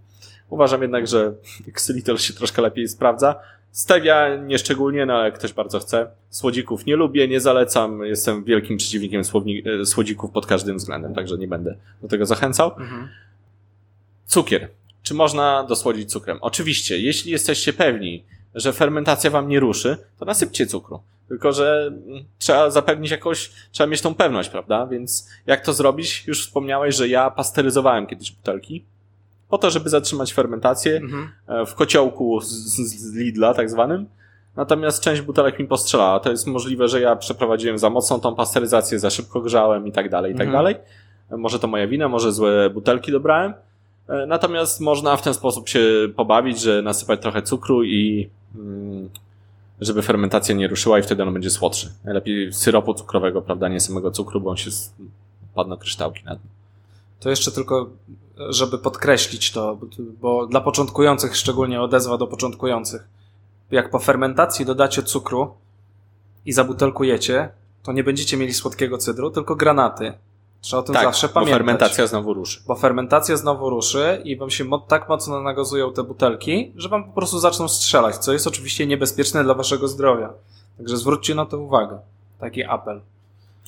uważam 0.50 0.82
jednak, 0.82 1.06
że 1.06 1.32
ksylitol 1.74 2.18
się 2.18 2.34
troszkę 2.34 2.62
lepiej 2.62 2.88
sprawdza. 2.88 3.34
Stevia 3.72 4.36
nieszczególnie, 4.36 5.06
no 5.06 5.14
ale 5.14 5.24
jak 5.24 5.38
ktoś 5.38 5.52
bardzo 5.52 5.78
chce. 5.78 6.10
Słodzików 6.30 6.86
nie 6.86 6.96
lubię, 6.96 7.28
nie 7.28 7.40
zalecam, 7.40 8.04
jestem 8.04 8.44
wielkim 8.44 8.76
przeciwnikiem 8.76 9.22
e, 9.80 9.86
słodzików 9.86 10.30
pod 10.30 10.46
każdym 10.46 10.76
względem, 10.76 11.14
także 11.14 11.38
nie 11.38 11.48
będę 11.48 11.76
do 12.02 12.08
tego 12.08 12.26
zachęcał. 12.26 12.70
Mhm. 12.78 13.08
Cukier. 14.26 14.68
Czy 15.02 15.14
można 15.14 15.64
dosłodzić 15.64 16.10
cukrem? 16.10 16.38
Oczywiście, 16.40 16.98
jeśli 16.98 17.32
jesteście 17.32 17.72
pewni, 17.72 18.24
że 18.54 18.72
fermentacja 18.72 19.30
wam 19.30 19.48
nie 19.48 19.60
ruszy, 19.60 19.96
to 20.18 20.24
nasypcie 20.24 20.66
cukru. 20.66 21.00
Tylko, 21.28 21.52
że 21.52 21.86
mm, 21.86 22.24
trzeba 22.38 22.70
zapewnić 22.70 23.10
jakoś, 23.10 23.50
trzeba 23.72 23.86
mieć 23.86 24.00
tą 24.00 24.14
pewność, 24.14 24.48
prawda? 24.48 24.86
Więc 24.86 25.28
jak 25.46 25.64
to 25.64 25.72
zrobić? 25.72 26.24
Już 26.26 26.46
wspomniałeś, 26.46 26.94
że 26.94 27.08
ja 27.08 27.30
pasteryzowałem 27.30 28.06
kiedyś 28.06 28.32
butelki. 28.32 28.84
Po 29.48 29.58
to, 29.58 29.70
żeby 29.70 29.88
zatrzymać 29.90 30.32
fermentację 30.34 30.96
Mhm. 30.96 31.28
e, 31.48 31.66
w 31.66 31.74
kociołku 31.74 32.40
z, 32.40 32.46
z, 32.76 33.14
Lidla, 33.14 33.54
tak 33.54 33.70
zwanym. 33.70 34.06
Natomiast 34.56 35.02
część 35.02 35.22
butelek 35.22 35.58
mi 35.58 35.66
postrzelała. 35.66 36.20
To 36.20 36.30
jest 36.30 36.46
możliwe, 36.46 36.88
że 36.88 37.00
ja 37.00 37.16
przeprowadziłem 37.16 37.78
za 37.78 37.90
mocną 37.90 38.20
tą 38.20 38.34
pasteryzację, 38.34 38.98
za 38.98 39.10
szybko 39.10 39.40
grzałem 39.40 39.86
i 39.86 39.92
tak 39.92 40.10
dalej, 40.10 40.32
i 40.32 40.34
tak 40.34 40.46
Mhm. 40.46 40.58
dalej. 40.64 40.76
E, 41.30 41.36
Może 41.36 41.58
to 41.58 41.66
moja 41.66 41.86
wina, 41.88 42.08
może 42.08 42.32
złe 42.32 42.70
butelki 42.70 43.12
dobrałem. 43.12 43.54
E, 44.08 44.26
Natomiast 44.26 44.80
można 44.80 45.16
w 45.16 45.22
ten 45.22 45.34
sposób 45.34 45.68
się 45.68 45.80
pobawić, 46.16 46.60
że 46.60 46.82
nasypać 46.82 47.20
trochę 47.22 47.42
cukru 47.42 47.84
i 47.84 48.30
mm, 48.54 49.08
żeby 49.80 50.02
fermentacja 50.02 50.54
nie 50.54 50.68
ruszyła 50.68 50.98
i 50.98 51.02
wtedy 51.02 51.22
on 51.22 51.32
będzie 51.32 51.50
słodszy. 51.50 51.92
Najlepiej 52.04 52.52
syropu 52.52 52.94
cukrowego, 52.94 53.42
prawda, 53.42 53.68
nie 53.68 53.80
samego 53.80 54.10
cukru, 54.10 54.40
bo 54.40 54.50
on 54.50 54.56
się 54.56 54.68
s- 54.68 54.92
padną 55.54 55.76
kryształki 55.76 56.24
na 56.24 56.34
dno. 56.34 56.44
To 57.20 57.30
jeszcze 57.30 57.50
tylko, 57.52 57.90
żeby 58.48 58.78
podkreślić 58.78 59.52
to, 59.52 59.76
bo- 59.76 59.86
bo 60.20 60.46
dla 60.46 60.60
początkujących, 60.60 61.36
szczególnie 61.36 61.82
odezwa 61.82 62.16
do 62.18 62.26
początkujących. 62.26 63.08
Jak 63.70 63.90
po 63.90 63.98
fermentacji 63.98 64.64
dodacie 64.66 65.02
cukru 65.02 65.54
i 66.46 66.52
zabutelkujecie, 66.52 67.48
to 67.82 67.92
nie 67.92 68.04
będziecie 68.04 68.36
mieli 68.36 68.54
słodkiego 68.54 68.98
cydru, 68.98 69.30
tylko 69.30 69.56
granaty. 69.56 70.12
Trzeba 70.60 70.80
o 70.80 70.82
tym 70.82 70.94
zawsze 70.94 71.20
Tak, 71.28 71.30
bo 71.30 71.34
pamiętać. 71.34 71.58
fermentacja 71.58 72.06
znowu 72.06 72.34
ruszy. 72.34 72.60
Bo 72.66 72.74
fermentacja 72.74 73.36
znowu 73.36 73.70
ruszy 73.70 74.20
i 74.24 74.36
wam 74.36 74.50
się 74.50 74.64
tak 74.88 75.08
mocno 75.08 75.40
nagazują 75.40 75.92
te 75.92 76.02
butelki, 76.02 76.72
że 76.76 76.88
wam 76.88 77.04
po 77.04 77.12
prostu 77.12 77.38
zaczną 77.38 77.68
strzelać, 77.68 78.16
co 78.16 78.32
jest 78.32 78.46
oczywiście 78.46 78.86
niebezpieczne 78.86 79.44
dla 79.44 79.54
waszego 79.54 79.88
zdrowia. 79.88 80.30
Także 80.78 80.96
zwróćcie 80.96 81.34
na 81.34 81.46
to 81.46 81.58
uwagę. 81.58 81.98
Taki 82.40 82.64
apel. 82.64 83.00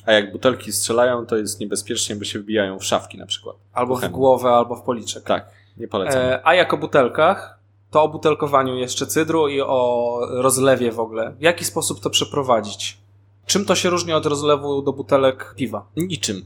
A 0.05 0.11
jak 0.11 0.31
butelki 0.31 0.71
strzelają, 0.71 1.25
to 1.25 1.37
jest 1.37 1.59
niebezpiecznie, 1.59 2.15
bo 2.15 2.23
się 2.23 2.39
wbijają 2.39 2.79
w 2.79 2.85
szafki 2.85 3.17
na 3.17 3.25
przykład. 3.25 3.55
Albo 3.73 3.95
w 3.95 4.09
głowę, 4.09 4.49
albo 4.49 4.75
w 4.75 4.81
policzek. 4.81 5.23
Tak, 5.23 5.49
nie 5.77 5.87
polecam. 5.87 6.21
E, 6.21 6.47
a 6.47 6.55
jak 6.55 6.73
o 6.73 6.77
butelkach, 6.77 7.59
to 7.91 8.03
o 8.03 8.09
butelkowaniu 8.09 8.75
jeszcze 8.75 9.07
cydru 9.07 9.47
i 9.47 9.61
o 9.61 10.17
rozlewie 10.29 10.91
w 10.91 10.99
ogóle. 10.99 11.33
W 11.39 11.41
jaki 11.41 11.65
sposób 11.65 11.99
to 11.99 12.09
przeprowadzić? 12.09 12.97
Czym 13.45 13.65
to 13.65 13.75
się 13.75 13.89
różni 13.89 14.13
od 14.13 14.25
rozlewu 14.25 14.81
do 14.81 14.93
butelek 14.93 15.53
piwa? 15.57 15.85
Niczym. 15.97 16.45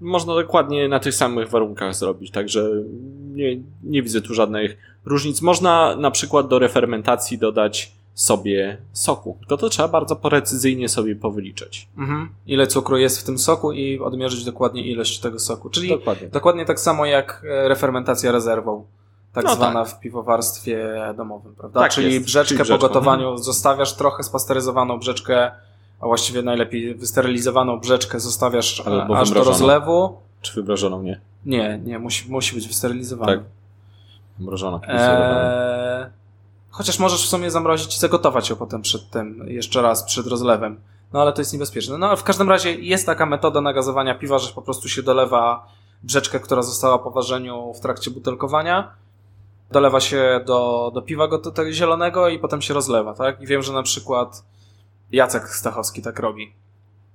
Można 0.00 0.34
dokładnie 0.34 0.88
na 0.88 1.00
tych 1.00 1.14
samych 1.14 1.48
warunkach 1.48 1.94
zrobić, 1.94 2.30
także 2.30 2.70
nie, 3.34 3.56
nie 3.82 4.02
widzę 4.02 4.20
tu 4.20 4.34
żadnych 4.34 4.76
różnic. 5.04 5.42
Można 5.42 5.96
na 5.96 6.10
przykład 6.10 6.48
do 6.48 6.58
refermentacji 6.58 7.38
dodać 7.38 7.92
sobie 8.18 8.78
soku, 8.92 9.36
tylko 9.38 9.56
to 9.56 9.68
trzeba 9.68 9.88
bardzo 9.88 10.16
precyzyjnie 10.16 10.88
sobie 10.88 11.16
powyliczać. 11.16 11.88
Mhm. 11.98 12.28
Ile 12.46 12.66
cukru 12.66 12.96
jest 12.96 13.20
w 13.20 13.24
tym 13.24 13.38
soku 13.38 13.72
i 13.72 13.98
odmierzyć 13.98 14.44
dokładnie 14.44 14.82
ilość 14.82 15.20
tego 15.20 15.38
soku. 15.38 15.70
Czyli 15.70 15.88
Dokładnie. 15.88 16.28
dokładnie 16.28 16.64
tak 16.64 16.80
samo 16.80 17.06
jak 17.06 17.42
e, 17.50 17.68
refermentacja 17.68 18.32
rezerwą. 18.32 18.84
Tak 19.32 19.44
No 19.44 19.54
zwana 19.54 19.84
tak. 19.84 19.92
w 19.94 20.00
piwowarstwie 20.00 20.94
domowym, 21.16 21.54
prawda? 21.54 21.80
Tak 21.80 21.92
Czyli 21.92 22.14
jest, 22.14 22.26
brzeczkę 22.26 22.56
czyli 22.64 22.68
po 22.68 22.78
gotowaniu 22.78 23.36
zostawiasz 23.36 23.94
trochę 23.96 24.22
spasteryzowaną 24.22 24.98
brzeczkę, 24.98 25.50
a 26.00 26.06
właściwie 26.06 26.42
najlepiej 26.42 26.94
wysterylizowaną 26.94 27.80
brzeczkę 27.80 28.20
zostawiasz 28.20 28.80
e, 28.80 28.84
Albo 28.86 29.18
aż 29.18 29.30
do 29.30 29.44
rozlewu. 29.44 30.16
Czy 30.40 30.54
wymrożoną? 30.54 31.02
Nie. 31.02 31.20
Nie, 31.46 31.80
nie, 31.84 31.98
musi, 31.98 32.30
musi 32.30 32.54
być 32.54 32.68
wysterylizowana. 32.68 33.32
Tak. 33.32 33.40
Mrożona. 34.38 34.80
Eee, 34.88 36.06
chociaż 36.78 36.98
możesz 36.98 37.26
w 37.26 37.28
sumie 37.28 37.50
zamrozić 37.50 37.96
i 37.96 37.98
zagotować 37.98 38.50
ją 38.50 38.56
potem 38.56 38.82
przed 38.82 39.10
tym, 39.10 39.44
jeszcze 39.48 39.82
raz 39.82 40.02
przed 40.04 40.26
rozlewem. 40.26 40.80
No 41.12 41.22
ale 41.22 41.32
to 41.32 41.40
jest 41.40 41.52
niebezpieczne. 41.52 41.98
No 41.98 42.06
ale 42.06 42.16
w 42.16 42.22
każdym 42.22 42.48
razie 42.48 42.74
jest 42.74 43.06
taka 43.06 43.26
metoda 43.26 43.60
nagazowania 43.60 44.14
piwa, 44.14 44.38
że 44.38 44.52
po 44.52 44.62
prostu 44.62 44.88
się 44.88 45.02
dolewa 45.02 45.66
brzeczkę, 46.02 46.40
która 46.40 46.62
została 46.62 46.98
po 46.98 47.10
ważeniu 47.10 47.72
w 47.74 47.80
trakcie 47.80 48.10
butelkowania. 48.10 48.92
Dolewa 49.72 50.00
się 50.00 50.40
do, 50.46 50.90
do 50.94 51.02
piwa 51.02 51.28
go- 51.28 51.38
tego 51.38 51.72
zielonego 51.72 52.28
i 52.28 52.38
potem 52.38 52.62
się 52.62 52.74
rozlewa, 52.74 53.14
tak? 53.14 53.40
I 53.42 53.46
wiem, 53.46 53.62
że 53.62 53.72
na 53.72 53.82
przykład 53.82 54.44
Jacek 55.12 55.48
Stachowski 55.48 56.02
tak 56.02 56.18
robi. 56.18 56.52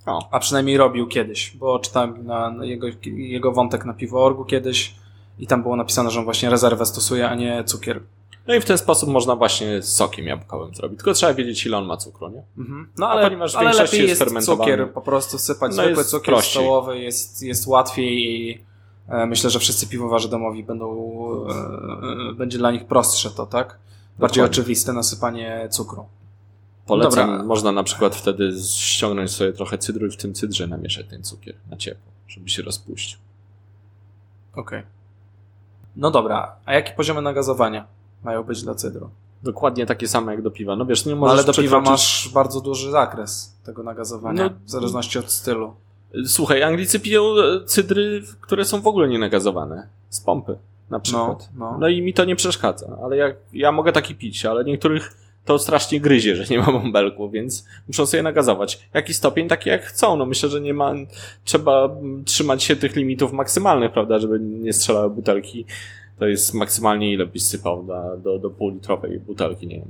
O. 0.06 0.28
A 0.32 0.40
przynajmniej 0.40 0.78
robił 0.78 1.08
kiedyś, 1.08 1.58
bo 1.58 1.80
czytałem 1.80 2.26
na, 2.26 2.54
jego, 2.62 2.88
jego 3.06 3.52
wątek 3.52 3.86
na 3.86 3.94
piwoorgu 3.94 4.46
kiedyś 4.46 4.96
i 5.40 5.48
tam 5.48 5.62
było 5.64 5.76
napisane, 5.76 6.12
że 6.12 6.20
on 6.20 6.26
właśnie 6.26 6.50
rezerwę 6.50 6.86
stosuje, 6.86 7.30
a 7.30 7.36
nie 7.36 7.64
cukier. 7.64 8.02
No 8.48 8.54
i 8.54 8.62
w 8.62 8.66
ten 8.66 8.78
sposób 8.78 9.10
można 9.10 9.36
właśnie 9.36 9.82
z 9.82 9.94
sokiem 9.96 10.28
jabłkowym 10.28 10.76
zrobić. 10.76 10.98
Tylko 11.00 11.14
trzeba 11.14 11.34
wiedzieć, 11.34 11.66
ile 11.66 11.78
on 11.78 11.86
ma 11.86 11.98
cukru, 11.98 12.30
nie? 12.30 12.44
Mhm. 12.58 12.92
No 12.98 13.08
A 13.08 13.10
ale, 13.10 13.24
ponieważ 13.24 13.54
w 13.54 13.56
ale 13.58 13.70
większości 13.70 13.98
lepiej 13.98 14.10
jest 14.10 14.46
cukier, 14.46 14.94
po 14.94 15.02
prostu 15.02 15.38
sypać 15.38 15.76
No 15.76 15.84
zwykły 15.84 16.04
cukier 16.06 16.34
prościej. 16.34 16.64
stołowy, 16.64 17.00
jest, 17.00 17.42
jest 17.42 17.68
łatwiej 17.68 18.18
i 18.18 18.62
e, 19.08 19.26
myślę, 19.26 19.50
że 19.50 19.60
wszyscy 19.60 19.88
piwowarzy 19.88 20.30
domowi 20.30 20.64
będą, 20.64 21.16
e, 21.48 22.30
e, 22.30 22.34
będzie 22.34 22.58
dla 22.58 22.72
nich 22.72 22.86
prostsze 22.86 23.32
to, 23.32 23.46
tak? 23.46 23.68
Bardziej 23.68 24.42
Dokładnie. 24.42 24.44
oczywiste 24.62 24.94
nasypanie 24.94 25.68
cukru. 25.72 26.06
Polecam, 26.86 27.30
Dobra. 27.30 27.44
można 27.44 27.72
na 27.72 27.84
przykład 27.84 28.16
wtedy 28.16 28.52
ściągnąć 28.70 29.32
sobie 29.32 29.54
trochę 29.54 29.78
cydru 29.78 30.08
i 30.08 30.10
w 30.12 30.18
tym 30.18 30.34
cydrze 30.34 30.68
namieszać 30.68 31.06
ten 31.10 31.24
cukier 31.24 31.56
na 31.70 31.78
ciepło, 31.78 32.12
żeby 32.28 32.50
się 32.50 32.64
rozpuścił. 32.64 33.20
Okej. 34.56 34.84
No 35.96 36.12
dobra, 36.12 36.56
a 36.66 36.74
jakie 36.74 36.94
poziomy 36.94 37.22
nagazowania 37.22 37.88
mają 38.24 38.44
być 38.44 38.64
dla 38.64 38.76
cydru? 38.76 39.10
Dokładnie 39.44 39.86
takie 39.86 40.08
same 40.08 40.32
jak 40.32 40.42
do 40.42 40.52
piwa. 40.52 40.76
No 40.76 40.86
wiesz, 40.86 41.06
nie 41.06 41.16
No, 41.16 41.22
możesz 41.22 41.34
ale 41.34 41.44
do 41.44 41.54
piwa 41.54 41.82
masz 41.82 42.30
bardzo 42.34 42.62
duży 42.62 42.92
zakres 42.92 43.58
tego 43.66 43.84
nagazowania, 43.84 44.44
No, 44.44 44.50
w 44.66 44.70
zależności 44.72 45.20
od 45.20 45.32
stylu. 45.32 45.74
Słuchaj, 46.26 46.64
Anglicy 46.64 47.00
piją 47.00 47.24
e, 47.24 47.66
cydry, 47.66 48.24
które 48.42 48.66
są 48.66 48.82
w 48.82 48.88
ogóle 48.88 49.08
nie 49.08 49.20
nagazowane. 49.20 49.88
Z 50.10 50.22
pompy 50.22 50.58
na 50.90 51.00
przykład. 51.00 51.50
no. 51.58 51.78
No 51.80 51.88
i 51.88 52.02
mi 52.02 52.14
to 52.14 52.26
nie 52.26 52.36
przeszkadza, 52.36 52.98
ale 53.04 53.18
jak 53.18 53.36
ja 53.54 53.72
mogę 53.72 53.92
taki 53.92 54.16
pić, 54.16 54.46
ale 54.46 54.66
niektórych 54.66 55.18
to 55.46 55.60
strasznie 55.60 56.02
gryzie, 56.02 56.36
że 56.36 56.46
nie 56.50 56.60
ma 56.60 56.66
bąbelku, 56.72 57.30
więc 57.30 57.66
muszą 57.88 58.06
sobie 58.06 58.24
nagazować. 58.24 58.90
Jaki 58.94 59.14
stopień, 59.14 59.48
taki 59.48 59.70
jak 59.70 59.84
chcą. 59.84 60.16
No 60.16 60.26
myślę, 60.26 60.50
że 60.50 60.62
nie 60.62 60.74
ma, 60.74 60.94
trzeba 61.44 61.86
mm, 61.86 62.26
trzymać 62.26 62.64
się 62.64 62.76
tych 62.76 62.96
limitów 62.96 63.34
maksymalnych, 63.34 63.92
prawda, 63.92 64.20
żeby 64.20 64.40
nie 64.40 64.74
strzelały 64.74 65.10
butelki. 65.10 65.66
To 66.20 66.28
jest 66.28 66.54
maksymalnie 66.54 67.14
ile 67.14 67.26
byś 67.26 67.44
sypał 67.44 67.84
do, 67.84 68.18
do, 68.18 68.40
do 68.40 68.50
półlitrowej 68.50 69.20
butelki, 69.20 69.68
nie 69.68 69.76
wiem. 69.76 69.90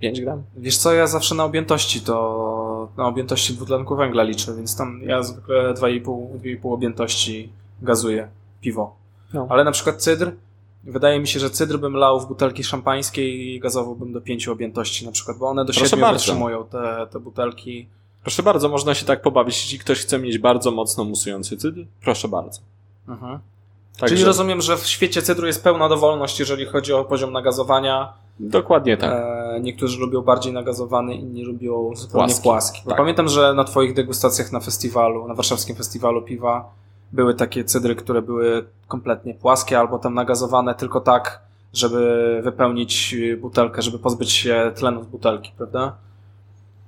5 0.00 0.20
gram? 0.20 0.42
Wiesz 0.56 0.76
co, 0.76 0.92
ja 0.92 1.06
zawsze 1.06 1.34
na 1.34 1.44
objętości 1.44 2.00
to 2.00 2.88
na 2.96 3.06
objętości 3.06 3.54
dwutlenku 3.54 3.96
węgla 3.96 4.22
liczę, 4.22 4.54
więc 4.56 4.76
tam 4.76 5.00
ja 5.02 5.22
zwykle 5.22 5.74
2,5 5.74 6.26
2,5 6.38 6.74
objętości 6.74 7.52
gazuję 7.82 8.28
piwo. 8.60 8.96
No. 9.34 9.46
Ale 9.50 9.64
na 9.64 9.72
przykład 9.72 10.02
cydr, 10.02 10.32
wydaje 10.84 11.20
mi 11.20 11.26
się, 11.26 11.40
że 11.40 11.50
cydr 11.50 11.78
bym 11.78 11.94
lał 11.96 12.20
w 12.20 12.28
butelki 12.28 12.64
szampańskie 12.64 13.28
i 13.28 13.60
gazowałbym 13.60 14.12
do 14.12 14.20
5 14.20 14.48
objętości 14.48 15.06
na 15.06 15.12
przykład, 15.12 15.38
bo 15.38 15.48
one 15.48 15.64
do 15.64 15.72
Proszę 15.72 15.88
7 15.88 16.00
bardzo. 16.00 16.18
wytrzymują 16.18 16.64
te, 16.64 17.06
te 17.10 17.20
butelki. 17.20 17.86
Proszę 18.22 18.42
bardzo, 18.42 18.68
można 18.68 18.94
się 18.94 19.06
tak 19.06 19.22
pobawić. 19.22 19.62
Jeśli 19.62 19.78
ktoś 19.78 19.98
chce 20.00 20.18
mieć 20.18 20.38
bardzo 20.38 20.70
mocno 20.70 21.04
musujący 21.04 21.56
cydr, 21.56 21.80
proszę 22.00 22.28
bardzo. 22.28 22.60
Mhm. 23.08 23.38
Także, 23.98 24.14
Czyli 24.14 24.26
rozumiem, 24.26 24.60
że 24.60 24.76
w 24.76 24.86
świecie 24.86 25.22
cydru 25.22 25.46
jest 25.46 25.64
pełna 25.64 25.88
dowolność, 25.88 26.40
jeżeli 26.40 26.66
chodzi 26.66 26.92
o 26.92 27.04
poziom 27.04 27.32
nagazowania. 27.32 28.12
Dokładnie 28.40 28.96
tak. 28.96 29.12
E, 29.12 29.60
niektórzy 29.60 30.00
lubią 30.00 30.22
bardziej 30.22 30.52
nagazowany, 30.52 31.14
inni 31.14 31.44
lubią 31.44 31.90
zupełnie 31.94 32.26
Płaski. 32.26 32.42
płaski. 32.42 32.82
Tak. 32.86 32.96
Pamiętam, 32.96 33.28
że 33.28 33.54
na 33.54 33.64
Twoich 33.64 33.94
degustacjach 33.94 34.52
na 34.52 34.60
festiwalu, 34.60 35.28
na 35.28 35.34
warszawskim 35.34 35.76
festiwalu 35.76 36.22
piwa, 36.22 36.70
były 37.12 37.34
takie 37.34 37.64
cydry, 37.64 37.94
które 37.96 38.22
były 38.22 38.64
kompletnie 38.88 39.34
płaskie 39.34 39.78
albo 39.78 39.98
tam 39.98 40.14
nagazowane 40.14 40.74
tylko 40.74 41.00
tak, 41.00 41.40
żeby 41.72 42.40
wypełnić 42.44 43.16
butelkę, 43.40 43.82
żeby 43.82 43.98
pozbyć 43.98 44.32
się 44.32 44.72
tlenu 44.74 45.02
z 45.02 45.06
butelki, 45.06 45.52
prawda? 45.56 45.96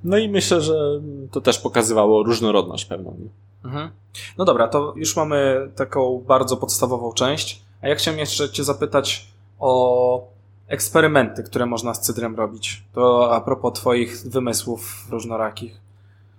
No 0.06 0.18
i 0.18 0.28
myślę, 0.28 0.60
że 0.60 1.00
to 1.30 1.40
też 1.40 1.58
pokazywało 1.58 2.22
różnorodność 2.22 2.84
pewną. 2.84 3.16
Mhm. 3.64 3.90
No 4.38 4.44
dobra, 4.44 4.68
to 4.68 4.92
już 4.96 5.16
mamy 5.16 5.68
taką 5.76 6.24
bardzo 6.26 6.56
podstawową 6.56 7.12
część. 7.12 7.62
A 7.82 7.88
ja 7.88 7.94
chciałem 7.94 8.20
jeszcze 8.20 8.50
Cię 8.50 8.64
zapytać 8.64 9.26
o 9.58 10.28
eksperymenty, 10.68 11.42
które 11.42 11.66
można 11.66 11.94
z 11.94 12.00
cydrem 12.00 12.36
robić. 12.36 12.84
To 12.94 13.34
a 13.34 13.40
propos 13.40 13.80
Twoich 13.80 14.16
wymysłów 14.24 15.06
różnorakich. 15.10 15.80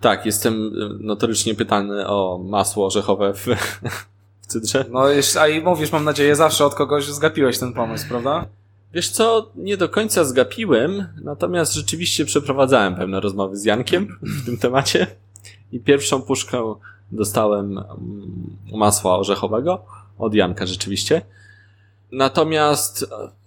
Tak, 0.00 0.26
jestem 0.26 0.54
y, 0.54 1.04
notorycznie 1.04 1.54
pytany 1.54 2.06
o 2.06 2.40
masło 2.44 2.86
orzechowe 2.86 3.34
w, 3.34 3.46
w 4.42 4.46
cydrze. 4.46 4.84
No 4.90 5.02
a 5.40 5.48
i 5.48 5.62
mówisz, 5.62 5.92
mam 5.92 6.04
nadzieję, 6.04 6.36
zawsze 6.36 6.66
od 6.66 6.74
kogoś 6.74 7.04
zgapiłeś 7.04 7.58
ten 7.58 7.72
pomysł, 7.72 8.08
prawda? 8.08 8.46
Wiesz 8.94 9.10
co, 9.10 9.50
nie 9.56 9.76
do 9.76 9.88
końca 9.88 10.24
zgapiłem, 10.24 11.06
natomiast 11.22 11.74
rzeczywiście 11.74 12.24
przeprowadzałem 12.24 12.94
pewne 12.94 13.20
rozmowy 13.20 13.56
z 13.56 13.64
Jankiem 13.64 14.18
w 14.22 14.46
tym 14.46 14.58
temacie 14.58 15.06
i 15.72 15.80
pierwszą 15.80 16.22
puszkę 16.22 16.74
dostałem 17.12 17.78
mm, 17.78 18.56
masła 18.72 19.18
orzechowego 19.18 19.84
od 20.18 20.34
Janka 20.34 20.66
rzeczywiście. 20.66 21.22
Natomiast 22.12 23.02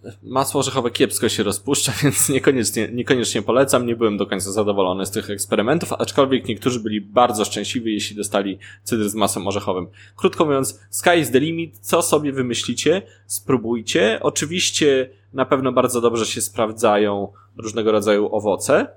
e, 0.05 0.11
masło 0.23 0.59
orzechowe 0.59 0.91
kiepsko 0.91 1.29
się 1.29 1.43
rozpuszcza, 1.43 1.91
więc 2.03 2.29
niekoniecznie, 2.29 2.87
niekoniecznie 2.87 3.41
polecam. 3.41 3.85
Nie 3.85 3.95
byłem 3.95 4.17
do 4.17 4.25
końca 4.25 4.51
zadowolony 4.51 5.05
z 5.05 5.11
tych 5.11 5.29
eksperymentów, 5.29 5.93
aczkolwiek 5.93 6.47
niektórzy 6.47 6.79
byli 6.79 7.01
bardzo 7.01 7.45
szczęśliwi, 7.45 7.93
jeśli 7.93 8.15
dostali 8.15 8.59
cydr 8.83 9.09
z 9.09 9.15
masłem 9.15 9.47
orzechowym. 9.47 9.87
Krótko 10.15 10.45
mówiąc, 10.45 10.79
sky 10.89 11.19
is 11.19 11.31
the 11.31 11.39
limit. 11.39 11.79
Co 11.81 12.01
sobie 12.01 12.31
wymyślicie, 12.31 13.01
spróbujcie. 13.25 14.19
Oczywiście 14.21 15.09
na 15.33 15.45
pewno 15.45 15.71
bardzo 15.71 16.01
dobrze 16.01 16.25
się 16.25 16.41
sprawdzają 16.41 17.27
różnego 17.57 17.91
rodzaju 17.91 18.35
owoce. 18.35 18.87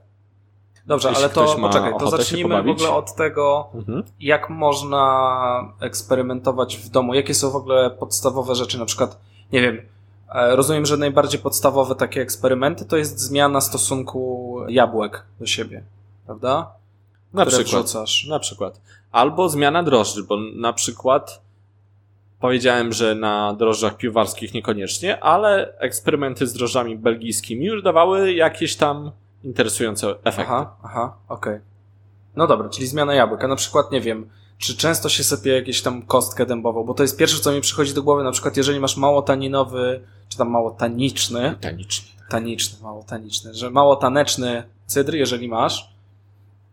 Dobrze, 0.87 1.09
Jeśli 1.09 1.25
ale 1.25 1.33
to 1.35 1.57
poczekaj, 1.61 1.93
to 1.99 2.11
zacznijmy 2.11 2.63
w 2.63 2.69
ogóle 2.69 2.91
od 2.91 3.15
tego, 3.15 3.71
Mhm. 3.75 4.03
jak 4.21 4.51
można 4.51 5.75
eksperymentować 5.81 6.77
w 6.77 6.89
domu. 6.89 7.15
Jakie 7.15 7.35
są 7.35 7.51
w 7.51 7.57
ogóle 7.57 7.91
podstawowe 7.91 8.55
rzeczy, 8.55 8.79
na 8.79 8.85
przykład, 8.85 9.21
nie 9.53 9.63
wiem, 9.63 9.81
e, 10.35 10.57
rozumiem, 10.57 10.87
że 10.87 10.97
najbardziej 10.97 11.41
podstawowe 11.41 11.95
takie 11.95 12.21
eksperymenty 12.21 12.85
to 12.85 12.97
jest 12.97 13.21
zmiana 13.21 13.61
stosunku 13.61 14.57
jabłek 14.69 15.23
do 15.41 15.47
siebie, 15.47 15.83
prawda? 16.27 16.73
Na 17.33 17.45
Które 17.47 17.65
przykład. 17.65 17.85
wrzucasz. 17.85 18.27
Na 18.27 18.39
przykład. 18.39 18.81
Albo 19.13 19.49
zmiana 19.49 19.83
drożdży, 19.83 20.23
bo 20.23 20.37
na 20.57 20.73
przykład 20.73 21.43
powiedziałem, 22.41 22.93
że 22.93 23.15
na 23.15 23.55
drożdżach 23.55 23.97
piwowarskich 23.97 24.55
niekoniecznie, 24.55 25.23
ale 25.23 25.79
eksperymenty 25.79 26.47
z 26.47 26.53
drożdżami 26.53 26.97
belgijskimi 26.97 27.67
już 27.67 27.83
dawały 27.83 28.33
jakieś 28.33 28.77
tam 28.77 29.11
interesujące 29.45 30.11
efekty. 30.25 30.53
Aha, 30.53 30.77
aha, 30.83 31.15
okej. 31.29 31.59
No 32.37 32.47
dobra, 32.47 32.69
czyli 32.69 32.87
zmiana 32.87 33.15
jabłek. 33.15 33.45
A 33.45 33.49
na 33.49 33.57
przykład, 33.57 33.93
nie 33.93 34.01
wiem, 34.01 34.29
czy 34.59 34.77
często 34.77 35.09
się 35.09 35.25
sypie 35.25 35.51
jakieś 35.55 35.83
tam 35.83 36.03
kostkę 36.03 36.47
dębową, 36.47 36.85
bo 36.85 36.95
to 36.95 37.03
jest 37.03 37.17
pierwsze, 37.17 37.39
co 37.41 37.53
mi 37.53 37.61
przychodzi 37.61 37.95
do 37.95 38.03
głowy, 38.03 38.25
na 38.25 38.33
przykład 38.33 38.57
jeżeli 38.57 38.81
masz 38.81 38.97
mało 38.97 39.23
taninowy, 39.23 40.01
czy 40.29 40.39
tam 40.39 40.51
mało 40.51 40.71
taniczny, 40.71 41.55
Tanicznie. 41.61 42.09
taniczny, 42.29 42.79
mało 42.83 43.03
taniczny, 43.03 43.55
że 43.55 43.71
mało 43.71 43.97
taneczny 43.97 44.63
cydr, 44.87 45.15
jeżeli 45.15 45.49
masz, 45.49 45.95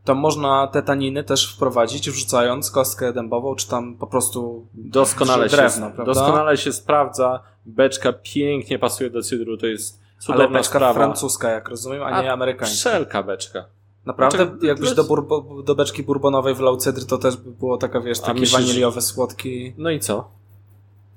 to 0.05 0.15
można 0.15 0.67
te 0.67 0.81
taniny 0.81 1.23
też 1.23 1.53
wprowadzić, 1.55 2.09
wrzucając 2.09 2.71
kostkę 2.71 3.13
dębową, 3.13 3.55
czy 3.55 3.67
tam 3.67 3.95
po 3.95 4.07
prostu 4.07 4.65
Doskonale, 4.73 5.49
drewno, 5.49 5.87
się, 5.87 5.93
prawda? 5.95 6.13
doskonale 6.13 6.57
się 6.57 6.73
sprawdza. 6.73 7.39
Beczka 7.65 8.13
pięknie 8.13 8.79
pasuje 8.79 9.09
do 9.09 9.21
cydru, 9.21 9.57
to 9.57 9.65
jest 9.67 9.99
ale 9.99 10.19
cudowna 10.37 10.59
beczka 10.59 10.69
sprawa. 10.79 10.93
francuska, 10.93 11.49
jak 11.49 11.69
rozumiem, 11.69 12.03
a, 12.03 12.21
nie 12.21 12.31
amerykańska. 12.31 12.75
Wszelka 12.89 13.23
beczka. 13.23 13.65
Naprawdę, 14.05 14.45
Znaczy, 14.45 14.65
jakbyś 14.65 14.93
do, 14.93 15.03
burbo, 15.03 15.63
do 15.63 15.75
beczki 15.75 16.03
bourbonowej 16.03 16.55
wlał 16.55 16.77
cydr, 16.77 17.05
to 17.05 17.17
też 17.17 17.37
by 17.37 17.51
było 17.51 17.77
taka, 17.77 18.01
wiesz, 18.01 18.19
A 18.19 18.25
taki 18.25 18.39
myślisz, 18.39 18.61
waniliowy, 18.61 19.01
słodki... 19.01 19.73
No 19.77 19.89
i 19.89 19.99
co? 19.99 20.31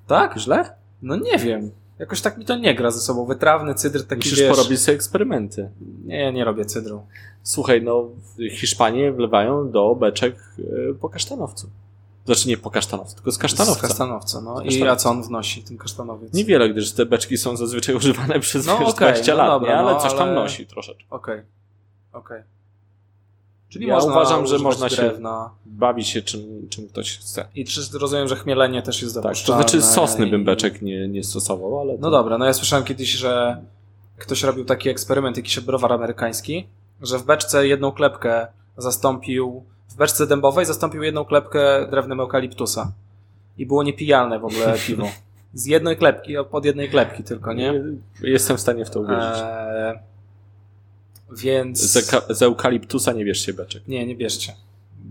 Tak? 0.07 0.39
Źle? 0.39 0.75
No 1.03 1.17
nie 1.17 1.39
wiem. 1.39 1.71
Jakoś 1.99 2.21
tak 2.21 2.39
mi 2.39 2.45
to 2.45 2.57
nie 2.57 2.75
gra 2.75 2.91
ze 2.91 3.01
sobą. 3.01 3.27
Wytrawny 3.27 3.75
cydr 3.75 4.05
taki, 4.07 4.19
Musisz 4.19 4.39
wiesz... 4.41 4.57
porobić 4.57 4.81
sobie 4.81 4.95
eksperymenty. 4.95 5.71
Nie, 6.05 6.33
nie 6.33 6.45
robię 6.45 6.65
cydru. 6.65 7.07
Słuchaj, 7.43 7.83
no 7.83 8.09
Hiszpanie 8.51 9.13
wlewają 9.13 9.71
do 9.71 9.95
beczek 9.95 10.37
e, 10.59 10.95
po 10.95 11.09
kasztanowcu. 11.09 11.71
Znaczy 12.25 12.49
nie 12.49 12.57
po 12.57 12.71
kasztanowcu, 12.71 13.15
tylko 13.15 13.31
z 13.31 13.35
Z 13.35 13.39
kasztanowca. 13.39 13.89
kasztanowca, 13.89 14.41
no. 14.41 14.61
I 14.61 14.65
kasztanowca. 14.65 14.93
a 14.93 14.97
co 14.97 15.11
on 15.11 15.23
wnosi, 15.23 15.63
ten 15.63 15.79
kasztanowiec? 15.79 16.33
Niewiele, 16.35 16.69
gdyż 16.69 16.93
te 16.93 17.07
beczki 17.07 17.37
są 17.39 17.57
zazwyczaj 17.57 17.95
używane 17.95 18.41
przez 18.41 18.67
No 18.67 18.79
wiesz, 18.79 18.89
okej, 18.89 19.09
20 19.13 19.33
no 19.33 19.39
lat, 19.39 19.49
dobra, 19.51 19.69
nie? 19.69 19.79
ale 19.79 19.93
no, 19.93 20.01
coś 20.01 20.13
tam 20.13 20.23
ale- 20.23 20.35
nosi 20.35 20.67
troszeczkę. 20.67 21.05
Okej. 21.11 21.43
Okej. 22.13 22.43
Czyli 23.75 23.87
Ja 23.87 23.95
można 23.95 24.13
uważam, 24.13 24.47
że 24.47 24.59
można 24.59 24.89
się- 24.89 24.97
drewna. 24.97 25.51
Bawi 25.67 26.05
się 26.05 26.23
czym, 26.23 26.69
czym 26.71 26.89
ktoś 26.89 27.19
chce. 27.19 27.49
I 27.55 27.65
czy 27.65 27.81
rozumiem, 27.99 28.29
że 28.29 28.37
chmielenie 28.37 28.83
też 28.83 29.03
jest 29.03 29.15
Tak, 29.15 29.23
to 29.23 29.29
dopuszczalne. 29.29 29.63
znaczy 29.63 29.83
sosny 29.83 30.27
bym 30.27 30.41
i- 30.41 30.45
beczek 30.45 30.83
nie, 30.83 31.09
nie 31.09 31.25
stosował, 31.25 31.81
ale... 31.81 31.95
No 32.01 32.11
dobra, 32.11 32.39
no 32.39 32.45
ja 32.45 32.53
słyszałem 32.53 32.85
kiedyś, 32.85 33.11
że 33.11 33.57
ktoś 34.19 34.43
robił 34.43 34.65
taki 34.65 34.89
eksperyment, 34.89 35.37
jakiś 35.37 35.61
browar 35.61 35.93
amerykański, 35.93 36.67
że 37.03 37.19
w 37.19 37.25
beczce 37.25 37.67
jedną 37.67 37.93
klepkę 37.93 38.47
zastąpił, 38.79 39.63
w 39.89 39.97
beczce 39.97 40.27
dębowej 40.27 40.67
zastąpił 40.67 41.03
jedną 41.03 41.25
klepkę 41.25 41.87
drewnem 41.91 42.21
eukaliptusa. 42.21 42.93
I 43.59 43.67
było 43.67 43.83
niepijalne 43.83 44.39
w 44.39 44.45
ogóle 44.45 44.75
piwo. 44.87 45.09
Z 45.55 45.67
jednej 45.67 45.97
klepki, 45.97 46.35
pod 46.51 46.65
jednej 46.65 46.89
klepki 46.91 47.23
tylko, 47.25 47.53
nie? 47.53 47.83
Jestem 48.23 48.57
w 48.57 48.61
stanie 48.61 48.85
w 48.85 48.91
to 48.91 49.01
uwierzyć. 49.01 49.43
Eee, 49.43 49.99
więc... 51.33 51.81
Z, 51.81 52.11
z 52.39 52.43
eukaliptusa 52.43 53.13
nie 53.13 53.25
bierz 53.25 53.47
się 53.47 53.53
beczek. 53.53 53.89
Nie, 53.89 54.07
nie 54.07 54.17
bierzcie. 54.17 54.55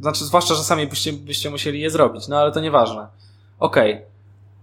Znaczy, 0.02 0.26
zwłaszcza, 0.26 0.56
że 0.56 0.64
sami 0.64 0.88
byście, 0.88 1.14
byście 1.14 1.49
musieli 1.49 1.80
je 1.80 1.90
zrobić, 1.90 2.27
no 2.27 2.38
ale 2.38 2.52
to 2.52 2.60
nieważne. 2.60 3.07
Okej. 3.60 4.02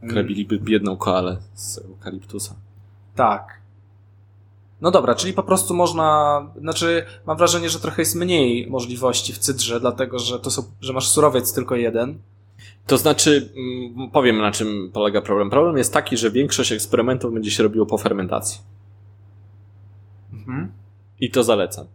Mm, 0.02 0.14
Krabiliby 0.14 0.59
biedną 0.59 0.97
koalę 0.97 1.36
z 1.55 1.78
eukaliptusa. 1.78 2.55
Tak. 3.14 3.60
No 4.81 4.90
dobra, 4.90 5.14
czyli 5.14 5.32
po 5.32 5.43
prostu 5.43 5.74
można, 5.74 6.40
znaczy 6.60 7.05
mam 7.27 7.36
wrażenie, 7.36 7.70
że 7.70 7.81
trochę 7.81 8.02
jest 8.02 8.14
mniej 8.14 8.70
możliwości 8.70 9.32
w 9.32 9.39
cydrze, 9.39 9.81
dlatego 9.81 10.18
że 10.18 10.40
to 10.40 10.51
są, 10.51 10.62
że 10.81 10.93
masz 10.93 11.09
surowiec 11.09 11.55
tylko 11.55 11.77
jeden. 11.77 12.18
To 12.86 12.98
znaczy, 12.98 13.52
mm, 13.56 14.10
powiem 14.10 14.39
na 14.39 14.52
czym 14.52 14.90
polega 14.93 15.22
problem. 15.22 15.51
Problem 15.51 15.77
jest 15.77 15.93
taki, 15.93 16.16
że 16.16 16.31
większość 16.31 16.72
eksperymentów 16.72 17.35
będzie 17.35 17.51
się 17.51 17.62
robiło 17.62 17.86
po 17.86 17.98
fermentacji. 17.98 18.60
Mhm. 20.32 20.72
I 21.20 21.30
to 21.30 21.44
zalecam. 21.44 21.86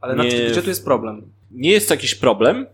Ale 0.00 0.16
na 0.16 0.24
Nie- 0.24 0.30
czym, 0.30 0.52
gdzie 0.52 0.62
tu 0.62 0.68
jest 0.68 0.84
problem? 0.84 1.22
Nie 1.50 1.70
jest 1.70 1.88
to 1.88 1.94
jakiś 1.94 2.14
problem, 2.14 2.66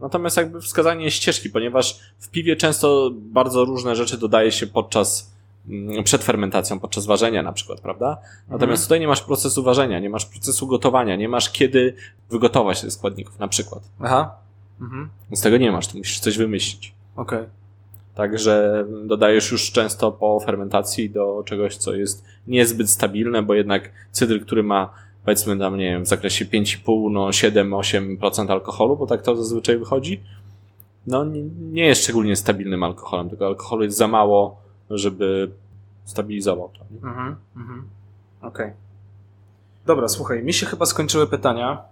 natomiast 0.00 0.36
jakby 0.36 0.60
wskazanie 0.60 1.10
ścieżki, 1.10 1.50
ponieważ 1.50 2.00
w 2.18 2.28
piwie 2.28 2.56
często 2.56 3.10
bardzo 3.14 3.64
różne 3.64 3.96
rzeczy 3.96 4.18
dodaje 4.18 4.52
się 4.52 4.66
podczas 4.66 5.30
mm, 5.68 6.04
przed 6.04 6.24
fermentacją, 6.24 6.80
podczas 6.80 7.06
ważenia 7.06 7.42
na 7.42 7.52
przykład, 7.52 7.80
prawda? 7.80 8.18
Natomiast 8.48 8.82
tutaj 8.82 9.00
nie 9.00 9.08
masz 9.08 9.20
procesu 9.20 9.62
ważenia, 9.62 10.00
nie 10.00 10.10
masz 10.10 10.26
procesu 10.26 10.66
gotowania, 10.66 11.16
nie 11.16 11.28
masz 11.28 11.50
kiedy 11.50 11.94
wygotować 12.30 12.80
tych 12.80 12.92
składników 12.92 13.38
na 13.38 13.48
przykład. 13.48 13.82
Aha. 14.00 14.36
Mhm. 14.80 15.08
Z 15.32 15.40
tego 15.40 15.56
nie 15.56 15.72
masz, 15.72 15.88
tu 15.88 15.98
musisz 15.98 16.20
coś 16.20 16.38
wymyślić. 16.38 16.94
Okej. 17.16 17.44
Także 18.14 18.84
dodajesz 19.06 19.52
już 19.52 19.72
często 19.72 20.12
po 20.12 20.40
fermentacji 20.40 21.10
do 21.10 21.42
czegoś, 21.46 21.76
co 21.76 21.94
jest 21.94 22.24
niezbyt 22.46 22.90
stabilne, 22.90 23.42
bo 23.42 23.54
jednak 23.54 23.90
cydr, 24.10 24.40
który 24.40 24.62
ma 24.62 24.90
powiedzmy 25.24 25.58
tam, 25.58 25.76
nie 25.78 25.90
wiem, 25.90 26.04
w 26.04 26.08
zakresie 26.08 26.44
5,5, 26.44 27.10
no 27.10 27.28
7-8% 27.28 28.50
alkoholu, 28.52 28.96
bo 28.96 29.06
tak 29.06 29.22
to 29.22 29.36
zazwyczaj 29.36 29.78
wychodzi, 29.78 30.20
no 31.06 31.24
nie- 31.72 31.86
jest 31.86 32.02
szczególnie 32.02 32.36
stabilnym 32.36 32.82
alkoholem, 32.82 33.28
tylko 33.28 33.46
alkoholu 33.46 33.82
jest 33.84 33.96
za 33.96 34.08
mało, 34.08 34.56
żeby 34.90 35.50
stabilizował 36.04 36.70
to. 36.78 36.84
Mhm. 37.08 37.36
Mhm. 37.56 37.88
Okej. 38.42 38.72
Dobra, 39.86 40.08
słuchaj, 40.08 40.42
mi 40.44 40.52
się 40.52 40.66
chyba 40.66 40.86
skończyły 40.86 41.26
pytania. 41.26 41.82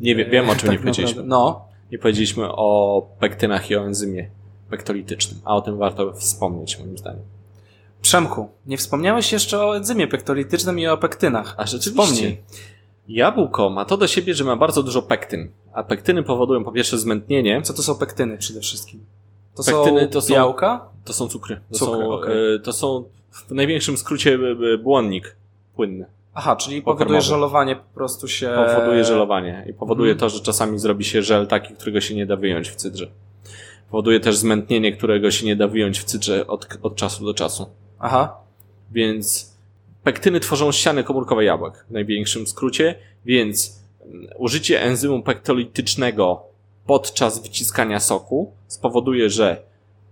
Nie 0.00 0.16
wiem, 0.16 0.30
wiem 0.30 0.50
o 0.50 0.54
czym 0.54 0.68
Tak 0.68 0.70
nie 0.70 0.78
powiedzieliśmy. 0.78 1.22
No, 1.24 1.64
Nie 1.92 1.98
powiedzieliśmy 1.98 2.44
o 2.48 3.06
pektynach 3.20 3.70
i 3.70 3.76
o 3.76 3.84
enzymie 3.86 4.30
pektolitycznym, 4.76 5.40
a 5.44 5.56
o 5.56 5.60
tym 5.60 5.76
warto 5.78 6.12
wspomnieć 6.12 6.78
moim 6.78 6.98
zdaniem. 6.98 7.22
Przemku, 8.02 8.48
nie 8.66 8.76
wspomniałeś 8.76 9.32
jeszcze 9.32 9.60
o 9.66 9.76
enzymie 9.76 10.06
pektolitycznym 10.08 10.78
i 10.78 10.86
o 10.86 10.96
pektynach. 10.98 11.54
A 11.58 11.66
rzeczywiście. 11.66 12.12
Wspomnij. 12.14 12.40
Jabłko 13.08 13.70
ma 13.70 13.84
to 13.84 13.96
do 13.96 14.06
siebie, 14.06 14.34
że 14.34 14.44
ma 14.44 14.56
bardzo 14.56 14.82
dużo 14.82 15.02
pektyn. 15.02 15.50
A 15.72 15.82
pektyny 15.84 16.22
powodują 16.22 16.64
po 16.64 16.72
pierwsze 16.72 16.98
zmętnienie, 16.98 17.62
Co 17.62 17.72
to 17.74 17.82
są 17.82 17.94
pektyny 17.94 18.38
przede 18.38 18.60
wszystkim? 18.60 19.00
To 19.56 19.62
Pektyny 19.64 20.00
są 20.00 20.08
to 20.08 20.20
są- 20.20 20.34
białka? 20.34 20.88
to 21.04 21.12
są 21.12 21.28
cukry. 21.28 21.60
To, 21.72 21.78
Cukry, 21.78 21.94
są, 22.04 22.12
okej. 22.12 22.54
e, 22.54 22.58
to 22.58 22.72
są 22.72 23.04
w 23.30 23.50
największym 23.50 23.96
skrócie 23.96 24.34
e, 24.34 24.74
e, 24.74 24.78
błonnik 24.78 25.36
płynny. 25.76 26.06
Aha, 26.34 26.56
czyli 26.56 26.82
Pokarmowy. 26.82 26.98
powoduje 27.04 27.20
żelowanie 27.20 27.76
po 27.76 27.94
prostu 27.94 28.28
się... 28.28 28.50
Powoduje 28.74 29.04
żelowanie 29.04 29.64
i 29.70 29.72
powoduje 29.74 30.12
Mhm. 30.12 30.30
to, 30.30 30.36
że 30.36 30.42
czasami 30.44 30.78
zrobi 30.78 31.04
się 31.04 31.22
żel 31.22 31.46
taki, 31.46 31.74
którego 31.74 32.00
się 32.00 32.14
nie 32.14 32.26
da 32.26 32.36
wyjąć 32.36 32.68
w 32.70 32.76
cydrze. 32.76 33.06
Powoduje 33.92 34.20
też 34.20 34.36
zmętnienie, 34.36 34.92
którego 34.92 35.30
się 35.30 35.46
nie 35.46 35.56
da 35.56 35.68
wyjąć 35.68 36.00
w 36.00 36.04
cydrze 36.04 36.46
od, 36.46 36.68
od 36.82 36.96
czasu 36.96 37.24
do 37.24 37.34
czasu. 37.34 37.66
Aha, 37.98 38.36
Więc 38.90 39.52
pektyny 40.04 40.40
tworzą 40.40 40.72
ściany 40.72 41.04
komórkowe 41.04 41.44
jabłek 41.44 41.84
w 41.88 41.92
największym 41.92 42.46
skrócie, 42.46 42.94
więc 43.24 43.82
użycie 44.38 44.82
enzymu 44.82 45.22
pektolitycznego 45.22 46.42
podczas 46.86 47.42
wyciskania 47.42 48.00
soku 48.00 48.52
spowoduje, 48.66 49.30
że 49.30 49.62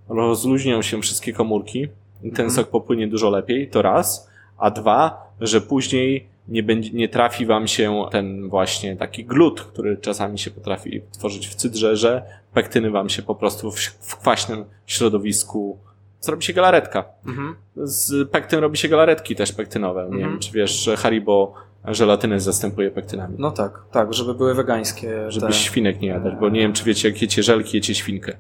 rozluźnią 0.09 0.82
się 0.82 1.02
wszystkie 1.02 1.32
komórki 1.32 1.81
i 2.23 2.31
ten 2.32 2.47
Mhm. 2.47 2.51
sok 2.51 2.69
popłynie 2.69 3.09
dużo 3.09 3.31
lepiej, 3.31 3.69
to 3.70 3.82
raz, 3.82 4.28
a 4.59 4.70
dwa, 4.70 5.30
że 5.40 5.60
później 5.60 6.28
nie, 6.48 6.62
będzie, 6.62 6.90
nie 6.90 7.08
trafi 7.08 7.46
wam 7.46 7.66
się 7.68 8.04
ten 8.10 8.48
właśnie 8.48 8.96
taki 8.96 9.24
glut, 9.24 9.60
który 9.60 9.96
czasami 9.96 10.38
się 10.38 10.50
potrafi 10.50 11.02
tworzyć 11.12 11.48
w 11.48 11.54
cydrze, 11.54 11.96
że 11.96 12.22
pektyny 12.54 12.90
wam 12.90 13.08
się 13.08 13.22
po 13.22 13.34
prostu 13.34 13.70
w, 13.70 13.80
w 13.80 14.16
kwaśnym 14.16 14.64
środowisku 14.86 15.78
zrobi 16.20 16.44
się 16.44 16.52
galaretka 16.52 17.04
mhm. 17.26 17.56
z 17.76 18.30
pektyn 18.30 18.60
robi 18.60 18.78
się 18.78 18.88
galaretki 18.88 19.36
też 19.36 19.52
pektynowe. 19.52 20.00
Nie 20.00 20.06
Mhm. 20.06 20.30
wiem, 20.30 20.40
czy 20.40 20.52
wiesz, 20.52 20.70
że 20.84 20.96
Haribo 20.96 21.54
żelatynę 21.84 22.40
zastępuje 22.40 22.90
pektynami. 22.90 23.34
no 23.38 23.50
tak, 23.50 23.82
tak, 23.92 24.14
żeby 24.14 24.34
były 24.34 24.54
wegańskie 24.54 25.30
Żeby 25.30 25.46
te 25.46 25.52
świnek 25.52 26.00
nie 26.00 26.08
jadać, 26.08 26.34
bo 26.40 26.48
nie 26.48 26.60
wiem, 26.60 26.72
czy 26.72 26.84
wiecie, 26.84 27.08
jak 27.08 27.22
jecie 27.22 27.42
żelki, 27.42 27.76
jecie 27.76 27.94
świnkę. 27.94 28.36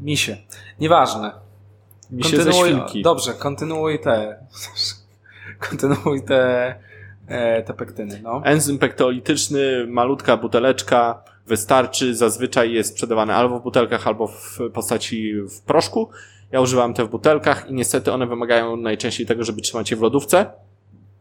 misie. 0.00 0.36
Nieważne. 0.80 1.32
Mi 2.10 2.24
się 2.24 2.42
ze 2.42 2.52
świnki. 2.52 3.02
Dobrze, 3.02 3.32
kontynuuj 3.34 3.98
te... 4.00 4.38
kontynuuj 5.58 6.22
te, 6.22 6.74
e, 7.28 7.62
te 7.62 7.74
pektyny, 7.74 8.20
no. 8.22 8.42
Enzym 8.44 8.78
pektolityczny, 8.78 9.86
malutka 9.86 10.36
buteleczka, 10.36 11.22
wystarczy. 11.46 12.14
Zazwyczaj 12.14 12.72
jest 12.72 12.90
sprzedawany 12.90 13.34
albo 13.34 13.60
w 13.60 13.62
butelkach, 13.62 14.06
albo 14.06 14.26
w 14.26 14.58
postaci 14.72 15.32
w 15.34 15.60
proszku. 15.60 16.10
Ja 16.52 16.60
używam 16.60 16.94
te 16.94 17.04
w 17.04 17.08
butelkach 17.08 17.70
i 17.70 17.74
niestety 17.74 18.12
one 18.12 18.26
wymagają 18.26 18.76
najczęściej 18.76 19.26
tego, 19.26 19.44
żeby 19.44 19.60
trzymać 19.60 19.90
je 19.90 19.96
w 19.96 20.00
lodówce. 20.00 20.46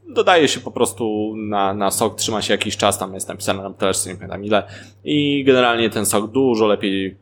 Dodaje 0.10 0.48
się 0.48 0.60
po 0.60 0.72
prostu 0.72 1.34
na, 1.38 1.74
na 1.74 1.92
sok, 1.92 2.16
trzyma 2.16 2.42
się 2.42 2.54
jakiś 2.54 2.78
czas, 2.78 3.00
tam 3.00 3.14
jest 3.14 3.28
napisane 3.28 3.64
na 3.64 3.70
buteleczce, 3.70 4.10
nie 4.10 4.16
pamiętam 4.16 4.46
ile. 4.46 4.64
I 5.04 5.44
generalnie 5.44 5.90
ten 5.90 6.06
sok 6.06 6.32
dużo 6.32 6.68
lepiej 6.68 7.18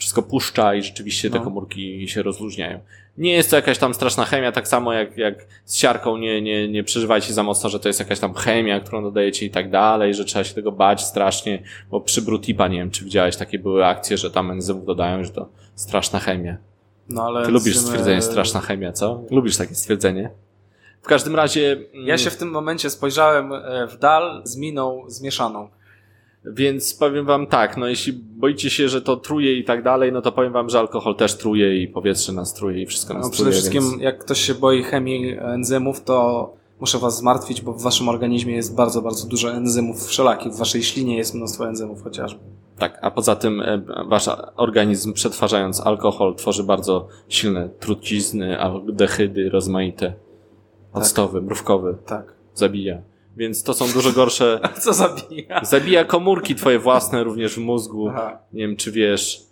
wszystko 0.00 0.22
puszcza 0.22 0.74
i 0.74 0.82
rzeczywiście 0.82 1.30
te 1.30 1.38
No. 1.38 1.44
komórki 1.44 2.08
się 2.08 2.22
rozluźniają. 2.22 2.80
Nie 3.18 3.32
jest 3.32 3.50
to 3.50 3.56
jakaś 3.56 3.78
tam 3.78 3.94
straszna 3.94 4.24
chemia, 4.24 4.52
tak 4.52 4.68
samo 4.68 4.92
jak, 4.92 5.16
jak 5.18 5.46
z 5.64 5.76
siarką, 5.76 6.16
nie, 6.16 6.42
nie, 6.42 6.68
nie 6.68 6.84
przeżywajcie 6.84 7.32
za 7.32 7.42
mocno, 7.42 7.70
że 7.70 7.80
to 7.80 7.88
jest 7.88 8.00
jakaś 8.00 8.18
tam 8.20 8.34
chemia, 8.34 8.80
którą 8.80 9.02
dodajecie 9.02 9.46
i 9.46 9.50
tak 9.50 9.70
dalej, 9.70 10.14
że 10.14 10.24
trzeba 10.24 10.44
się 10.44 10.54
tego 10.54 10.72
bać 10.72 11.04
strasznie, 11.04 11.62
bo 11.90 12.00
przy 12.00 12.22
Brutipa, 12.22 12.68
nie 12.68 12.78
wiem 12.78 12.90
czy 12.90 13.04
widziałeś, 13.04 13.36
takie 13.36 13.58
były 13.58 13.86
akcje, 13.86 14.16
że 14.18 14.30
tam 14.30 14.50
enzymów 14.50 14.84
dodają, 14.86 15.24
że 15.24 15.30
to 15.30 15.48
straszna 15.74 16.18
chemia. 16.18 16.56
no 17.08 17.22
ale 17.22 17.44
Ty 17.46 17.50
lubisz 17.50 17.76
enzymy- 17.76 17.86
stwierdzenie 17.88 18.22
straszna 18.22 18.60
chemia, 18.60 18.92
co? 18.92 19.22
Lubisz 19.30 19.56
takie 19.56 19.74
stwierdzenie? 19.74 20.30
W 21.02 21.06
każdym 21.06 21.36
razie... 21.36 21.72
mm, 21.72 22.06
Ja 22.06 22.18
się 22.18 22.30
w 22.30 22.36
tym 22.36 22.50
momencie 22.50 22.90
spojrzałem 22.90 23.52
e, 23.52 23.86
w 23.86 23.98
dal 23.98 24.42
z 24.44 24.56
miną 24.56 25.02
zmieszaną. 25.06 25.68
Więc 26.44 26.94
powiem 26.94 27.26
wam 27.26 27.46
tak, 27.46 27.76
no 27.76 27.86
jeśli 27.86 28.12
boicie 28.12 28.70
się, 28.70 28.88
że 28.88 29.02
to 29.02 29.16
truje 29.16 29.58
i 29.58 29.64
tak 29.64 29.82
dalej, 29.82 30.12
no 30.12 30.22
to 30.22 30.32
powiem 30.32 30.52
wam, 30.52 30.70
że 30.70 30.78
alkohol 30.78 31.16
też 31.16 31.36
truje 31.36 31.82
i 31.82 31.88
powietrze 31.88 32.32
nas 32.32 32.54
truje 32.54 32.82
i 32.82 32.86
wszystko 32.86 33.14
nas 33.14 33.22
No, 33.22 33.28
truje. 33.30 33.34
przede 33.36 33.50
wszystkim, 33.50 33.90
więc... 33.90 34.02
jak 34.02 34.18
ktoś 34.18 34.40
się 34.40 34.54
boi 34.54 34.82
chemii 34.82 35.36
enzymów, 35.38 36.04
to 36.04 36.50
muszę 36.80 36.98
was 36.98 37.18
zmartwić, 37.18 37.62
bo 37.62 37.72
w 37.72 37.82
waszym 37.82 38.08
organizmie 38.08 38.54
jest 38.54 38.74
bardzo, 38.76 39.02
bardzo 39.02 39.28
dużo 39.28 39.52
enzymów 39.52 40.06
wszelakich. 40.06 40.52
W 40.52 40.56
waszej 40.58 40.82
ślinie 40.82 41.16
jest 41.16 41.34
mnóstwo 41.34 41.68
enzymów 41.68 42.02
chociażby. 42.02 42.40
Tak, 42.78 42.98
a 43.02 43.10
poza 43.10 43.36
tym 43.36 43.60
e, 43.60 43.82
wasz 44.08 44.28
organizm 44.56 45.12
przetwarzając 45.12 45.80
alkohol 45.80 46.34
tworzy 46.34 46.64
bardzo 46.64 47.08
silne 47.28 47.68
trucizny, 47.80 48.60
aldehydy 48.60 49.50
rozmaite. 49.50 50.12
Octowy, 50.92 51.42
mrówkowy, 51.42 51.96
Tak. 52.06 52.32
zabija. 52.54 52.98
Więc 53.40 53.62
to 53.62 53.74
są 53.74 53.92
dużo 53.92 54.12
gorsze. 54.12 54.60
Co 54.84 54.92
zabija? 54.92 55.64
Zabija 55.64 56.04
komórki 56.04 56.54
twoje 56.54 56.78
własne 56.78 57.24
również 57.24 57.54
w 57.54 57.58
mózgu. 57.58 58.08
Aha. 58.08 58.38
Nie 58.52 58.66
wiem, 58.66 58.76
czy 58.76 58.92
wiesz, 58.92 59.42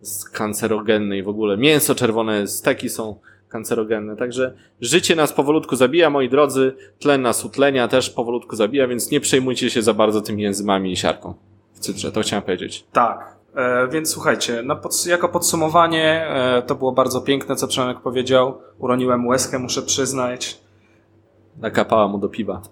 z 0.00 0.24
kancerogenne 0.24 1.18
i 1.18 1.22
w 1.22 1.28
ogóle. 1.28 1.56
Mięso 1.56 1.94
czerwone, 1.94 2.46
steki 2.46 2.88
są 2.88 3.20
kancerogenne. 3.48 4.16
Także 4.16 4.54
życie 4.80 5.16
nas 5.16 5.32
powolutku 5.32 5.76
zabija, 5.76 6.10
moi 6.10 6.28
drodzy. 6.28 6.76
Tlen 6.98 7.22
nas 7.22 7.44
utlenia 7.44 7.88
też 7.88 8.10
powolutku 8.10 8.56
zabija, 8.56 8.88
więc 8.88 9.10
nie 9.10 9.20
przejmujcie 9.20 9.70
się 9.70 9.82
za 9.82 9.94
bardzo 9.94 10.20
tymi 10.20 10.46
enzymami 10.46 10.92
i 10.92 10.96
siarką 10.96 11.34
w 11.72 11.78
cydrze. 11.78 12.12
To 12.12 12.20
chciałem 12.20 12.42
powiedzieć. 12.42 12.86
Tak. 12.92 13.36
E, 13.56 13.88
więc 13.88 14.10
słuchajcie, 14.10 14.62
na 14.62 14.76
pods- 14.76 15.08
jako 15.10 15.28
podsumowanie 15.28 16.26
e, 16.28 16.62
to 16.62 16.74
było 16.74 16.92
bardzo 16.92 17.20
piękne, 17.20 17.56
co 17.56 17.68
Przemek 17.68 18.00
powiedział. 18.00 18.58
Uroniłem 18.78 19.26
łezkę, 19.26 19.58
muszę 19.58 19.82
przyznać. 19.82 20.60
Nakapała 21.56 22.08
mu 22.08 22.18
do 22.18 22.28
piwa. 22.28 22.62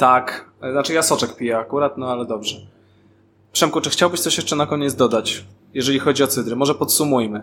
Tak. 0.00 0.50
Znaczy 0.70 0.92
ja 0.92 1.02
soczek 1.02 1.36
piję 1.36 1.58
akurat, 1.58 1.98
no 1.98 2.12
ale 2.12 2.26
dobrze. 2.26 2.56
Przemku, 3.52 3.80
czy 3.80 3.90
chciałbyś 3.90 4.20
coś 4.20 4.36
jeszcze 4.36 4.56
na 4.56 4.66
koniec 4.66 4.94
dodać, 4.94 5.44
jeżeli 5.74 5.98
chodzi 5.98 6.22
o 6.22 6.26
cydry? 6.26 6.56
Może 6.56 6.74
podsumujmy. 6.74 7.42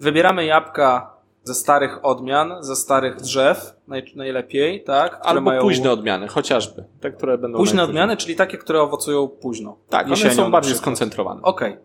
Wybieramy 0.00 0.44
jabłka 0.44 1.10
ze 1.44 1.54
starych 1.54 2.04
odmian, 2.04 2.54
ze 2.60 2.76
starych 2.76 3.16
drzew, 3.16 3.76
naj, 3.88 4.12
najlepiej, 4.16 4.84
tak? 4.84 5.20
Albo 5.22 5.40
mają 5.40 5.60
późne 5.62 5.92
odmiany, 5.92 6.28
chociażby. 6.28 6.84
Te, 7.00 7.10
które 7.10 7.38
będą 7.38 7.58
Późne 7.58 7.82
odmiany, 7.82 8.16
czyli 8.16 8.36
takie, 8.36 8.58
które 8.58 8.82
owocują 8.82 9.28
późno. 9.28 9.76
Tak, 9.88 10.06
one 10.06 10.10
Jesienią 10.10 10.34
są 10.34 10.42
na 10.42 10.50
bardziej 10.50 10.74
skoncentrowane. 10.74 11.42
Okej. 11.42 11.76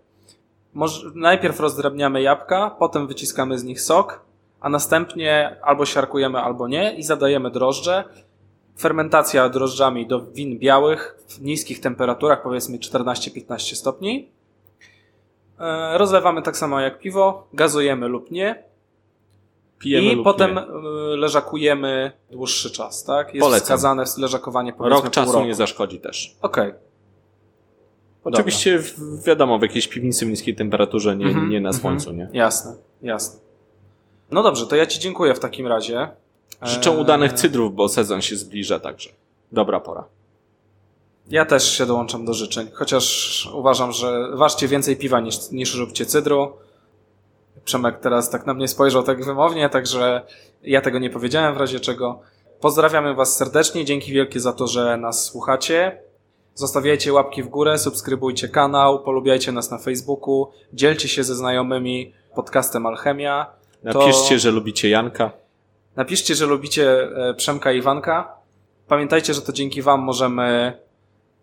Może 0.74 1.10
najpierw 1.16 1.60
rozdrabniamy 1.60 2.22
jabłka, 2.22 2.76
potem 2.80 3.08
wyciskamy 3.08 3.60
z 3.60 3.64
nich 3.64 3.82
sok, 3.82 4.22
a 4.60 4.70
następnie 4.70 5.58
albo 5.62 5.86
siarkujemy, 5.86 6.40
albo 6.40 6.68
nie 6.68 6.96
i 6.96 7.04
zadajemy 7.04 7.52
drożdże. 7.52 8.04
Fermentacja 8.80 9.50
drożdżami 9.50 10.08
do 10.08 10.22
win 10.26 10.60
białych 10.60 11.18
w 11.28 11.42
niskich 11.42 11.80
temperaturach, 11.80 12.42
powiedzmy 12.44 12.78
14-15 12.78 13.76
stopni. 13.76 14.30
E, 15.60 15.98
Rozlewamy 15.98 16.42
tak 16.42 16.58
samo 16.58 16.80
jak 16.80 17.00
piwo, 17.00 17.48
gazujemy 17.54 18.08
lub 18.08 18.32
nie 18.32 18.64
Pijemy 19.80 20.08
i 20.08 20.16
lub 20.16 20.24
potem 20.24 20.56
nie. 20.56 20.62
e, 20.62 20.66
leżakujemy 21.18 22.12
dłuższy 22.32 22.72
czas, 22.72 23.04
tak? 23.04 23.28
Jest 23.34 23.40
Polecam. 23.40 23.64
wskazane 23.64 24.04
leżakowanie 24.18 24.74
powiedzmy 24.74 25.02
Rok 25.02 25.10
czasu 25.10 25.32
roku. 25.32 25.46
nie 25.46 25.56
zaszkodzi 25.56 26.00
też. 26.00 26.36
Okej. 26.42 26.74
Oczywiście 28.24 28.80
w, 28.80 29.24
wiadomo, 29.24 29.60
w 29.60 29.62
jakiejś 29.62 29.88
piwnicy 29.88 30.26
w 30.26 30.30
niskiej 30.30 30.56
temperaturze, 30.56 31.16
nie, 31.16 31.26
Mhm, 31.26 31.50
nie 31.50 31.62
na 31.62 31.70
mhm. 31.70 31.82
słońcu, 31.82 32.12
nie? 32.14 32.30
Jasne, 32.34 32.76
jasne. 33.02 33.40
No 34.32 34.44
dobrze, 34.44 34.68
to 34.68 34.76
ja 34.76 34.86
Ci 34.86 35.00
dziękuję 35.00 35.34
w 35.34 35.40
takim 35.40 35.68
razie. 35.68 36.08
Życzę 36.62 36.92
Eee, 36.92 36.98
udanych 36.98 37.34
cydrów, 37.34 37.76
bo 37.76 37.90
sezon 37.90 38.22
się 38.22 38.36
zbliża 38.36 38.80
także. 38.80 39.10
Dobra 39.52 39.80
pora. 39.80 40.04
Ja 41.28 41.46
też 41.46 41.78
się 41.78 41.86
dołączam 41.86 42.26
do 42.26 42.34
życzeń, 42.34 42.68
chociaż 42.74 43.50
uważam, 43.54 43.92
że 43.92 44.30
ważcie 44.34 44.68
więcej 44.68 44.98
piwa 44.98 45.20
niż, 45.20 45.52
niż 45.52 45.76
róbcie 45.76 46.06
cydru. 46.06 46.54
Przemek 47.66 48.00
teraz 48.00 48.30
tak 48.30 48.46
na 48.46 48.54
mnie 48.54 48.68
spojrzał 48.68 49.04
tak 49.04 49.26
wymownie, 49.26 49.70
także 49.70 50.22
ja 50.64 50.82
tego 50.82 51.00
nie 51.00 51.10
powiedziałem 51.10 51.56
w 51.56 51.58
razie 51.58 51.80
czego. 51.80 52.20
Pozdrawiamy 52.60 53.14
Was 53.16 53.38
serdecznie, 53.38 53.86
dzięki 53.86 54.12
wielkie 54.12 54.40
za 54.40 54.54
to, 54.54 54.68
że 54.68 54.98
nas 54.98 55.26
słuchacie. 55.26 56.02
Zostawiajcie 56.56 57.14
łapki 57.14 57.44
w 57.44 57.48
górę, 57.48 57.78
subskrybujcie 57.78 58.50
kanał, 58.50 59.04
polubiajcie 59.04 59.52
nas 59.52 59.72
na 59.72 59.78
Facebooku, 59.78 60.48
dzielcie 60.74 61.08
się 61.08 61.24
ze 61.24 61.36
znajomymi 61.36 62.14
podcastem 62.36 62.86
Alchemia. 62.86 63.48
Napiszcie, 63.84 64.40
że 64.40 64.52
lubicie 64.52 64.90
Janka. 64.90 65.41
Napiszcie, 65.96 66.36
że 66.36 66.46
lubicie 66.46 67.04
e, 67.04 67.34
Przemka 67.34 67.72
i 67.72 67.78
Iwanka. 67.78 68.34
Pamiętajcie, 68.88 69.34
że 69.34 69.42
to 69.42 69.54
dzięki 69.54 69.82
Wam 69.82 70.00
możemy 70.00 70.74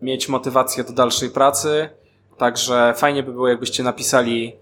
mieć 0.03 0.29
motywację 0.29 0.85
do 0.85 0.93
dalszej 0.93 1.31
pracy. 1.31 1.89
Także 2.37 2.95
fajnie 2.97 3.23
by 3.23 3.33
było, 3.33 3.49
jakbyście 3.49 3.83
napisali 3.83 4.53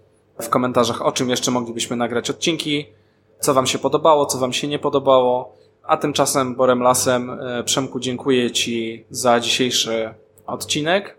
w 0.43 0.49
komentarzach, 0.49 1.03
o 1.03 1.13
czym 1.13 1.31
jeszcze 1.31 1.51
moglibyśmy 1.51 1.97
nagrać 1.97 2.31
odcinki, 2.31 2.87
co 3.41 3.55
Wam 3.55 3.67
się 3.67 3.79
podobało, 3.79 4.27
co 4.27 4.39
Wam 4.39 4.53
się 4.53 4.69
nie 4.69 4.79
podobało. 4.79 5.57
A 5.83 5.97
tymczasem 5.97 6.55
Borem 6.55 6.83
Lasem, 6.83 7.31
e, 7.31 7.65
Przemku, 7.65 8.01
dziękuję 8.01 8.51
Ci 8.51 9.05
za 9.11 9.41
dzisiejszy 9.41 10.15
odcinek. 10.47 11.17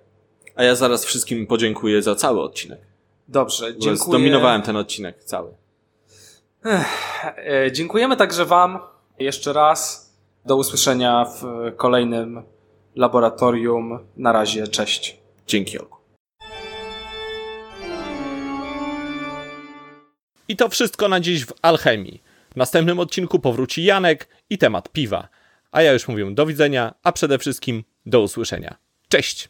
A 0.55 0.63
ja 0.63 0.75
zaraz 0.75 1.05
wszystkim 1.05 1.47
podziękuję 1.47 2.01
za 2.01 2.15
cały 2.15 2.41
odcinek. 2.41 2.79
Dobrze, 3.27 3.71
dziękuję. 3.71 3.97
Zdominowałem 3.97 4.61
ten 4.61 4.75
odcinek 4.75 5.23
cały. 5.23 5.51
E, 6.67 7.71
Dziękujemy 7.71 8.17
także 8.17 8.45
Wam 8.45 8.79
jeszcze 9.19 9.53
raz. 9.53 10.07
Do 10.45 10.55
usłyszenia 10.55 11.25
w 11.25 11.43
kolejnym 11.75 12.43
laboratorium. 12.95 13.99
Na 14.17 14.31
razie, 14.31 14.67
cześć. 14.67 15.17
Dzięki. 15.47 15.77
I 20.47 20.55
to 20.55 20.69
wszystko 20.69 21.07
na 21.07 21.19
dziś 21.19 21.45
w 21.45 21.53
Alchemii. 21.61 22.23
W 22.51 22.55
następnym 22.55 22.99
odcinku 22.99 23.39
powróci 23.39 23.83
Janek 23.83 24.27
i 24.49 24.57
temat 24.57 24.89
piwa. 24.89 25.27
A 25.71 25.81
ja 25.81 25.93
już 25.93 26.07
mówię 26.07 26.31
do 26.31 26.45
widzenia, 26.45 26.93
a 27.03 27.11
przede 27.11 27.37
wszystkim 27.37 27.83
do 28.05 28.21
usłyszenia. 28.21 28.75
Cześć! 29.09 29.49